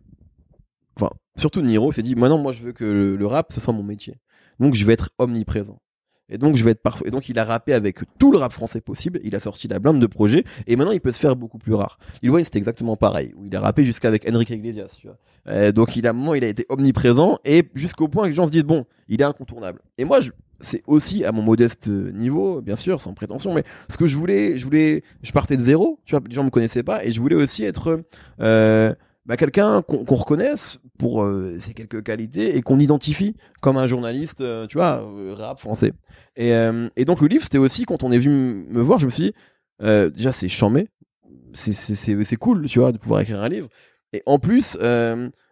enfin, 0.95 1.09
surtout 1.37 1.61
Niro, 1.61 1.91
s'est 1.91 2.03
dit, 2.03 2.15
maintenant, 2.15 2.37
moi, 2.37 2.51
je 2.51 2.63
veux 2.63 2.71
que 2.71 3.15
le 3.19 3.25
rap, 3.25 3.51
ce 3.51 3.59
soit 3.59 3.73
mon 3.73 3.83
métier. 3.83 4.15
Donc, 4.59 4.75
je 4.75 4.85
vais 4.85 4.93
être 4.93 5.09
omniprésent. 5.17 5.81
Et 6.29 6.37
donc, 6.37 6.55
je 6.55 6.63
vais 6.63 6.71
être 6.71 6.81
partout. 6.81 7.03
Et 7.05 7.11
donc, 7.11 7.29
il 7.29 7.37
a 7.37 7.43
rappé 7.43 7.73
avec 7.73 7.99
tout 8.17 8.31
le 8.31 8.37
rap 8.37 8.51
français 8.51 8.81
possible. 8.81 9.19
Il 9.23 9.35
a 9.35 9.39
sorti 9.39 9.67
la 9.67 9.79
blinde 9.79 9.99
de 9.99 10.07
projets. 10.07 10.43
Et 10.67 10.75
maintenant, 10.75 10.91
il 10.91 11.01
peut 11.01 11.11
se 11.11 11.19
faire 11.19 11.35
beaucoup 11.35 11.57
plus 11.57 11.73
rare. 11.73 11.99
Lil 12.21 12.31
Wayne, 12.31 12.45
c'était 12.45 12.59
exactement 12.59 12.95
pareil. 12.95 13.33
Il 13.45 13.55
a 13.55 13.59
rappé 13.59 13.83
jusqu'avec 13.83 14.27
Enrique 14.29 14.49
Iglesias, 14.49 14.95
tu 14.99 15.07
vois. 15.07 15.17
Euh, 15.47 15.71
donc, 15.71 15.95
il 15.95 16.07
a, 16.07 16.09
un 16.09 16.13
moment, 16.13 16.33
il 16.33 16.43
a 16.43 16.47
été 16.47 16.65
omniprésent. 16.69 17.37
Et 17.45 17.69
jusqu'au 17.75 18.07
point 18.07 18.23
que 18.23 18.29
les 18.29 18.35
gens 18.35 18.47
se 18.47 18.51
disent, 18.51 18.63
bon, 18.63 18.85
il 19.07 19.21
est 19.21 19.25
incontournable. 19.25 19.81
Et 19.97 20.05
moi, 20.05 20.19
je, 20.19 20.31
c'est 20.59 20.83
aussi 20.87 21.23
à 21.25 21.31
mon 21.31 21.41
modeste 21.41 21.87
niveau, 21.87 22.61
bien 22.61 22.75
sûr, 22.75 23.01
sans 23.01 23.13
prétention, 23.13 23.53
mais 23.53 23.63
ce 23.89 23.97
que 23.97 24.05
je 24.05 24.15
voulais, 24.15 24.57
je 24.57 24.63
voulais, 24.63 25.03
je 25.21 25.31
partais 25.31 25.57
de 25.57 25.61
zéro, 25.61 25.99
tu 26.05 26.15
vois, 26.15 26.23
les 26.27 26.33
gens 26.33 26.43
me 26.43 26.49
connaissaient 26.49 26.83
pas, 26.83 27.03
et 27.05 27.11
je 27.11 27.19
voulais 27.19 27.35
aussi 27.35 27.63
être, 27.63 28.01
euh, 28.39 28.93
bah, 29.25 29.37
quelqu'un 29.37 29.81
qu'on 29.81 30.05
qu'on 30.05 30.15
reconnaisse 30.15 30.79
pour 30.99 31.23
euh, 31.23 31.57
ses 31.59 31.73
quelques 31.73 32.03
qualités 32.03 32.55
et 32.55 32.61
qu'on 32.61 32.79
identifie 32.79 33.35
comme 33.61 33.77
un 33.77 33.87
journaliste, 33.87 34.41
euh, 34.41 34.67
tu 34.67 34.77
vois, 34.77 35.01
euh, 35.03 35.33
rap 35.35 35.59
français. 35.59 35.93
Et, 36.35 36.53
euh, 36.53 36.89
et 36.95 37.05
donc 37.05 37.21
le 37.21 37.27
livre, 37.27 37.43
c'était 37.43 37.57
aussi 37.57 37.85
quand 37.85 38.03
on 38.03 38.11
est 38.11 38.19
venu 38.19 38.65
me 38.69 38.81
voir, 38.81 38.99
je 38.99 39.05
me 39.05 39.11
suis 39.11 39.23
dit, 39.23 39.33
euh, 39.81 40.09
déjà 40.09 40.31
c'est 40.31 40.49
chambé, 40.49 40.89
c'est 41.53 42.35
cool, 42.37 42.67
tu 42.67 42.79
vois, 42.79 42.91
de 42.91 42.97
pouvoir 42.97 43.21
écrire 43.21 43.41
un 43.41 43.49
livre. 43.49 43.69
Et 44.13 44.21
en 44.25 44.39
plus, 44.39 44.77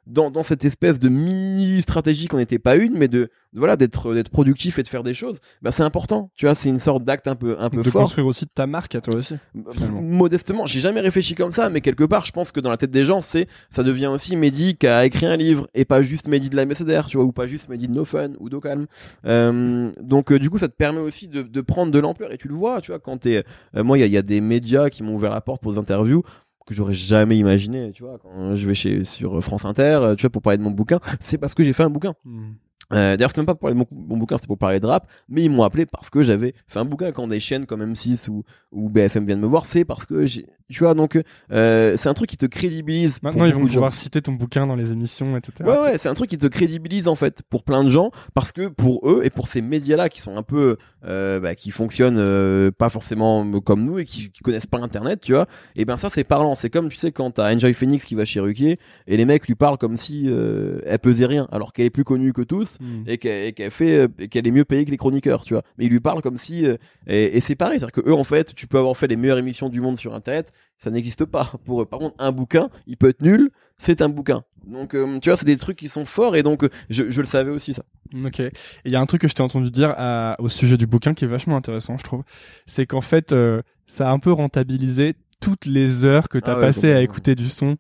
dans 0.08 0.32
dans 0.32 0.43
cette 0.43 0.66
espèce 0.66 0.99
de 0.99 1.10
mini 1.10 1.82
stratégie 1.82 2.28
qu'on 2.28 2.38
n'était 2.38 2.60
pas 2.60 2.76
une, 2.76 2.93
mais 2.97 3.08
de, 3.08 3.30
de 3.54 3.60
voilà 3.60 3.76
d'être 3.76 4.14
d'être 4.14 4.30
productif 4.30 4.80
et 4.80 4.84
de 4.84 4.88
faire 4.88 5.04
des 5.04 5.14
choses, 5.14 5.39
bah 5.62 5.72
c'est 5.72 5.84
important, 5.84 6.32
tu 6.36 6.45
vois, 6.45 6.56
c'est 6.56 6.70
une 6.70 6.80
sorte 6.80 7.04
d'acte 7.04 7.28
un 7.28 7.36
peu 7.36 7.56
un 7.60 7.70
peu 7.70 7.82
de 7.82 7.89
fort. 7.89 8.01
construire 8.04 8.28
aussi 8.28 8.47
ta 8.47 8.68
marque 8.68 8.95
à 8.95 9.01
toi 9.01 9.16
aussi. 9.16 9.36
finalement. 9.72 10.01
Modestement, 10.01 10.66
j'ai 10.66 10.80
jamais 10.80 11.01
réfléchi 11.01 11.36
comme 11.36 11.51
ça, 11.51 11.70
mais 11.70 11.82
quelque 11.82 12.04
part, 12.04 12.26
je 12.26 12.32
pense 12.32 12.51
que 12.51 12.60
dans 12.60 12.70
la 12.70 12.78
tête 12.78 12.91
des 12.91 13.06
gens, 13.06 13.22
c'est 13.22 13.47
ça 13.70 13.84
devient 13.84 14.08
aussi 14.08 14.36
Mehdi 14.36 14.76
qui 14.76 14.88
a 14.88 15.06
écrit 15.06 15.26
un 15.26 15.38
livre 15.38 15.68
et 15.74 15.86
pas 15.86 16.01
juste 16.01 16.28
Mehdi 16.28 16.49
de 16.49 16.56
la 16.56 16.66
Messenger, 16.66 17.01
tu 17.08 17.18
vois, 17.18 17.26
ou 17.26 17.32
pas 17.32 17.47
juste 17.47 17.70
Mehdi 17.70 17.88
de 17.88 17.93
No 17.93 18.06
Fun 18.06 18.32
ou 18.39 18.49
d'Ocalm. 18.49 18.88
Euh, 19.26 19.91
donc 20.01 20.32
euh, 20.32 20.39
du 20.39 20.49
coup, 20.49 20.58
ça 20.58 20.68
te 20.68 20.76
permet 20.76 20.99
aussi 20.99 21.28
de, 21.28 21.41
de 21.41 21.62
prendre 21.62 21.91
de 21.91 21.99
l'ampleur 21.99 22.32
et 22.34 22.38
tu 22.38 22.47
le 22.47 22.56
vois, 22.56 22.82
tu 22.82 22.91
vois, 22.91 22.99
quand 22.99 23.18
t'es, 23.20 23.43
euh, 23.76 23.84
moi, 23.84 23.97
il 23.97 24.01
y 24.01 24.04
a, 24.04 24.08
y 24.08 24.18
a 24.18 24.22
des 24.22 24.41
médias 24.41 24.89
qui 24.89 25.04
m'ont 25.04 25.16
ouvert 25.16 25.32
la 25.32 25.41
porte 25.41 25.62
pour 25.62 25.72
des 25.72 25.80
interviews 25.80 26.24
que 26.66 26.74
j'aurais 26.74 26.93
jamais 26.93 27.38
imaginé, 27.38 27.91
tu 27.91 28.03
vois, 28.03 28.20
quand 28.20 28.55
je 28.55 28.68
vais 28.68 28.76
chez 28.76 29.03
sur 29.03 29.41
France 29.43 29.66
Inter, 29.66 29.99
euh, 30.01 30.16
tu 30.16 30.22
vois, 30.22 30.30
pour 30.30 30.41
parler 30.41 30.57
de 30.57 30.64
mon 30.64 30.72
bouquin, 30.72 30.99
c'est 31.20 31.38
parce 31.38 31.53
que 31.53 31.64
j'ai 31.64 31.74
fait 31.74 31.84
un 31.84 31.89
bouquin. 31.89 32.16
Hmm. 32.26 32.53
Euh, 32.91 33.16
D'ailleurs, 33.16 33.32
c'était 33.32 33.41
même 33.41 33.45
pas 33.47 33.53
pour 33.53 33.61
parler 33.61 33.76
de 33.76 33.80
mon, 33.80 33.88
mon 33.91 34.18
bouquin, 34.18 34.38
c'était 34.38 34.47
pour 34.47 34.57
parler 34.57 34.80
de 34.80 34.86
rap, 34.86 35.07
mais 35.30 35.43
ils 35.43 35.49
m'ont 35.49 35.64
appelé 35.64 35.86
parce 35.86 36.09
que 36.09 36.22
j'avais 36.22 36.53
fait 36.68 36.80
un 36.80 36.86
bouquin 36.86 37.11
quand 37.11 37.28
des 37.28 37.39
chaînes 37.39 37.66
comme 37.66 37.82
M6 37.82 38.30
ou, 38.30 38.43
ou 38.72 38.89
BFM 38.89 39.26
viennent 39.26 39.39
me 39.39 39.47
voir, 39.47 39.66
c'est 39.66 39.86
parce 39.86 40.05
que 40.05 40.26
j'ai, 40.26 40.45
tu 40.74 40.84
vois, 40.84 40.93
donc 40.93 41.19
euh, 41.51 41.95
c'est 41.97 42.09
un 42.09 42.13
truc 42.13 42.30
qui 42.30 42.38
te 42.38 42.45
crédibilise. 42.45 43.21
Maintenant, 43.24 43.45
ils 43.45 43.53
vont 43.53 43.65
pouvoir 43.65 43.93
citer 43.93 44.21
ton 44.21 44.34
bouquin 44.34 44.67
dans 44.67 44.76
les 44.76 44.91
émissions, 44.91 45.38
etc. 45.38 45.53
Ouais, 45.65 45.80
ouais, 45.80 45.97
c'est 45.97 46.09
un 46.09 46.13
truc 46.13 46.30
qui 46.30 46.38
te 46.38 46.47
crédibilise 46.47 47.07
en 47.07 47.15
fait 47.15 47.41
pour 47.49 47.63
plein 47.63 47.84
de 47.84 47.89
gens 47.89 48.11
parce 48.34 48.51
que 48.51 48.67
pour 48.67 49.07
eux 49.09 49.21
et 49.24 49.30
pour 49.30 49.47
ces 49.47 49.61
médias-là 49.61 50.09
qui 50.09 50.19
sont 50.19 50.36
un 50.36 50.43
peu, 50.43 50.78
euh, 51.05 51.39
bah, 51.39 51.55
qui 51.55 51.71
fonctionnent 51.71 52.17
euh, 52.17 52.71
pas 52.71 52.89
forcément 52.89 53.49
comme 53.61 53.86
nous 53.86 53.99
et 53.99 54.05
qui, 54.05 54.32
qui 54.32 54.41
connaissent 54.41 54.65
pas 54.65 54.80
Internet, 54.80 55.21
tu 55.21 55.34
vois. 55.34 55.47
Et 55.76 55.86
ben 55.86 55.95
ça 55.95 56.09
c'est 56.09 56.24
parlant. 56.24 56.55
C'est 56.55 56.69
comme 56.69 56.89
tu 56.89 56.97
sais 56.97 57.11
quand 57.11 57.32
t'as 57.32 57.53
Enjoy 57.53 57.74
Phoenix 57.74 58.03
qui 58.03 58.15
va 58.15 58.26
chez 58.26 58.39
Ruquier 58.41 58.80
et 59.07 59.15
les 59.15 59.26
mecs 59.26 59.47
lui 59.47 59.55
parlent 59.55 59.78
comme 59.78 59.95
si 59.95 60.24
euh, 60.28 60.80
elle 60.86 60.99
pesait 60.99 61.26
rien 61.26 61.47
alors 61.51 61.71
qu'elle 61.71 61.86
est 61.86 61.89
plus 61.89 62.03
connue 62.03 62.34
que 62.34 62.41
tous 62.41 62.74
Hmm. 62.80 63.03
et 63.07 63.17
qu'elle 63.17 63.53
qu'elle 63.53 63.71
fait 63.71 64.09
qu'elle 64.30 64.47
est 64.47 64.51
mieux 64.51 64.65
payée 64.65 64.86
que 64.86 64.91
les 64.91 64.97
chroniqueurs, 64.97 65.43
tu 65.43 65.53
vois. 65.53 65.63
Mais 65.78 65.86
il 65.86 65.91
lui 65.91 65.99
parle 65.99 66.21
comme 66.21 66.38
si 66.38 66.65
euh, 66.65 66.76
et, 67.07 67.38
et 67.38 67.39
c'est 67.39 67.55
pareil, 67.55 67.80
c'est-à-dire 67.80 68.03
que 68.03 68.09
eux 68.09 68.13
en 68.13 68.24
fait, 68.24 68.53
tu 68.55 68.67
peux 68.67 68.78
avoir 68.78 68.95
fait 68.97 69.07
les 69.07 69.15
meilleures 69.15 69.38
émissions 69.38 69.69
du 69.69 69.82
monde 69.82 69.97
sur 69.97 70.13
internet, 70.13 70.51
ça 70.80 70.89
n'existe 70.89 71.26
pas. 71.26 71.51
Pour 71.66 71.82
eux. 71.82 71.86
par 71.86 71.99
contre, 71.99 72.16
un 72.20 72.32
bouquin, 72.32 72.70
il 72.88 72.97
peut 72.97 73.09
être 73.09 73.22
nul, 73.22 73.49
c'est 73.78 74.01
un 74.01 74.09
bouquin. 74.09 74.43
Donc 74.66 74.93
euh, 74.95 75.20
tu 75.20 75.30
vois, 75.30 75.38
c'est 75.38 75.45
des 75.45 75.57
trucs 75.57 75.78
qui 75.78 75.89
sont 75.89 76.05
forts 76.05 76.36
et 76.38 76.43
donc 76.43 76.64
euh, 76.64 76.70
je, 76.89 77.09
je 77.09 77.22
le 77.22 77.28
savais 77.28 77.51
aussi 77.51 77.74
ça. 77.74 77.84
Ok. 78.26 78.39
Et 78.39 78.51
il 78.86 78.91
y 78.91 78.95
a 78.95 79.01
un 79.01 79.05
truc 79.05 79.22
que 79.22 79.28
je 79.28 79.34
t'ai 79.34 79.43
entendu 79.43 79.72
dire 79.72 79.93
à- 79.97 80.36
au 80.39 80.47
sujet 80.47 80.78
du 80.78 80.88
bouquin 80.88 81.14
qui 81.14 81.26
est 81.26 81.28
vachement 81.28 81.57
intéressant, 81.57 81.97
je 81.97 82.03
trouve. 82.03 82.24
C'est 82.66 82.86
qu'en 82.86 83.01
fait, 83.01 83.34
euh, 83.34 83.61
ça 83.88 84.09
a 84.09 84.11
un 84.14 84.20
peu 84.20 84.32
rentabilisé 84.32 85.16
toutes 85.41 85.66
les 85.66 86.05
heures 86.05 86.30
que 86.30 86.38
t'as 86.38 86.53
Ah 86.53 86.55
ouais, 86.55 86.61
passées 86.61 86.93
à 86.93 87.01
écouter 87.01 87.36
du 87.36 87.49
son 87.49 87.76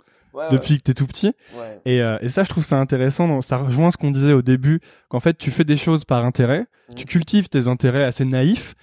depuis 0.51 0.77
que 0.77 0.81
t'es 0.83 0.93
tout 0.95 1.05
petit. 1.05 1.31
Ouais. 1.55 1.79
Et, 1.85 2.01
euh, 2.01 2.17
et 2.21 2.27
ça, 2.27 2.43
je 2.43 2.49
trouve 2.49 2.65
ça 2.65 2.77
intéressant. 2.79 3.27
donc 3.27 3.43
Ça 3.43 3.57
rejoint 3.57 3.91
ce 3.91 3.97
qu'on 3.97 4.09
disait 4.11 4.33
au 4.33 4.41
début, 4.41 4.81
qu'en 5.07 5.19
fait, 5.19 5.37
tu 5.37 5.51
fais 5.51 5.63
des 5.63 5.77
choses 5.77 6.03
par 6.05 6.25
intérêt, 6.25 6.65
Mhm. 6.89 6.95
tu 6.95 7.05
cultives 7.05 7.47
tes 7.49 7.67
intérêts 7.67 8.03
assez 8.03 8.25
naïfs, 8.25 8.73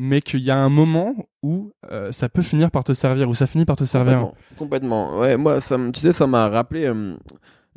mais 0.00 0.20
qu'il 0.22 0.40
y 0.40 0.50
a 0.50 0.56
un 0.56 0.68
moment 0.68 1.14
où 1.42 1.72
euh, 1.90 2.12
ça 2.12 2.28
peut 2.28 2.40
finir 2.40 2.70
par 2.70 2.84
te 2.84 2.92
servir, 2.94 3.28
où 3.28 3.34
ça 3.34 3.46
finit 3.48 3.64
par 3.66 3.76
te 3.76 3.84
servir. 3.84 4.18
Complètement. 4.56 4.56
Complètement. 4.56 5.18
Ouais, 5.18 5.36
moi, 5.36 5.60
ça, 5.60 5.76
tu 5.92 6.00
sais, 6.00 6.12
ça 6.12 6.26
m'a 6.28 6.48
rappelé 6.48 6.86
euh, 6.86 7.16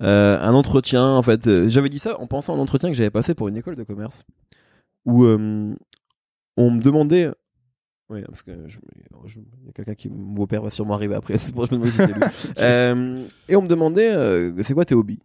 euh, 0.01 0.39
un 0.39 0.53
entretien. 0.53 1.03
En 1.03 1.22
fait, 1.24 1.67
j'avais 1.67 1.89
dit 1.89 1.99
ça 1.99 2.19
en 2.22 2.28
pensant 2.28 2.53
à 2.53 2.57
un 2.57 2.59
entretien 2.59 2.89
que 2.89 2.95
j'avais 2.95 3.09
passé 3.09 3.34
pour 3.34 3.47
une 3.47 3.57
école 3.57 3.76
de 3.76 3.84
commerce, 3.84 4.24
où 5.05 5.26
on 5.26 6.72
me 6.72 6.80
demandait. 6.82 7.32
Oui, 8.09 8.22
parce 8.28 8.43
que 8.43 8.51
je- 8.67 8.78
je- 9.26 9.39
il 9.39 9.65
y 9.67 9.69
a 9.69 9.72
quelqu'un 9.72 9.95
qui 9.95 10.09
mon 10.09 10.34
beau-père 10.34 10.61
va 10.61 10.69
sûrement 10.69 10.93
arriver 10.95 11.15
après. 11.15 11.38
C'est 11.38 11.53
pour 11.55 11.65
je 11.65 11.76
me 11.76 11.86
et 13.49 13.55
on 13.55 13.61
me 13.61 13.67
demandait, 13.67 14.51
c'est 14.63 14.74
quoi 14.74 14.86
tes 14.86 14.95
hobbies? 14.95 15.19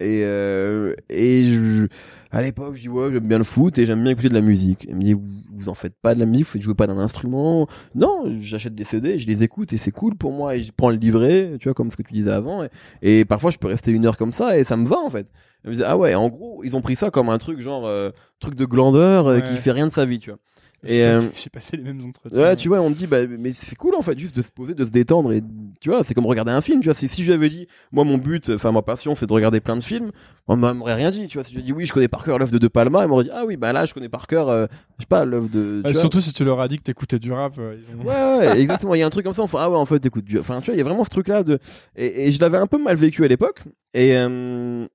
Et 0.00 0.22
euh, 0.24 0.94
et 1.10 1.44
je, 1.44 1.86
à 2.30 2.40
l'époque, 2.42 2.76
je 2.76 2.82
dis 2.82 2.88
ouais, 2.88 3.10
j'aime 3.12 3.26
bien 3.26 3.38
le 3.38 3.44
foot 3.44 3.78
et 3.78 3.86
j'aime 3.86 4.02
bien 4.02 4.12
écouter 4.12 4.28
de 4.28 4.34
la 4.34 4.40
musique. 4.40 4.86
Il 4.88 4.94
me 4.94 5.02
dit 5.02 5.12
vous, 5.14 5.22
vous 5.52 5.68
en 5.68 5.74
faites 5.74 5.94
pas 6.00 6.14
de 6.14 6.20
la 6.20 6.26
musique, 6.26 6.46
vous 6.46 6.52
faites 6.52 6.62
jouer 6.62 6.74
pas 6.74 6.86
d'un 6.86 6.98
instrument. 6.98 7.66
Non, 7.96 8.24
j'achète 8.40 8.74
des 8.76 8.84
CD, 8.84 9.18
je 9.18 9.26
les 9.26 9.42
écoute 9.42 9.72
et 9.72 9.76
c'est 9.76 9.90
cool 9.90 10.14
pour 10.14 10.30
moi 10.32 10.54
et 10.54 10.60
je 10.60 10.70
prends 10.76 10.90
le 10.90 10.96
livret, 10.96 11.56
tu 11.58 11.64
vois 11.68 11.74
comme 11.74 11.90
ce 11.90 11.96
que 11.96 12.02
tu 12.02 12.12
disais 12.12 12.30
avant. 12.30 12.62
Et, 13.02 13.20
et 13.20 13.24
parfois, 13.24 13.50
je 13.50 13.58
peux 13.58 13.66
rester 13.68 13.90
une 13.90 14.06
heure 14.06 14.16
comme 14.16 14.32
ça 14.32 14.56
et 14.56 14.62
ça 14.64 14.76
me 14.76 14.86
va 14.86 14.98
en 14.98 15.10
fait. 15.10 15.26
Elle 15.64 15.70
me 15.70 15.74
disait, 15.74 15.86
ah 15.88 15.96
ouais, 15.98 16.14
en 16.14 16.28
gros, 16.28 16.62
ils 16.62 16.76
ont 16.76 16.80
pris 16.80 16.94
ça 16.94 17.10
comme 17.10 17.28
un 17.28 17.38
truc 17.38 17.60
genre 17.60 17.84
euh, 17.86 18.10
truc 18.38 18.54
de 18.54 18.64
glandeur 18.66 19.26
euh, 19.26 19.38
Ouais. 19.38 19.42
qui 19.42 19.56
fait 19.56 19.72
rien 19.72 19.88
de 19.88 19.92
sa 19.92 20.04
vie, 20.06 20.20
tu 20.20 20.30
vois. 20.30 20.38
J'ai 20.84 21.00
Et, 21.00 21.02
passé, 21.02 21.26
euh, 21.26 21.30
j'ai 21.34 21.50
passé 21.50 21.76
les 21.76 21.82
mêmes 21.82 22.00
entretiens. 22.06 22.40
Ouais, 22.40 22.56
tu 22.56 22.68
vois, 22.68 22.80
on 22.80 22.92
te 22.92 22.96
dit, 22.98 23.06
bah, 23.06 23.26
mais 23.26 23.50
c'est 23.52 23.74
cool 23.74 23.94
en 23.96 24.02
fait, 24.02 24.16
juste 24.18 24.36
de 24.36 24.42
se 24.42 24.50
poser, 24.50 24.74
de 24.74 24.84
se 24.84 24.90
détendre 24.90 25.32
et 25.32 25.42
tu 25.80 25.90
vois, 25.90 26.04
c'est 26.04 26.14
comme 26.14 26.26
regarder 26.26 26.52
un 26.52 26.60
film, 26.60 26.80
tu 26.80 26.88
vois. 26.88 26.94
Si 26.94 27.08
je 27.08 27.26
lui 27.26 27.32
avais 27.32 27.48
dit, 27.48 27.66
moi, 27.90 28.04
mon 28.04 28.16
but, 28.16 28.50
enfin, 28.50 28.70
ma 28.70 28.82
passion, 28.82 29.14
c'est 29.14 29.26
de 29.26 29.32
regarder 29.32 29.60
plein 29.60 29.76
de 29.76 29.82
films, 29.82 30.12
on 30.46 30.56
m'aurait 30.56 30.94
rien 30.94 31.10
dit, 31.10 31.26
tu 31.28 31.38
vois. 31.38 31.44
Si 31.44 31.52
je 31.52 31.60
dit, 31.60 31.72
oui, 31.72 31.84
je 31.84 31.92
connais 31.92 32.08
par 32.08 32.24
cœur 32.24 32.38
l'œuvre 32.38 32.52
de 32.52 32.58
De 32.58 32.68
Palma, 32.68 33.02
il 33.02 33.08
m'aurait 33.08 33.24
dit, 33.24 33.30
ah 33.32 33.44
oui, 33.44 33.56
bah 33.56 33.72
là, 33.72 33.86
je 33.86 33.94
connais 33.94 34.08
par 34.08 34.26
cœur, 34.26 34.48
euh, 34.48 34.66
je 34.98 35.02
sais 35.02 35.08
pas, 35.08 35.24
l'œuvre 35.24 35.48
de. 35.48 35.82
vois. 35.84 35.94
surtout 35.94 36.20
si 36.20 36.32
tu 36.32 36.44
leur 36.44 36.60
as 36.60 36.68
dit 36.68 36.78
que 36.78 36.84
t'écoutais 36.84 37.18
du 37.18 37.32
rap. 37.32 37.54
euh, 37.58 37.76
ils 37.78 38.00
ont... 38.00 38.04
Ouais, 38.04 38.38
ouais, 38.48 38.60
exactement. 38.60 38.94
Il 38.94 39.00
y 39.00 39.02
a 39.02 39.06
un 39.06 39.10
truc 39.10 39.24
comme 39.24 39.34
ça. 39.34 39.42
Enfin, 39.42 39.58
ah 39.62 39.70
ouais, 39.70 39.76
en 39.76 39.86
fait, 39.86 40.04
écoute, 40.06 40.24
Dieu. 40.24 40.40
Enfin, 40.40 40.60
tu 40.60 40.66
vois, 40.66 40.74
il 40.74 40.78
y 40.78 40.80
a 40.80 40.84
vraiment 40.84 41.04
ce 41.04 41.10
truc-là 41.10 41.42
de. 41.42 41.58
Et, 41.96 42.28
et 42.28 42.32
je 42.32 42.40
l'avais 42.40 42.58
un 42.58 42.66
peu 42.66 42.78
mal 42.78 42.96
vécu 42.96 43.24
à 43.24 43.28
l'époque. 43.28 43.62
Et 43.94 44.16
euh, 44.16 44.86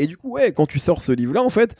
et 0.00 0.06
du 0.06 0.16
coup, 0.16 0.30
ouais, 0.30 0.52
quand 0.52 0.64
tu 0.66 0.78
sors 0.78 1.02
ce 1.02 1.12
livre-là, 1.12 1.42
en 1.42 1.50
fait, 1.50 1.76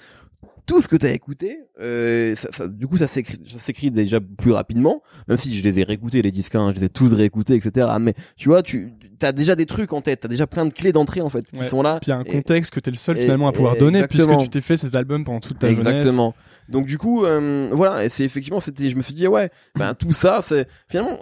tout 0.66 0.80
ce 0.80 0.88
que 0.88 0.96
t'as 0.96 1.10
écouté, 1.10 1.58
euh, 1.80 2.36
ça, 2.36 2.48
ça- 2.56 2.68
du 2.68 2.86
coup, 2.86 2.96
ça 2.96 3.08
s'écrit, 3.08 3.90
déjà 3.90 4.20
plus 4.20 4.52
rapidement. 4.52 5.02
Même 5.28 5.36
si 5.36 5.58
je 5.58 5.64
les 5.64 5.80
ai 5.80 5.82
réécoutés 5.84 6.22
les 6.22 6.30
disques, 6.30 6.54
hein, 6.54 6.72
je 6.74 6.78
les 6.80 6.86
ai 6.86 6.88
tous 6.88 7.12
réécoutés, 7.12 7.54
etc. 7.56 7.88
Mais 8.00 8.14
tu 8.36 8.48
vois, 8.48 8.62
tu 8.62 8.92
t'as 9.18 9.32
déjà 9.32 9.54
des 9.54 9.66
trucs 9.66 9.92
en 9.92 10.00
tête, 10.00 10.20
t'as 10.20 10.28
déjà 10.28 10.46
plein 10.46 10.64
de 10.64 10.72
clés 10.72 10.92
d'entrée 10.92 11.20
en 11.20 11.28
fait 11.28 11.44
qui 11.50 11.58
Ouais. 11.58 11.64
sont 11.66 11.82
là. 11.82 11.98
Puis 12.00 12.10
il 12.10 12.14
y 12.14 12.16
a 12.16 12.18
un 12.18 12.24
Et- 12.24 12.30
contexte 12.30 12.72
que 12.72 12.80
t'es 12.80 12.90
le 12.90 12.96
seul 12.96 13.18
et- 13.18 13.22
finalement 13.22 13.48
à 13.48 13.52
pouvoir 13.52 13.76
et- 13.76 13.78
donner 13.78 13.98
exactement. 13.98 14.36
puisque 14.38 14.44
tu 14.44 14.48
t'es 14.50 14.60
fait 14.62 14.76
ces 14.78 14.96
albums 14.96 15.24
pendant 15.24 15.40
toute 15.40 15.58
ta 15.58 15.68
jeunesse. 15.68 15.86
Exactement. 15.86 16.34
Donc 16.70 16.86
du 16.86 16.96
coup, 16.96 17.24
euh, 17.26 17.68
voilà, 17.72 18.04
et 18.04 18.08
c'est 18.08 18.24
effectivement, 18.24 18.60
c'était, 18.60 18.88
je 18.88 18.96
me 18.96 19.02
suis 19.02 19.12
dit 19.12 19.26
ouais, 19.26 19.50
ben 19.76 19.92
tout 19.92 20.12
ça, 20.14 20.40
c'est 20.42 20.66
finalement, 20.88 21.18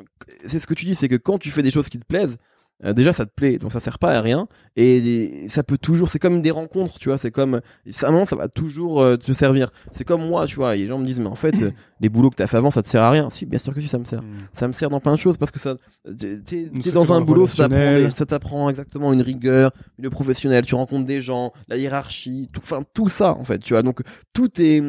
c'est 0.47 0.61
ce 0.61 0.67
que 0.69 0.75
tu 0.75 0.85
dis, 0.85 0.95
c'est 0.95 1.09
que 1.09 1.17
quand 1.17 1.39
tu 1.39 1.51
fais 1.51 1.63
des 1.63 1.71
choses 1.73 1.89
qui 1.89 1.99
te 1.99 2.05
plaisent, 2.05 2.37
euh, 2.85 2.93
déjà 2.93 3.13
ça 3.13 3.27
te 3.27 3.33
plaît, 3.35 3.59
donc 3.59 3.73
ça 3.73 3.81
sert 3.81 3.99
pas 3.99 4.13
à 4.13 4.21
rien, 4.21 4.47
et 4.77 5.47
ça 5.49 5.65
peut 5.65 5.79
toujours, 5.79 6.09
c'est 6.09 6.21
comme 6.21 6.43
des 6.43 6.53
rencontres, 6.53 6.99
tu 7.01 7.09
vois, 7.09 7.19
c'est 7.19 7.33
comme, 7.33 7.61
ça, 7.91 8.11
ça 8.27 8.37
va 8.37 8.47
toujours 8.49 9.01
euh, 9.01 9.17
te 9.17 9.33
servir. 9.33 9.71
C'est 9.93 10.05
comme 10.05 10.25
moi, 10.25 10.47
tu 10.47 10.57
vois, 10.57 10.77
et 10.77 10.79
les 10.79 10.87
gens 10.87 10.99
me 10.99 11.05
disent 11.05 11.19
mais 11.19 11.27
en 11.27 11.35
fait, 11.35 11.61
euh, 11.63 11.73
les 12.01 12.09
boulots 12.09 12.31
que 12.31 12.37
t'as 12.37 12.47
fait 12.47 12.57
avant, 12.57 12.71
ça 12.71 12.83
te 12.83 12.87
sert 12.87 13.03
à 13.03 13.11
rien. 13.11 13.31
Si, 13.31 13.45
bien 13.47 13.59
sûr 13.59 13.75
que 13.75 13.81
si, 13.81 13.89
ça 13.89 13.99
me 13.99 14.05
sert. 14.05 14.23
Mm. 14.23 14.27
Ça 14.55 14.69
me 14.69 14.73
sert 14.73 14.91
dans 14.91 15.01
plein 15.01 15.15
de 15.15 15.19
choses 15.19 15.37
parce 15.39 15.51
que 15.51 15.59
ça, 15.59 15.75
t'es, 16.17 16.39
t'es- 16.41 16.71
Une 16.73 16.81
t'es 16.83 16.93
dans 16.93 17.13
un 17.13 17.21
boulot, 17.21 17.47
ça 17.49 17.69
t'apprend, 17.69 17.95
des- 17.95 18.11
ça 18.13 18.27
t'apprend 18.27 18.71
exactement 18.71 19.13
une 19.13 19.23
rigueur, 19.23 19.73
le 19.99 20.11
professionnel, 20.11 20.65
tu 20.65 20.77
rencontres 20.77 21.07
des 21.07 21.21
gens, 21.21 21.53
la 21.67 21.77
hiérarchie, 21.77 22.49
tout, 22.53 22.61
enfin 22.63 22.85
tout 22.95 23.09
ça 23.09 23.33
en 23.35 23.43
fait, 23.43 23.59
tu 23.59 23.73
vois. 23.73 23.83
Donc 23.83 24.03
tout 24.33 24.51
est, 24.61 24.81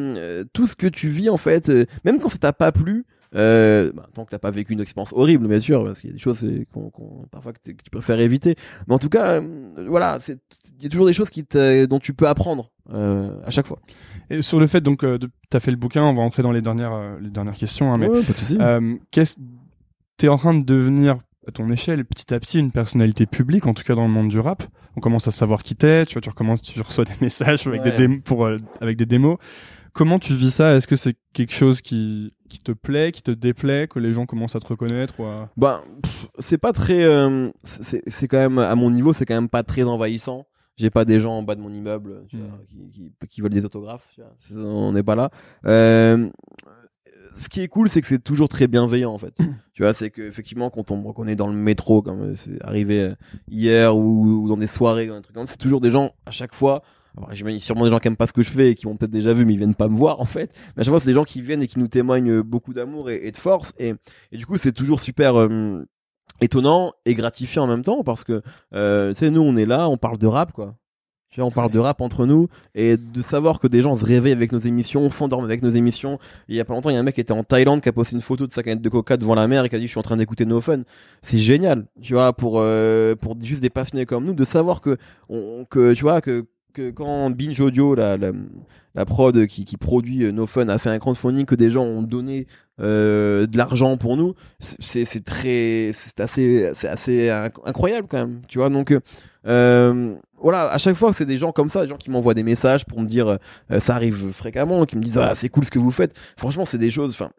tout 0.52 0.66
ce 0.68 0.76
que 0.76 0.86
tu 0.86 1.08
vis 1.08 1.28
en 1.28 1.36
fait, 1.36 1.70
même 2.04 2.20
quand 2.20 2.28
ça 2.28 2.38
t'a 2.38 2.52
pas 2.52 2.70
plu. 2.70 3.04
Euh, 3.36 3.92
bah, 3.94 4.08
tant 4.12 4.24
que 4.24 4.30
t'as 4.30 4.38
pas 4.40 4.50
vécu 4.50 4.72
une 4.72 4.80
expérience 4.80 5.12
horrible, 5.12 5.46
bien 5.46 5.60
sûr, 5.60 5.84
parce 5.84 6.00
qu'il 6.00 6.10
y 6.10 6.12
a 6.12 6.14
des 6.14 6.18
choses 6.18 6.44
qu'on, 6.72 6.90
parfois 7.30 7.52
que, 7.52 7.58
tu 7.64 7.90
préfères 7.90 8.18
éviter. 8.18 8.56
Mais 8.88 8.94
en 8.94 8.98
tout 8.98 9.08
cas, 9.08 9.40
euh, 9.40 9.68
voilà, 9.86 10.18
il 10.28 10.82
y 10.82 10.86
a 10.86 10.88
toujours 10.88 11.06
des 11.06 11.12
choses 11.12 11.30
qui 11.30 11.44
dont 11.88 11.98
tu 12.00 12.12
peux 12.12 12.26
apprendre 12.26 12.70
euh, 12.92 13.30
à 13.44 13.50
chaque 13.50 13.66
fois. 13.66 13.78
Et 14.30 14.42
sur 14.42 14.58
le 14.58 14.66
fait 14.66 14.80
donc 14.80 15.04
de, 15.04 15.28
t'as 15.48 15.60
fait 15.60 15.70
le 15.70 15.76
bouquin, 15.76 16.02
on 16.02 16.14
va 16.14 16.22
entrer 16.22 16.42
dans 16.42 16.52
les 16.52 16.60
dernières 16.62 17.18
les 17.20 17.30
dernières 17.30 17.54
questions. 17.56 17.92
hein, 17.92 17.96
mais 17.98 18.08
Ouais, 18.08 18.20
qu'est-ce 19.10 19.36
t'es 20.16 20.28
en 20.28 20.36
train 20.36 20.54
de 20.54 20.64
devenir 20.64 21.18
à 21.48 21.52
ton 21.52 21.70
échelle 21.70 22.04
petit 22.04 22.34
à 22.34 22.38
petit 22.38 22.58
une 22.58 22.70
personnalité 22.72 23.26
publique 23.26 23.66
en 23.66 23.74
tout 23.74 23.82
cas 23.82 23.94
dans 23.94 24.04
le 24.06 24.12
monde 24.12 24.28
du 24.28 24.38
rap? 24.38 24.62
On 24.96 25.00
commence 25.00 25.26
à 25.26 25.30
savoir 25.30 25.62
qui 25.62 25.74
t'es 25.76 26.04
tu 26.04 26.14
vois 26.14 26.20
tu 26.20 26.28
recommences 26.28 26.62
tu 26.62 26.80
reçois 26.80 27.04
des 27.04 27.12
messages 27.20 27.66
avec 27.66 27.82
Ouais. 27.82 27.90
des 27.92 27.96
démos 27.96 28.20
pour 28.24 28.44
euh, 28.44 28.56
avec 28.80 28.96
des 28.96 29.06
démos 29.06 29.36
comment 29.92 30.18
tu 30.18 30.34
vis 30.34 30.50
ça? 30.52 30.76
Est-ce 30.76 30.86
que 30.86 30.96
c'est 30.96 31.16
quelque 31.32 31.54
chose 31.54 31.80
qui 31.80 32.32
qui 32.50 32.58
te 32.58 32.72
plaît 32.72 33.12
qui 33.12 33.22
te 33.22 33.30
déplaît 33.30 33.88
que 33.88 33.98
les 33.98 34.12
gens 34.12 34.26
commencent 34.26 34.56
à 34.56 34.60
te 34.60 34.66
reconnaître 34.66 35.18
ou 35.20 35.24
à... 35.24 35.48
Ben, 35.56 35.80
c'est 36.38 36.58
pas 36.58 36.72
très. 36.74 37.02
euh, 37.02 37.48
c'est 37.64 38.28
quand 38.28 38.38
même 38.38 38.58
à 38.58 38.74
mon 38.74 38.90
niveau, 38.90 39.14
c'est 39.14 39.24
quand 39.24 39.34
même 39.34 39.48
pas 39.48 39.62
très 39.62 39.84
envahissant. 39.84 40.46
J'ai 40.76 40.90
pas 40.90 41.04
des 41.04 41.20
gens 41.20 41.32
en 41.38 41.42
bas 41.42 41.54
de 41.54 41.60
mon 41.60 41.72
immeuble 41.72 42.24
tu 42.28 42.36
Mm. 42.36 42.40
vois, 42.40 42.58
qui, 42.68 42.90
qui, 42.90 43.12
qui 43.28 43.40
veulent 43.40 43.52
des 43.52 43.64
autographes. 43.64 44.08
tu 44.14 44.20
vois. 44.20 44.34
C'est- 44.38 44.54
On 44.56 44.92
n'est 44.92 45.02
pas 45.02 45.14
là. 45.14 45.30
Euh, 45.66 46.28
ce 47.36 47.48
qui 47.48 47.60
est 47.62 47.68
cool, 47.68 47.88
c'est 47.88 48.00
que 48.00 48.06
c'est 48.06 48.22
toujours 48.22 48.48
très 48.48 48.66
bienveillant 48.66 49.12
en 49.12 49.18
fait. 49.18 49.34
tu 49.74 49.82
vois, 49.82 49.94
c'est 49.94 50.10
que 50.10 50.22
effectivement 50.22 50.68
quand 50.70 50.90
on 50.90 50.98
me 51.00 51.06
reconnaît 51.06 51.36
dans 51.36 51.46
le 51.46 51.54
métro, 51.54 52.02
comme 52.02 52.34
c'est 52.36 52.62
arrivé 52.64 53.00
euh, 53.00 53.14
hier, 53.48 53.96
ou, 53.96 54.42
ou 54.44 54.48
dans 54.48 54.56
des 54.56 54.66
soirées, 54.66 55.08
un 55.08 55.20
truc 55.22 55.36
c'est 55.46 55.56
toujours 55.58 55.80
des 55.80 55.90
gens 55.90 56.10
à 56.26 56.30
chaque 56.30 56.54
fois. 56.54 56.82
Alors, 57.16 57.32
j'imagine 57.32 57.58
sûrement 57.58 57.84
des 57.84 57.90
gens 57.90 57.98
qui 57.98 58.08
aiment 58.08 58.16
pas 58.16 58.26
ce 58.26 58.32
que 58.32 58.42
je 58.42 58.50
fais 58.50 58.70
et 58.70 58.74
qui 58.74 58.86
m'ont 58.86 58.96
peut-être 58.96 59.10
déjà 59.10 59.32
vu, 59.32 59.44
mais 59.44 59.54
ils 59.54 59.58
viennent 59.58 59.74
pas 59.74 59.88
me 59.88 59.96
voir 59.96 60.20
en 60.20 60.26
fait. 60.26 60.50
Mais 60.76 60.82
à 60.82 60.84
chaque 60.84 60.92
fois, 60.92 61.00
c'est 61.00 61.08
des 61.08 61.14
gens 61.14 61.24
qui 61.24 61.42
viennent 61.42 61.62
et 61.62 61.68
qui 61.68 61.78
nous 61.78 61.88
témoignent 61.88 62.42
beaucoup 62.42 62.72
d'amour 62.72 63.10
et, 63.10 63.26
et 63.26 63.32
de 63.32 63.36
force. 63.36 63.72
Et, 63.78 63.94
et 64.32 64.36
du 64.36 64.46
coup, 64.46 64.56
c'est 64.56 64.72
toujours 64.72 65.00
super 65.00 65.38
euh, 65.38 65.84
étonnant 66.40 66.92
et 67.04 67.14
gratifiant 67.14 67.64
en 67.64 67.66
même 67.66 67.82
temps 67.82 68.02
parce 68.04 68.24
que, 68.24 68.42
euh, 68.74 69.10
tu 69.10 69.18
sais, 69.18 69.30
nous, 69.30 69.42
on 69.42 69.56
est 69.56 69.66
là, 69.66 69.88
on 69.88 69.96
parle 69.96 70.18
de 70.18 70.26
rap, 70.26 70.52
quoi. 70.52 70.76
Tu 71.32 71.38
vois, 71.38 71.46
on 71.46 71.52
parle 71.52 71.70
de 71.70 71.78
rap 71.78 72.00
entre 72.00 72.26
nous 72.26 72.48
et 72.74 72.96
de 72.96 73.22
savoir 73.22 73.60
que 73.60 73.68
des 73.68 73.82
gens 73.82 73.94
se 73.94 74.04
réveillent 74.04 74.32
avec 74.32 74.50
nos 74.50 74.58
émissions, 74.58 75.08
s'endorment 75.12 75.44
avec 75.44 75.62
nos 75.62 75.70
émissions. 75.70 76.18
Il 76.48 76.56
y 76.56 76.60
a 76.60 76.64
pas 76.64 76.74
longtemps, 76.74 76.90
il 76.90 76.94
y 76.94 76.96
a 76.96 76.98
un 76.98 77.04
mec 77.04 77.14
qui 77.14 77.20
était 77.20 77.30
en 77.30 77.44
Thaïlande 77.44 77.82
qui 77.82 77.88
a 77.88 77.92
posté 77.92 78.16
une 78.16 78.20
photo 78.20 78.48
de 78.48 78.52
sa 78.52 78.64
canette 78.64 78.82
de 78.82 78.88
coca 78.88 79.16
devant 79.16 79.36
la 79.36 79.46
mer 79.46 79.64
et 79.64 79.68
qui 79.68 79.76
a 79.76 79.78
dit 79.78 79.86
je 79.86 79.92
suis 79.92 80.00
en 80.00 80.02
train 80.02 80.16
d'écouter 80.16 80.44
No 80.44 80.60
Fun. 80.60 80.82
C'est 81.22 81.38
génial, 81.38 81.86
tu 82.02 82.14
vois, 82.14 82.32
pour 82.32 82.54
euh, 82.56 83.14
pour 83.14 83.36
juste 83.40 83.60
des 83.60 83.70
passionnés 83.70 84.06
comme 84.06 84.24
nous 84.24 84.34
de 84.34 84.44
savoir 84.44 84.80
que 84.80 84.96
on, 85.28 85.64
que 85.70 85.94
tu 85.94 86.02
vois 86.02 86.20
que 86.20 86.46
que 86.72 86.90
quand 86.90 87.30
Binge 87.30 87.60
Audio 87.60 87.94
la 87.94 88.16
la, 88.16 89.04
prod 89.04 89.46
qui 89.46 89.64
qui 89.64 89.76
produit 89.76 90.24
euh, 90.24 90.32
No 90.32 90.46
Fun 90.46 90.68
a 90.68 90.78
fait 90.78 90.90
un 90.90 90.98
crowdfunding 90.98 91.46
que 91.46 91.54
des 91.54 91.70
gens 91.70 91.84
ont 91.84 92.02
donné 92.02 92.46
euh, 92.80 93.46
de 93.46 93.56
l'argent 93.56 93.96
pour 93.96 94.16
nous, 94.16 94.34
c'est 94.58 95.24
très 95.24 95.90
c'est 95.92 96.20
assez 96.20 96.70
c'est 96.74 96.88
assez 96.88 97.28
inc- 97.28 97.60
incroyable 97.64 98.08
quand 98.08 98.18
même, 98.18 98.42
tu 98.48 98.58
vois. 98.58 98.70
Donc 98.70 98.94
euh, 99.46 100.14
voilà, 100.40 100.70
à 100.70 100.78
chaque 100.78 100.96
fois 100.96 101.10
que 101.10 101.16
c'est 101.16 101.24
des 101.26 101.38
gens 101.38 101.52
comme 101.52 101.68
ça, 101.68 101.82
des 101.82 101.88
gens 101.88 101.96
qui 101.96 102.10
m'envoient 102.10 102.34
des 102.34 102.42
messages 102.42 102.84
pour 102.86 103.00
me 103.00 103.06
dire, 103.06 103.38
ça 103.78 103.94
arrive 103.94 104.32
fréquemment, 104.32 104.84
qui 104.86 104.96
me 104.96 105.02
disent 105.02 105.18
ah 105.18 105.34
c'est 105.34 105.48
cool 105.48 105.64
ce 105.64 105.70
que 105.70 105.78
vous 105.78 105.90
faites. 105.90 106.16
Franchement, 106.36 106.64
c'est 106.64 106.78
des 106.78 106.90
choses. 106.90 107.10
Enfin, 107.10 107.30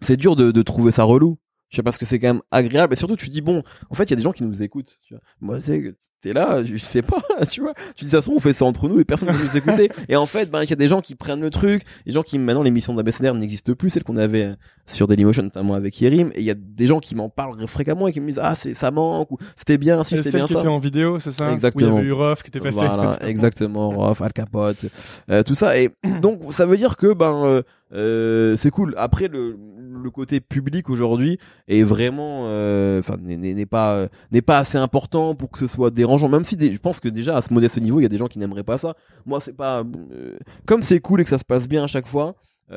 c'est 0.00 0.16
dur 0.16 0.36
de, 0.36 0.50
de 0.50 0.62
trouver 0.62 0.90
ça 0.92 1.04
relou. 1.04 1.38
Je 1.70 1.76
sais 1.76 1.82
pas 1.82 1.86
parce 1.90 1.98
que 1.98 2.04
c'est 2.06 2.20
quand 2.20 2.28
même 2.28 2.42
agréable 2.52 2.92
et 2.92 2.96
surtout 2.96 3.16
tu 3.16 3.28
dis 3.30 3.40
bon, 3.40 3.64
en 3.90 3.94
fait 3.94 4.04
il 4.04 4.10
y 4.10 4.12
a 4.12 4.16
des 4.16 4.22
gens 4.22 4.32
qui 4.32 4.44
nous 4.44 4.62
écoutent. 4.62 4.96
Tu 5.06 5.14
vois. 5.14 5.22
Moi 5.40 5.60
c'est 5.60 5.94
t'es 6.24 6.32
là, 6.32 6.64
je 6.64 6.76
sais 6.78 7.02
pas, 7.02 7.22
tu 7.50 7.60
vois. 7.60 7.74
Tu 7.94 8.06
dis 8.06 8.10
ça 8.10 8.22
se 8.22 8.26
trouve, 8.26 8.38
on 8.38 8.40
fait 8.40 8.54
ça 8.54 8.64
entre 8.64 8.88
nous 8.88 8.98
et 8.98 9.04
personne 9.04 9.28
ne 9.28 9.34
veut 9.34 9.44
nous 9.44 9.56
écouter. 9.56 9.90
Et 10.08 10.16
en 10.16 10.24
fait, 10.24 10.50
ben 10.50 10.62
il 10.62 10.70
y 10.70 10.72
a 10.72 10.76
des 10.76 10.88
gens 10.88 11.00
qui 11.00 11.14
prennent 11.14 11.42
le 11.42 11.50
truc, 11.50 11.82
des 12.06 12.12
gens 12.12 12.22
qui 12.22 12.38
maintenant 12.38 12.62
l'émission 12.62 12.94
d'ABCDR 12.94 13.34
n'existe 13.34 13.74
plus, 13.74 13.90
celle 13.90 14.04
qu'on 14.04 14.16
avait 14.16 14.44
euh, 14.44 14.54
sur 14.86 15.06
Dailymotion 15.06 15.42
notamment 15.42 15.74
avec 15.74 16.00
Yerim. 16.00 16.30
Et 16.34 16.40
il 16.40 16.44
y 16.44 16.50
a 16.50 16.54
des 16.54 16.86
gens 16.86 16.98
qui 16.98 17.14
m'en 17.14 17.28
parlent 17.28 17.66
fréquemment 17.66 18.08
et 18.08 18.12
qui 18.12 18.20
me 18.20 18.26
disent 18.26 18.40
ah 18.42 18.54
c'est 18.54 18.74
ça 18.74 18.90
manque 18.90 19.30
ou 19.32 19.38
c'était 19.54 19.76
bien, 19.76 20.02
si 20.02 20.16
c'était 20.16 20.30
celle 20.30 20.40
bien 20.40 20.46
qui 20.46 20.54
ça. 20.54 20.60
était 20.60 20.68
en 20.68 20.78
vidéo 20.78 21.18
c'est 21.18 21.32
ça? 21.32 21.52
Exactement. 21.52 21.88
où 21.88 21.90
il 21.90 21.94
y 21.94 21.98
avait 21.98 22.08
eu 22.08 22.12
Ruff 22.12 22.42
qui 22.42 22.48
était 22.48 22.60
passé 22.60 22.78
Voilà, 22.78 23.18
exactement, 23.26 23.90
Rof, 23.90 24.22
Al 24.22 24.32
Capote, 24.32 24.86
euh, 25.30 25.42
tout 25.42 25.54
ça. 25.54 25.78
Et 25.78 25.90
donc, 26.22 26.40
ça 26.52 26.64
veut 26.64 26.78
dire 26.78 26.96
que 26.96 27.12
ben 27.12 27.44
euh, 27.44 27.62
euh, 27.94 28.56
c'est 28.56 28.70
cool. 28.70 28.94
Après, 28.96 29.28
le, 29.28 29.56
le 30.02 30.10
côté 30.10 30.40
public 30.40 30.90
aujourd'hui 30.90 31.38
est 31.68 31.82
vraiment, 31.82 32.44
euh, 32.48 32.98
enfin, 32.98 33.16
n'est- 33.20 33.66
pas 33.66 34.08
n'est 34.32 34.42
pas 34.42 34.58
assez 34.58 34.76
important 34.78 35.34
pour 35.34 35.50
que 35.50 35.58
ce 35.58 35.66
soit 35.66 35.90
dérangeant. 35.90 36.28
Même 36.28 36.44
si 36.44 36.56
des- 36.56 36.72
je 36.72 36.78
pense 36.78 37.00
que 37.00 37.08
déjà 37.08 37.36
à 37.36 37.42
ce 37.42 37.52
modeste 37.54 37.80
niveau, 37.80 38.00
il 38.00 38.02
y 38.02 38.06
a 38.06 38.08
des 38.10 38.18
gens 38.18 38.26
qui 38.28 38.38
n'aimeraient 38.38 38.64
pas 38.64 38.78
ça. 38.78 38.94
Moi, 39.26 39.40
c'est 39.40 39.56
pas 39.56 39.82
euh, 40.12 40.36
comme 40.66 40.82
c'est 40.82 41.00
cool 41.00 41.20
et 41.20 41.24
que 41.24 41.30
ça 41.30 41.38
se 41.38 41.44
passe 41.44 41.68
bien 41.68 41.84
à 41.84 41.86
chaque 41.86 42.06
fois. 42.06 42.34
Il 42.70 42.76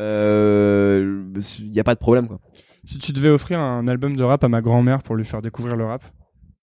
y 1.71 1.79
a 1.79 1.83
pas 1.83 1.93
de 1.95 1.99
problème 1.99 2.27
quoi. 2.27 2.39
si 2.85 2.99
tu 2.99 3.11
devais 3.13 3.29
offrir 3.29 3.59
un 3.59 3.87
album 3.87 4.15
de 4.15 4.23
rap 4.23 4.43
à 4.43 4.47
ma 4.49 4.61
grand-mère 4.61 5.01
pour 5.03 5.15
lui 5.15 5.25
faire 5.25 5.41
découvrir 5.41 5.75
le 5.75 5.85
rap 5.85 6.03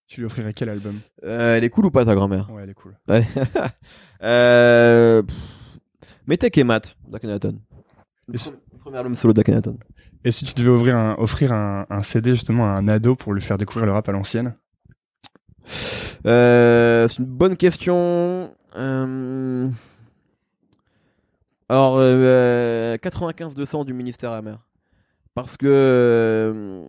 tu 0.07 0.21
lui 0.21 0.27
offrirais 0.27 0.53
quel 0.53 0.69
album? 0.69 0.97
Euh, 1.25 1.57
elle 1.57 1.65
est 1.65 1.71
cool 1.71 1.87
ou 1.87 1.91
pas 1.91 2.05
ta 2.05 2.15
grand-mère? 2.15 2.51
Ouais 2.53 2.63
elle 2.63 2.71
est 2.71 2.75
cool 2.75 2.95
Allez. 3.09 3.25
euh, 4.23 5.23
pff, 5.23 5.37
Mettez 6.27 6.51
Kemat 6.51 6.81
d'Akhenaton. 7.09 7.59
Le 8.29 8.39
si- 8.39 8.53
premier 8.81 8.99
album 8.99 9.15
solo 9.15 9.33
d'Akhenaton. 9.33 9.79
Et 10.25 10.31
si 10.31 10.45
tu 10.45 10.55
devais 10.55 10.71
ouvrir 10.71 10.97
un, 10.97 11.15
offrir 11.19 11.53
un, 11.53 11.87
un 11.91 12.03
CD 12.03 12.33
justement 12.33 12.67
à 12.67 12.71
un 12.71 12.89
ado 12.89 13.15
pour 13.15 13.33
lui 13.35 13.43
faire 13.43 13.59
découvrir 13.59 13.87
le 13.87 13.93
rap 13.93 14.09
à 14.09 14.13
l'ancienne? 14.13 14.55
Euh, 16.27 17.09
c'est 17.09 17.19
une 17.19 17.27
bonne 17.27 17.57
question. 17.57 18.55
Euh... 18.77 19.69
Alors, 21.69 21.97
euh, 21.99 22.97
95-200 22.99 23.85
du 23.85 23.95
ministère 23.95 24.33
amer. 24.33 24.59
Parce 25.35 25.57
que 25.57 25.67
euh, 25.67 26.85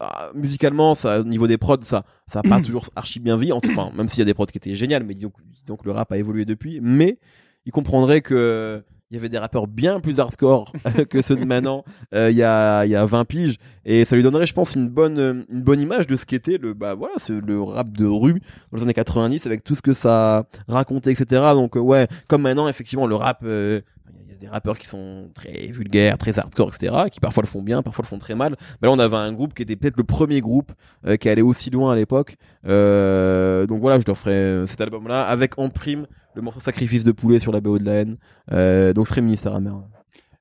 ah, 0.00 0.30
musicalement, 0.34 0.94
ça, 0.94 1.20
au 1.20 1.24
niveau 1.24 1.46
des 1.46 1.58
prods, 1.58 1.82
ça, 1.82 2.04
ça 2.26 2.40
a 2.40 2.42
pas 2.42 2.60
toujours 2.62 2.88
archi 2.96 3.20
bien 3.20 3.36
vie. 3.36 3.52
Enfin, 3.52 3.90
même 3.94 4.08
s'il 4.08 4.20
y 4.20 4.22
a 4.22 4.26
des 4.26 4.34
prods 4.34 4.46
qui 4.46 4.58
étaient 4.58 4.74
géniales, 4.74 5.04
mais 5.04 5.14
disons 5.14 5.30
que 5.30 5.84
le 5.84 5.92
rap 5.92 6.12
a 6.12 6.18
évolué 6.18 6.44
depuis. 6.44 6.80
Mais 6.80 7.18
il 7.64 7.72
comprendrait 7.72 8.20
que 8.20 8.84
il 9.12 9.16
y 9.16 9.18
avait 9.18 9.28
des 9.28 9.38
rappeurs 9.38 9.66
bien 9.66 10.00
plus 10.00 10.20
hardcore 10.20 10.72
que 11.10 11.20
ceux 11.20 11.36
de 11.36 11.44
maintenant 11.44 11.84
euh, 12.14 12.30
il 12.30 12.36
y 12.36 12.42
a 12.42 12.86
y 12.86 12.96
a 12.96 13.04
20 13.04 13.26
piges 13.26 13.58
et 13.84 14.06
ça 14.06 14.16
lui 14.16 14.22
donnerait 14.22 14.46
je 14.46 14.54
pense 14.54 14.74
une 14.74 14.88
bonne 14.88 15.18
euh, 15.18 15.42
une 15.50 15.60
bonne 15.60 15.80
image 15.80 16.06
de 16.06 16.16
ce 16.16 16.24
qu'était 16.24 16.56
le 16.56 16.72
bah 16.72 16.94
voilà 16.94 17.14
ce, 17.18 17.34
le 17.34 17.60
rap 17.60 17.92
de 17.92 18.06
rue 18.06 18.40
dans 18.70 18.78
les 18.78 18.84
années 18.84 18.94
90 18.94 19.44
avec 19.44 19.64
tout 19.64 19.74
ce 19.74 19.82
que 19.82 19.92
ça 19.92 20.46
racontait 20.66 21.12
etc 21.12 21.42
donc 21.52 21.76
euh, 21.76 21.80
ouais 21.80 22.08
comme 22.26 22.42
maintenant 22.42 22.68
effectivement 22.68 23.06
le 23.06 23.14
rap 23.14 23.40
euh, 23.44 23.82
il 24.24 24.30
y 24.30 24.34
a 24.34 24.38
des 24.38 24.48
rappeurs 24.48 24.78
qui 24.78 24.88
sont 24.88 25.28
très 25.34 25.68
vulgaires, 25.68 26.18
très 26.18 26.38
hardcore, 26.38 26.70
etc., 26.74 27.04
qui 27.12 27.20
parfois 27.20 27.42
le 27.42 27.46
font 27.46 27.62
bien, 27.62 27.82
parfois 27.82 28.02
le 28.02 28.08
font 28.08 28.18
très 28.18 28.34
mal. 28.34 28.56
Mais 28.80 28.88
là, 28.88 28.92
on 28.92 28.98
avait 28.98 29.16
un 29.16 29.32
groupe 29.32 29.54
qui 29.54 29.62
était 29.62 29.76
peut-être 29.76 29.96
le 29.96 30.04
premier 30.04 30.40
groupe 30.40 30.72
euh, 31.06 31.16
qui 31.16 31.28
allait 31.28 31.42
aussi 31.42 31.70
loin 31.70 31.92
à 31.92 31.96
l'époque. 31.96 32.36
Donc 32.64 33.80
voilà, 33.80 34.00
je 34.00 34.04
leur 34.06 34.18
ferai 34.18 34.66
cet 34.66 34.80
album-là 34.80 35.22
avec 35.22 35.58
en 35.58 35.68
prime 35.68 36.06
le 36.34 36.42
morceau 36.42 36.60
Sacrifice 36.60 37.04
de 37.04 37.12
poulet 37.12 37.38
sur 37.38 37.52
la 37.52 37.60
BO 37.60 37.78
de 37.78 37.84
la 37.84 37.92
haine. 37.92 38.18
Euh, 38.50 38.92
donc 38.92 39.08
serait 39.08 39.20
Ministère 39.20 39.54
amer. 39.54 39.82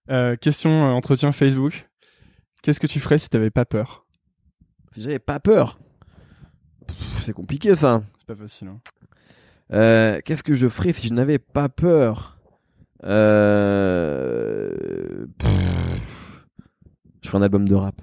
Euh, 0.10 0.36
question 0.36 0.88
euh, 0.88 0.92
entretien 0.92 1.32
Facebook. 1.32 1.88
Qu'est-ce 2.62 2.80
que 2.80 2.88
tu 2.88 3.00
ferais 3.00 3.18
si 3.18 3.30
t'avais 3.30 3.50
pas 3.50 3.66
peur? 3.66 4.06
Si 4.92 5.02
j'avais 5.02 5.20
pas 5.20 5.40
peur, 5.40 5.80
c'est 7.22 7.34
compliqué 7.34 7.76
ça. 7.76 8.04
C'est 8.18 8.28
pas 8.28 8.36
facile. 8.36 8.68
Hein. 8.68 8.80
Euh, 9.74 10.20
Qu'est-ce 10.24 10.44
que 10.44 10.54
je 10.54 10.68
ferais 10.68 10.94
si 10.94 11.08
je 11.08 11.14
n'avais 11.14 11.40
pas 11.40 11.70
peur? 11.70 12.38
Euh... 13.04 14.76
Je 17.22 17.30
ferais 17.30 17.38
un 17.40 17.44
album 17.44 17.68
de 17.68 17.76
rap. 17.76 18.02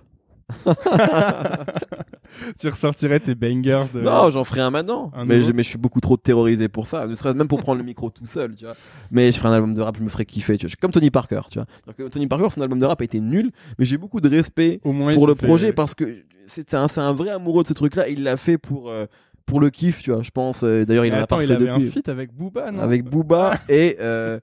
tu 2.60 2.68
ressortirais 2.68 3.20
tes 3.20 3.34
bangers 3.34 3.84
de. 3.94 4.00
Non, 4.00 4.30
j'en 4.30 4.44
ferai 4.44 4.60
un 4.60 4.70
maintenant. 4.70 5.10
Un 5.14 5.24
mais, 5.24 5.42
je, 5.42 5.52
mais 5.52 5.62
je 5.62 5.68
suis 5.68 5.78
beaucoup 5.78 6.00
trop 6.00 6.16
terrorisé 6.16 6.68
pour 6.68 6.86
ça. 6.86 7.06
Ne 7.06 7.14
serait-ce 7.14 7.36
même 7.36 7.48
pour 7.48 7.60
prendre 7.62 7.78
le 7.78 7.84
micro 7.84 8.10
tout 8.10 8.26
seul, 8.26 8.54
tu 8.54 8.64
vois. 8.64 8.74
Mais 9.10 9.32
je 9.32 9.38
ferai 9.38 9.48
un 9.48 9.52
album 9.52 9.74
de 9.74 9.80
rap, 9.82 9.96
je 9.98 10.02
me 10.04 10.08
ferai 10.08 10.24
kiffer, 10.26 10.56
tu 10.56 10.62
vois. 10.64 10.68
Je 10.68 10.72
suis 10.72 10.76
comme 10.78 10.90
Tony 10.90 11.10
Parker, 11.10 11.40
tu 11.50 11.58
vois. 11.58 11.66
Que 11.94 12.08
Tony 12.08 12.26
Parker, 12.26 12.48
son 12.50 12.60
album 12.60 12.78
de 12.78 12.86
rap 12.86 13.00
a 13.00 13.04
été 13.04 13.20
nul, 13.20 13.50
mais 13.78 13.84
j'ai 13.84 13.98
beaucoup 13.98 14.20
de 14.20 14.28
respect 14.28 14.80
Au 14.84 14.92
moins, 14.92 15.14
pour 15.14 15.26
le 15.26 15.34
fait- 15.34 15.46
projet 15.46 15.72
parce 15.72 15.94
que 15.94 16.16
c'est 16.46 16.74
un, 16.74 16.86
un 16.96 17.12
vrai 17.12 17.30
amoureux 17.30 17.62
de 17.62 17.68
ce 17.68 17.74
truc-là. 17.74 18.08
Il 18.08 18.22
l'a 18.22 18.36
fait 18.36 18.56
pour, 18.58 18.88
euh, 18.90 19.06
pour 19.46 19.60
le 19.60 19.70
kiff, 19.70 20.02
tu 20.02 20.12
vois, 20.12 20.22
je 20.22 20.30
pense. 20.30 20.62
D'ailleurs, 20.64 21.04
il 21.04 21.12
en 21.12 21.16
a 21.16 21.20
attends, 21.20 21.36
pas 21.36 21.42
il 21.44 21.48
fait 21.48 21.54
avait 21.54 21.68
un 21.68 21.78
depuis. 21.78 21.90
feat 21.90 22.08
avec 22.08 22.32
Booba, 22.34 22.70
non? 22.70 22.80
Avec 22.80 23.04
Booba 23.04 23.58
et, 23.68 23.96
euh, 24.00 24.38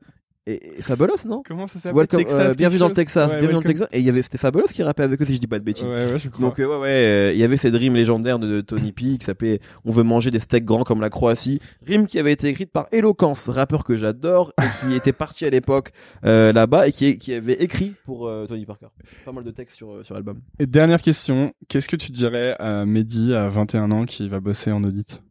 et, 0.47 0.77
et 0.77 0.81
Fabulous, 0.81 1.25
non 1.25 1.41
Comment 1.45 1.67
ça 1.67 1.79
s'appelle 1.79 1.97
Welcome, 1.97 2.19
Texas, 2.19 2.51
euh, 2.51 2.55
bienvenue 2.55 2.79
dans 2.79 2.87
le 2.87 2.93
Texas, 2.93 3.31
Ouais, 3.31 3.39
bienvenue 3.39 3.53
dans 3.53 3.59
le. 3.59 3.65
Texas. 3.65 3.87
Et 3.91 3.99
il 3.99 4.05
y 4.05 4.09
avait, 4.09 4.21
c'était 4.21 4.37
Fabulous 4.37 4.67
qui 4.67 4.83
rappait 4.83 5.03
avec 5.03 5.19
eux, 5.21 5.25
si 5.25 5.35
je 5.35 5.39
dis 5.39 5.47
pas 5.47 5.57
de 5.57 5.63
bêtises. 5.63 5.85
Ouais, 5.85 6.13
ouais, 6.13 6.19
je 6.19 6.29
crois. 6.29 6.45
Donc 6.47 6.59
euh, 6.59 6.65
ouais 6.67 6.77
ouais, 6.77 6.89
euh, 6.89 7.33
il 7.33 7.39
y 7.39 7.43
avait 7.43 7.57
cette 7.57 7.73
rime 7.73 7.95
légendaire 7.95 8.37
de, 8.37 8.47
de 8.47 8.61
Tony 8.61 8.91
P 8.91 9.17
qui 9.17 9.25
s'appelait 9.25 9.59
On 9.85 9.91
veut 9.91 10.03
manger 10.03 10.29
des 10.29 10.39
steaks 10.39 10.65
grands 10.65 10.83
comme 10.83 11.01
la 11.01 11.09
Croatie, 11.09 11.59
rime 11.85 12.05
qui 12.05 12.19
avait 12.19 12.31
été 12.31 12.47
écrite 12.47 12.71
par 12.71 12.87
Eloquence, 12.91 13.49
rappeur 13.49 13.83
que 13.83 13.97
j'adore 13.97 14.53
et 14.61 14.87
qui 14.87 14.95
était 14.95 15.13
parti 15.13 15.45
à 15.45 15.49
l'époque 15.49 15.91
euh, 16.25 16.53
là-bas 16.53 16.87
et 16.87 16.91
qui, 16.91 17.17
qui 17.17 17.33
avait 17.33 17.53
écrit 17.63 17.93
pour 18.05 18.27
euh, 18.27 18.45
Tony 18.45 18.65
Parker. 18.65 18.87
Pas 19.25 19.31
mal 19.31 19.43
de 19.43 19.51
textes 19.51 19.77
sur 19.77 19.91
euh, 19.91 20.03
sur 20.03 20.13
l'album. 20.13 20.39
Et 20.59 20.67
dernière 20.67 21.01
question, 21.01 21.53
qu'est-ce 21.67 21.89
que 21.89 21.95
tu 21.95 22.11
dirais 22.11 22.55
à 22.59 22.85
Mehdi 22.85 23.33
à 23.33 23.49
21 23.49 23.91
ans 23.91 24.05
qui 24.05 24.29
va 24.29 24.39
bosser 24.39 24.71
en 24.71 24.83
audit? 24.83 25.23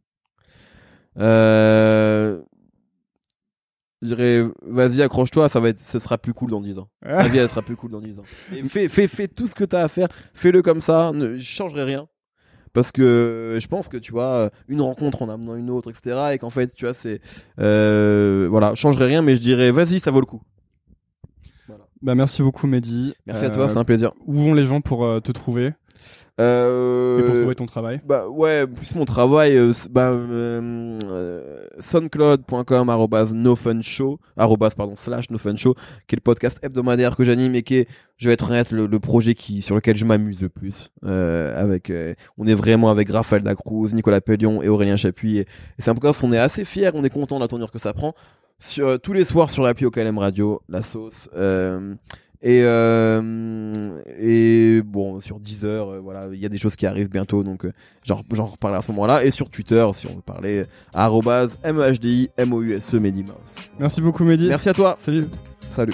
Euh 1.17 2.41
je 4.05 4.15
dirais 4.15 4.43
vas-y 4.65 5.01
accroche-toi, 5.01 5.49
ça 5.49 5.59
va 5.59 5.69
être 5.69 5.79
ce 5.79 5.99
sera 5.99 6.17
plus 6.17 6.33
cool 6.33 6.51
dans 6.51 6.61
10 6.61 6.79
ans. 6.79 6.87
Ta 7.03 7.27
vie 7.27 7.37
elle 7.37 7.49
sera 7.49 7.61
plus 7.61 7.75
cool 7.75 7.91
dans 7.91 8.01
10 8.01 8.19
ans. 8.19 8.23
Et 8.53 8.63
fais 8.63 8.87
fais 8.87 9.07
fais 9.07 9.27
tout 9.27 9.47
ce 9.47 9.55
que 9.55 9.63
t'as 9.63 9.83
à 9.83 9.87
faire, 9.87 10.07
fais-le 10.33 10.61
comme 10.61 10.79
ça, 10.79 11.11
ne 11.13 11.37
changerai 11.37 11.83
rien. 11.83 12.07
Parce 12.73 12.91
que 12.91 13.57
je 13.59 13.67
pense 13.67 13.87
que 13.87 13.97
tu 13.97 14.11
vois 14.11 14.49
une 14.67 14.81
rencontre 14.81 15.21
en 15.21 15.29
amenant 15.29 15.55
une 15.55 15.69
autre, 15.69 15.89
etc. 15.89 16.33
Et 16.33 16.37
qu'en 16.37 16.49
fait 16.49 16.73
tu 16.75 16.85
vois 16.85 16.93
c'est 16.93 17.21
euh, 17.59 18.47
voilà, 18.49 18.75
changerai 18.75 19.05
rien, 19.05 19.21
mais 19.21 19.35
je 19.35 19.41
dirais 19.41 19.71
vas-y 19.71 19.99
ça 19.99 20.11
vaut 20.11 20.19
le 20.21 20.25
coup. 20.25 20.41
Bah 22.01 22.13
merci 22.13 22.43
beaucoup 22.43 22.67
Mehdi. 22.67 23.15
Merci 23.25 23.45
à 23.45 23.47
Euh, 23.47 23.53
toi, 23.53 23.69
c'est 23.69 23.77
un 23.77 23.83
plaisir. 23.83 24.11
Où 24.27 24.35
vont 24.35 24.53
les 24.53 24.65
gens 24.65 24.81
pour 24.81 25.05
euh, 25.05 25.19
te 25.21 25.31
trouver? 25.31 25.73
Euh, 26.39 27.19
et 27.19 27.23
pour 27.23 27.33
trouver 27.39 27.55
ton 27.55 27.65
travail 27.65 28.01
Bah 28.05 28.27
ouais, 28.27 28.67
plus 28.67 28.93
mon 28.95 29.05
travail, 29.05 29.55
euh, 29.55 29.71
bah, 29.89 30.09
euh, 30.09 30.99
euh, 31.05 31.67
soundcloud.com 31.79 32.91
nofunshow, 33.33 34.19
pardon, 34.35 34.95
slash 34.95 35.29
nofunshow, 35.29 35.75
qui 36.07 36.15
est 36.15 36.17
le 36.17 36.21
podcast 36.21 36.59
hebdomadaire 36.61 37.15
que 37.15 37.23
j'anime 37.23 37.55
et 37.55 37.63
qui 37.63 37.77
est, 37.77 37.87
je 38.17 38.27
vais 38.27 38.33
être 38.33 38.49
honnête, 38.49 38.71
le, 38.71 38.85
le 38.85 38.99
projet 38.99 39.33
qui, 39.33 39.61
sur 39.61 39.75
lequel 39.75 39.95
je 39.95 40.03
m'amuse 40.03 40.41
le 40.41 40.49
plus. 40.49 40.91
Euh, 41.05 41.57
avec, 41.57 41.91
on 42.37 42.47
est 42.47 42.53
vraiment 42.53 42.89
avec 42.89 43.09
Raphaël 43.09 43.41
Dacruz, 43.41 43.93
Nicolas 43.93 44.19
Pellion 44.19 44.61
et 44.61 44.67
Aurélien 44.67 44.97
Chapuis. 44.97 45.37
Et, 45.37 45.41
et 45.41 45.45
c'est 45.79 45.89
un 45.89 45.95
podcast, 45.95 46.21
on 46.23 46.33
est 46.33 46.37
assez 46.37 46.65
fiers, 46.65 46.91
on 46.93 47.03
est 47.05 47.09
content 47.09 47.37
de 47.37 47.41
la 47.41 47.47
tournure 47.47 47.71
que 47.71 47.79
ça 47.79 47.93
prend. 47.93 48.13
Sur, 48.59 48.99
tous 48.99 49.13
les 49.13 49.25
soirs 49.25 49.49
sur 49.49 49.63
l'appli 49.63 49.85
OKLM 49.85 50.17
Radio, 50.17 50.61
la 50.67 50.81
sauce. 50.81 51.29
Et 52.41 52.61
euh, 52.63 54.01
et 54.19 54.81
bon 54.83 55.19
sur 55.19 55.39
Deezer 55.39 55.87
euh, 55.89 55.99
voilà 55.99 56.27
il 56.31 56.39
y 56.39 56.45
a 56.45 56.49
des 56.49 56.57
choses 56.57 56.75
qui 56.75 56.85
arrivent 56.85 57.09
bientôt 57.09 57.43
donc 57.43 57.65
euh, 57.65 57.71
j'en 58.03 58.15
reparlerai 58.45 58.79
à 58.79 58.81
ce 58.81 58.91
moment-là 58.91 59.23
et 59.23 59.31
sur 59.31 59.49
Twitter 59.49 59.85
si 59.93 60.07
on 60.07 60.15
veut 60.15 60.21
parler 60.21 60.65
arrobase 60.93 61.57
mouse 61.65 61.99
Mehdi 62.93 63.23
Mouse 63.23 63.55
Merci 63.79 64.01
beaucoup 64.01 64.23
Mehdi. 64.23 64.47
merci 64.47 64.69
à 64.69 64.73
toi 64.73 64.95
Salut. 64.97 65.27
salut 65.69 65.93